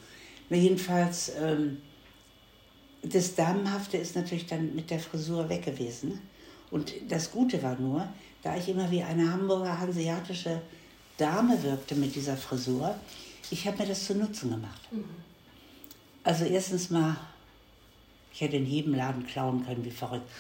Jedenfalls, 0.49 1.33
ähm, 1.41 1.77
das 3.03 3.35
Damenhafte 3.35 3.97
ist 3.97 4.17
natürlich 4.17 4.47
dann 4.47 4.75
mit 4.75 4.91
der 4.91 5.01
Frisur 5.01 5.49
weg 5.49 5.65
gewesen. 5.65 6.21
Und 6.71 6.93
das 7.09 7.31
Gute 7.31 7.63
war 7.63 7.77
nur, 7.77 8.07
da 8.43 8.57
ich 8.57 8.69
immer 8.69 8.91
wie 8.91 9.03
eine 9.03 9.33
Hamburger 9.33 9.79
hanseatische 9.79 10.61
Dame 11.17 11.63
wirkte 11.63 11.95
mit 11.95 12.15
dieser 12.15 12.37
Frisur, 12.37 12.95
ich 13.51 13.67
habe 13.67 13.79
mir 13.79 13.89
das 13.89 14.07
zu 14.07 14.15
Nutzen 14.15 14.51
gemacht. 14.51 14.81
Also 16.23 16.45
erstens 16.45 16.91
mal, 16.91 17.17
ich 18.33 18.41
hätte 18.41 18.57
in 18.57 18.67
jedem 18.67 18.95
Laden 18.95 19.27
klauen 19.27 19.65
können, 19.65 19.85
wie 19.85 19.91
verrückt. 19.91 20.31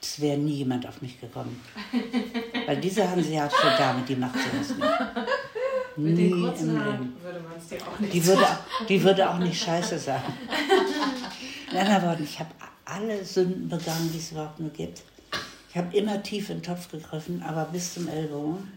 Es 0.00 0.20
wäre 0.20 0.38
nie 0.38 0.54
jemand 0.54 0.86
auf 0.86 1.02
mich 1.02 1.20
gekommen. 1.20 1.60
Weil 2.66 2.80
diese 2.80 3.08
hanseatische 3.08 3.66
Dame, 3.76 4.02
die 4.08 4.16
macht 4.16 4.36
sowas 4.36 4.68
nicht. 4.78 4.78
mit 5.98 6.14
Nie 6.14 6.30
den 6.30 6.42
kurzen 6.42 6.70
im 6.70 6.80
Haaren 6.80 6.92
Leben. 6.92 7.16
würde 7.22 7.40
man 7.40 7.58
es 7.58 7.68
dir 7.68 7.78
auch 7.86 7.98
nicht 7.98 8.14
Die 8.14 8.26
würde, 8.26 8.46
die 8.88 9.02
würde 9.02 9.30
auch 9.30 9.38
nicht 9.38 9.60
scheiße 9.60 9.98
sagen. 9.98 10.32
In 11.70 11.76
anderen 11.76 12.02
Worten, 12.02 12.24
ich 12.24 12.38
habe 12.38 12.50
alle 12.84 13.24
Sünden 13.24 13.68
begangen, 13.68 14.10
die 14.12 14.18
es 14.18 14.32
überhaupt 14.32 14.58
nur 14.60 14.70
gibt. 14.70 15.02
Ich 15.68 15.76
habe 15.76 15.94
immer 15.96 16.22
tief 16.22 16.48
in 16.50 16.58
den 16.58 16.62
Topf 16.62 16.90
gegriffen, 16.90 17.42
aber 17.42 17.66
bis 17.66 17.94
zum 17.94 18.08
Ellbogen 18.08 18.72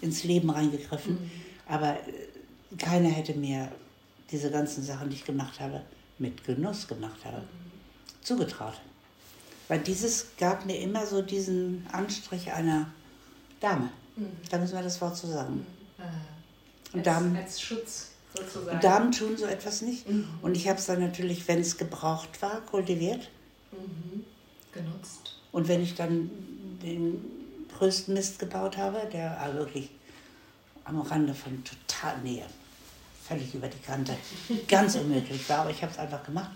ins 0.00 0.24
Leben 0.24 0.50
reingegriffen. 0.50 1.30
Aber 1.68 1.94
äh, 1.94 2.76
keiner 2.78 3.08
hätte 3.08 3.34
mir 3.34 3.70
diese 4.30 4.50
ganzen 4.50 4.82
Sachen, 4.82 5.08
die 5.08 5.16
ich 5.16 5.24
gemacht 5.24 5.60
habe, 5.60 5.82
mit 6.18 6.44
Genuss 6.44 6.88
gemacht 6.88 7.24
habe, 7.24 7.42
zugetraut. 8.22 8.80
Weil 9.68 9.80
dieses 9.80 10.28
gab 10.38 10.66
mir 10.66 10.80
immer 10.80 11.06
so 11.06 11.22
diesen 11.22 11.86
Anstrich 11.92 12.52
einer 12.52 12.88
Dame. 13.60 13.90
Da 14.50 14.58
müssen 14.58 14.74
wir 14.74 14.82
das 14.82 15.00
Wort 15.00 15.16
zu 15.16 15.26
sagen. 15.26 15.66
Und 16.92 17.06
Damen, 17.06 17.36
als, 17.36 17.46
als 17.46 17.60
Schutz 17.60 18.10
sozusagen. 18.36 18.80
Damen 18.80 19.12
tun 19.12 19.36
so 19.36 19.46
etwas 19.46 19.82
nicht. 19.82 20.06
Und 20.42 20.56
ich 20.56 20.68
habe 20.68 20.78
es 20.78 20.86
dann 20.86 21.00
natürlich, 21.00 21.46
wenn 21.48 21.60
es 21.60 21.76
gebraucht 21.76 22.40
war, 22.42 22.60
kultiviert. 22.62 23.30
genutzt. 24.72 25.36
Und 25.52 25.68
wenn 25.68 25.82
ich 25.82 25.94
dann 25.94 26.30
den 26.82 27.24
größten 27.78 28.14
Mist 28.14 28.38
gebaut 28.38 28.76
habe, 28.76 29.08
der 29.12 29.38
aber 29.40 29.54
wirklich 29.54 29.90
am 30.84 31.00
Rande 31.00 31.34
von 31.34 31.62
total 31.64 32.18
Nähe, 32.18 32.46
völlig 33.26 33.54
über 33.54 33.68
die 33.68 33.78
Kante, 33.78 34.14
ganz 34.68 34.94
unmöglich 34.96 35.48
war, 35.48 35.60
aber 35.60 35.70
ich 35.70 35.82
habe 35.82 35.92
es 35.92 35.98
einfach 35.98 36.22
gemacht. 36.24 36.50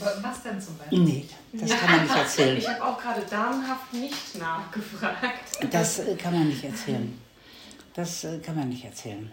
Was 0.00 0.42
denn 0.42 0.60
zum 0.60 0.76
Beispiel? 0.76 1.00
Nee, 1.00 1.28
das 1.52 1.70
kann 1.70 1.90
man 1.90 2.02
nicht 2.02 2.16
erzählen. 2.16 2.56
Ich 2.56 2.68
habe 2.68 2.84
auch 2.84 2.98
gerade 2.98 3.22
damenhaft 3.28 3.92
nicht 3.92 4.38
nachgefragt. 4.38 5.58
Das 5.70 5.98
äh, 6.00 6.14
kann 6.16 6.34
man 6.34 6.48
nicht 6.48 6.64
erzählen. 6.64 7.18
Das 7.94 8.24
äh, 8.24 8.38
kann 8.38 8.56
man 8.56 8.68
nicht 8.68 8.84
erzählen. 8.84 9.30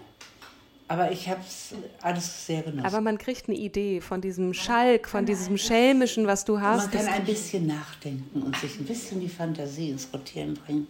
Aber 0.92 1.10
ich 1.10 1.30
habe 1.30 1.40
es 1.40 1.74
alles 2.02 2.48
sehr 2.48 2.64
genossen. 2.64 2.86
Aber 2.86 3.00
man 3.00 3.18
kriegt 3.18 3.48
eine 3.48 3.58
Idee 3.58 4.02
von 4.02 4.20
diesem 4.20 4.54
Schalk, 4.54 5.08
von 5.08 5.26
diesem 5.26 5.58
Schelmischen, 5.58 6.28
was 6.28 6.44
du 6.44 6.60
hast. 6.60 6.94
Man 6.94 7.06
kann 7.06 7.14
ein 7.14 7.24
bisschen 7.24 7.66
nachdenken 7.66 8.42
und 8.42 8.58
sich 8.58 8.78
ein 8.78 8.84
bisschen 8.84 9.22
die 9.22 9.30
Fantasie 9.30 9.92
ins 9.92 10.10
Rotieren 10.14 10.54
bringen. 10.54 10.88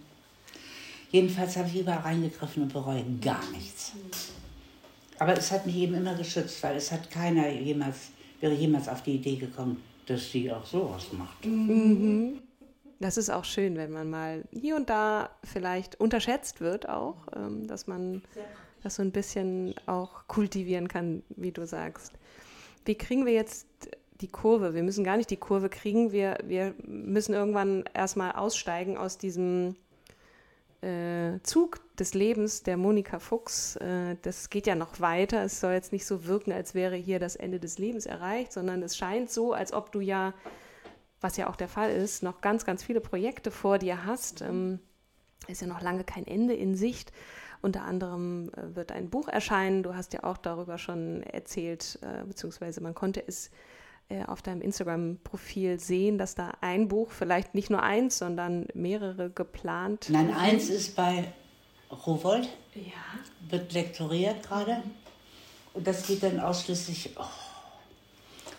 Jedenfalls 1.12 1.56
habe 1.56 1.68
ich 1.68 1.82
überall 1.82 2.00
reingegriffen 2.00 2.64
und 2.64 2.74
bereue 2.74 3.06
gar 3.22 3.48
nichts. 3.52 3.92
Aber 5.20 5.38
es 5.38 5.52
hat 5.52 5.68
mich 5.68 5.76
eben 5.76 5.94
immer 5.94 6.16
geschützt, 6.16 6.64
weil 6.64 6.78
es 6.78 6.92
hat 6.92 7.12
keiner 7.12 7.48
jemals, 7.50 8.10
wäre 8.40 8.56
jemals 8.56 8.90
auf 8.90 9.04
die 9.04 9.18
Idee 9.18 9.36
gekommen, 9.36 9.84
dass 10.08 10.32
sie 10.32 10.52
auch 10.52 10.66
sowas 10.66 11.06
macht. 11.12 11.46
Das 13.00 13.18
ist 13.18 13.30
auch 13.30 13.46
schön, 13.46 13.78
wenn 13.78 13.92
man 13.92 14.10
mal 14.10 14.46
hier 14.52 14.76
und 14.76 14.90
da 14.90 15.30
vielleicht 15.44 16.00
unterschätzt 16.00 16.60
wird 16.60 16.90
auch, 16.90 17.18
ähm, 17.36 17.68
dass 17.68 17.86
man 17.86 18.24
das 18.84 18.96
so 18.96 19.02
ein 19.02 19.12
bisschen 19.12 19.76
auch 19.86 20.28
kultivieren 20.28 20.88
kann, 20.88 21.24
wie 21.30 21.52
du 21.52 21.66
sagst. 21.66 22.14
Wie 22.86 22.96
kriegen 22.96 23.26
wir 23.26 23.34
jetzt 23.34 23.68
die 24.22 24.28
Kurve? 24.28 24.74
Wir 24.74 24.84
müssen 24.84 25.04
gar 25.04 25.18
nicht 25.18 25.30
die 25.30 25.38
Kurve 25.38 25.70
kriegen. 25.70 26.12
Wir, 26.12 26.38
wir 26.44 26.74
müssen 26.86 27.34
irgendwann 27.34 27.84
erstmal 27.94 28.34
aussteigen 28.34 28.98
aus 28.98 29.18
diesem 29.18 29.76
äh, 30.82 31.40
Zug 31.44 31.80
des 31.98 32.14
Lebens 32.14 32.64
der 32.64 32.78
Monika 32.78 33.20
Fuchs. 33.20 33.76
Äh, 33.78 34.18
das 34.22 34.50
geht 34.50 34.68
ja 34.68 34.76
noch 34.76 35.00
weiter. 35.00 35.44
Es 35.44 35.60
soll 35.60 35.74
jetzt 35.74 35.92
nicht 35.92 36.06
so 36.06 36.26
wirken, 36.26 36.52
als 36.52 36.74
wäre 36.74 36.96
hier 36.96 37.20
das 37.20 37.36
Ende 37.36 37.60
des 37.60 37.78
Lebens 37.78 38.06
erreicht, 38.06 38.52
sondern 38.52 38.82
es 38.82 38.98
scheint 38.98 39.30
so, 39.30 39.54
als 39.54 39.74
ob 39.74 39.92
du 39.92 40.00
ja 40.00 40.34
was 41.22 41.38
ja 41.38 41.48
auch 41.48 41.56
der 41.56 41.68
Fall 41.68 41.92
ist, 41.92 42.24
noch 42.24 42.42
ganz, 42.42 42.66
ganz 42.66 42.84
viele 42.84 43.00
Projekte 43.00 43.52
vor 43.52 43.78
dir 43.78 44.06
hast. 44.06 44.42
Ähm, 44.42 44.80
ist 45.48 45.62
ja 45.62 45.68
noch 45.68 45.82
lange 45.82 46.04
kein 46.04 46.26
Ende 46.26 46.54
in 46.54 46.76
Sicht. 46.76 47.12
Unter 47.62 47.84
anderem 47.84 48.50
äh, 48.54 48.76
wird 48.76 48.92
ein 48.92 49.10
Buch 49.10 49.28
erscheinen. 49.28 49.84
Du 49.84 49.96
hast 49.96 50.14
ja 50.14 50.24
auch 50.24 50.38
darüber 50.38 50.78
schon 50.78 51.24
erzählt, 51.24 52.00
äh, 52.02 52.24
beziehungsweise 52.26 52.82
man 52.82 52.96
konnte 52.96 53.24
es 53.26 53.52
äh, 54.10 54.24
auf 54.26 54.42
deinem 54.42 54.62
Instagram-Profil 54.62 55.80
sehen, 55.80 56.18
dass 56.18 56.36
da 56.36 56.52
ein 56.62 56.88
Buch, 56.88 57.12
vielleicht 57.12 57.54
nicht 57.56 57.70
nur 57.70 57.84
eins, 57.84 58.18
sondern 58.18 58.68
mehrere 58.74 59.30
geplant. 59.30 60.08
Nein, 60.10 60.34
eins 60.34 60.70
ist 60.70 60.96
bei 60.96 61.32
Rowold, 62.06 62.50
Ja. 62.74 63.50
wird 63.50 63.74
lektoriert 63.74 64.44
gerade. 64.44 64.82
Und 65.74 65.86
das 65.88 66.06
geht 66.08 66.24
dann 66.24 66.40
ausschließlich 66.40 67.12
oh, 67.18 67.24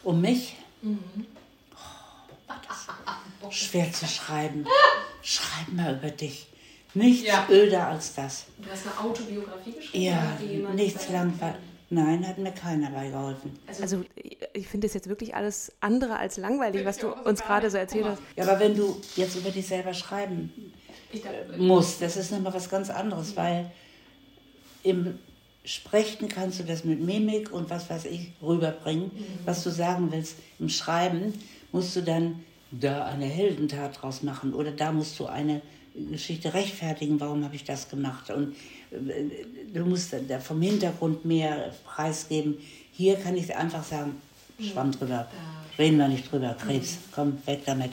Um 0.05 0.21
mich? 0.21 0.57
Oh, 3.43 3.51
schwer 3.51 3.93
zu 3.93 4.07
schreiben. 4.07 4.67
Schreib 5.23 5.69
mal 5.73 5.97
über 5.97 6.11
dich. 6.11 6.52
Nichts 6.94 7.27
Ja. 7.27 7.47
öder 7.51 7.89
als 7.89 8.14
das. 8.14 8.47
Du 8.59 8.70
hast 8.70 8.86
eine 8.86 8.98
Autobiografie 9.09 9.73
geschrieben? 9.73 10.05
Ja, 10.05 10.39
nichts 10.74 11.09
langweilig. 11.09 11.56
Nein, 11.90 12.27
hat 12.27 12.39
mir 12.39 12.52
keiner 12.52 12.89
dabei 12.89 13.10
geholfen. 13.10 13.52
Also 13.82 14.02
ich 14.55 14.66
finde 14.66 14.86
es 14.86 14.94
jetzt 14.94 15.09
wirklich 15.10 15.35
alles 15.35 15.73
andere 15.81 16.16
als 16.16 16.39
langweilig, 16.39 16.86
was 16.86 16.97
du 16.97 17.09
uns 17.12 17.43
gerade 17.43 17.70
so 17.70 17.77
erzählt 17.77 18.06
hast. 18.06 18.23
Ja, 18.35 18.44
aber 18.44 18.60
wenn 18.60 18.74
du 18.74 18.97
jetzt 19.16 19.36
über 19.36 19.51
dich 19.51 19.66
selber 19.66 19.93
schreiben 19.93 20.51
dachte, 21.12 21.59
musst, 21.59 22.01
das 22.01 22.16
ist 22.16 22.31
nochmal 22.32 22.55
was 22.55 22.70
ganz 22.70 22.89
anderes, 22.89 23.36
weil 23.36 23.70
im 24.82 25.19
Sprechen 25.64 26.28
kannst 26.28 26.60
du 26.60 26.64
das 26.64 26.85
mit 26.85 27.01
Mimik 27.01 27.52
und 27.52 27.69
was 27.69 27.89
weiß 27.90 28.06
ich 28.06 28.32
rüberbringen, 28.43 29.10
was 29.44 29.62
du 29.62 29.70
sagen 29.70 30.10
willst. 30.10 30.36
Im 30.59 30.70
Schreiben 30.70 31.35
musst 31.73 31.94
du 31.94 32.02
dann 32.02 32.43
da 32.70 33.05
eine 33.05 33.27
Heldentat 33.27 34.01
draus 34.01 34.23
machen 34.23 34.55
oder 34.55 34.70
da 34.73 34.93
musst 34.93 35.19
du 35.19 35.27
eine 35.27 35.60
Geschichte 35.94 36.55
rechtfertigen, 36.55 37.20
warum 37.20 37.44
habe 37.44 37.55
ich 37.55 37.64
das 37.64 37.89
gemacht. 37.89 38.31
Und 38.31 38.55
äh, 38.90 39.44
du 39.73 39.85
musst 39.85 40.14
da 40.28 40.39
vom 40.40 40.60
Hintergrund 40.62 41.24
mehr 41.24 41.73
preisgeben. 41.85 42.56
Hier 42.93 43.16
kann 43.16 43.36
ich 43.36 43.55
einfach 43.55 43.85
sagen, 43.85 44.20
Schwamm 44.60 44.93
drüber, 44.93 45.28
reden 45.78 45.98
wir 45.98 46.09
nicht 46.09 46.31
drüber, 46.31 46.55
Krebs, 46.59 46.98
komm, 47.14 47.39
weg 47.47 47.62
damit. 47.66 47.90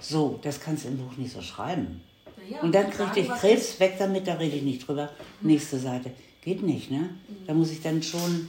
So, 0.00 0.38
das 0.42 0.60
kannst 0.60 0.84
du 0.84 0.88
im 0.88 0.96
Buch 0.98 1.16
nicht 1.16 1.32
so 1.32 1.42
schreiben. 1.42 2.00
ja, 2.48 2.60
Und 2.62 2.74
dann 2.74 2.90
kriegte 2.90 3.20
ich 3.20 3.28
Krebs, 3.28 3.78
weg 3.78 3.96
damit, 3.98 4.26
da 4.26 4.34
rede 4.34 4.56
ich 4.56 4.62
nicht 4.62 4.86
drüber. 4.88 5.10
Nächste 5.40 5.78
Seite. 5.78 6.10
Geht 6.42 6.62
nicht, 6.62 6.90
ne? 6.90 7.10
Da 7.46 7.52
muss 7.52 7.70
ich 7.70 7.82
dann 7.82 8.02
schon. 8.02 8.48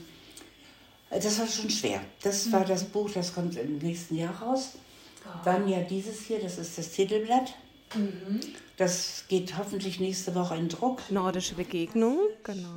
äh, 1.10 1.20
Das 1.20 1.38
war 1.38 1.46
schon 1.46 1.68
schwer. 1.68 2.00
Das 2.22 2.50
war 2.50 2.64
das 2.64 2.84
Buch, 2.84 3.10
das 3.10 3.34
kommt 3.34 3.56
im 3.56 3.78
nächsten 3.78 4.16
Jahr 4.16 4.34
raus. 4.34 4.72
Dann 5.44 5.68
ja 5.68 5.80
dieses 5.82 6.22
hier, 6.26 6.40
das 6.40 6.58
ist 6.58 6.76
das 6.78 6.90
Titelblatt. 6.90 7.54
Das 8.76 9.24
geht 9.28 9.56
hoffentlich 9.58 10.00
nächste 10.00 10.34
Woche 10.34 10.56
in 10.56 10.68
Druck. 10.68 11.02
Nordische 11.10 11.54
Begegnung, 11.54 12.18
genau. 12.42 12.68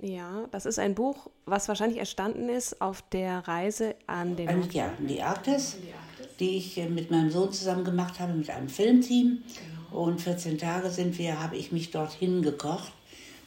Ja, 0.00 0.46
das 0.52 0.66
ist 0.66 0.78
ein 0.78 0.94
Buch, 0.94 1.28
was 1.44 1.66
wahrscheinlich 1.68 1.98
entstanden 1.98 2.48
ist 2.48 2.80
auf 2.80 3.02
der 3.10 3.46
Reise 3.48 3.96
an 4.06 4.36
den 4.36 4.48
An, 4.48 4.68
ja, 4.70 4.92
in 4.98 5.08
die 5.08 5.22
Arktis, 5.22 5.76
die 6.38 6.56
ich 6.56 6.78
äh, 6.78 6.88
mit 6.88 7.10
meinem 7.10 7.30
Sohn 7.30 7.52
zusammen 7.52 7.84
gemacht 7.84 8.20
habe, 8.20 8.32
mit 8.32 8.48
einem 8.50 8.68
Filmteam. 8.68 9.42
Und 9.90 10.20
14 10.20 10.58
Tage 10.58 10.90
sind 10.90 11.18
wir, 11.18 11.42
habe 11.42 11.56
ich 11.56 11.72
mich 11.72 11.90
dorthin 11.90 12.42
gekocht, 12.42 12.92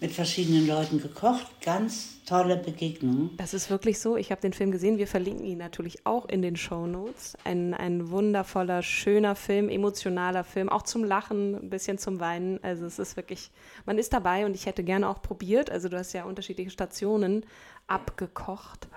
mit 0.02 0.11
verschiedenen 0.11 0.68
Leuten 0.68 0.99
gekocht. 0.99 1.45
Ganz 1.64 2.26
tolle 2.26 2.57
Begegnungen. 2.57 3.30
Das 3.38 3.53
ist 3.53 3.69
wirklich 3.69 3.99
so. 3.99 4.18
Ich 4.18 4.32
habe 4.32 4.41
den 4.41 4.52
Film 4.52 4.72
gesehen. 4.72 4.98
Wir 4.98 5.06
verlinken 5.06 5.45
ihn 5.45 5.60
natürlich 5.60 6.07
auch 6.07 6.28
in 6.28 6.41
den 6.41 6.56
Show 6.56 6.88
Notes. 6.88 7.38
Ein, 7.44 7.76
ein 7.76 8.10
wundervoller, 8.10 8.82
schöner 8.82 9.36
Film, 9.36 9.69
emotionaler 9.69 10.44
Film, 10.44 10.69
auch 10.69 10.82
zum 10.82 11.03
Lachen, 11.03 11.56
ein 11.56 11.69
bisschen 11.69 11.99
zum 11.99 12.19
Weinen. 12.19 12.60
Also 12.64 12.86
es 12.86 12.98
ist 12.98 13.15
wirklich, 13.15 13.52
man 13.86 13.99
ist 13.99 14.11
dabei 14.11 14.48
und 14.48 14.56
ich 14.56 14.65
hätte 14.65 14.84
gerne 14.84 15.07
auch 15.07 15.22
probiert. 15.22 15.69
Also 15.69 15.88
du 15.88 15.98
hast 15.98 16.14
ja 16.14 16.23
unterschiedliche 16.23 16.72
Stationen 16.72 17.45
abgekocht. 17.86 18.88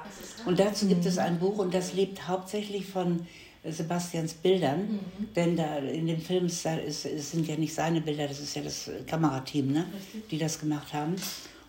Und 0.46 0.58
dazu 0.58 0.86
gibt 0.86 1.04
es 1.04 1.18
ein 1.18 1.38
Buch 1.38 1.58
und 1.58 1.74
das 1.74 1.92
lebt 1.92 2.28
hauptsächlich 2.28 2.86
von 2.86 3.26
Sebastians 3.66 4.34
Bildern, 4.34 5.00
denn 5.34 5.56
da 5.56 5.78
in 5.78 6.06
dem 6.06 6.20
Film 6.20 6.46
ist, 6.46 6.66
ist, 6.66 7.02
sind 7.02 7.46
ja 7.48 7.56
nicht 7.56 7.74
seine 7.74 8.00
Bilder, 8.00 8.28
das 8.28 8.40
ist 8.40 8.54
ja 8.54 8.62
das 8.62 8.90
Kamerateam, 9.06 9.72
ne, 9.72 9.86
die 10.30 10.38
das 10.38 10.58
gemacht 10.58 10.92
haben. 10.92 11.16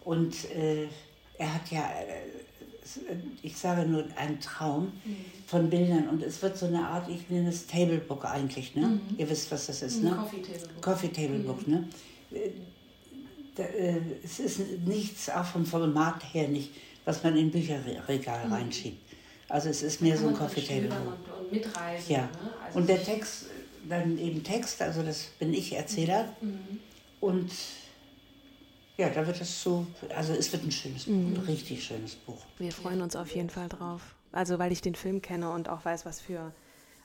Und 0.04 0.36
äh, 0.52 0.88
er 1.38 1.54
hat 1.54 1.72
ja, 1.72 1.84
äh, 1.84 3.16
ich 3.42 3.58
sage 3.58 3.88
nur, 3.88 4.06
einen 4.18 4.40
Traum 4.40 4.92
von 5.48 5.70
Bildern 5.70 6.10
und 6.10 6.22
es 6.22 6.42
wird 6.42 6.58
so 6.58 6.66
eine 6.66 6.86
Art, 6.86 7.10
ich 7.10 7.30
nenne 7.30 7.50
es 7.50 7.66
Tablebook 7.66 8.26
eigentlich, 8.26 8.76
ne? 8.76 9.00
Ihr 9.18 9.30
wisst, 9.30 9.52
was 9.52 9.68
das 9.68 9.82
ist, 9.82 10.04
ne? 10.04 10.12
Coffee 10.12 10.42
Table 10.42 10.68
Book. 10.68 10.82
Coffee 10.82 11.08
Table 11.10 11.40
Book, 11.40 11.68
ne? 11.68 11.88
Äh, 12.32 12.50
da, 13.56 13.64
äh, 13.64 14.02
es 14.24 14.40
ist 14.40 14.60
nichts, 14.86 15.30
auch 15.30 15.46
vom 15.46 15.66
Format 15.66 16.22
her 16.34 16.48
nicht, 16.50 16.72
was 17.06 17.24
man 17.24 17.38
in 17.38 17.52
Bücherregal 17.52 18.48
reinschiebt. 18.48 19.06
Also 19.48 19.70
es 19.70 19.84
ist 19.84 20.02
mehr 20.02 20.18
so 20.18 20.28
ein 20.28 20.34
Coffee 20.34 20.62
drin 20.62 20.68
Table 20.68 20.82
schildern 20.82 21.06
Book. 21.06 21.35
Und, 21.46 21.52
und 21.52 21.66
mitreisen. 21.66 22.12
Ja. 22.12 22.22
Ne? 22.24 22.30
Also 22.66 22.80
Und 22.80 22.90
der 22.90 23.04
Text, 23.04 23.46
dann 23.88 24.18
eben 24.18 24.44
Text, 24.44 24.82
also 24.82 25.04
das 25.04 25.24
bin 25.40 25.54
ich 25.54 25.74
Erzähler. 25.74 26.34
Und 27.22 27.52
ja, 28.98 29.10
da 29.10 29.28
wird 29.28 29.42
es 29.42 29.62
so, 29.62 29.86
also 30.16 30.34
es 30.34 30.52
wird 30.52 30.64
ein 30.64 30.72
schönes 30.72 31.06
Buch, 31.06 31.14
ein 31.14 31.44
richtig 31.48 31.84
schönes 31.84 32.16
Buch. 32.16 32.46
Wir 32.58 32.72
freuen 32.72 33.02
uns 33.02 33.16
auf 33.16 33.34
jeden 33.36 33.50
Fall 33.50 33.68
drauf. 33.68 34.16
Also 34.32 34.60
weil 34.60 34.72
ich 34.72 34.82
den 34.82 34.96
Film 34.96 35.22
kenne 35.22 35.52
und 35.52 35.70
auch 35.70 35.86
weiß, 35.86 36.06
was 36.06 36.22
für. 36.22 36.54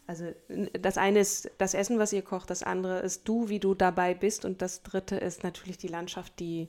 Also 0.06 0.24
das 0.72 0.98
eine 0.98 1.20
ist 1.20 1.50
das 1.58 1.74
Essen, 1.74 2.00
was 2.00 2.12
ihr 2.12 2.22
kocht, 2.22 2.50
das 2.50 2.64
andere 2.64 2.98
ist 3.00 3.28
du, 3.28 3.48
wie 3.48 3.60
du 3.60 3.74
dabei 3.74 4.14
bist 4.14 4.44
und 4.44 4.60
das 4.60 4.82
dritte 4.82 5.16
ist 5.16 5.44
natürlich 5.44 5.78
die 5.78 5.88
Landschaft, 5.88 6.32
die 6.40 6.66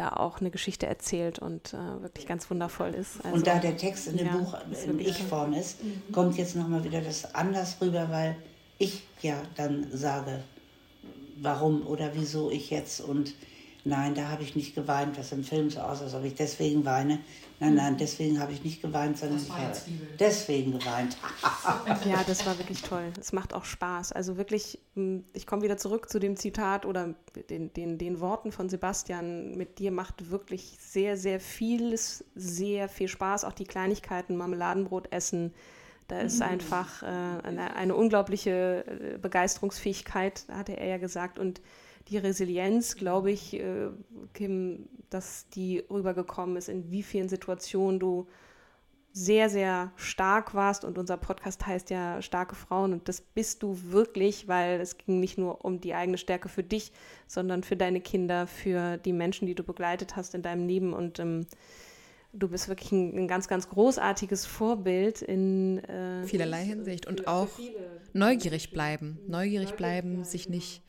da 0.00 0.14
auch 0.14 0.40
eine 0.40 0.50
Geschichte 0.50 0.86
erzählt 0.86 1.38
und 1.38 1.74
äh, 1.74 2.02
wirklich 2.02 2.26
ganz 2.26 2.50
wundervoll 2.50 2.94
ist. 2.94 3.22
Also, 3.22 3.36
Und 3.36 3.46
da 3.46 3.58
der 3.58 3.76
Text 3.76 4.08
in 4.08 4.16
dem 4.16 4.26
ja, 4.28 4.36
Buch 4.38 4.56
in. 4.86 4.98
Ich-Form 4.98 5.52
ist, 5.52 5.78
kommt 6.10 6.38
jetzt 6.38 6.56
nochmal 6.56 6.82
wieder 6.84 7.02
das 7.02 7.34
anders 7.34 7.76
rüber, 7.82 8.08
weil 8.10 8.36
ich 8.78 9.02
ja 9.20 9.34
dann 9.56 9.88
sage, 9.92 10.42
warum 11.36 11.86
oder 11.86 12.12
wieso 12.14 12.50
ich 12.50 12.70
jetzt 12.70 13.02
und 13.02 13.34
nein, 13.84 14.14
da 14.14 14.28
habe 14.28 14.42
ich 14.42 14.56
nicht 14.56 14.74
geweint, 14.74 15.16
das 15.18 15.32
im 15.32 15.44
Film 15.44 15.70
so 15.70 15.80
aus, 15.80 16.02
als 16.02 16.14
ob 16.14 16.24
ich 16.24 16.34
deswegen 16.34 16.84
weine. 16.84 17.20
Nein, 17.58 17.74
nein, 17.74 17.96
deswegen 17.98 18.40
habe 18.40 18.52
ich 18.52 18.64
nicht 18.64 18.80
geweint, 18.80 19.18
sondern 19.18 19.38
ich 19.38 19.50
habe 19.50 19.76
deswegen 20.18 20.72
geweint. 20.72 21.16
Ja, 22.06 22.24
das 22.26 22.46
war 22.46 22.58
wirklich 22.58 22.82
toll. 22.82 23.12
Es 23.20 23.32
macht 23.32 23.52
auch 23.54 23.64
Spaß. 23.64 24.12
Also 24.12 24.36
wirklich, 24.36 24.78
mh, 24.94 25.22
ich 25.34 25.46
komme 25.46 25.62
wieder 25.62 25.76
zurück 25.76 26.08
zu 26.08 26.18
dem 26.18 26.36
Zitat 26.36 26.86
oder 26.86 27.14
den, 27.50 27.72
den, 27.74 27.98
den 27.98 28.20
Worten 28.20 28.52
von 28.52 28.68
Sebastian. 28.68 29.56
Mit 29.56 29.78
dir 29.78 29.90
macht 29.90 30.30
wirklich 30.30 30.78
sehr, 30.80 31.16
sehr 31.16 31.38
vieles, 31.38 32.24
sehr 32.34 32.88
viel 32.88 33.08
Spaß. 33.08 33.44
Auch 33.44 33.52
die 33.52 33.64
Kleinigkeiten, 33.64 34.36
Marmeladenbrot 34.36 35.12
essen. 35.12 35.52
Da 36.08 36.18
ist 36.18 36.42
einfach 36.42 37.04
äh, 37.04 37.06
eine, 37.06 37.76
eine 37.76 37.94
unglaubliche 37.94 38.84
äh, 38.84 39.18
Begeisterungsfähigkeit, 39.18 40.44
hatte 40.50 40.76
er 40.76 40.88
ja 40.88 40.98
gesagt. 40.98 41.38
Und 41.38 41.60
die 42.10 42.18
Resilienz, 42.18 42.96
glaube 42.96 43.30
ich, 43.30 43.54
äh, 43.54 43.88
Kim, 44.34 44.88
dass 45.10 45.48
die 45.50 45.84
rübergekommen 45.90 46.56
ist, 46.56 46.68
in 46.68 46.90
wie 46.90 47.02
vielen 47.02 47.28
Situationen 47.28 48.00
du 48.00 48.26
sehr, 49.12 49.48
sehr 49.48 49.92
stark 49.96 50.54
warst. 50.54 50.84
Und 50.84 50.98
unser 50.98 51.16
Podcast 51.16 51.66
heißt 51.66 51.90
ja 51.90 52.22
starke 52.22 52.54
Frauen. 52.54 52.92
Und 52.92 53.08
das 53.08 53.20
bist 53.20 53.62
du 53.62 53.78
wirklich, 53.90 54.48
weil 54.48 54.80
es 54.80 54.98
ging 54.98 55.20
nicht 55.20 55.38
nur 55.38 55.64
um 55.64 55.80
die 55.80 55.94
eigene 55.94 56.18
Stärke 56.18 56.48
für 56.48 56.62
dich, 56.62 56.92
sondern 57.26 57.62
für 57.62 57.76
deine 57.76 58.00
Kinder, 58.00 58.46
für 58.46 58.98
die 58.98 59.12
Menschen, 59.12 59.46
die 59.46 59.54
du 59.54 59.62
begleitet 59.62 60.16
hast 60.16 60.34
in 60.34 60.42
deinem 60.42 60.66
Leben. 60.66 60.92
Und 60.92 61.18
ähm, 61.18 61.46
du 62.32 62.48
bist 62.48 62.68
wirklich 62.68 62.92
ein, 62.92 63.16
ein 63.16 63.28
ganz, 63.28 63.48
ganz 63.48 63.68
großartiges 63.68 64.46
Vorbild 64.46 65.22
in 65.22 65.78
äh, 65.84 66.24
Vielerlei 66.24 66.64
Hinsicht. 66.64 67.06
Und 67.06 67.26
auch 67.26 67.48
neugierig 68.12 68.72
bleiben. 68.72 69.18
Neugierig 69.26 69.74
bleiben, 69.74 70.24
sich 70.24 70.48
nicht 70.48 70.82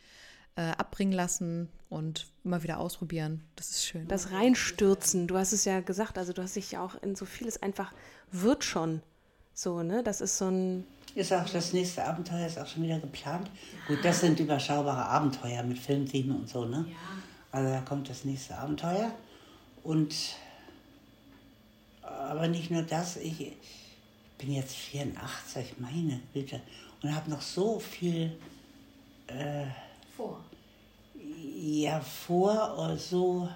äh, 0.55 0.61
abbringen 0.61 1.13
lassen 1.13 1.69
und 1.89 2.27
immer 2.43 2.63
wieder 2.63 2.79
ausprobieren. 2.79 3.43
Das 3.55 3.69
ist 3.69 3.85
schön. 3.85 4.07
das 4.07 4.31
Reinstürzen. 4.31 5.27
Du 5.27 5.37
hast 5.37 5.51
es 5.51 5.65
ja 5.65 5.81
gesagt, 5.81 6.17
also 6.17 6.33
du 6.33 6.41
hast 6.41 6.55
dich 6.55 6.71
ja 6.71 6.83
auch 6.83 6.95
in 7.01 7.15
so 7.15 7.25
vieles 7.25 7.61
einfach 7.61 7.93
wird 8.31 8.63
schon 8.63 9.01
so, 9.53 9.83
ne? 9.83 10.03
Das 10.03 10.21
ist 10.21 10.37
so 10.37 10.47
ein 10.47 10.85
Ist 11.15 11.33
auch 11.33 11.47
das 11.49 11.73
nächste 11.73 12.05
Abenteuer 12.05 12.47
ist 12.47 12.57
auch 12.57 12.67
schon 12.67 12.83
wieder 12.83 12.99
geplant. 12.99 13.49
Gut, 13.87 13.99
das 14.03 14.21
sind 14.21 14.39
überschaubare 14.39 15.05
Abenteuer 15.05 15.63
mit 15.63 15.77
Filmthemen 15.77 16.35
und 16.35 16.49
so, 16.49 16.65
ne? 16.65 16.85
Also 17.51 17.69
da 17.69 17.81
kommt 17.81 18.09
das 18.09 18.23
nächste 18.23 18.57
Abenteuer. 18.57 19.11
Und 19.83 20.15
aber 22.01 22.47
nicht 22.47 22.71
nur 22.71 22.83
das, 22.83 23.17
ich 23.17 23.53
bin 24.37 24.53
jetzt 24.53 24.75
84, 24.75 25.75
meine 25.79 26.21
Güte, 26.33 26.61
und 27.01 27.15
habe 27.15 27.29
noch 27.29 27.41
so 27.41 27.79
viel 27.79 28.37
vor. 30.21 30.39
ja 31.59 31.99
vor, 31.99 32.89
äh, 32.93 32.97
so 32.97 33.47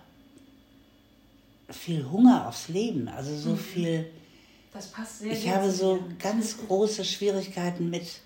viel 1.70 2.06
Hunger 2.10 2.48
aufs 2.48 2.68
Leben, 2.70 3.08
also 3.08 3.36
so 3.36 3.56
viel. 3.56 4.06
Das 4.74 4.88
passt 4.88 5.20
sehr 5.20 5.32
Ich 5.32 5.50
habe 5.50 5.72
so 5.72 5.98
dir. 5.98 6.16
ganz 6.20 6.58
große 6.68 7.04
Schwierigkeiten 7.06 7.90
mit. 7.90 8.20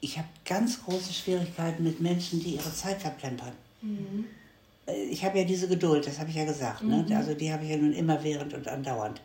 Ich 0.00 0.16
habe 0.16 0.28
ganz 0.46 0.82
große 0.82 1.12
Schwierigkeiten 1.12 1.84
mit 1.84 2.00
Menschen, 2.00 2.40
die 2.40 2.54
ihre 2.54 2.72
Zeit 2.72 3.00
verplempern. 3.02 3.52
Äh, 4.86 5.04
Ich 5.10 5.24
habe 5.24 5.38
ja 5.38 5.44
diese 5.44 5.68
Geduld, 5.68 6.06
das 6.06 6.18
habe 6.18 6.30
ich 6.30 6.36
ja 6.36 6.44
gesagt. 6.44 6.82
Ne? 6.82 7.06
Also 7.14 7.34
die 7.34 7.52
habe 7.52 7.64
ich 7.64 7.70
ja 7.70 7.76
nun 7.76 7.92
immerwährend 7.92 8.54
und 8.54 8.66
andauernd. 8.66 9.20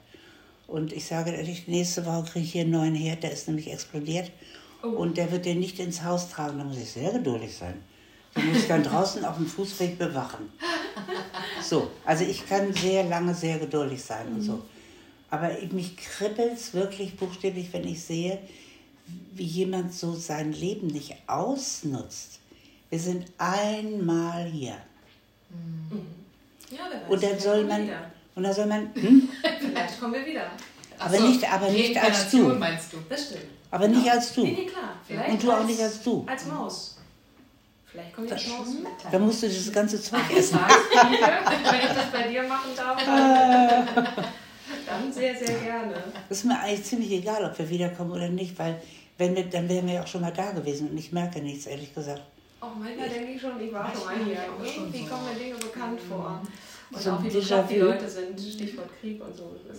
Und 0.68 0.92
ich 0.92 1.06
sage 1.06 1.32
ehrlich, 1.32 1.68
nächste 1.68 2.06
Woche 2.06 2.24
kriege 2.32 2.46
ich 2.46 2.52
hier 2.52 2.62
einen 2.64 2.72
neuen 2.72 2.96
Herd, 2.96 3.24
der 3.24 3.32
ist 3.32 3.48
nämlich 3.48 3.72
explodiert. 3.72 4.32
Und 4.82 5.18
der 5.18 5.32
wird 5.32 5.46
den 5.46 5.60
nicht 5.60 5.80
ins 5.80 6.04
Haus 6.04 6.30
tragen. 6.30 6.58
Da 6.58 6.64
muss 6.64 6.78
ich 6.78 6.92
sehr 6.92 7.12
geduldig 7.12 7.56
sein. 7.56 7.82
Den 8.36 8.48
muss 8.50 8.58
ich 8.60 8.68
dann 8.68 8.84
draußen 8.84 9.24
auf 9.26 9.38
dem 9.38 9.48
Fußweg 9.48 9.98
bewachen. 9.98 10.50
So, 11.62 11.90
also 12.04 12.24
ich 12.24 12.48
kann 12.48 12.74
sehr 12.74 13.04
lange 13.06 13.34
sehr 13.34 13.58
geduldig 13.60 14.04
sein 14.04 14.28
und 14.28 14.42
so. 14.42 14.62
Aber 15.30 15.50
mich 15.72 15.98
kribbelt 15.98 16.54
es 16.54 16.74
wirklich 16.74 17.16
buchstäblich, 17.18 17.70
wenn 17.72 17.88
ich 17.88 18.04
sehe, 18.04 18.40
wie 19.34 19.44
jemand 19.44 19.94
so 19.94 20.14
sein 20.14 20.54
Leben 20.54 20.88
nicht 20.88 21.16
ausnutzt. 21.28 22.40
Wir 22.90 23.00
sind 23.00 23.26
einmal 23.38 24.46
hier. 24.46 24.78
Ja, 26.72 26.80
wer 26.90 27.02
weiß. 27.02 27.10
Und 27.10 27.24
dann 27.24 27.40
soll 27.40 27.64
man, 27.66 27.84
wieder. 27.84 28.12
und 28.36 28.44
dann 28.44 28.54
soll 28.54 28.66
man, 28.68 28.90
hm? 28.96 29.30
Vielleicht 29.60 30.00
kommen 30.00 30.14
wir 30.14 30.26
wieder. 30.26 30.52
aber 31.00 31.20
nicht, 31.20 31.52
aber 31.52 31.70
nicht 31.70 31.98
als 31.98 32.32
du. 32.32 32.50
meinst 32.54 32.94
du? 32.94 32.98
Das 33.10 33.26
stimmt. 33.28 33.55
Aber 33.72 33.88
nicht 33.88 34.10
als 34.10 34.34
du. 34.34 34.44
Nee, 34.44 34.52
nee, 34.52 34.66
klar. 34.66 34.96
Vielleicht 35.06 35.30
Und 35.30 35.44
du 35.44 35.52
auch 35.52 35.64
nicht 35.66 35.82
als 35.82 36.02
du. 36.02 36.26
Als 36.28 36.46
Maus. 36.46 36.98
Vielleicht 37.86 38.14
kommen 38.14 38.28
wir 38.28 38.34
als 38.36 38.48
Maus. 38.48 38.68
Da 39.12 39.20
musst 39.20 39.44
du 39.44 39.48
das 39.48 39.72
ganze 39.72 40.02
Zeug 40.02 40.22
essen. 40.36 40.60
Wenn 40.94 41.14
ich 41.14 41.20
das 41.88 42.12
bei 42.12 42.28
dir 42.28 42.44
machen 42.44 42.72
darf, 42.76 43.04
dann, 43.06 44.08
dann 44.86 45.14
sehr, 45.14 45.36
sehr 45.36 45.56
gerne. 45.60 45.94
Das 46.30 46.40
ist 46.40 46.44
mir 46.46 46.60
eigentlich 46.60 46.84
ziemlich 46.84 47.12
egal, 47.12 47.46
ob 47.46 47.58
wir 47.58 47.70
wiederkommen 47.70 48.12
oder 48.12 48.30
nicht, 48.30 48.58
weil 48.60 48.82
wenn 49.18 49.36
wir, 49.36 49.46
dann 49.50 49.70
wären 49.70 49.88
wir 49.88 49.94
ja 49.96 50.04
auch 50.04 50.08
schon 50.08 50.22
mal 50.22 50.34
da 50.34 50.52
gewesen 50.52 50.90
und 50.90 50.98
ich 50.98 51.12
merke 51.12 51.40
nichts, 51.40 51.66
ehrlich 51.68 51.94
gesagt. 51.94 52.22
Auch 52.60 52.76
manchmal 52.76 53.10
denke 53.10 53.32
ich 53.34 53.42
schon, 53.42 53.62
ich 53.62 53.72
war 53.72 53.92
schon 53.94 54.06
mal 54.06 54.26
hier. 54.26 54.38
Irgendwie 54.64 55.06
kommen 55.06 55.26
mir 55.26 55.36
Dinge 55.40 55.56
bekannt 55.56 56.00
vor. 56.02 56.42
Und 56.92 57.02
So 57.02 57.12
auch 57.12 57.24
wie 57.24 57.28
ein 57.28 57.34
bekloppt 57.34 57.70
die. 57.70 57.78
Leute 57.78 58.10
sind, 58.10 58.40
Stichwort 58.40 58.90
Krieg 59.00 59.24
und 59.24 59.36
so. 59.36 59.56
Das, 59.68 59.78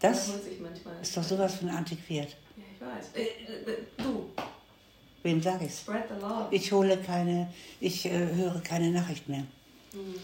Das 0.00 0.26
wiederholt 0.28 0.44
sich 0.44 0.60
manchmal. 0.60 0.94
Ist 1.02 1.16
doch 1.16 1.22
sowas 1.22 1.54
von 1.56 1.68
antiquiert. 1.70 2.36
Ich 2.84 2.98
weiß. 2.98 3.10
Äh, 3.14 3.22
äh, 3.22 3.72
äh, 3.72 3.76
du, 3.98 4.30
Wem 5.22 5.40
sag 5.40 5.62
ich's? 5.62 5.80
spread 5.80 6.04
the 6.08 6.20
love. 6.20 6.48
Ich 6.50 6.70
hole 6.72 6.96
keine, 6.98 7.48
ich 7.80 8.04
äh, 8.06 8.10
höre 8.34 8.60
keine 8.60 8.90
Nachrichten 8.90 9.32
mehr. 9.32 9.44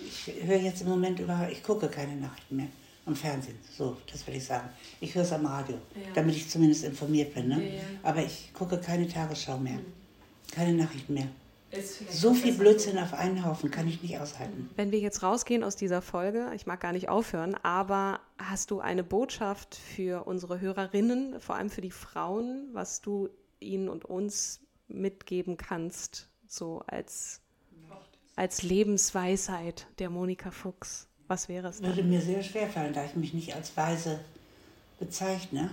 Ich 0.07 0.45
höre 0.45 0.59
jetzt 0.61 0.83
im 0.83 0.89
Moment 0.89 1.21
über, 1.21 1.49
ich 1.51 1.63
gucke 1.63 1.89
keine 1.89 2.17
Nachrichten 2.17 2.57
mehr 2.57 2.67
am 3.07 3.15
Fernsehen. 3.17 3.57
So, 3.77 3.97
das 4.11 4.27
will 4.27 4.35
ich 4.37 4.45
sagen. 4.45 4.69
Ich 5.01 5.15
höre 5.15 5.23
es 5.23 5.33
am 5.33 5.47
Radio, 5.47 5.77
Ja. 5.95 6.03
damit 6.15 6.37
ich 6.37 6.49
zumindest 6.51 6.85
informiert 6.85 7.33
bin. 7.35 7.49
Ne? 7.49 7.55
Ja, 7.69 7.75
ja. 7.77 7.81
Aber 8.03 8.23
ich 8.25 8.53
gucke 8.53 8.79
keine 8.79 9.09
Tagesschau 9.09 9.57
mehr. 9.59 9.79
Keine 10.53 10.75
Nachrichten 10.75 11.15
mehr. 11.15 11.29
So 12.11 12.35
viel 12.35 12.55
Blödsinn 12.55 12.99
auf 12.99 13.15
einen 13.15 13.45
Haufen 13.45 13.71
kann 13.71 13.87
ich 13.87 14.03
nicht 14.03 14.19
aushalten. 14.19 14.71
Wenn 14.75 14.91
wir 14.91 14.99
jetzt 14.99 15.23
rausgehen 15.23 15.63
aus 15.63 15.77
dieser 15.77 16.03
Folge, 16.03 16.51
ich 16.55 16.67
mag 16.67 16.81
gar 16.81 16.93
nicht 16.93 17.09
aufhören, 17.09 17.55
aber 17.63 18.21
hast 18.39 18.73
du 18.73 18.81
eine 18.81 19.05
Botschaft 19.05 19.77
für 19.77 20.27
unsere 20.27 20.61
Hörerinnen, 20.61 21.41
vor 21.41 21.55
allem 21.55 21.71
für 21.71 21.81
die 21.81 21.93
Frauen, 21.93 22.69
was 22.73 23.01
du 23.01 23.29
ihnen 23.61 23.89
und 23.89 24.05
uns 24.05 24.61
mitgeben 24.89 25.57
kannst, 25.57 26.29
so 26.49 26.83
als, 26.89 27.41
als 28.35 28.63
Lebensweisheit 28.63 29.87
der 30.01 30.11
Monika 30.11 30.51
Fuchs? 30.51 31.07
Was 31.29 31.49
wäre 31.49 31.69
es 31.69 31.81
Würde 31.81 32.03
mir 32.03 32.21
sehr 32.21 32.43
schwer 32.43 32.69
fallen, 32.69 32.93
da 32.93 33.05
ich 33.05 33.15
mich 33.15 33.33
nicht 33.33 33.55
als 33.55 33.77
Weise 33.77 34.19
bezeichne. 34.99 35.71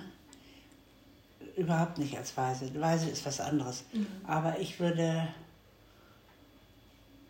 Überhaupt 1.56 1.98
nicht 1.98 2.16
als 2.16 2.38
Weise. 2.38 2.70
Weise 2.80 3.10
ist 3.10 3.26
was 3.26 3.40
anderes. 3.40 3.84
Aber 4.28 4.60
ich 4.60 4.80
würde 4.80 5.28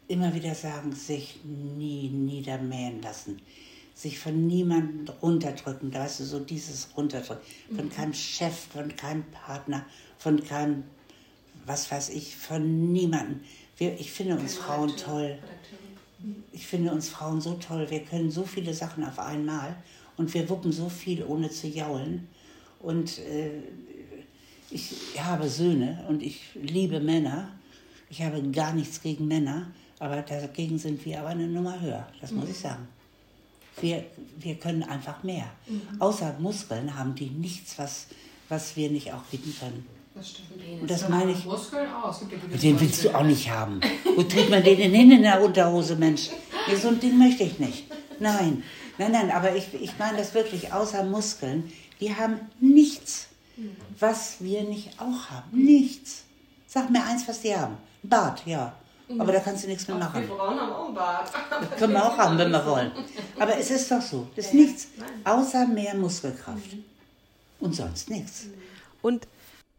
immer 0.07 0.33
wieder 0.33 0.55
sagen, 0.55 0.93
sich 0.93 1.39
nie 1.43 2.09
niedermähen 2.09 3.01
lassen. 3.01 3.41
Sich 3.93 4.19
von 4.19 4.47
niemandem 4.47 5.13
runterdrücken. 5.21 5.91
Da 5.91 6.01
weißt 6.01 6.19
du, 6.19 6.23
so 6.25 6.39
dieses 6.39 6.89
Runterdrücken. 6.95 7.43
Von 7.75 7.89
keinem 7.89 8.13
Chef, 8.13 8.53
von 8.71 8.95
keinem 8.95 9.23
Partner, 9.31 9.85
von 10.17 10.43
keinem, 10.43 10.83
was 11.65 11.91
weiß 11.91 12.09
ich, 12.09 12.35
von 12.35 12.91
niemandem. 12.91 13.41
Wir, 13.77 13.99
ich 13.99 14.11
finde 14.11 14.35
uns 14.35 14.55
Frauen 14.55 14.95
toll. 14.95 15.39
Ich 16.51 16.65
finde 16.65 16.91
uns 16.91 17.09
Frauen 17.09 17.41
so 17.41 17.55
toll. 17.55 17.87
Wir 17.89 18.01
können 18.01 18.31
so 18.31 18.43
viele 18.43 18.73
Sachen 18.73 19.03
auf 19.03 19.19
einmal 19.19 19.75
und 20.15 20.33
wir 20.33 20.49
wuppen 20.49 20.71
so 20.71 20.89
viel, 20.89 21.23
ohne 21.23 21.49
zu 21.49 21.67
jaulen. 21.67 22.27
Und 22.79 23.19
äh, 23.19 23.61
ich 24.69 24.93
habe 25.19 25.49
Söhne 25.49 26.05
und 26.09 26.21
ich 26.21 26.41
liebe 26.55 26.99
Männer. 26.99 27.51
Ich 28.09 28.21
habe 28.21 28.41
gar 28.51 28.73
nichts 28.73 29.01
gegen 29.01 29.27
Männer, 29.27 29.71
aber 29.99 30.21
dagegen 30.21 30.77
sind 30.77 31.03
wir 31.05 31.19
aber 31.19 31.29
eine 31.29 31.47
Nummer 31.47 31.79
höher. 31.79 32.07
Das 32.21 32.31
muss 32.31 32.49
ich 32.49 32.57
sagen. 32.57 32.87
Wir, 33.79 34.03
wir 34.37 34.55
können 34.55 34.83
einfach 34.83 35.23
mehr. 35.23 35.45
Außer 35.99 36.35
Muskeln 36.39 36.97
haben 36.97 37.13
die 37.15 37.29
nichts, 37.29 37.77
was, 37.77 38.07
was 38.49 38.75
wir 38.75 38.89
nicht 38.89 39.13
auch 39.13 39.21
bieten 39.23 39.55
können. 39.59 39.85
Das 40.15 40.29
stimmt. 40.29 40.81
Und 40.81 40.89
das 40.89 41.07
meine 41.09 41.31
ich. 41.31 41.45
Muskeln 41.45 41.87
aus. 41.91 42.19
Gibt 42.21 42.33
ja 42.33 42.39
gute 42.39 42.57
Den 42.57 42.79
willst 42.79 43.03
du 43.03 43.15
auch 43.15 43.23
nicht 43.23 43.49
haben. 43.49 43.79
Wo 44.15 44.23
trägt 44.23 44.49
man 44.49 44.63
den 44.63 44.77
denn 44.77 44.93
hin 44.93 45.11
in 45.11 45.21
der 45.21 45.43
Unterhose, 45.43 45.95
Mensch? 45.95 46.29
So 46.81 46.87
ein 46.89 46.99
Ding 46.99 47.17
möchte 47.17 47.43
ich 47.43 47.59
nicht. 47.59 47.85
Nein, 48.19 48.63
nein, 48.97 49.11
nein, 49.11 49.31
aber 49.31 49.55
ich, 49.55 49.73
ich 49.79 49.97
meine 49.99 50.17
das 50.17 50.33
wirklich, 50.33 50.73
außer 50.73 51.03
Muskeln, 51.03 51.71
die 51.99 52.15
haben 52.15 52.39
nichts, 52.59 53.27
was 53.99 54.37
wir 54.41 54.63
nicht 54.63 54.99
auch 54.99 55.29
haben. 55.29 55.51
Nichts. 55.51 56.23
Sag 56.67 56.89
mir 56.89 57.03
eins, 57.03 57.27
was 57.27 57.41
die 57.41 57.55
haben. 57.55 57.77
Ein 58.03 58.09
Bart, 58.09 58.43
ja. 58.45 58.73
Aber 59.17 59.31
da 59.31 59.39
kannst 59.39 59.63
du 59.63 59.67
nichts 59.67 59.87
mehr 59.87 59.97
machen. 59.97 60.21
Wir 60.21 60.35
Frauen 60.35 60.59
haben 60.59 60.71
auch 60.71 60.85
einen 60.85 60.95
Bart. 60.95 61.31
Das 61.69 61.79
können 61.79 61.93
wir 61.93 62.05
auch 62.05 62.17
haben, 62.17 62.37
wenn 62.37 62.51
wir 62.51 62.65
wollen. 62.65 62.91
Aber 63.39 63.57
es 63.57 63.71
ist 63.71 63.89
doch 63.89 64.01
so. 64.01 64.27
Das 64.35 64.47
ist 64.47 64.53
nichts, 64.53 64.87
außer 65.23 65.65
mehr 65.67 65.95
Muskelkraft. 65.95 66.75
Und 67.59 67.75
sonst 67.75 68.09
nichts. 68.09 68.47
Und 69.01 69.27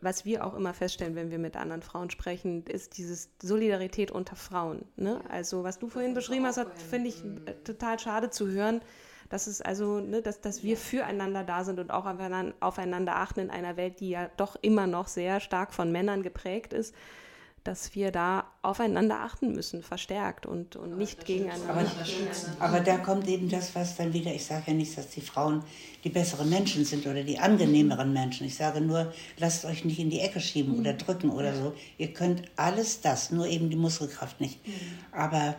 was 0.00 0.24
wir 0.24 0.46
auch 0.46 0.54
immer 0.54 0.74
feststellen, 0.74 1.14
wenn 1.16 1.30
wir 1.30 1.38
mit 1.38 1.56
anderen 1.56 1.82
Frauen 1.82 2.10
sprechen, 2.10 2.64
ist 2.66 2.98
dieses 2.98 3.30
Solidarität 3.42 4.10
unter 4.10 4.36
Frauen. 4.36 4.84
Ne? 4.96 5.20
Also 5.28 5.64
was 5.64 5.78
du 5.78 5.88
vorhin 5.88 6.14
beschrieben 6.14 6.46
hast, 6.46 6.60
finde 6.88 7.08
ich 7.08 7.22
äh, 7.24 7.54
total 7.64 7.98
schade 7.98 8.30
zu 8.30 8.48
hören, 8.48 8.80
dass 9.28 9.46
es 9.46 9.60
also, 9.60 10.00
ne, 10.00 10.22
dass, 10.22 10.40
dass 10.40 10.62
wir 10.62 10.76
füreinander 10.76 11.44
da 11.44 11.64
sind 11.64 11.78
und 11.80 11.90
auch 11.90 12.06
aufeinander 12.06 13.16
achten 13.16 13.40
in 13.40 13.50
einer 13.50 13.76
Welt, 13.76 14.00
die 14.00 14.10
ja 14.10 14.30
doch 14.36 14.56
immer 14.62 14.86
noch 14.86 15.08
sehr 15.08 15.40
stark 15.40 15.74
von 15.74 15.92
Männern 15.92 16.22
geprägt 16.22 16.72
ist, 16.72 16.94
dass 17.68 17.94
wir 17.94 18.10
da 18.10 18.46
aufeinander 18.62 19.20
achten 19.20 19.52
müssen, 19.52 19.82
verstärkt 19.82 20.46
und, 20.46 20.76
und 20.76 20.96
nicht 20.96 21.26
gegeneinander. 21.26 21.68
Aber, 21.68 21.84
aber 22.60 22.80
da 22.80 22.96
kommt 22.96 23.28
eben 23.28 23.50
das, 23.50 23.74
was 23.74 23.94
dann 23.96 24.14
wieder, 24.14 24.32
ich 24.32 24.46
sage 24.46 24.64
ja 24.68 24.72
nicht, 24.72 24.96
dass 24.96 25.10
die 25.10 25.20
Frauen 25.20 25.62
die 26.02 26.08
besseren 26.08 26.48
Menschen 26.48 26.86
sind 26.86 27.06
oder 27.06 27.22
die 27.22 27.38
angenehmeren 27.38 28.14
Menschen. 28.14 28.46
Ich 28.46 28.56
sage 28.56 28.80
nur, 28.80 29.12
lasst 29.36 29.66
euch 29.66 29.84
nicht 29.84 29.98
in 29.98 30.08
die 30.08 30.20
Ecke 30.20 30.40
schieben 30.40 30.78
oder 30.78 30.94
drücken 30.94 31.28
oder 31.28 31.54
so. 31.54 31.74
Ihr 31.98 32.14
könnt 32.14 32.42
alles 32.56 33.02
das, 33.02 33.30
nur 33.30 33.46
eben 33.46 33.68
die 33.68 33.76
Muskelkraft 33.76 34.40
nicht. 34.40 34.60
Aber 35.12 35.54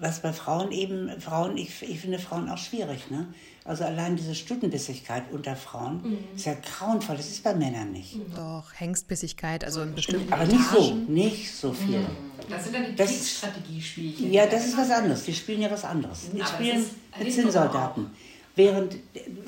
was 0.00 0.22
bei 0.22 0.32
Frauen 0.32 0.72
eben, 0.72 1.20
Frauen, 1.20 1.56
ich, 1.56 1.80
ich 1.82 2.00
finde 2.00 2.18
Frauen 2.18 2.48
auch 2.48 2.58
schwierig, 2.58 3.08
ne? 3.08 3.32
Also 3.64 3.84
allein 3.84 4.16
diese 4.16 4.34
Stutenbissigkeit 4.34 5.24
unter 5.32 5.54
Frauen 5.54 6.18
ist 6.34 6.46
ja 6.46 6.54
grauenvoll, 6.54 7.16
das 7.16 7.28
ist 7.28 7.44
bei 7.44 7.54
Männern 7.54 7.92
nicht. 7.92 8.16
Doch, 8.34 8.64
Hengstbissigkeit, 8.74 9.64
also 9.64 9.82
in 9.82 9.94
bestimmten 9.94 10.32
Aber 10.32 10.46
nicht 10.46 10.64
so, 10.72 10.94
nicht 10.94 11.54
so 11.54 11.72
viel. 11.72 12.06
Das 12.48 12.64
sind 12.64 12.74
dann 12.74 12.86
die 12.86 12.96
Kriegsstrategiespielchen. 12.96 14.32
Ja, 14.32 14.46
das 14.46 14.66
ist 14.66 14.76
was 14.76 14.90
anderes. 14.90 15.24
Die 15.24 15.34
spielen 15.34 15.60
ja 15.60 15.70
was 15.70 15.84
anderes. 15.84 16.30
Die 16.34 16.40
Aber 16.40 16.50
spielen 16.50 16.84
mit 17.18 17.32
Zinnsoldaten. 17.32 18.10
Während 18.56 18.94
äh, 18.94 18.98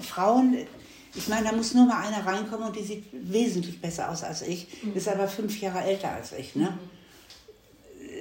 Frauen, 0.01 0.59
ich 1.15 1.29
meine, 1.29 1.49
da 1.49 1.57
muss 1.57 1.75
nur 1.75 1.87
mal 1.87 2.07
einer 2.07 2.25
reinkommen 2.25 2.69
und 2.69 2.77
die 2.77 2.83
sieht 2.83 3.05
wesentlich 3.13 3.81
besser 3.81 4.11
aus 4.11 4.23
als 4.23 4.43
ich, 4.43 4.67
ist 4.95 5.09
aber 5.09 5.27
fünf 5.27 5.61
Jahre 5.61 5.83
älter 5.85 6.13
als 6.13 6.33
ich. 6.33 6.55
Ne? 6.55 6.79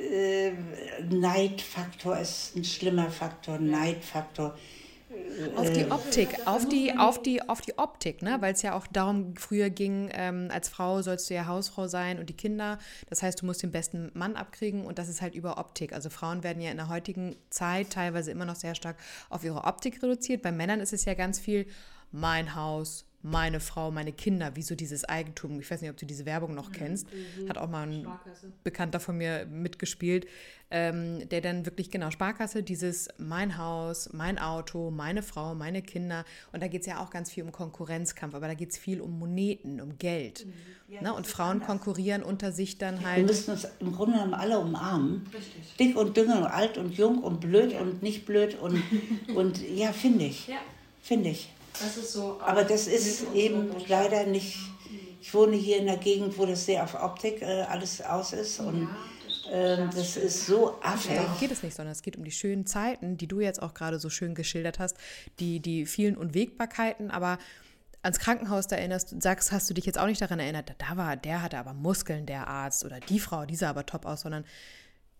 Äh, 0.09 0.53
Neidfaktor 1.09 2.17
ist 2.17 2.55
ein 2.55 2.63
schlimmer 2.63 3.09
Faktor, 3.09 3.59
Neidfaktor. 3.59 4.57
Auf 5.55 5.71
die 5.71 5.85
Optik, 5.85 6.47
auf 6.47 6.67
die, 6.67 6.97
auf 6.97 7.21
die, 7.21 7.41
auf 7.47 7.61
die 7.61 7.77
Optik, 7.77 8.21
ne? 8.21 8.37
Weil 8.41 8.53
es 8.53 8.61
ja 8.61 8.75
auch 8.75 8.87
darum 8.87 9.35
früher 9.35 9.69
ging, 9.69 10.09
ähm, 10.13 10.49
als 10.51 10.69
Frau 10.69 11.01
sollst 11.01 11.29
du 11.29 11.33
ja 11.33 11.47
Hausfrau 11.47 11.87
sein 11.87 12.19
und 12.19 12.29
die 12.29 12.37
Kinder. 12.37 12.77
Das 13.09 13.23
heißt, 13.23 13.41
du 13.41 13.45
musst 13.45 13.63
den 13.63 13.71
besten 13.71 14.11
Mann 14.13 14.35
abkriegen 14.35 14.85
und 14.85 14.99
das 14.99 15.09
ist 15.09 15.21
halt 15.21 15.35
über 15.35 15.57
Optik. 15.57 15.93
Also 15.93 16.09
Frauen 16.09 16.43
werden 16.43 16.61
ja 16.61 16.71
in 16.71 16.77
der 16.77 16.89
heutigen 16.89 17.35
Zeit 17.49 17.91
teilweise 17.91 18.31
immer 18.31 18.45
noch 18.45 18.55
sehr 18.55 18.75
stark 18.75 18.97
auf 19.29 19.43
ihre 19.43 19.63
Optik 19.63 20.01
reduziert. 20.03 20.41
Bei 20.41 20.51
Männern 20.51 20.79
ist 20.79 20.93
es 20.93 21.05
ja 21.05 21.13
ganz 21.13 21.39
viel 21.39 21.65
mein 22.11 22.55
Haus, 22.55 23.05
meine 23.23 23.59
Frau, 23.59 23.91
meine 23.91 24.11
Kinder, 24.11 24.55
wie 24.55 24.61
so 24.61 24.75
dieses 24.75 25.05
Eigentum. 25.05 25.59
Ich 25.59 25.69
weiß 25.69 25.81
nicht, 25.81 25.91
ob 25.91 25.97
du 25.97 26.05
diese 26.05 26.25
Werbung 26.25 26.55
noch 26.55 26.71
kennst. 26.71 27.07
Hat 27.47 27.57
auch 27.57 27.69
mal 27.69 27.87
ein 27.87 28.07
Bekannter 28.63 28.99
von 28.99 29.17
mir 29.17 29.45
mitgespielt, 29.45 30.27
ähm, 30.71 31.27
der 31.29 31.41
dann 31.41 31.65
wirklich, 31.65 31.91
genau, 31.91 32.09
Sparkasse, 32.11 32.63
dieses 32.63 33.09
mein 33.17 33.57
Haus, 33.57 34.09
mein 34.13 34.39
Auto, 34.39 34.89
meine 34.89 35.21
Frau, 35.21 35.53
meine 35.53 35.81
Kinder. 35.81 36.25
Und 36.51 36.63
da 36.63 36.67
geht 36.67 36.81
es 36.81 36.87
ja 36.87 36.99
auch 37.03 37.09
ganz 37.09 37.29
viel 37.29 37.43
um 37.43 37.51
Konkurrenzkampf, 37.51 38.33
aber 38.33 38.47
da 38.47 38.53
geht 38.53 38.71
es 38.71 38.77
viel 38.77 39.01
um 39.01 39.19
Moneten, 39.19 39.81
um 39.81 39.97
Geld. 39.97 40.47
ne? 41.01 41.13
Und 41.13 41.27
Frauen 41.27 41.59
konkurrieren 41.61 42.23
unter 42.23 42.51
sich 42.51 42.77
dann 42.77 42.99
Wir 42.99 43.07
halt. 43.07 43.25
müssen 43.27 43.51
uns 43.51 43.67
im 43.79 43.91
Grunde 43.91 44.13
genommen 44.13 44.33
alle 44.33 44.59
umarmen. 44.59 45.25
Dick 45.79 45.95
und 45.97 46.15
dünn 46.17 46.31
und 46.31 46.45
alt 46.45 46.77
und 46.77 46.97
jung 46.97 47.19
und 47.19 47.41
blöd 47.41 47.73
und 47.79 48.01
nicht 48.01 48.25
blöd 48.25 48.57
und, 48.59 48.81
und 49.35 49.61
ja, 49.69 49.91
finde 49.91 50.25
ich. 50.25 50.47
Ja. 50.47 50.57
Finde 51.01 51.29
ich. 51.29 51.51
Das 51.79 51.97
ist 51.97 52.13
so. 52.13 52.39
Aber 52.41 52.63
das 52.63 52.87
ist 52.87 53.33
eben 53.33 53.71
leider 53.87 54.25
nicht. 54.25 54.57
Ich 55.21 55.33
wohne 55.33 55.55
hier 55.55 55.77
in 55.77 55.85
der 55.85 55.97
Gegend, 55.97 56.37
wo 56.37 56.45
das 56.45 56.65
sehr 56.65 56.83
auf 56.83 56.95
Optik 56.95 57.41
äh, 57.41 57.61
alles 57.69 58.01
aus 58.01 58.33
ist. 58.33 58.59
Und 58.59 58.89
Ähm, 59.51 59.89
das 59.93 60.15
ist 60.15 60.45
so 60.45 60.79
affig. 60.81 61.15
Darum 61.15 61.37
geht 61.39 61.51
es 61.51 61.61
nicht, 61.61 61.75
sondern 61.75 61.91
es 61.91 62.01
geht 62.01 62.15
um 62.15 62.23
die 62.23 62.31
schönen 62.31 62.65
Zeiten, 62.65 63.17
die 63.17 63.27
du 63.27 63.41
jetzt 63.41 63.61
auch 63.61 63.73
gerade 63.73 63.99
so 63.99 64.09
schön 64.09 64.33
geschildert 64.33 64.79
hast, 64.79 64.95
die, 65.39 65.59
die 65.59 65.85
vielen 65.85 66.15
Unwägbarkeiten, 66.15 67.11
aber 67.11 67.37
ans 68.01 68.19
Krankenhaus 68.19 68.67
da 68.67 68.77
erinnerst, 68.77 69.21
sagst, 69.21 69.51
hast 69.51 69.69
du 69.69 69.73
dich 69.73 69.85
jetzt 69.85 69.97
auch 69.97 70.05
nicht 70.05 70.21
daran 70.21 70.39
erinnert, 70.39 70.73
da 70.77 70.95
war, 70.95 71.17
der 71.17 71.41
hatte 71.41 71.57
aber 71.57 71.73
Muskeln, 71.73 72.25
der 72.25 72.47
Arzt 72.47 72.85
oder 72.85 72.99
die 72.99 73.19
Frau, 73.19 73.45
die 73.45 73.55
sah 73.57 73.69
aber 73.71 73.85
top 73.85 74.05
aus, 74.05 74.21
sondern 74.21 74.45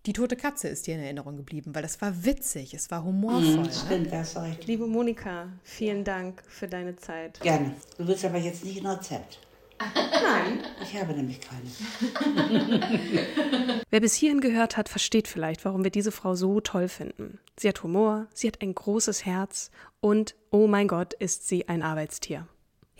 die 0.06 0.14
tote 0.14 0.36
Katze 0.36 0.68
ist 0.68 0.88
dir 0.88 0.96
in 0.96 1.02
Erinnerung 1.02 1.38
geblieben, 1.38 1.76
weil 1.76 1.84
das 1.84 2.02
war 2.02 2.26
witzig, 2.26 2.74
es 2.74 2.90
war 2.90 3.04
humorvoll. 3.04 3.58
Mhm, 3.58 3.62
ne? 3.64 3.72
stimmt, 3.72 4.12
das 4.12 4.36
war 4.36 4.46
recht. 4.46 4.66
Liebe 4.66 4.88
Monika, 4.88 5.50
vielen 5.64 6.04
Dank 6.04 6.42
für 6.48 6.68
deine 6.68 6.96
Zeit. 6.96 7.40
Gerne. 7.42 7.76
Du 7.98 8.08
willst 8.08 8.26
aber 8.26 8.40
jetzt 8.40 8.66
nicht 8.66 8.80
ein 8.80 8.88
Rezept. 8.88 9.40
Nein. 9.96 10.60
Ich 10.82 11.00
habe 11.00 11.14
nämlich 11.14 11.40
keine. 11.42 11.62
Wer 13.90 14.00
bis 14.00 14.16
hierhin 14.16 14.42
gehört 14.42 14.78
hat, 14.78 14.90
versteht 14.90 15.28
vielleicht, 15.28 15.66
warum 15.66 15.84
wir 15.84 15.92
diese 15.92 16.12
Frau 16.12 16.36
so 16.36 16.62
toll 16.62 16.88
finden. 16.88 17.40
Sie 17.58 17.68
hat 17.68 17.84
Humor, 17.84 18.28
sie 18.34 18.48
hat 18.48 18.62
ein 18.62 18.74
großes 18.74 19.26
Herz 19.26 19.72
und, 20.00 20.36
oh 20.50 20.68
mein 20.68 20.88
Gott, 20.88 21.14
ist 21.14 21.48
sie 21.48 21.68
ein 21.68 21.84
Arbeitstier. 21.84 22.48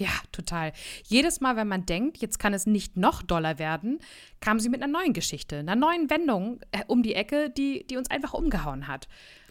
Ja, 0.02 0.10
total. 0.32 0.74
Jedes 1.04 1.42
Mal, 1.42 1.56
wenn 1.56 1.68
man 1.68 1.86
denkt, 1.86 2.18
jetzt 2.18 2.40
kann 2.40 2.56
es 2.56 2.66
nicht 2.66 2.98
noch 2.98 3.22
doller 3.22 3.60
werden, 3.60 4.00
kam 4.40 4.60
sie 4.60 4.70
mit 4.70 4.82
einer 4.82 4.92
neuen 4.92 5.14
Geschichte, 5.14 5.60
einer 5.60 5.76
neuen 5.76 6.10
Wendung 6.10 6.60
äh, 6.72 6.84
um 6.88 7.04
die 7.04 7.14
Ecke, 7.14 7.52
die, 7.52 7.86
die 7.86 7.98
uns 7.98 8.10
einfach 8.10 8.34
umgehauen 8.34 8.88
hat. 8.88 9.08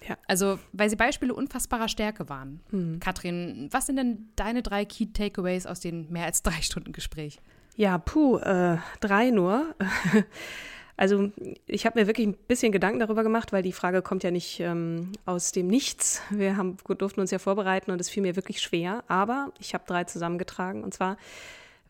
Ja. 0.09 0.17
Also, 0.27 0.59
weil 0.73 0.91
sie 0.91 0.97
Beispiele 0.97 1.35
unfassbarer 1.35 1.87
Stärke 1.87 2.29
waren. 2.29 2.61
Katrin, 3.01 3.69
was 3.71 3.87
sind 3.87 3.97
denn 3.97 4.31
deine 4.35 4.63
drei 4.63 4.85
Key 4.85 5.07
Takeaways 5.13 5.67
aus 5.67 5.79
den 5.79 6.11
mehr 6.11 6.25
als 6.25 6.43
drei 6.43 6.61
Stunden 6.63 6.93
Gespräch? 6.93 7.39
Ja, 7.77 7.99
puh, 7.99 8.39
äh, 8.39 8.79
drei 9.01 9.31
nur. 9.31 9.77
Also 11.01 11.33
ich 11.67 11.87
habe 11.87 11.99
mir 11.99 12.07
wirklich 12.07 12.27
ein 12.27 12.35
bisschen 12.47 12.73
Gedanken 12.73 13.01
darüber 13.01 13.23
gemacht, 13.23 13.55
weil 13.55 13.63
die 13.63 13.73
Frage 13.73 14.03
kommt 14.03 14.23
ja 14.23 14.31
nicht 14.31 14.61
ähm, 14.61 15.13
aus 15.25 15.51
dem 15.51 15.67
Nichts. 15.67 16.21
Wir 16.29 16.59
haben, 16.59 16.77
durften 16.99 17.23
uns 17.23 17.31
ja 17.31 17.39
vorbereiten 17.39 17.91
und 17.91 18.03
es 18.03 18.11
fiel 18.11 18.23
mir 18.23 18.37
wirklich 18.37 18.61
schwer. 18.61 19.03
Aber 19.09 19.51
ich 19.59 19.73
habe 19.73 19.85
drei 19.87 20.05
zusammengetragen. 20.05 20.85
Und 20.85 20.93
zwar, 20.93 21.17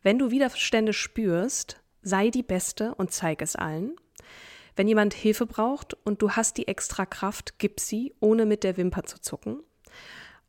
wenn 0.04 0.16
du 0.16 0.30
Widerstände 0.30 0.92
spürst, 0.92 1.80
sei 2.02 2.30
die 2.30 2.44
Beste 2.44 2.94
und 2.94 3.10
zeig 3.10 3.42
es 3.42 3.56
allen. 3.56 3.96
Wenn 4.76 4.86
jemand 4.86 5.12
Hilfe 5.12 5.44
braucht 5.44 5.94
und 6.04 6.22
du 6.22 6.30
hast 6.30 6.56
die 6.56 6.68
extra 6.68 7.04
Kraft, 7.04 7.58
gib 7.58 7.80
sie, 7.80 8.14
ohne 8.20 8.46
mit 8.46 8.62
der 8.62 8.76
Wimper 8.76 9.02
zu 9.02 9.20
zucken. 9.20 9.58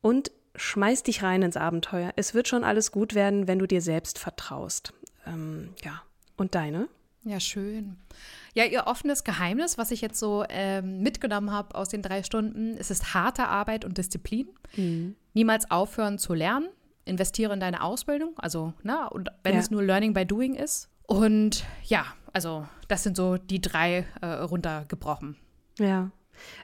Und 0.01 0.31
schmeiß 0.55 1.01
dich 1.01 1.23
rein 1.23 1.41
ins 1.41 1.57
Abenteuer. 1.57 2.13
Es 2.15 2.35
wird 2.35 2.47
schon 2.47 2.63
alles 2.63 2.91
gut 2.91 3.15
werden, 3.15 3.47
wenn 3.47 3.57
du 3.57 3.65
dir 3.65 3.81
selbst 3.81 4.19
vertraust. 4.19 4.93
Ähm, 5.25 5.69
ja. 5.83 6.03
Und 6.37 6.53
deine? 6.53 6.89
Ja, 7.23 7.39
schön. 7.39 7.97
Ja, 8.55 8.65
ihr 8.65 8.87
offenes 8.87 9.23
Geheimnis, 9.23 9.77
was 9.77 9.91
ich 9.91 10.01
jetzt 10.01 10.19
so 10.19 10.43
ähm, 10.49 11.01
mitgenommen 11.03 11.51
habe 11.51 11.75
aus 11.75 11.89
den 11.89 12.01
drei 12.01 12.23
Stunden, 12.23 12.75
es 12.77 12.89
ist 12.89 13.13
harte 13.13 13.47
Arbeit 13.47 13.85
und 13.85 13.97
Disziplin. 13.97 14.47
Niemals 15.33 15.69
aufhören 15.69 16.17
zu 16.17 16.33
lernen. 16.33 16.67
Investiere 17.05 17.53
in 17.53 17.59
deine 17.59 17.81
Ausbildung, 17.81 18.33
also, 18.37 18.73
na, 18.83 19.07
und 19.07 19.29
wenn 19.43 19.53
Ja. 19.55 19.59
es 19.59 19.71
nur 19.71 19.81
Learning 19.83 20.13
by 20.13 20.23
Doing 20.25 20.53
ist. 20.53 20.87
Und 21.07 21.65
ja, 21.83 22.05
also, 22.31 22.67
das 22.89 23.01
sind 23.03 23.17
so 23.17 23.37
die 23.37 23.59
drei 23.59 24.05
äh, 24.21 24.25
runtergebrochen. 24.27 25.35
Ja, 25.79 26.11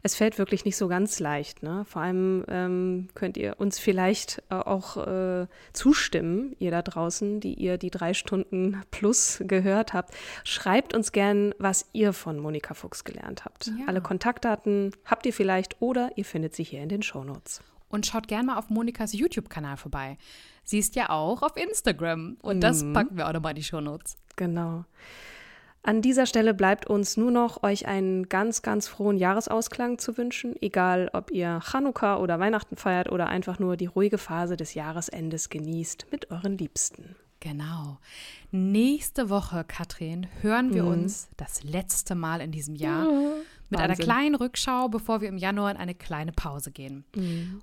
es 0.03 0.15
fällt 0.15 0.37
wirklich 0.37 0.65
nicht 0.65 0.77
so 0.77 0.87
ganz 0.87 1.19
leicht. 1.19 1.63
Ne? 1.63 1.85
Vor 1.85 2.01
allem 2.01 2.45
ähm, 2.47 3.07
könnt 3.15 3.37
ihr 3.37 3.59
uns 3.59 3.79
vielleicht 3.79 4.43
äh, 4.49 4.55
auch 4.55 4.97
äh, 4.97 5.47
zustimmen, 5.73 6.55
ihr 6.59 6.71
da 6.71 6.81
draußen, 6.81 7.39
die 7.39 7.53
ihr 7.53 7.77
die 7.77 7.91
drei 7.91 8.13
Stunden 8.13 8.81
plus 8.91 9.41
gehört 9.45 9.93
habt. 9.93 10.13
Schreibt 10.43 10.93
uns 10.93 11.11
gern, 11.11 11.53
was 11.57 11.85
ihr 11.93 12.13
von 12.13 12.39
Monika 12.39 12.73
Fuchs 12.73 13.03
gelernt 13.03 13.45
habt. 13.45 13.67
Ja. 13.67 13.85
Alle 13.87 14.01
Kontaktdaten 14.01 14.91
habt 15.05 15.25
ihr 15.25 15.33
vielleicht 15.33 15.81
oder 15.81 16.11
ihr 16.15 16.25
findet 16.25 16.55
sie 16.55 16.63
hier 16.63 16.81
in 16.81 16.89
den 16.89 17.01
Shownotes. 17.01 17.61
Und 17.89 18.05
schaut 18.05 18.27
gerne 18.27 18.47
mal 18.47 18.57
auf 18.57 18.69
Monikas 18.69 19.13
YouTube-Kanal 19.13 19.77
vorbei. 19.77 20.17
Sie 20.63 20.79
ist 20.79 20.95
ja 20.95 21.09
auch 21.09 21.41
auf 21.41 21.55
Instagram. 21.55 22.37
Und 22.41 22.59
das 22.59 22.83
packen 22.91 23.15
wir 23.15 23.27
auch 23.27 23.33
nochmal 23.33 23.51
in 23.51 23.57
die 23.57 23.63
Shownotes. 23.63 24.17
Genau. 24.35 24.83
An 25.83 26.01
dieser 26.01 26.25
Stelle 26.25 26.53
bleibt 26.53 26.87
uns 26.87 27.15
nur 27.15 27.31
noch, 27.31 27.63
euch 27.63 27.87
einen 27.87 28.27
ganz, 28.27 28.61
ganz 28.61 28.87
frohen 28.87 29.17
Jahresausklang 29.17 29.99
zu 29.99 30.17
wünschen, 30.17 30.55
egal 30.61 31.09
ob 31.13 31.31
ihr 31.31 31.61
Chanukka 31.63 32.17
oder 32.17 32.39
Weihnachten 32.39 32.75
feiert 32.75 33.09
oder 33.11 33.27
einfach 33.27 33.57
nur 33.59 33.77
die 33.77 33.85
ruhige 33.85 34.17
Phase 34.17 34.57
des 34.57 34.73
Jahresendes 34.73 35.49
genießt 35.49 36.07
mit 36.11 36.29
euren 36.29 36.57
Liebsten. 36.57 37.15
Genau. 37.39 37.99
Nächste 38.51 39.29
Woche, 39.29 39.63
Katrin, 39.65 40.27
hören 40.41 40.73
wir 40.73 40.85
uns 40.85 41.29
das 41.37 41.63
letzte 41.63 42.15
Mal 42.15 42.41
in 42.41 42.51
diesem 42.51 42.75
Jahr 42.75 43.07
mit 43.69 43.79
einer 43.79 43.89
Wahnsinn. 43.89 44.05
kleinen 44.05 44.35
Rückschau, 44.35 44.87
bevor 44.89 45.21
wir 45.21 45.29
im 45.29 45.37
Januar 45.37 45.71
in 45.71 45.77
eine 45.77 45.93
kleine 45.95 46.31
Pause 46.31 46.71
gehen. 46.71 47.03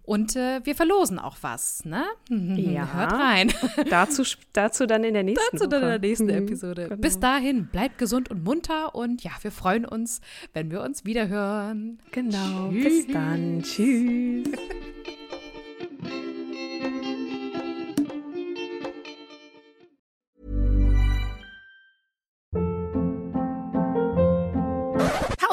Und 0.03 0.37
äh, 0.37 0.61
wir 0.65 0.75
verlosen 0.75 1.19
auch 1.19 1.37
was, 1.41 1.85
ne? 1.85 2.05
Ja. 2.29 2.93
Hört 2.95 3.13
rein. 3.13 3.53
Dazu, 3.91 4.23
dazu 4.53 4.87
dann 4.87 5.05
in 5.05 5.15
der 5.15 5.23
nächsten 5.23 5.57
Dazu 5.57 5.67
dann 5.69 5.83
in 5.83 5.89
der 5.89 5.99
nächsten 5.99 6.27
Mhm, 6.27 6.31
Episode. 6.33 6.89
genau. 6.89 7.01
Bis 7.01 7.19
dahin, 7.21 7.67
bleibt 7.67 7.99
gesund 7.99 8.31
und 8.31 8.45
munter 8.45 8.95
und 8.95 9.23
ja, 9.25 9.33
wir 9.43 9.51
freuen 9.53 9.85
uns, 9.85 10.21
wenn 10.53 10.71
wir 10.71 10.83
uns 10.83 11.05
wieder 11.05 11.29
hören. 11.29 11.99
Genau. 12.13 12.69
Bis 12.69 13.07
dann. 13.07 13.63
Tschüss. 13.63 14.49